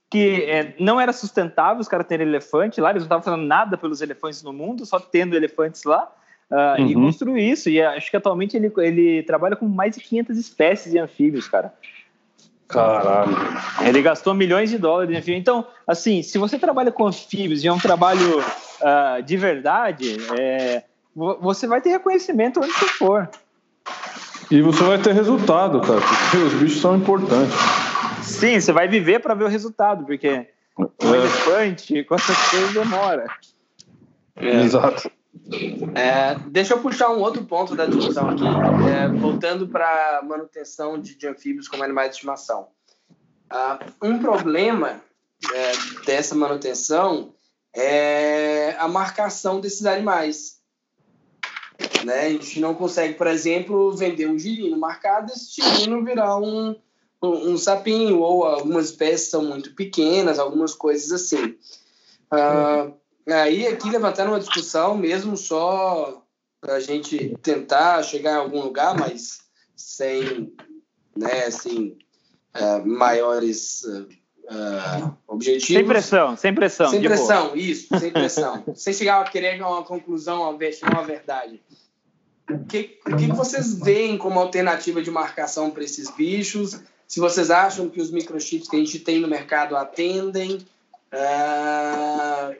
que 0.09 0.45
é, 0.45 0.75
não 0.79 1.01
era 1.01 1.13
sustentável 1.13 1.81
os 1.81 1.89
caras 1.89 2.07
terem 2.07 2.27
elefante 2.27 2.81
lá, 2.81 2.91
eles 2.91 3.03
não 3.03 3.07
estavam 3.07 3.25
fazendo 3.25 3.47
nada 3.47 3.77
pelos 3.77 4.01
elefantes 4.01 4.43
no 4.43 4.53
mundo, 4.53 4.87
só 4.87 5.01
tendo 5.01 5.35
elefantes 5.35 5.85
lá 5.85 6.11
uh, 6.51 6.81
uhum. 6.81 6.87
e 6.87 6.95
construir 6.95 7.51
isso. 7.51 7.69
E 7.69 7.83
acho 7.83 8.11
que 8.11 8.17
atualmente 8.17 8.57
ele, 8.57 8.73
ele 8.79 9.23
trabalha 9.25 9.57
com 9.57 9.67
mais 9.67 9.97
de 9.97 10.03
500 10.03 10.39
espécies 10.39 10.93
de 10.93 10.99
anfíbios, 10.99 11.49
cara. 11.49 11.75
Caralho. 12.69 13.37
Ele 13.87 14.03
gastou 14.03 14.35
milhões 14.35 14.71
de 14.71 14.79
dólares 14.79 15.11
em 15.11 15.19
anfíbios. 15.19 15.41
Então, 15.41 15.67
assim, 15.87 16.23
se 16.23 16.39
você 16.39 16.59
trabalha 16.59 16.91
com 16.91 17.07
anfíbios 17.07 17.63
e 17.63 17.69
é 17.69 17.73
um 17.73 17.79
trabalho 17.79 18.41
uh, 18.41 19.23
de 19.23 19.37
verdade, 19.37 20.17
é, 20.39 20.83
você 21.15 21.67
vai 21.67 21.81
ter 21.81 21.91
reconhecimento 21.91 22.61
onde 22.61 22.73
você 22.73 22.87
for. 22.89 23.29
E 24.51 24.63
você 24.63 24.85
vai 24.85 25.01
ter 25.01 25.13
resultado, 25.13 25.81
cara, 25.81 26.01
porque 26.01 26.37
os 26.37 26.55
bichos 26.55 26.81
são 26.81 26.97
importantes. 26.97 27.55
Sim, 28.23 28.61
você 28.61 28.73
vai 28.73 28.87
viver 28.87 29.21
para 29.21 29.35
ver 29.35 29.45
o 29.45 29.49
resultado, 29.49 30.05
porque 30.05 30.49
o 30.79 31.15
é. 31.15 31.17
elefante, 31.17 32.05
com 32.05 32.15
essas 32.15 32.37
coisas, 32.51 32.73
demora. 32.73 33.27
É. 34.37 34.63
Exato. 34.63 35.11
É, 35.95 36.37
deixa 36.49 36.75
eu 36.75 36.81
puxar 36.81 37.11
um 37.11 37.21
outro 37.21 37.45
ponto 37.45 37.75
da 37.75 37.87
discussão 37.87 38.31
aqui, 38.31 38.45
é, 38.89 39.09
voltando 39.09 39.69
para 39.69 40.23
manutenção 40.27 40.99
de, 41.01 41.15
de, 41.17 41.27
anfíbios 41.27 41.69
como 41.69 41.83
animais 41.83 42.11
de 42.11 42.17
estimação. 42.17 42.69
Uh, 43.53 44.07
um 44.07 44.19
problema 44.19 45.01
é, 45.53 45.73
dessa 46.05 46.35
manutenção 46.35 47.33
é 47.75 48.75
a 48.79 48.89
marcação 48.89 49.61
desses 49.61 49.87
animais. 49.87 50.56
Né? 52.07 52.27
A 52.27 52.29
gente 52.29 52.61
não 52.61 52.73
consegue, 52.73 53.15
por 53.15 53.27
exemplo, 53.27 53.91
vender 53.91 54.29
um 54.29 54.39
girino 54.39 54.79
marcado, 54.79 55.33
esse 55.33 55.61
girino 55.61 56.05
virar 56.05 56.39
um, 56.39 56.77
um, 57.21 57.51
um 57.51 57.59
sapinho, 57.59 58.21
ou 58.21 58.45
algumas 58.45 58.91
espécies 58.91 59.29
são 59.29 59.45
muito 59.45 59.75
pequenas, 59.75 60.39
algumas 60.39 60.73
coisas 60.73 61.11
assim. 61.11 61.57
Uh, 62.33 62.95
aí, 63.27 63.67
aqui, 63.67 63.91
levantando 63.91 64.31
uma 64.31 64.39
discussão, 64.39 64.97
mesmo 64.97 65.37
só 65.37 66.23
para 66.61 66.75
a 66.75 66.81
gente 66.81 67.37
tentar 67.43 68.05
chegar 68.05 68.35
em 68.35 68.41
algum 68.41 68.63
lugar, 68.63 68.97
mas 68.97 69.41
sem, 69.75 70.55
né, 71.17 71.47
assim, 71.47 71.99
uh, 72.55 72.87
maiores 72.87 73.83
uh, 73.83 75.13
objetivos. 75.27 75.75
Sem 75.75 75.85
pressão, 75.85 76.37
sem 76.37 76.55
pressão. 76.55 76.89
Sem 76.89 77.03
pressão, 77.03 77.47
boa. 77.47 77.59
isso, 77.59 77.99
sem 77.99 78.13
pressão. 78.13 78.65
sem 78.77 78.95
chegar 78.95 79.23
a 79.23 79.29
querer 79.29 79.61
uma 79.61 79.83
conclusão, 79.83 80.43
uma 80.43 81.03
verdade. 81.05 81.61
O 82.51 82.65
que, 82.65 82.99
o 83.07 83.17
que 83.17 83.27
vocês 83.33 83.79
veem 83.79 84.17
como 84.17 84.39
alternativa 84.39 85.03
de 85.03 85.11
marcação 85.11 85.71
para 85.71 85.83
esses 85.83 86.09
bichos? 86.11 86.81
Se 87.07 87.19
vocês 87.19 87.51
acham 87.51 87.89
que 87.89 88.01
os 88.01 88.11
microchips 88.11 88.69
que 88.69 88.77
a 88.77 88.79
gente 88.79 89.01
tem 89.01 89.21
no 89.21 89.29
mercado 89.29 89.77
atendem? 89.77 90.59
Uh, 91.13 92.55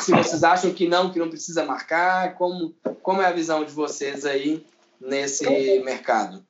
se 0.00 0.12
vocês 0.12 0.44
acham 0.44 0.72
que 0.72 0.86
não, 0.86 1.10
que 1.10 1.18
não 1.18 1.28
precisa 1.28 1.64
marcar? 1.64 2.34
Como, 2.34 2.74
como 3.02 3.22
é 3.22 3.26
a 3.26 3.32
visão 3.32 3.64
de 3.64 3.72
vocês 3.72 4.26
aí 4.26 4.66
nesse 5.00 5.48
mercado? 5.80 6.42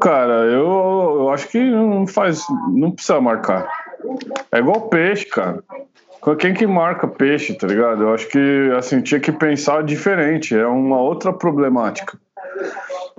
Cara, 0.00 0.44
eu, 0.46 1.18
eu 1.20 1.30
acho 1.30 1.48
que 1.48 1.58
não 1.58 2.06
faz. 2.06 2.42
Não 2.70 2.90
precisa 2.90 3.20
marcar. 3.20 3.70
É 4.50 4.58
igual 4.58 4.88
peixe, 4.88 5.26
cara. 5.26 5.62
Quem 6.38 6.54
que 6.54 6.66
marca 6.66 7.08
peixe, 7.08 7.54
tá 7.54 7.66
ligado? 7.66 8.02
Eu 8.02 8.14
acho 8.14 8.28
que 8.28 8.70
assim, 8.76 9.02
tinha 9.02 9.18
que 9.18 9.32
pensar 9.32 9.82
diferente. 9.82 10.56
É 10.56 10.66
uma 10.66 11.00
outra 11.00 11.32
problemática. 11.32 12.16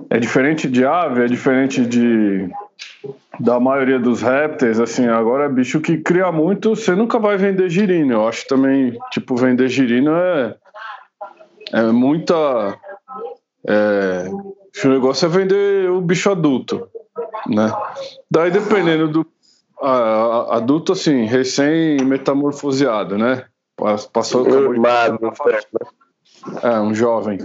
É 0.08 0.18
diferente 0.18 0.68
de 0.68 0.84
ave, 0.84 1.24
é 1.24 1.26
diferente 1.26 1.84
de 1.84 2.48
da 3.38 3.58
maioria 3.58 3.98
dos 3.98 4.22
répteis, 4.22 4.78
assim, 4.78 5.08
agora 5.08 5.46
é 5.46 5.48
bicho 5.48 5.80
que 5.80 5.98
cria 5.98 6.30
muito, 6.30 6.76
você 6.76 6.94
nunca 6.94 7.18
vai 7.18 7.36
vender 7.36 7.68
girino. 7.68 8.12
Eu 8.12 8.28
acho 8.28 8.46
também, 8.46 8.96
tipo, 9.10 9.34
vender 9.36 9.68
girino 9.68 10.12
é, 10.14 10.54
é 11.72 11.82
muita. 11.86 12.78
É, 13.66 14.28
o 14.84 14.88
negócio 14.88 15.26
é 15.26 15.28
vender 15.28 15.90
o 15.90 16.00
bicho 16.00 16.30
adulto, 16.30 16.88
né? 17.48 17.72
Daí, 18.30 18.50
dependendo 18.50 19.08
do 19.08 19.26
a, 19.80 20.56
adulto, 20.56 20.92
assim, 20.92 21.24
recém-metamorfoseado, 21.24 23.18
né? 23.18 23.44
Passou. 24.12 24.44
Formado, 24.44 25.18
é, 26.62 26.80
um 26.80 26.94
jovem. 26.94 27.38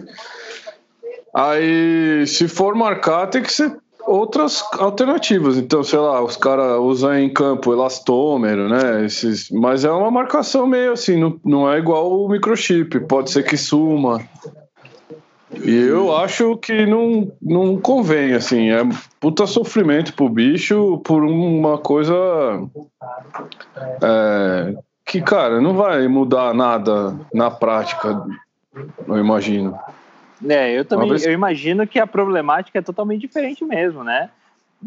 Aí, 1.34 2.26
se 2.28 2.48
for 2.48 2.76
marcar, 2.76 3.28
tem 3.28 3.42
que 3.42 3.52
ser 3.52 3.76
outras 4.10 4.64
alternativas. 4.74 5.58
Então, 5.58 5.84
sei 5.84 6.00
lá, 6.00 6.24
os 6.24 6.36
caras 6.36 6.80
usam 6.80 7.18
em 7.18 7.32
campo 7.32 7.72
elastômero, 7.72 8.68
né? 8.68 9.06
Esses, 9.06 9.50
mas 9.52 9.86
é 9.86 9.92
uma 9.92 10.10
marcação 10.10 10.66
meio 10.66 10.94
assim, 10.94 11.20
não, 11.20 11.40
não 11.46 11.72
é 11.72 11.78
igual 11.78 12.12
o 12.12 12.28
microchip. 12.28 13.00
Pode 13.02 13.30
ser 13.30 13.44
que 13.44 13.56
suma. 13.56 14.22
E 15.52 15.76
eu 15.76 16.16
acho 16.16 16.58
que 16.58 16.86
não, 16.86 17.32
não 17.42 17.80
convém, 17.80 18.34
assim, 18.34 18.70
é 18.70 18.82
puta 19.20 19.48
sofrimento 19.48 20.14
pro 20.14 20.30
bicho 20.30 21.00
por 21.04 21.24
uma 21.24 21.78
coisa 21.78 22.14
é, 24.02 24.76
que, 25.06 25.22
cara, 25.22 25.60
não 25.60 25.74
vai 25.74 26.08
mudar 26.08 26.54
nada 26.54 27.20
na 27.34 27.50
prática, 27.50 28.24
eu 29.08 29.18
imagino. 29.18 29.78
É, 30.48 30.72
eu 30.72 30.86
também 30.86 31.12
eu 31.24 31.34
imagino 31.34 31.88
que 31.88 32.00
a 32.00 32.08
problemática 32.08 32.78
é 32.78 32.82
totalmente 32.82 33.22
diferente 33.22 33.66
mesmo, 33.66 34.04
né? 34.04 34.30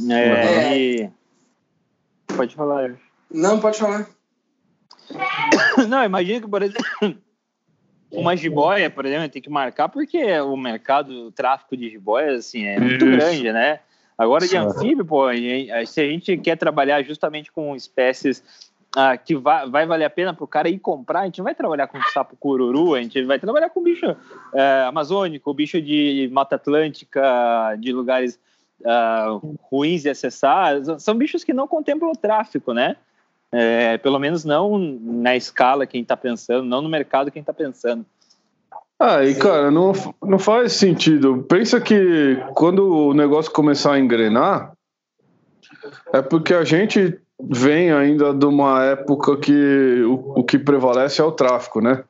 É, 0.09 0.78
e... 0.78 1.10
Pode 2.36 2.55
falar. 2.55 2.94
Não, 3.30 3.59
pode 3.59 3.78
falar. 3.78 4.06
Não, 5.89 6.05
imagino 6.05 6.40
que, 6.40 6.48
por 6.48 6.62
exemplo, 6.62 7.16
uma 8.12 8.36
jiboia, 8.36 8.90
por 8.90 9.06
exemplo, 9.06 9.28
tem 9.28 9.43
que 9.43 9.51
marcar 9.51 9.89
porque 9.89 10.40
o 10.40 10.56
mercado, 10.56 11.26
o 11.26 11.32
tráfico 11.32 11.76
de 11.76 11.90
jiboias, 11.90 12.47
assim, 12.47 12.64
é 12.64 12.78
muito 12.78 13.05
Isso. 13.06 13.16
grande, 13.16 13.52
né? 13.52 13.80
Agora 14.16 14.47
de 14.47 14.56
anfíbio, 14.56 15.05
pô, 15.05 15.24
se 15.86 16.01
a 16.01 16.05
gente 16.05 16.36
quer 16.36 16.56
trabalhar 16.56 17.02
justamente 17.02 17.51
com 17.51 17.74
espécies 17.74 18.43
ah, 18.94 19.16
que 19.16 19.34
vai, 19.34 19.68
vai 19.68 19.86
valer 19.86 20.05
a 20.05 20.10
pena 20.10 20.34
para 20.34 20.44
o 20.44 20.48
cara 20.48 20.68
ir 20.68 20.78
comprar, 20.78 21.20
a 21.20 21.24
gente 21.24 21.39
não 21.39 21.44
vai 21.44 21.55
trabalhar 21.55 21.86
com 21.86 22.01
sapo 22.12 22.36
cururu, 22.36 22.94
a 22.94 23.02
gente 23.02 23.24
vai 23.24 23.39
trabalhar 23.39 23.70
com 23.70 23.82
bicho 23.82 24.05
é, 24.55 24.84
amazônico, 24.86 25.52
bicho 25.55 25.80
de 25.80 26.28
Mata 26.30 26.56
Atlântica, 26.56 27.74
de 27.78 27.93
lugares 27.93 28.39
ah, 28.84 29.39
ruins 29.62 30.02
de 30.02 30.10
acessar. 30.10 30.76
São 30.98 31.14
bichos 31.14 31.43
que 31.43 31.55
não 31.55 31.66
contemplam 31.66 32.10
o 32.10 32.16
tráfico, 32.16 32.74
né? 32.74 32.97
É, 33.53 33.99
pelo 33.99 34.19
menos 34.19 34.45
não 34.45 34.79
na 34.79 35.37
escala 35.37 35.87
quem 35.87 36.01
está 36.01 36.16
pensando, 36.16 36.65
não 36.65 36.81
no 36.81 36.89
mercado 36.89 37.31
quem 37.31 37.41
está 37.41 37.53
pensando. 37.53 38.05
Ah, 38.99 39.24
e 39.24 39.35
cara, 39.35 39.70
não, 39.70 39.93
não 40.23 40.39
faz 40.39 40.74
sentido. 40.74 41.45
Pensa 41.49 41.81
que 41.81 42.37
quando 42.55 43.09
o 43.09 43.12
negócio 43.12 43.51
começar 43.51 43.95
a 43.95 43.99
engrenar, 43.99 44.73
é 46.12 46.23
porque 46.23 46.55
a 46.55 46.65
gente 46.65 47.19
vem 47.41 47.91
ainda 47.91 48.33
de 48.33 48.47
uma 48.47 48.85
época 48.85 49.37
que 49.37 50.03
o, 50.05 50.41
o 50.41 50.45
que 50.45 50.59
prevalece 50.59 51.20
é 51.20 51.24
o 51.24 51.33
tráfico, 51.33 51.81
né? 51.81 52.05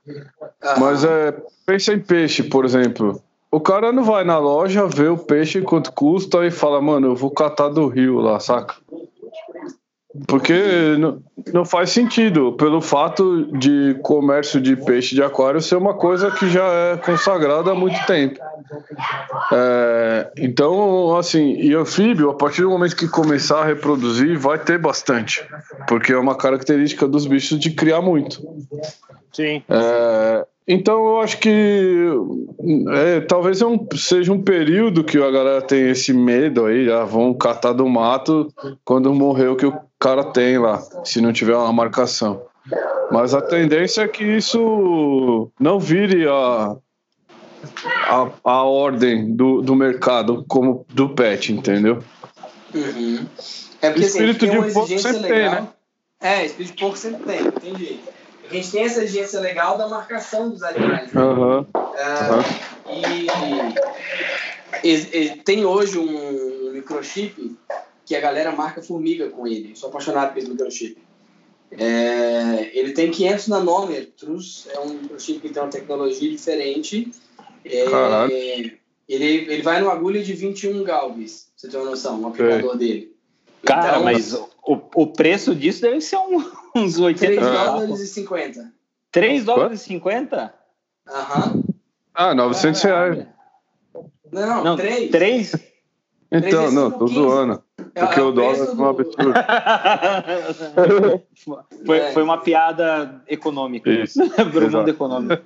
Mas 0.78 1.02
é, 1.02 1.34
pensa 1.64 1.94
em 1.94 1.98
peixe, 1.98 2.42
por 2.42 2.64
exemplo. 2.64 3.22
O 3.50 3.60
cara 3.60 3.92
não 3.92 4.04
vai 4.04 4.24
na 4.24 4.38
loja, 4.38 4.86
vê 4.86 5.08
o 5.08 5.16
peixe 5.16 5.60
quanto 5.62 5.92
custa 5.92 6.46
e 6.46 6.50
fala, 6.50 6.80
mano, 6.80 7.08
eu 7.08 7.16
vou 7.16 7.30
catar 7.30 7.68
do 7.68 7.86
rio 7.86 8.18
lá, 8.18 8.38
saca? 8.40 8.74
Porque 10.26 10.54
não 11.52 11.64
faz 11.64 11.90
sentido, 11.90 12.52
pelo 12.52 12.82
fato 12.82 13.46
de 13.58 13.96
comércio 14.02 14.60
de 14.60 14.76
peixe 14.76 15.14
de 15.14 15.22
aquário 15.22 15.60
ser 15.60 15.76
uma 15.76 15.94
coisa 15.94 16.30
que 16.30 16.50
já 16.50 16.64
é 16.64 16.96
consagrada 16.98 17.70
há 17.70 17.74
muito 17.74 17.98
tempo. 18.06 18.38
É, 19.50 20.30
então, 20.36 21.16
assim, 21.16 21.54
e 21.54 21.74
anfíbio, 21.74 22.28
a 22.28 22.34
partir 22.34 22.60
do 22.60 22.68
momento 22.68 22.94
que 22.94 23.08
começar 23.08 23.62
a 23.62 23.64
reproduzir, 23.64 24.38
vai 24.38 24.58
ter 24.58 24.78
bastante, 24.78 25.42
porque 25.88 26.12
é 26.12 26.18
uma 26.18 26.34
característica 26.34 27.08
dos 27.08 27.26
bichos 27.26 27.58
de 27.58 27.70
criar 27.70 28.02
muito. 28.02 28.42
Sim. 29.32 29.62
É, 29.66 30.46
então, 30.68 31.04
eu 31.06 31.20
acho 31.20 31.38
que 31.38 32.06
é, 32.90 33.20
talvez 33.20 33.60
é 33.60 33.66
um, 33.66 33.86
seja 33.96 34.32
um 34.32 34.40
período 34.40 35.02
que 35.02 35.18
a 35.18 35.30
galera 35.30 35.62
tem 35.62 35.88
esse 35.88 36.12
medo 36.12 36.66
aí, 36.66 36.84
já 36.84 37.02
vão 37.04 37.34
catar 37.34 37.72
do 37.72 37.88
mato 37.88 38.48
quando 38.84 39.12
morreu 39.12 39.56
que 39.56 39.66
o 39.66 39.74
cara 40.02 40.24
tem 40.24 40.58
lá, 40.58 40.82
se 41.04 41.20
não 41.20 41.32
tiver 41.32 41.56
uma 41.56 41.72
marcação. 41.72 42.42
Mas 43.12 43.34
a 43.34 43.40
tendência 43.40 44.02
é 44.02 44.08
que 44.08 44.24
isso 44.24 45.48
não 45.60 45.78
vire 45.78 46.26
a, 46.26 46.76
a, 48.08 48.30
a 48.42 48.62
ordem 48.64 49.32
do, 49.34 49.62
do 49.62 49.76
mercado 49.76 50.44
como 50.48 50.84
do 50.88 51.10
pet, 51.10 51.52
entendeu? 51.52 52.02
Uhum. 52.74 53.26
É 53.80 53.90
porque, 53.90 54.06
assim, 54.06 54.24
espírito 54.30 54.44
assim, 54.46 54.66
de 54.66 54.72
porco 54.72 54.98
sempre 54.98 55.18
legal. 55.20 55.30
tem, 55.30 55.50
né? 55.50 55.68
É, 56.20 56.46
espírito 56.46 56.74
de 56.74 56.80
porco 56.80 56.96
sempre 56.98 57.52
tem, 57.60 57.76
jeito 57.76 58.12
a 58.50 58.54
gente 58.54 58.70
tem 58.70 58.84
essa 58.84 59.02
exigência 59.02 59.40
legal 59.40 59.78
da 59.78 59.88
marcação 59.88 60.50
dos 60.50 60.62
animais. 60.62 61.10
Né? 61.10 61.22
Uhum. 61.22 61.60
Uh, 61.60 61.64
uhum. 62.86 63.24
E, 64.82 64.86
e, 64.86 65.18
e, 65.18 65.36
tem 65.38 65.64
hoje 65.64 65.98
um 65.98 66.72
microchip 66.72 67.56
que 68.12 68.16
a 68.16 68.20
galera 68.20 68.52
marca 68.52 68.82
formiga 68.82 69.30
com 69.30 69.46
ele. 69.46 69.74
Sou 69.74 69.88
apaixonado 69.88 70.32
por 70.32 70.38
esse 70.38 70.50
microchip. 70.50 70.98
É, 71.70 72.70
ele 72.78 72.92
tem 72.92 73.10
500 73.10 73.48
nanômetros, 73.48 74.68
é 74.70 74.78
um 74.80 74.90
microchip 74.90 75.40
que 75.40 75.48
tem 75.48 75.62
uma 75.62 75.70
tecnologia 75.70 76.30
diferente. 76.30 77.10
É, 77.64 77.86
ele, 79.08 79.26
ele 79.50 79.62
vai 79.62 79.80
numa 79.80 79.92
agulha 79.92 80.22
de 80.22 80.34
21 80.34 80.84
galvis, 80.84 81.50
você 81.56 81.68
tem 81.68 81.80
uma 81.80 81.88
noção, 81.88 82.20
um 82.20 82.28
aplicador 82.28 82.76
dele. 82.76 83.16
Cara, 83.64 83.92
então, 83.92 84.04
mas 84.04 84.34
o, 84.34 84.78
o 84.94 85.06
preço 85.06 85.54
disso 85.54 85.80
deve 85.80 86.02
ser 86.02 86.18
um, 86.18 86.44
uns 86.76 86.98
80 86.98 87.40
3 87.40 87.40
dólares 87.40 88.00
e 88.00 88.06
50. 88.08 88.72
3 89.10 89.44
dólares 89.44 89.80
e 89.80 89.84
50? 89.84 90.54
Aham. 91.08 91.62
Ah, 92.14 92.34
900 92.34 92.82
reais. 92.82 93.26
Não, 94.30 94.42
não, 94.42 94.64
Não, 94.64 94.76
três. 94.76 95.10
3? 95.10 95.56
Então, 96.30 96.60
vezes 96.60 96.74
não, 96.74 96.90
por 96.90 96.98
tô 96.98 97.04
15. 97.06 97.20
zoando. 97.20 97.62
É- 97.94 98.06
Porque 98.06 98.20
é 98.20 98.22
o 98.22 98.32
dólar 98.32 98.54
preço 98.56 98.70
é 98.70 98.72
um 98.72 98.76
do- 98.76 98.84
absurdo. 98.84 99.34
foi, 101.86 101.98
É. 101.98 102.12
foi 102.12 102.22
uma 102.22 102.38
piada 102.38 103.22
econômica. 103.28 103.90
Isso. 103.90 104.20
Pro 104.50 104.70
mundo 104.70 104.88
econômico. 104.88 105.42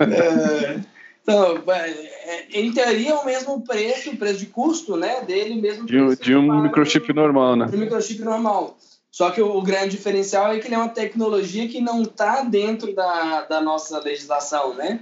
É, 0.00 0.80
Então, 1.22 1.58
é, 1.72 2.46
em 2.60 2.72
teoria, 2.72 3.10
é 3.10 3.14
o 3.14 3.24
mesmo 3.24 3.60
preço, 3.64 4.10
o 4.10 4.16
preço 4.16 4.38
de 4.38 4.46
custo, 4.46 4.96
né, 4.96 5.22
dele, 5.22 5.60
mesmo 5.60 5.84
De, 5.84 6.00
um- 6.00 6.14
de 6.14 6.36
um 6.36 6.62
microchip 6.62 7.12
normal, 7.12 7.56
né? 7.56 7.66
de 7.66 7.76
um 7.76 7.80
microchip 7.80 8.22
normal. 8.22 8.76
Só 9.10 9.30
que 9.30 9.40
o, 9.42 9.56
o 9.56 9.62
grande 9.62 9.96
diferencial 9.96 10.52
é 10.52 10.58
que 10.60 10.68
ele 10.68 10.74
é 10.74 10.78
uma 10.78 10.88
tecnologia 10.88 11.66
que 11.68 11.80
não 11.80 12.02
está 12.02 12.42
dentro 12.42 12.94
da, 12.94 13.42
da 13.42 13.60
nossa 13.60 13.98
legislação, 13.98 14.74
né? 14.74 15.00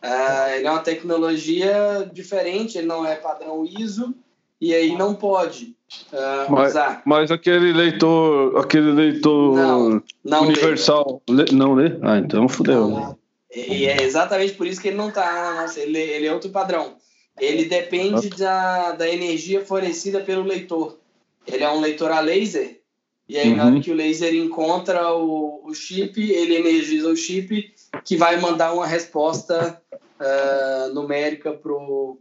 Ah, 0.00 0.56
ele 0.56 0.66
é 0.66 0.70
uma 0.70 0.80
tecnologia 0.80 2.10
diferente, 2.12 2.76
ele 2.76 2.88
não 2.88 3.06
é 3.06 3.14
padrão 3.14 3.64
ISO 3.64 4.12
e 4.60 4.74
aí 4.74 4.96
não 4.96 5.14
pode 5.14 5.76
ah, 6.12 6.46
Mas- 6.48 6.70
usar. 6.70 7.02
Mas 7.04 7.30
aquele 7.30 7.72
leitor, 7.72 8.58
aquele 8.58 8.92
leitor 8.92 9.56
Não, 9.56 10.02
Não 10.24 10.42
universal, 10.42 11.22
lê- 11.28 11.50
não 11.52 11.74
lê? 11.74 11.92
Ah, 12.02 12.18
então 12.18 12.48
fudeu. 12.48 12.88
Não. 12.88 13.18
E 13.54 13.86
é 13.86 14.02
exatamente 14.02 14.54
por 14.54 14.66
isso 14.66 14.80
que 14.80 14.88
ele 14.88 14.96
não 14.96 15.08
está 15.10 15.30
na 15.54 15.62
nossa. 15.62 15.78
Ele, 15.80 15.98
ele 15.98 16.26
é 16.26 16.32
outro 16.32 16.50
padrão. 16.50 16.94
Ele 17.40 17.64
depende 17.66 18.30
da, 18.30 18.92
da 18.92 19.08
energia 19.08 19.64
fornecida 19.64 20.20
pelo 20.20 20.42
leitor. 20.42 20.98
Ele 21.46 21.62
é 21.64 21.70
um 21.70 21.80
leitor 21.80 22.10
a 22.10 22.20
laser. 22.20 22.80
E 23.28 23.38
aí, 23.38 23.54
na 23.54 23.64
hora 23.64 23.74
Uhum. 23.74 23.80
que 23.80 23.90
o 23.90 23.94
laser 23.94 24.34
encontra 24.34 25.12
o, 25.14 25.62
o 25.64 25.74
chip, 25.74 26.20
ele 26.20 26.56
energiza 26.56 27.08
o 27.08 27.16
chip, 27.16 27.72
que 28.04 28.16
vai 28.16 28.38
mandar 28.38 28.72
uma 28.74 28.86
resposta 28.86 29.80
ah, 30.20 30.90
numérica 30.94 31.52
pro, 31.52 32.18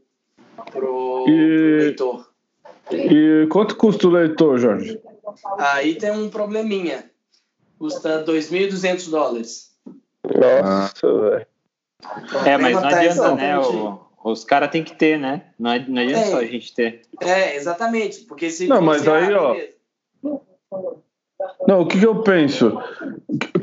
pro, 0.72 1.26
E- 1.28 1.32
pro 1.32 1.78
leitor. 1.80 2.31
E 2.94 3.48
quanto 3.48 3.76
custa 3.76 4.08
o 4.08 4.12
leitor, 4.12 4.58
Jorge? 4.58 5.00
Aí 5.58 5.96
tem 5.96 6.12
um 6.12 6.30
probleminha. 6.30 7.06
Custa 7.80 8.24
2.200 8.24 9.10
dólares. 9.10 9.72
Nossa, 10.26 11.20
velho. 11.30 11.46
É, 12.46 12.58
mas 12.58 12.74
não 12.76 12.82
tá 12.82 13.00
adianta, 13.00 13.36
né? 13.36 13.60
o- 13.60 14.00
os 14.24 14.44
caras 14.44 14.70
têm 14.72 14.84
que 14.84 14.96
ter, 14.96 15.18
né? 15.20 15.44
Não, 15.58 15.72
ad- 15.72 15.90
não 15.90 16.02
adianta 16.02 16.26
É. 16.26 16.30
só 16.32 16.38
a 16.40 16.46
gente 16.46 16.74
ter. 16.74 17.02
É, 17.22 17.56
exatamente. 17.56 18.20
Porque 18.22 18.50
se 18.50 18.68
Não, 18.68 18.82
mas 18.82 19.08
aí, 19.08 19.34
ó. 19.34 19.56
Não, 21.68 21.82
o 21.82 21.88
que, 21.88 22.00
que 22.00 22.06
eu 22.06 22.22
penso? 22.22 22.78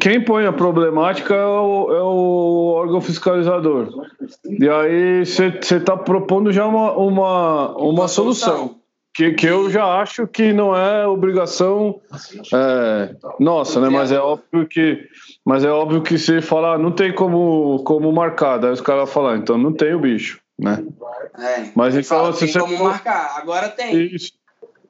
Quem 0.01 0.25
põe 0.25 0.47
a 0.47 0.53
problemática 0.53 1.35
é 1.35 1.45
o, 1.47 1.93
é 1.95 2.03
o 2.03 2.73
órgão 2.75 3.01
fiscalizador. 3.01 4.05
E 4.49 4.69
aí 4.69 5.25
você 5.25 5.47
está 5.77 5.97
propondo 5.97 6.53
já 6.53 6.67
uma, 6.67 6.93
uma, 6.97 7.77
uma 7.77 8.09
solução. 8.09 8.77
Que, 9.15 9.33
que 9.33 9.47
eu 9.47 9.69
já 9.69 9.85
acho 10.01 10.27
que 10.29 10.53
não 10.53 10.77
é 10.77 11.05
obrigação 11.07 12.01
é, 12.55 13.17
nossa, 13.41 13.81
né? 13.81 13.89
Mas 13.89 14.13
é 14.13 14.19
óbvio 14.21 14.67
que, 14.69 15.09
mas 15.45 15.65
é 15.65 15.71
óbvio 15.71 16.03
que 16.03 16.17
se 16.17 16.41
falar 16.41 16.79
não 16.79 16.93
tem 16.93 17.13
como, 17.13 17.83
como 17.85 18.13
marcar, 18.13 18.59
daí 18.59 18.71
os 18.71 18.81
caras 18.81 19.11
falam, 19.13 19.37
então 19.37 19.59
não 19.59 19.73
tem 19.73 19.93
o 19.93 19.99
bicho, 19.99 20.39
né? 20.57 20.85
É. 21.37 21.65
Mas 21.75 21.95
então, 21.97 22.05
fala, 22.19 22.33
se 22.33 22.41
tem 22.41 22.49
você 22.49 22.59
como 22.61 22.77
for- 22.77 22.91
marcar. 22.91 23.37
Agora 23.39 23.69
tem. 23.69 23.97
Isso. 24.15 24.33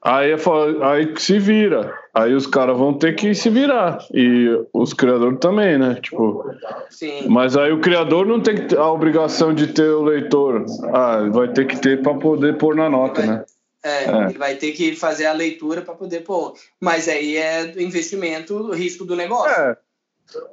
Aí, 0.01 0.37
falo- 0.37 0.81
aí 0.83 1.11
se 1.17 1.39
vira. 1.39 1.93
Aí 2.13 2.33
os 2.33 2.47
caras 2.47 2.77
vão 2.77 2.93
ter 2.93 3.15
que 3.15 3.33
se 3.35 3.49
virar. 3.49 3.97
E 4.13 4.47
os 4.73 4.93
criadores 4.93 5.39
também, 5.39 5.77
né? 5.77 5.97
Tipo, 6.01 6.45
Sim. 6.89 7.27
mas 7.27 7.57
aí 7.57 7.71
o 7.71 7.79
criador 7.81 8.25
não 8.25 8.39
tem 8.39 8.55
a 8.77 8.91
obrigação 8.91 9.53
de 9.53 9.67
ter 9.67 9.89
o 9.89 10.03
leitor. 10.03 10.65
Ah, 10.93 11.27
vai 11.31 11.49
ter 11.49 11.65
que 11.67 11.77
ter 11.77 12.01
para 12.01 12.13
poder 12.13 12.57
pôr 12.57 12.75
na 12.75 12.89
nota, 12.89 13.25
né? 13.25 13.43
É, 13.83 14.05
É. 14.05 14.25
Ele 14.29 14.37
vai 14.37 14.55
ter 14.55 14.71
que 14.73 14.95
fazer 14.95 15.25
a 15.25 15.33
leitura 15.33 15.81
para 15.81 15.93
poder 15.93 16.21
pôr. 16.21 16.53
Mas 16.79 17.07
aí 17.07 17.37
é 17.37 17.81
investimento, 17.81 18.71
risco 18.71 19.05
do 19.05 19.15
negócio. 19.15 19.49
É. 19.51 19.77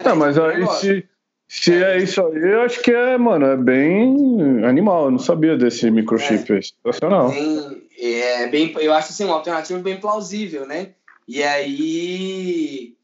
Não, 0.05 0.17
mas 0.17 0.39
aí 0.39 0.67
se, 0.69 1.09
se 1.49 1.83
é 1.83 1.99
isso 1.99 2.25
aí, 2.25 2.39
eu 2.41 2.63
acho 2.63 2.81
que 2.83 2.91
é, 2.93 3.19
mano, 3.19 3.47
é 3.47 3.57
bem 3.57 4.65
animal. 4.65 5.07
Eu 5.07 5.11
não 5.11 5.19
sabia 5.19 5.57
desse 5.57 5.91
microchip. 5.91 6.53
É 6.53 6.61
sensacional. 6.63 7.31
Tem- 7.31 7.87
é 7.99 8.47
bem, 8.49 8.75
eu 8.79 8.93
acho 8.93 9.11
assim, 9.11 9.25
uma 9.25 9.35
alternativa 9.37 9.79
bem 9.81 9.99
plausível, 9.99 10.67
né? 10.67 10.91
E 11.27 11.43
aí. 11.43 12.95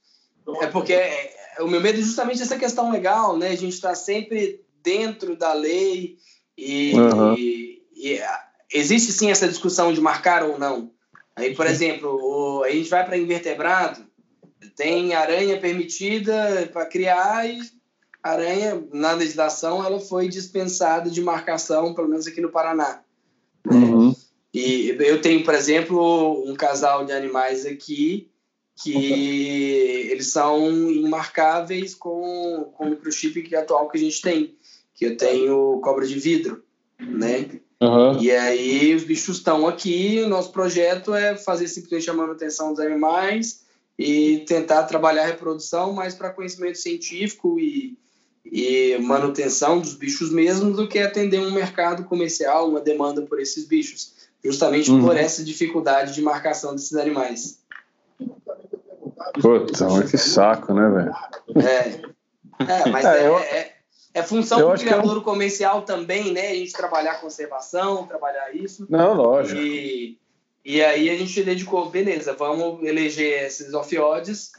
É 0.61 0.67
porque 0.67 0.93
é, 0.93 1.35
o 1.61 1.67
meu 1.69 1.81
medo 1.81 1.99
é 1.99 2.03
justamente 2.03 2.43
essa 2.43 2.59
questão 2.59 2.91
legal, 2.93 3.37
né? 3.37 3.49
A 3.49 3.57
gente 3.57 3.73
está 3.75 3.95
sempre 3.95 4.61
dentro 4.83 5.37
da 5.37 5.53
lei 5.53 6.17
e, 6.57 6.93
Aham. 6.97 7.35
e- 7.39 7.83
e, 7.95 8.21
existe 8.73 9.13
sim 9.13 9.31
essa 9.31 9.49
discussão 9.49 9.93
de 9.93 10.01
marcar 10.01 10.43
ou 10.45 10.59
não. 10.59 10.91
Aí, 11.35 11.55
por 11.55 11.67
exemplo, 11.67 12.19
o- 12.21 12.63
a 12.63 12.71
gente 12.71 12.91
vai 12.91 13.05
para 13.05 13.17
invertebrado, 13.17 14.05
tem 14.77 15.15
aranha 15.15 15.59
permitida 15.59 16.69
para 16.73 16.87
criar 16.87 17.49
e 17.49 17.61
aranha, 18.23 18.83
na 18.93 19.13
legislação, 19.13 19.85
ela 19.85 19.99
foi 19.99 20.29
dispensada 20.29 21.11
de 21.11 21.21
marcação, 21.21 21.95
pelo 21.95 22.09
menos 22.09 22.27
aqui 22.27 22.41
no 22.41 22.51
Paraná. 22.51 23.03
Uhum. 23.69 24.15
E 24.55 24.95
eu 25.01 25.21
tenho, 25.21 25.43
por 25.45 25.55
exemplo, 25.55 26.45
um 26.47 26.55
casal 26.55 27.05
de 27.05 27.13
animais 27.13 27.67
aqui 27.67 28.29
que 28.83 30.09
eles 30.11 30.31
são 30.31 30.71
imarcáveis 30.91 31.95
com, 31.95 32.73
com 32.75 32.87
o 32.87 32.91
microchip 32.91 33.43
que 33.43 33.55
atual 33.57 33.89
que 33.89 33.99
a 33.99 34.01
gente 34.01 34.21
tem, 34.21 34.57
que 34.95 35.07
eu 35.07 35.17
tenho 35.17 35.81
cobra 35.81 36.07
de 36.07 36.19
vidro, 36.19 36.65
né? 36.99 37.61
Aham. 37.83 38.19
E 38.21 38.31
aí 38.31 38.95
os 38.95 39.03
bichos 39.03 39.39
estão 39.39 39.67
aqui, 39.67 40.23
o 40.25 40.29
nosso 40.29 40.53
projeto 40.53 41.13
é 41.13 41.35
fazer 41.37 41.67
simplesmente 41.67 42.09
a 42.09 42.15
manutenção 42.15 42.71
dos 42.71 42.79
animais 42.79 43.63
e 43.99 44.45
tentar 44.47 44.85
trabalhar 44.85 45.25
a 45.25 45.27
reprodução 45.27 45.93
mais 45.93 46.15
para 46.15 46.31
conhecimento 46.31 46.79
científico 46.79 47.59
e, 47.59 47.99
e 48.45 48.97
manutenção 48.99 49.81
dos 49.81 49.95
bichos 49.95 50.31
mesmos 50.31 50.77
do 50.77 50.87
que 50.87 51.01
atender 51.01 51.41
um 51.41 51.51
mercado 51.51 52.05
comercial, 52.05 52.69
uma 52.69 52.81
demanda 52.81 53.23
por 53.23 53.41
esses 53.41 53.65
bichos, 53.67 54.13
justamente 54.45 54.89
Uhum. 54.91 55.03
por 55.05 55.17
essa 55.17 55.43
dificuldade 55.43 56.15
de 56.15 56.23
marcação 56.23 56.75
desses 56.75 56.95
animais. 56.95 57.59
Puta, 59.41 59.89
mas 59.89 60.11
que 60.11 60.19
saco, 60.19 60.73
né, 60.73 60.89
velho? 60.89 61.67
É, 61.67 62.01
é 62.73 62.89
mas 62.91 63.05
É, 63.05 63.19
é, 63.23 63.27
eu- 63.27 63.39
é, 63.39 63.72
é 64.15 64.23
função 64.23 64.59
eu 64.61 64.67
do 64.67 64.73
é 64.73 64.75
um- 64.75 64.79
criador 64.79 65.23
comercial 65.23 65.83
também, 65.83 66.33
né? 66.33 66.51
A 66.51 66.55
gente 66.55 66.73
trabalhar 66.73 67.21
conservação, 67.21 68.07
trabalhar 68.07 68.55
isso. 68.55 68.87
Não, 68.89 69.15
lógico. 69.15 69.61
E, 69.61 70.19
e 70.65 70.83
aí 70.83 71.09
a 71.11 71.17
gente 71.17 71.43
dedicou, 71.43 71.89
beleza, 71.89 72.35
vamos 72.35 72.83
eleger 72.87 73.45
esses 73.45 73.73
off-odds 73.75 74.53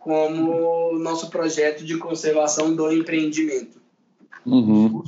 como 0.00 0.98
nosso 0.98 1.30
projeto 1.30 1.84
de 1.84 1.96
conservação 1.96 2.74
do 2.74 2.92
empreendimento. 2.92 3.80
Uhum. 4.44 5.02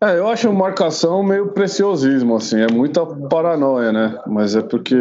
É, 0.00 0.18
eu 0.18 0.28
acho 0.28 0.52
marcação 0.52 1.22
meio 1.22 1.48
preciosismo, 1.52 2.36
assim, 2.36 2.60
é 2.60 2.66
muita 2.70 3.06
paranoia, 3.06 3.90
né? 3.92 4.20
Mas 4.26 4.54
é 4.54 4.60
porque 4.62 4.96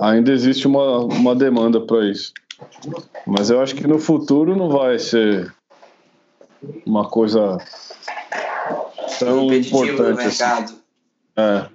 ainda 0.00 0.30
existe 0.30 0.66
uma, 0.66 0.98
uma 1.00 1.34
demanda 1.34 1.80
para 1.80 2.06
isso. 2.08 2.32
Mas 3.26 3.50
eu 3.50 3.60
acho 3.60 3.74
que 3.74 3.86
no 3.86 3.98
futuro 3.98 4.54
não 4.54 4.68
vai 4.70 4.98
ser 4.98 5.52
uma 6.86 7.08
coisa 7.08 7.58
tão 9.18 9.52
importante 9.52 10.22
assim. 10.22 10.76
É. 11.36 11.66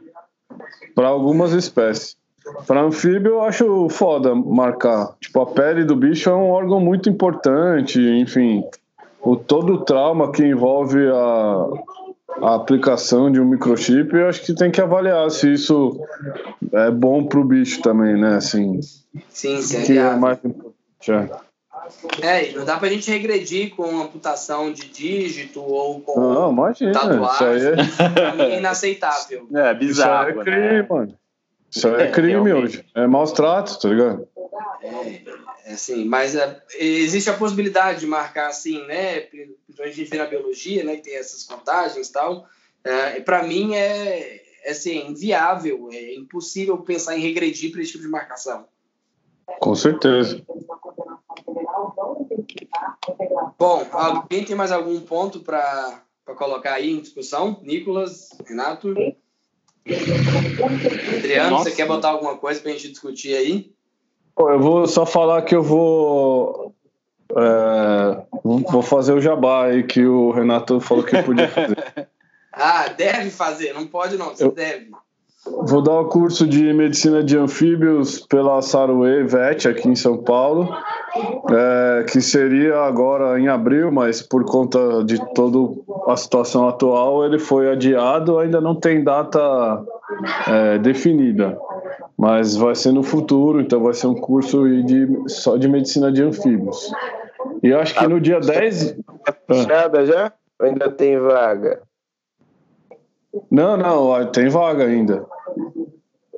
Para 0.96 1.08
algumas 1.08 1.52
espécies. 1.54 2.18
Para 2.66 2.82
anfíbio, 2.82 3.34
eu 3.34 3.42
acho 3.42 3.90
foda 3.90 4.34
marcar. 4.34 5.16
Tipo, 5.20 5.42
a 5.42 5.46
pele 5.48 5.84
do 5.84 5.96
bicho 5.96 6.30
é 6.30 6.34
um 6.34 6.50
órgão 6.50 6.80
muito 6.80 7.10
importante, 7.10 8.00
enfim. 8.00 8.64
O, 9.22 9.36
todo 9.36 9.74
o 9.74 9.82
trauma 9.84 10.32
que 10.32 10.46
envolve 10.46 11.06
a, 11.10 11.68
a 12.42 12.56
aplicação 12.56 13.30
de 13.30 13.42
um 13.42 13.46
microchip, 13.46 14.16
eu 14.16 14.30
acho 14.30 14.46
que 14.46 14.56
tem 14.56 14.72
que 14.72 14.80
avaliar 14.80 15.30
se 15.30 15.54
isso 15.54 16.00
é 16.72 16.90
bom 16.90 17.26
pro 17.26 17.44
bicho 17.44 17.82
também, 17.82 18.16
né? 18.16 18.36
Assim, 18.38 18.80
Sim, 19.30 19.62
sim, 19.62 19.78
é 19.78 19.82
que 19.84 19.92
é 19.92 19.96
viável. 19.96 20.20
mais 20.20 20.38
importante. 20.38 21.12
é. 21.12 21.47
É, 22.22 22.50
e 22.50 22.56
não 22.56 22.66
dá 22.66 22.78
pra 22.78 22.90
gente 22.90 23.10
regredir 23.10 23.76
com 23.76 24.02
amputação 24.02 24.72
de 24.72 24.88
dígito 24.90 25.62
ou 25.62 26.02
com 26.02 26.20
Não, 26.20 26.52
imagina. 26.52 26.92
Isso 26.92 27.00
aí 27.00 27.10
tatuagem. 27.10 27.68
é, 27.68 27.82
Isso 27.82 27.98
pra 28.14 28.36
mim 28.36 28.42
é 28.44 28.58
inaceitável. 28.58 29.40
É, 29.40 29.44
isso 29.44 29.58
aí 29.58 29.68
é 29.70 29.74
bizarro. 29.74 30.40
crime, 30.42 30.58
né? 30.82 30.88
mano. 30.90 31.20
Isso 31.70 31.88
aí 31.88 31.96
é 31.96 32.02
É, 32.08 32.12
crime 32.12 32.30
realmente. 32.32 32.56
hoje. 32.64 32.86
É 32.96 33.08
maus 33.08 33.32
tratos, 33.32 33.78
tá 33.78 33.90
ligado? 33.90 34.28
É, 34.82 35.22
é 35.66 35.74
assim, 35.74 36.06
mas 36.06 36.36
é, 36.36 36.62
existe 36.80 37.30
a 37.30 37.34
possibilidade 37.34 38.00
de 38.02 38.08
marcar 38.08 38.48
assim, 38.48 38.86
né? 38.86 39.22
Principalmente 39.22 39.80
a 39.80 39.96
gente 39.96 40.10
vê 40.10 40.18
na 40.18 40.26
biologia, 40.26 40.84
né? 40.84 40.96
Que 40.98 41.04
tem 41.04 41.16
essas 41.16 41.44
contagens 41.44 42.08
e 42.08 42.12
tal. 42.12 42.46
É, 42.84 43.20
para 43.20 43.44
mim 43.44 43.76
é, 43.76 44.42
é 44.64 44.72
assim, 44.72 45.08
inviável, 45.10 45.90
é 45.92 46.16
impossível 46.16 46.78
pensar 46.78 47.18
em 47.18 47.22
regredir 47.22 47.72
para 47.72 47.82
esse 47.82 47.92
tipo 47.92 48.04
de 48.04 48.10
marcação. 48.10 48.66
Com 49.60 49.76
certeza. 49.76 50.42
Bom, 53.58 53.86
alguém 53.92 54.44
tem 54.44 54.56
mais 54.56 54.72
algum 54.72 55.00
ponto 55.02 55.40
para 55.40 56.02
colocar 56.36 56.74
aí 56.74 56.92
em 56.92 57.02
discussão? 57.02 57.60
Nicolas, 57.64 58.30
Renato? 58.46 58.94
Adriano, 61.18 61.52
Nossa. 61.52 61.70
você 61.70 61.76
quer 61.76 61.88
botar 61.88 62.10
alguma 62.10 62.38
coisa 62.38 62.60
para 62.60 62.72
a 62.72 62.74
gente 62.74 62.90
discutir 62.90 63.36
aí? 63.36 63.72
Eu 64.38 64.60
vou 64.60 64.86
só 64.88 65.06
falar 65.06 65.42
que 65.44 65.56
eu 65.56 65.64
vou 65.64 66.76
é, 67.36 68.26
vou 68.44 68.82
fazer 68.82 69.14
o 69.14 69.22
jabá 69.22 69.66
aí 69.66 69.84
que 69.84 70.06
o 70.06 70.32
Renato 70.32 70.80
falou 70.80 71.04
que 71.04 71.22
podia 71.24 71.50
fazer. 71.50 71.78
ah, 72.54 72.88
deve 72.90 73.30
fazer, 73.30 73.74
não 73.74 73.88
pode 73.88 74.18
não, 74.18 74.30
você 74.30 74.44
eu, 74.44 74.52
deve. 74.52 74.92
Vou 75.68 75.82
dar 75.82 75.94
o 75.94 76.02
um 76.02 76.10
curso 76.10 76.48
de 76.48 76.74
medicina 76.74 77.24
de 77.24 77.38
anfíbios 77.38 78.20
pela 78.20 78.62
Saruê 78.62 79.24
VET 79.24 79.68
aqui 79.68 79.88
em 79.88 79.96
São 79.96 80.18
Paulo, 80.18 80.70
é, 81.50 82.06
que 82.10 82.22
seria 82.22 82.82
agora 82.82 83.40
em 83.40 83.48
abril, 83.48 83.92
mas 83.92 84.22
por 84.22 84.46
conta 84.46 85.04
de 85.04 85.18
toda 85.34 85.80
a 86.08 86.16
situação 86.16 86.68
atual 86.68 87.26
ele 87.26 87.40
foi 87.40 87.72
adiado, 87.72 88.40
ainda 88.40 88.62
não 88.62 88.76
tem 88.76 89.04
data 89.04 89.84
é, 90.48 90.78
definida, 90.78 91.58
mas 92.18 92.56
vai 92.56 92.76
ser 92.76 92.92
no 92.92 93.04
futuro, 93.04 93.62
então 93.62 93.82
vai 93.82 93.94
ser 93.94 94.08
um 94.08 94.16
curso 94.16 94.68
de, 94.84 95.08
só 95.28 95.58
de 95.58 95.68
medicina 95.68 96.12
de 96.12 96.24
anfíbios. 96.24 96.92
E 97.64 97.74
acho 97.74 97.96
que 97.96 98.08
no 98.08 98.20
dia 98.20 98.40
10. 98.40 98.96
Fechada 99.48 100.06
já? 100.06 100.32
Ou 100.60 100.68
ainda 100.68 100.90
tem 100.92 101.18
vaga? 101.20 101.82
Não, 103.52 103.78
não, 103.78 104.32
tem 104.32 104.50
vaga 104.50 104.86
ainda. 104.86 105.26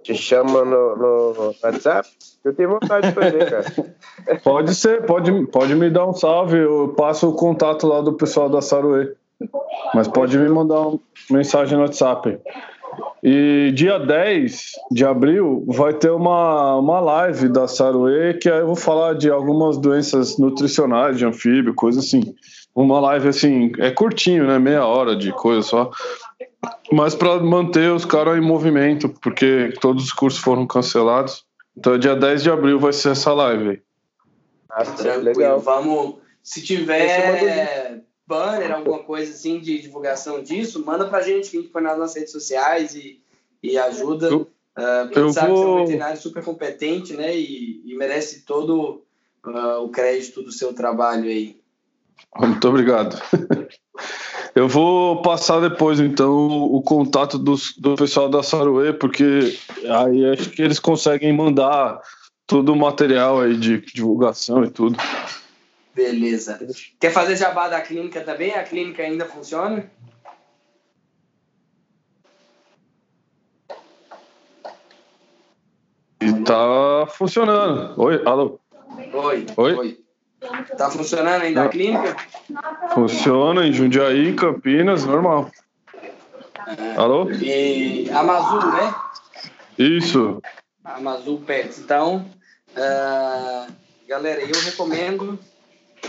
Te 0.04 0.16
chama 0.16 0.64
no, 0.64 0.96
no 0.96 1.56
WhatsApp? 1.64 2.08
Eu 2.44 2.54
tenho 2.54 2.70
vontade 2.70 3.08
de 3.08 3.14
fazer, 3.14 3.50
cara. 3.50 3.90
Pode 4.44 4.74
ser, 4.76 5.06
pode, 5.06 5.48
pode 5.48 5.76
me 5.76 5.90
dar 5.90 6.08
um 6.08 6.14
salve, 6.14 6.58
eu 6.58 6.94
passo 6.96 7.30
o 7.30 7.34
contato 7.34 7.88
lá 7.88 8.02
do 8.02 8.14
pessoal 8.14 8.50
da 8.50 8.62
Saruê. 8.62 9.14
Mas 9.94 10.08
pode 10.08 10.38
me 10.38 10.48
mandar 10.50 10.82
uma 10.82 11.00
mensagem 11.30 11.76
no 11.76 11.84
WhatsApp. 11.84 12.40
E 13.22 13.72
dia 13.76 14.00
10 14.00 14.72
de 14.92 15.06
abril 15.06 15.66
vai 15.68 15.94
ter 15.94 16.10
uma, 16.10 16.76
uma 16.78 17.00
live 17.00 17.50
da 17.50 17.68
Saruê, 17.68 18.34
que 18.36 18.50
aí 18.50 18.60
eu 18.60 18.68
vou 18.68 18.76
falar 18.76 19.16
de 19.16 19.30
algumas 19.30 19.78
doenças 19.78 20.38
nutricionais 20.38 21.18
de 21.18 21.26
anfíbio, 21.26 21.74
coisa 21.74 22.00
assim. 22.00 22.34
Uma 22.74 23.00
live 23.00 23.28
assim, 23.28 23.72
é 23.80 23.92
curtinho, 23.92 24.48
né? 24.48 24.58
Meia 24.58 24.86
hora 24.86 25.16
de 25.16 25.32
coisa 25.34 25.62
só. 25.62 25.92
Mas 26.92 27.16
para 27.16 27.40
manter 27.40 27.92
os 27.92 28.06
caras 28.06 28.38
em 28.38 28.42
movimento, 28.42 29.10
porque 29.10 29.74
todos 29.80 30.06
os 30.06 30.14
cursos 30.14 30.42
foram 30.42 30.66
cancelados. 30.68 31.46
Então, 31.78 31.98
dia 31.98 32.16
10 32.16 32.44
de 32.44 32.52
abril 32.52 32.80
vai 32.80 32.92
ser 32.92 33.12
essa 33.12 33.32
live. 33.34 33.82
Ah, 34.70 34.84
legal. 35.18 35.60
Vamos. 35.60 36.16
Se 36.44 36.62
tiver 36.62 38.04
banner, 38.28 38.72
alguma 38.72 39.00
coisa 39.00 39.32
assim 39.32 39.60
de 39.60 39.80
divulgação 39.80 40.44
disso, 40.44 40.84
manda 40.86 41.08
pra 41.08 41.22
gente 41.22 41.50
que 41.50 41.58
a 41.58 41.62
gente 41.62 41.72
põe 41.72 41.82
nas 41.82 41.98
nossas 41.98 42.16
redes 42.16 42.32
sociais 42.32 42.96
e, 42.96 43.22
e 43.62 43.78
ajuda. 43.78 44.28
Eu, 44.28 44.42
uh, 44.42 45.12
eu 45.12 45.34
sabe 45.34 45.52
vou... 45.52 45.56
que 45.56 45.62
você 45.62 45.66
é 45.66 45.68
um 45.68 45.80
veterinário 45.80 46.22
super 46.22 46.44
competente, 46.44 47.14
né? 47.14 47.36
E, 47.36 47.82
e 47.86 47.96
merece 47.96 48.42
todo 48.42 49.04
uh, 49.46 49.84
o 49.84 49.90
crédito 49.90 50.44
do 50.44 50.52
seu 50.52 50.74
trabalho 50.74 51.26
aí. 51.26 51.60
Muito 52.38 52.68
obrigado. 52.68 53.20
Eu 54.56 54.68
vou 54.68 55.22
passar 55.22 55.60
depois, 55.60 56.00
então, 56.00 56.48
o 56.48 56.82
contato 56.82 57.38
do, 57.38 57.56
do 57.78 57.96
pessoal 57.96 58.30
da 58.30 58.42
Saruê, 58.42 58.94
porque 58.94 59.58
aí 59.88 60.26
acho 60.32 60.50
que 60.50 60.62
eles 60.62 60.80
conseguem 60.80 61.32
mandar 61.32 62.02
todo 62.48 62.74
o 62.74 62.76
material 62.76 63.42
aí 63.42 63.56
de 63.56 63.80
divulgação 63.80 64.64
e 64.64 64.70
tudo. 64.70 64.98
Beleza. 65.94 66.60
Quer 67.00 67.12
fazer 67.12 67.36
jabá 67.36 67.68
da 67.68 67.82
clínica 67.82 68.22
também? 68.22 68.54
A 68.54 68.64
clínica 68.64 69.04
ainda 69.04 69.26
funciona? 69.26 69.90
E 76.22 76.34
tá 76.44 77.08
funcionando. 77.08 78.02
Oi, 78.02 78.22
alô? 78.26 78.60
Oi. 79.14 79.46
Oi. 79.58 79.74
Oi. 79.76 80.09
Tá 80.78 80.90
funcionando 80.90 81.44
ainda 81.44 81.64
a 81.64 81.70
clínica? 81.70 82.16
Funciona 82.94 83.66
em 83.66 83.74
Jundiaí, 83.74 84.34
Campinas, 84.34 85.06
normal. 85.06 85.52
É. 86.68 86.96
Alô? 86.96 87.30
E 87.32 88.10
Amazul, 88.12 88.72
né? 88.72 88.96
Isso. 89.78 90.42
Amazul 90.84 91.42
Pets. 91.42 91.80
Então, 91.80 92.26
uh, 92.72 93.72
galera, 94.08 94.42
eu 94.42 94.62
recomendo 94.62 95.40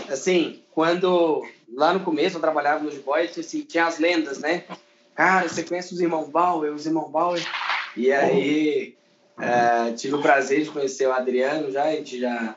assim, 0.09 0.61
quando 0.71 1.45
lá 1.73 1.93
no 1.93 2.01
começo 2.01 2.37
eu 2.37 2.41
trabalhava 2.41 2.83
nos 2.83 2.97
boys, 2.97 3.37
assim, 3.37 3.61
tinha 3.61 3.85
as 3.85 3.99
lendas, 3.99 4.39
né? 4.39 4.63
Cara, 5.15 5.47
você 5.47 5.63
conhece 5.63 5.93
os 5.93 5.99
irmãos 5.99 6.29
Bauer, 6.29 6.73
os 6.73 6.85
irmãos 6.85 7.09
Bauer? 7.09 7.45
E 7.95 8.11
aí 8.11 8.95
é, 9.39 9.91
tive 9.93 10.15
o 10.15 10.21
prazer 10.21 10.63
de 10.63 10.69
conhecer 10.69 11.07
o 11.07 11.13
Adriano 11.13 11.71
já, 11.71 11.83
a 11.83 11.91
gente 11.91 12.19
já, 12.19 12.55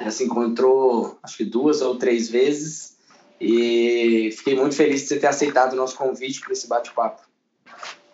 já 0.00 0.10
se 0.10 0.24
encontrou 0.24 1.18
acho 1.22 1.36
que 1.36 1.44
duas 1.44 1.80
ou 1.82 1.96
três 1.96 2.28
vezes 2.28 2.96
e 3.40 4.30
fiquei 4.36 4.56
muito 4.56 4.74
feliz 4.74 5.02
de 5.02 5.08
você 5.08 5.18
ter 5.18 5.26
aceitado 5.26 5.72
o 5.74 5.76
nosso 5.76 5.96
convite 5.96 6.40
para 6.40 6.52
esse 6.52 6.68
bate-papo. 6.68 7.22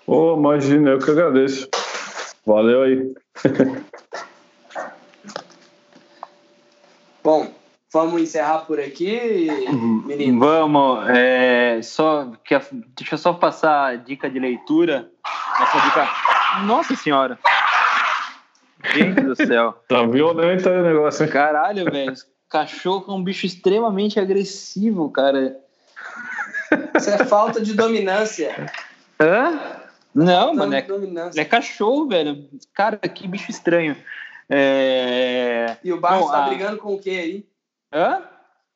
Oh, 0.06 0.36
imagina, 0.36 0.90
eu 0.90 0.98
que 0.98 1.10
agradeço. 1.10 1.68
Valeu 2.44 2.82
aí. 2.82 3.14
Bom, 7.22 7.52
Vamos 7.92 8.22
encerrar 8.22 8.58
por 8.66 8.78
aqui, 8.78 9.48
menino? 10.06 10.38
Vamos. 10.38 11.08
É, 11.08 11.80
só, 11.82 12.30
quer, 12.44 12.64
deixa 12.96 13.14
eu 13.14 13.18
só 13.18 13.32
passar 13.32 13.86
a 13.86 13.96
dica 13.96 14.30
de 14.30 14.38
leitura. 14.38 15.10
Essa 15.60 15.80
dica. 15.80 16.08
Nossa 16.66 16.94
Senhora! 16.94 17.36
Gente 18.94 19.20
do 19.20 19.36
céu. 19.36 19.82
Tá 19.88 20.04
violento 20.04 20.68
aí 20.68 20.80
o 20.80 20.82
negócio, 20.82 21.24
hein? 21.24 21.30
Caralho, 21.30 21.84
velho. 21.90 22.14
Cachorro 22.48 23.12
é 23.12 23.16
um 23.16 23.22
bicho 23.22 23.46
extremamente 23.46 24.18
agressivo, 24.18 25.10
cara. 25.10 25.56
Isso 26.96 27.10
é 27.10 27.24
falta 27.24 27.60
de 27.60 27.74
dominância. 27.74 28.70
Hã? 29.20 29.80
Não, 30.14 30.54
mano, 30.54 30.74
é, 30.74 30.84
é 31.36 31.44
cachorro, 31.44 32.08
velho. 32.08 32.48
Cara, 32.74 32.96
que 32.96 33.28
bicho 33.28 33.50
estranho. 33.50 33.96
É... 34.48 35.76
E 35.84 35.92
o 35.92 36.00
Barça 36.00 36.28
tá 36.28 36.44
a... 36.44 36.48
brigando 36.48 36.78
com 36.78 36.94
o 36.94 36.98
quê 36.98 37.10
aí? 37.10 37.46
Hã? 37.92 38.22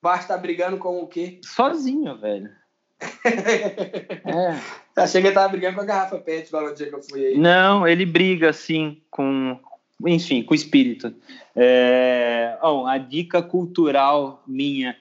Bart 0.05 0.27
tá 0.27 0.37
brigando 0.37 0.77
com 0.77 1.01
o 1.01 1.07
quê? 1.07 1.41
Sozinho, 1.43 2.19
velho. 2.19 2.51
é. 3.25 4.61
Achei 4.95 5.23
que 5.23 5.29
ele 5.29 5.35
tava 5.35 5.49
brigando 5.49 5.77
com 5.77 5.81
a 5.81 5.87
garrafa 5.87 6.19
pet 6.19 6.53
lá 6.53 6.61
no 6.61 6.75
dia 6.75 6.89
que 6.89 6.95
eu 6.95 7.03
fui 7.03 7.25
aí. 7.25 7.39
Não, 7.39 7.89
ele 7.89 8.05
briga 8.05 8.51
assim 8.51 9.03
com. 9.11 9.59
Enfim, 10.07 10.43
com 10.43 10.55
espírito. 10.55 11.15
É... 11.55 12.57
A 12.87 12.99
dica 12.99 13.43
cultural 13.43 14.43
minha 14.47 14.97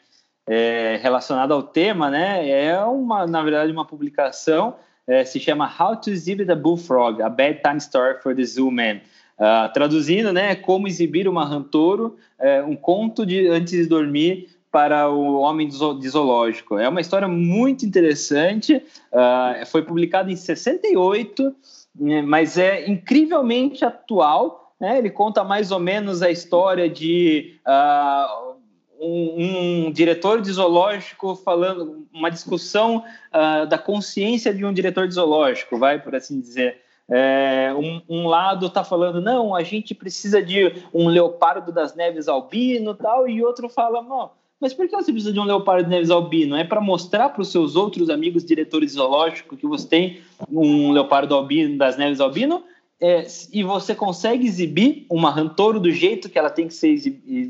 é, 0.47 0.99
relacionada 1.01 1.53
ao 1.53 1.63
tema, 1.63 2.09
né? 2.09 2.49
É 2.49 2.77
uma, 2.83 3.25
na 3.25 3.41
verdade, 3.41 3.71
uma 3.71 3.85
publicação. 3.85 4.75
É, 5.05 5.25
se 5.25 5.39
chama 5.39 5.69
How 5.79 5.97
to 5.97 6.09
Exhibit 6.09 6.49
a 6.49 6.55
Bullfrog, 6.55 7.21
a 7.21 7.29
Bedtime 7.29 7.77
Story 7.77 8.21
for 8.21 8.35
the 8.35 8.43
Zoo 8.43 8.71
Man. 8.71 9.01
Uh, 9.33 9.71
traduzindo, 9.73 10.31
né, 10.31 10.55
como 10.55 10.87
exibir 10.87 11.27
uma 11.27 11.43
rantoro, 11.43 12.15
é, 12.39 12.61
um 12.61 12.75
conto 12.75 13.25
de 13.25 13.47
antes 13.47 13.73
de 13.73 13.85
dormir 13.87 14.47
para 14.71 15.09
o 15.09 15.39
homem 15.39 15.67
de 15.67 16.09
zoológico. 16.09 16.77
É 16.77 16.87
uma 16.87 17.01
história 17.01 17.27
muito 17.27 17.83
interessante, 17.83 18.75
uh, 19.11 19.65
foi 19.65 19.81
publicado 19.81 20.29
em 20.29 20.35
68, 20.35 21.53
né, 21.99 22.21
mas 22.21 22.57
é 22.57 22.89
incrivelmente 22.89 23.83
atual. 23.83 24.62
Né? 24.79 24.97
Ele 24.97 25.09
conta 25.09 25.43
mais 25.43 25.71
ou 25.71 25.79
menos 25.79 26.21
a 26.21 26.29
história 26.29 26.89
de 26.89 27.55
uh, 27.67 28.53
um, 28.99 29.85
um, 29.87 29.91
diretor 29.91 30.41
de 30.41 30.51
zoológico 30.51 31.35
falando, 31.35 32.07
uma 32.13 32.29
discussão 32.29 33.03
uh, 33.33 33.65
da 33.67 33.77
consciência 33.77 34.53
de 34.53 34.65
um 34.65 34.73
diretor 34.73 35.07
de 35.07 35.15
zoológico, 35.15 35.77
vai 35.77 35.99
por 35.99 36.15
assim 36.15 36.39
dizer. 36.39 36.81
É, 37.09 37.73
um, 37.77 38.01
um, 38.07 38.27
lado 38.27 38.67
está 38.67 38.81
falando, 38.81 39.19
não, 39.19 39.53
a 39.53 39.61
gente 39.61 39.93
precisa 39.93 40.41
de 40.41 40.73
um 40.93 41.09
leopardo 41.09 41.69
das 41.69 41.93
neves 41.93 42.29
albino 42.29 42.95
tal, 42.95 43.27
e 43.27 43.43
outro 43.43 43.67
fala, 43.67 44.01
não, 44.01 44.31
mas 44.63 44.73
por 44.73 44.87
que 44.87 44.95
você 44.95 45.11
precisa 45.11 45.33
de 45.33 45.39
um 45.41 45.43
leopardo 45.43 45.83
das 45.83 45.91
neves 45.91 46.09
albino? 46.09 46.55
É 46.55 46.63
para 46.63 46.79
mostrar 46.79 47.27
para 47.27 47.41
os 47.41 47.51
seus 47.51 47.75
outros 47.75 48.09
amigos 48.09 48.45
diretores 48.45 48.93
zoológicos 48.93 49.59
que 49.59 49.67
você 49.67 49.85
tem 49.85 50.21
um 50.49 50.93
leopardo 50.93 51.35
albino 51.35 51.77
das 51.77 51.97
neves 51.97 52.21
albino? 52.21 52.63
É, 53.05 53.27
e 53.51 53.63
você 53.63 53.93
consegue 53.93 54.47
exibir 54.47 55.05
uma 55.09 55.29
rantoro 55.29 55.77
do 55.77 55.91
jeito 55.91 56.29
que 56.29 56.39
ela 56.39 56.49
tem 56.49 56.69
que 56.69 56.73
ser 56.73 56.95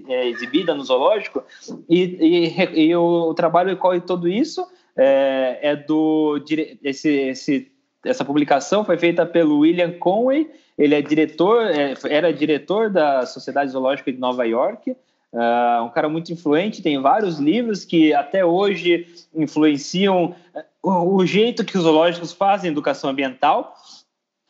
é, 0.09 0.27
exibida 0.27 0.73
no 0.73 0.83
zoológico? 0.83 1.43
E, 1.87 2.01
e, 2.19 2.87
e 2.87 2.95
o 2.95 3.31
trabalho 3.35 3.77
corre 3.77 4.01
todo 4.01 4.27
isso 4.27 4.65
é, 4.97 5.59
é 5.61 5.75
do 5.75 6.43
esse, 6.83 7.09
esse 7.09 7.71
essa 8.03 8.25
publicação 8.25 8.83
foi 8.83 8.97
feita 8.97 9.25
pelo 9.25 9.59
William 9.59 9.91
Conway, 9.91 10.49
ele 10.75 10.95
é 10.95 11.01
diretor, 11.01 11.67
é, 11.67 11.93
era 12.09 12.33
diretor 12.33 12.89
da 12.89 13.25
Sociedade 13.25 13.71
Zoológica 13.71 14.11
de 14.11 14.17
Nova 14.17 14.43
York, 14.45 14.91
uh, 14.91 15.83
um 15.83 15.89
cara 15.89 16.09
muito 16.09 16.33
influente, 16.33 16.81
tem 16.81 16.99
vários 16.99 17.39
livros 17.39 17.85
que 17.85 18.13
até 18.13 18.43
hoje 18.43 19.07
influenciam 19.33 20.35
o, 20.81 21.15
o 21.15 21.25
jeito 21.25 21.63
que 21.63 21.77
os 21.77 21.83
zoológicos 21.83 22.33
fazem 22.33 22.71
educação 22.71 23.09
ambiental. 23.09 23.73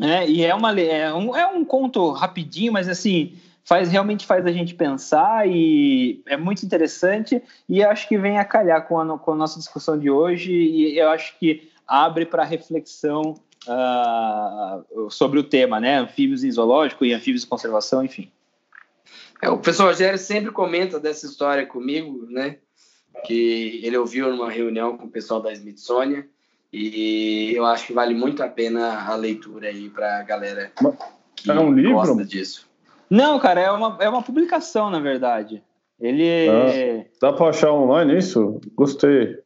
Né? 0.03 0.29
E 0.29 0.43
é, 0.43 0.53
uma, 0.53 0.77
é, 0.77 1.13
um, 1.13 1.33
é 1.33 1.47
um 1.47 1.63
conto 1.63 2.11
rapidinho, 2.11 2.73
mas 2.73 2.89
assim, 2.89 3.37
faz 3.63 3.89
realmente 3.89 4.25
faz 4.25 4.45
a 4.45 4.51
gente 4.51 4.75
pensar 4.75 5.47
e 5.47 6.21
é 6.25 6.35
muito 6.35 6.65
interessante 6.65 7.41
e 7.69 7.81
acho 7.81 8.09
que 8.09 8.17
vem 8.17 8.37
a 8.37 8.43
calhar 8.43 8.85
com 8.85 8.99
a, 8.99 9.17
com 9.17 9.31
a 9.31 9.35
nossa 9.35 9.57
discussão 9.57 9.97
de 9.97 10.09
hoje 10.09 10.51
e 10.51 10.99
eu 10.99 11.07
acho 11.07 11.39
que 11.39 11.71
abre 11.87 12.25
para 12.25 12.43
reflexão 12.43 13.35
uh, 13.65 15.09
sobre 15.09 15.39
o 15.39 15.43
tema, 15.43 15.79
né? 15.79 15.99
Anfíbios 15.99 16.43
em 16.43 16.51
zoológico 16.51 17.05
e 17.05 17.13
anfíbios 17.13 17.45
em 17.45 17.47
conservação, 17.47 18.03
enfim. 18.03 18.29
É, 19.41 19.49
o 19.49 19.57
professor 19.57 19.85
Rogério 19.85 20.19
sempre 20.19 20.51
comenta 20.51 20.99
dessa 20.99 21.25
história 21.25 21.65
comigo, 21.65 22.27
né? 22.29 22.57
Que 23.25 23.79
ele 23.81 23.95
ouviu 23.95 24.29
numa 24.29 24.51
reunião 24.51 24.97
com 24.97 25.05
o 25.05 25.11
pessoal 25.11 25.41
da 25.41 25.53
Smithsonian 25.53 26.25
e 26.73 27.53
eu 27.55 27.65
acho 27.65 27.87
que 27.87 27.93
vale 27.93 28.15
muito 28.15 28.41
a 28.41 28.49
pena 28.49 29.07
a 29.07 29.15
leitura 29.15 29.67
aí 29.67 29.89
para 29.89 30.19
a 30.19 30.23
galera 30.23 30.71
que 31.35 31.51
é 31.51 31.53
um 31.53 31.71
livro? 31.71 31.93
gosta 31.93 32.25
disso. 32.25 32.67
Não, 33.09 33.37
cara, 33.37 33.61
é 33.61 33.71
uma, 33.71 33.97
é 34.01 34.09
uma 34.09 34.23
publicação, 34.23 34.89
na 34.89 34.99
verdade. 34.99 35.61
Ele. 35.99 36.49
Ah, 36.49 37.05
dá 37.21 37.33
para 37.33 37.49
achar 37.49 37.71
online 37.71 38.17
isso? 38.17 38.59
Gostei. 38.75 39.37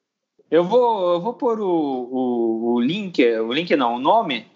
Eu 0.49 0.63
vou, 0.63 1.13
eu 1.15 1.21
vou 1.21 1.33
pôr 1.33 1.59
o, 1.59 1.67
o, 1.69 2.73
o 2.75 2.79
link, 2.79 3.21
o 3.21 3.51
link 3.51 3.75
não, 3.75 3.95
o 3.95 3.99
nome. 3.99 4.47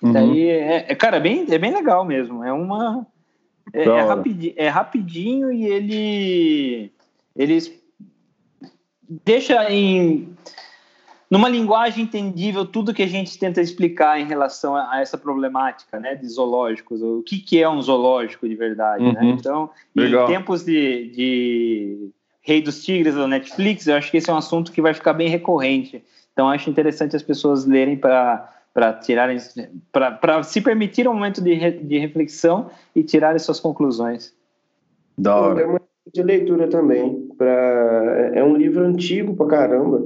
Uhum. 0.00 0.12
Daí 0.12 0.48
é, 0.48 0.86
é, 0.88 0.94
cara, 0.94 1.16
é 1.16 1.20
bem, 1.20 1.46
é 1.50 1.58
bem 1.58 1.74
legal 1.74 2.04
mesmo. 2.04 2.44
É 2.44 2.52
uma. 2.52 3.04
É, 3.72 3.82
é, 3.82 4.00
rapidinho, 4.02 4.54
é 4.56 4.68
rapidinho 4.68 5.52
e 5.52 5.66
ele. 5.66 6.92
Eles 7.34 7.72
deixa 9.24 9.68
em 9.72 10.34
numa 11.34 11.48
linguagem 11.48 12.04
entendível 12.04 12.64
tudo 12.64 12.94
que 12.94 13.02
a 13.02 13.08
gente 13.08 13.36
tenta 13.36 13.60
explicar 13.60 14.20
em 14.20 14.24
relação 14.24 14.76
a, 14.76 15.00
essa 15.00 15.18
problemática, 15.18 15.98
né, 15.98 16.14
de 16.14 16.28
zoológicos, 16.28 17.02
o 17.02 17.22
que, 17.22 17.38
que 17.40 17.60
é 17.60 17.68
um 17.68 17.82
zoológico 17.82 18.48
de 18.48 18.54
verdade, 18.54 19.02
né? 19.02 19.20
uhum. 19.20 19.26
né? 19.26 19.36
Então, 19.36 19.70
Legal. 19.96 20.30
em 20.30 20.32
tempos 20.32 20.64
de, 20.64 21.10
de 21.10 22.10
Rei 22.40 22.62
dos 22.62 22.84
Tigres 22.84 23.16
da 23.16 23.26
Netflix, 23.26 23.88
eu 23.88 23.96
acho 23.96 24.12
que 24.12 24.18
esse 24.18 24.30
é 24.30 24.32
um 24.32 24.36
assunto 24.36 24.70
que 24.70 24.80
vai 24.80 24.94
ficar 24.94 25.12
bem 25.12 25.28
recorrente. 25.28 26.04
Então, 26.32 26.48
acho 26.48 26.70
interessante 26.70 27.16
as 27.16 27.22
pessoas 27.22 27.66
lerem 27.66 27.96
para 27.96 28.50
para 28.72 28.92
tirarem 28.92 29.38
para 30.20 30.42
se 30.42 30.60
permitir 30.60 31.08
um 31.08 31.14
momento 31.14 31.40
de, 31.40 31.54
re, 31.54 31.70
de 31.70 31.96
reflexão 31.96 32.70
e 32.94 33.04
tirarem 33.04 33.38
suas 33.38 33.60
conclusões. 33.60 34.34
Da 35.16 35.36
hora. 35.36 35.60
É 35.62 35.66
uma 35.66 35.80
de 36.12 36.22
leitura 36.22 36.68
também. 36.68 37.28
Pra, 37.38 38.30
é 38.34 38.42
um 38.42 38.56
livro 38.56 38.84
antigo 38.84 39.34
pra 39.34 39.46
caramba. 39.46 40.02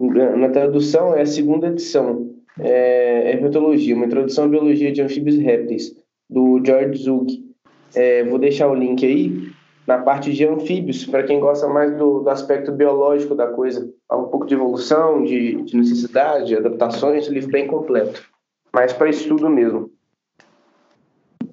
Na 0.00 0.48
tradução 0.48 1.14
é 1.14 1.22
a 1.22 1.26
segunda 1.26 1.68
edição. 1.68 2.34
É 2.58 3.32
Herpetologia, 3.32 3.94
uma 3.94 4.06
introdução 4.06 4.44
à 4.44 4.48
biologia 4.48 4.92
de 4.92 5.00
anfíbios 5.00 5.36
e 5.36 5.42
répteis, 5.42 5.94
do 6.28 6.60
George 6.64 7.02
Zug. 7.02 7.52
É, 7.94 8.24
vou 8.24 8.38
deixar 8.38 8.68
o 8.68 8.74
link 8.74 9.04
aí 9.04 9.52
na 9.86 9.98
parte 9.98 10.32
de 10.32 10.46
anfíbios, 10.46 11.04
para 11.04 11.24
quem 11.24 11.40
gosta 11.40 11.66
mais 11.68 11.96
do, 11.96 12.20
do, 12.20 12.30
aspecto 12.30 12.70
biológico 12.72 13.34
da 13.34 13.48
coisa. 13.48 13.92
Fala 14.08 14.22
um 14.22 14.28
pouco 14.28 14.46
de 14.46 14.54
evolução, 14.54 15.24
de, 15.24 15.62
de 15.62 15.76
necessidade, 15.76 16.46
de 16.46 16.56
adaptações, 16.56 17.28
um 17.28 17.32
livro 17.32 17.50
bem 17.50 17.66
completo. 17.66 18.28
Mas 18.72 18.92
para 18.92 19.10
estudo 19.10 19.48
mesmo. 19.48 19.90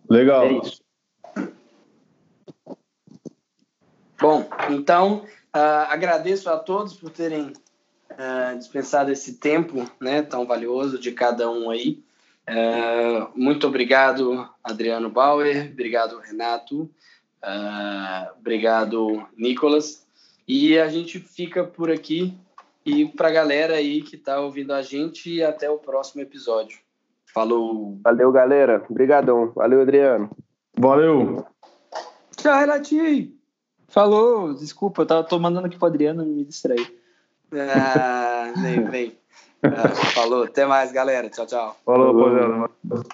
Legal. 0.10 0.44
É 0.44 0.53
isso. 0.53 0.82
Bom, 4.22 4.45
então 4.70 5.24
uh, 5.56 5.88
agradeço 5.90 6.49
a 6.49 6.57
todos 6.57 6.94
por 6.94 7.10
terem 7.10 7.53
uh, 8.19 8.57
dispensado 8.57 9.11
esse 9.11 9.35
tempo 9.35 9.89
né, 9.99 10.21
tão 10.21 10.45
valioso 10.45 10.99
de 10.99 11.11
cada 11.11 11.49
um 11.49 11.69
aí. 11.69 12.03
Uh, 12.47 13.29
muito 13.35 13.67
obrigado, 13.67 14.47
Adriano 14.63 15.09
Bauer. 15.09 15.69
Obrigado, 15.71 16.19
Renato. 16.19 16.89
Uh, 17.41 18.37
obrigado, 18.37 19.25
Nicolas. 19.37 20.05
E 20.47 20.77
a 20.77 20.89
gente 20.89 21.19
fica 21.19 21.63
por 21.63 21.89
aqui. 21.89 22.35
E 22.85 23.05
para 23.05 23.27
a 23.27 23.31
galera 23.31 23.75
aí 23.75 24.01
que 24.01 24.15
está 24.15 24.39
ouvindo 24.39 24.73
a 24.73 24.81
gente, 24.81 25.43
até 25.43 25.69
o 25.69 25.77
próximo 25.77 26.21
episódio. 26.21 26.79
Falou. 27.31 27.99
Valeu, 28.03 28.31
galera. 28.31 28.83
Obrigadão. 28.89 29.51
Valeu, 29.55 29.81
Adriano. 29.81 30.29
Valeu. 30.75 31.45
Tchau, 32.35 32.59
Renatinho. 32.59 33.31
Falou. 33.87 34.55
Desculpa, 34.55 35.03
eu 35.03 35.05
tava, 35.05 35.23
tô 35.23 35.37
mandando 35.37 35.67
aqui 35.67 35.77
pro 35.77 35.87
Adriano 35.87 36.25
me 36.25 36.43
distrair. 36.43 36.98
Ah, 37.53 38.51
nem, 38.55 38.89
nem. 38.89 39.17
Ah, 39.63 39.89
falou. 39.89 40.43
Até 40.43 40.65
mais, 40.65 40.91
galera. 40.91 41.30
Tchau, 41.30 41.45
tchau. 41.45 41.76
Falou, 41.85 42.17
rapaziada. 42.17 43.09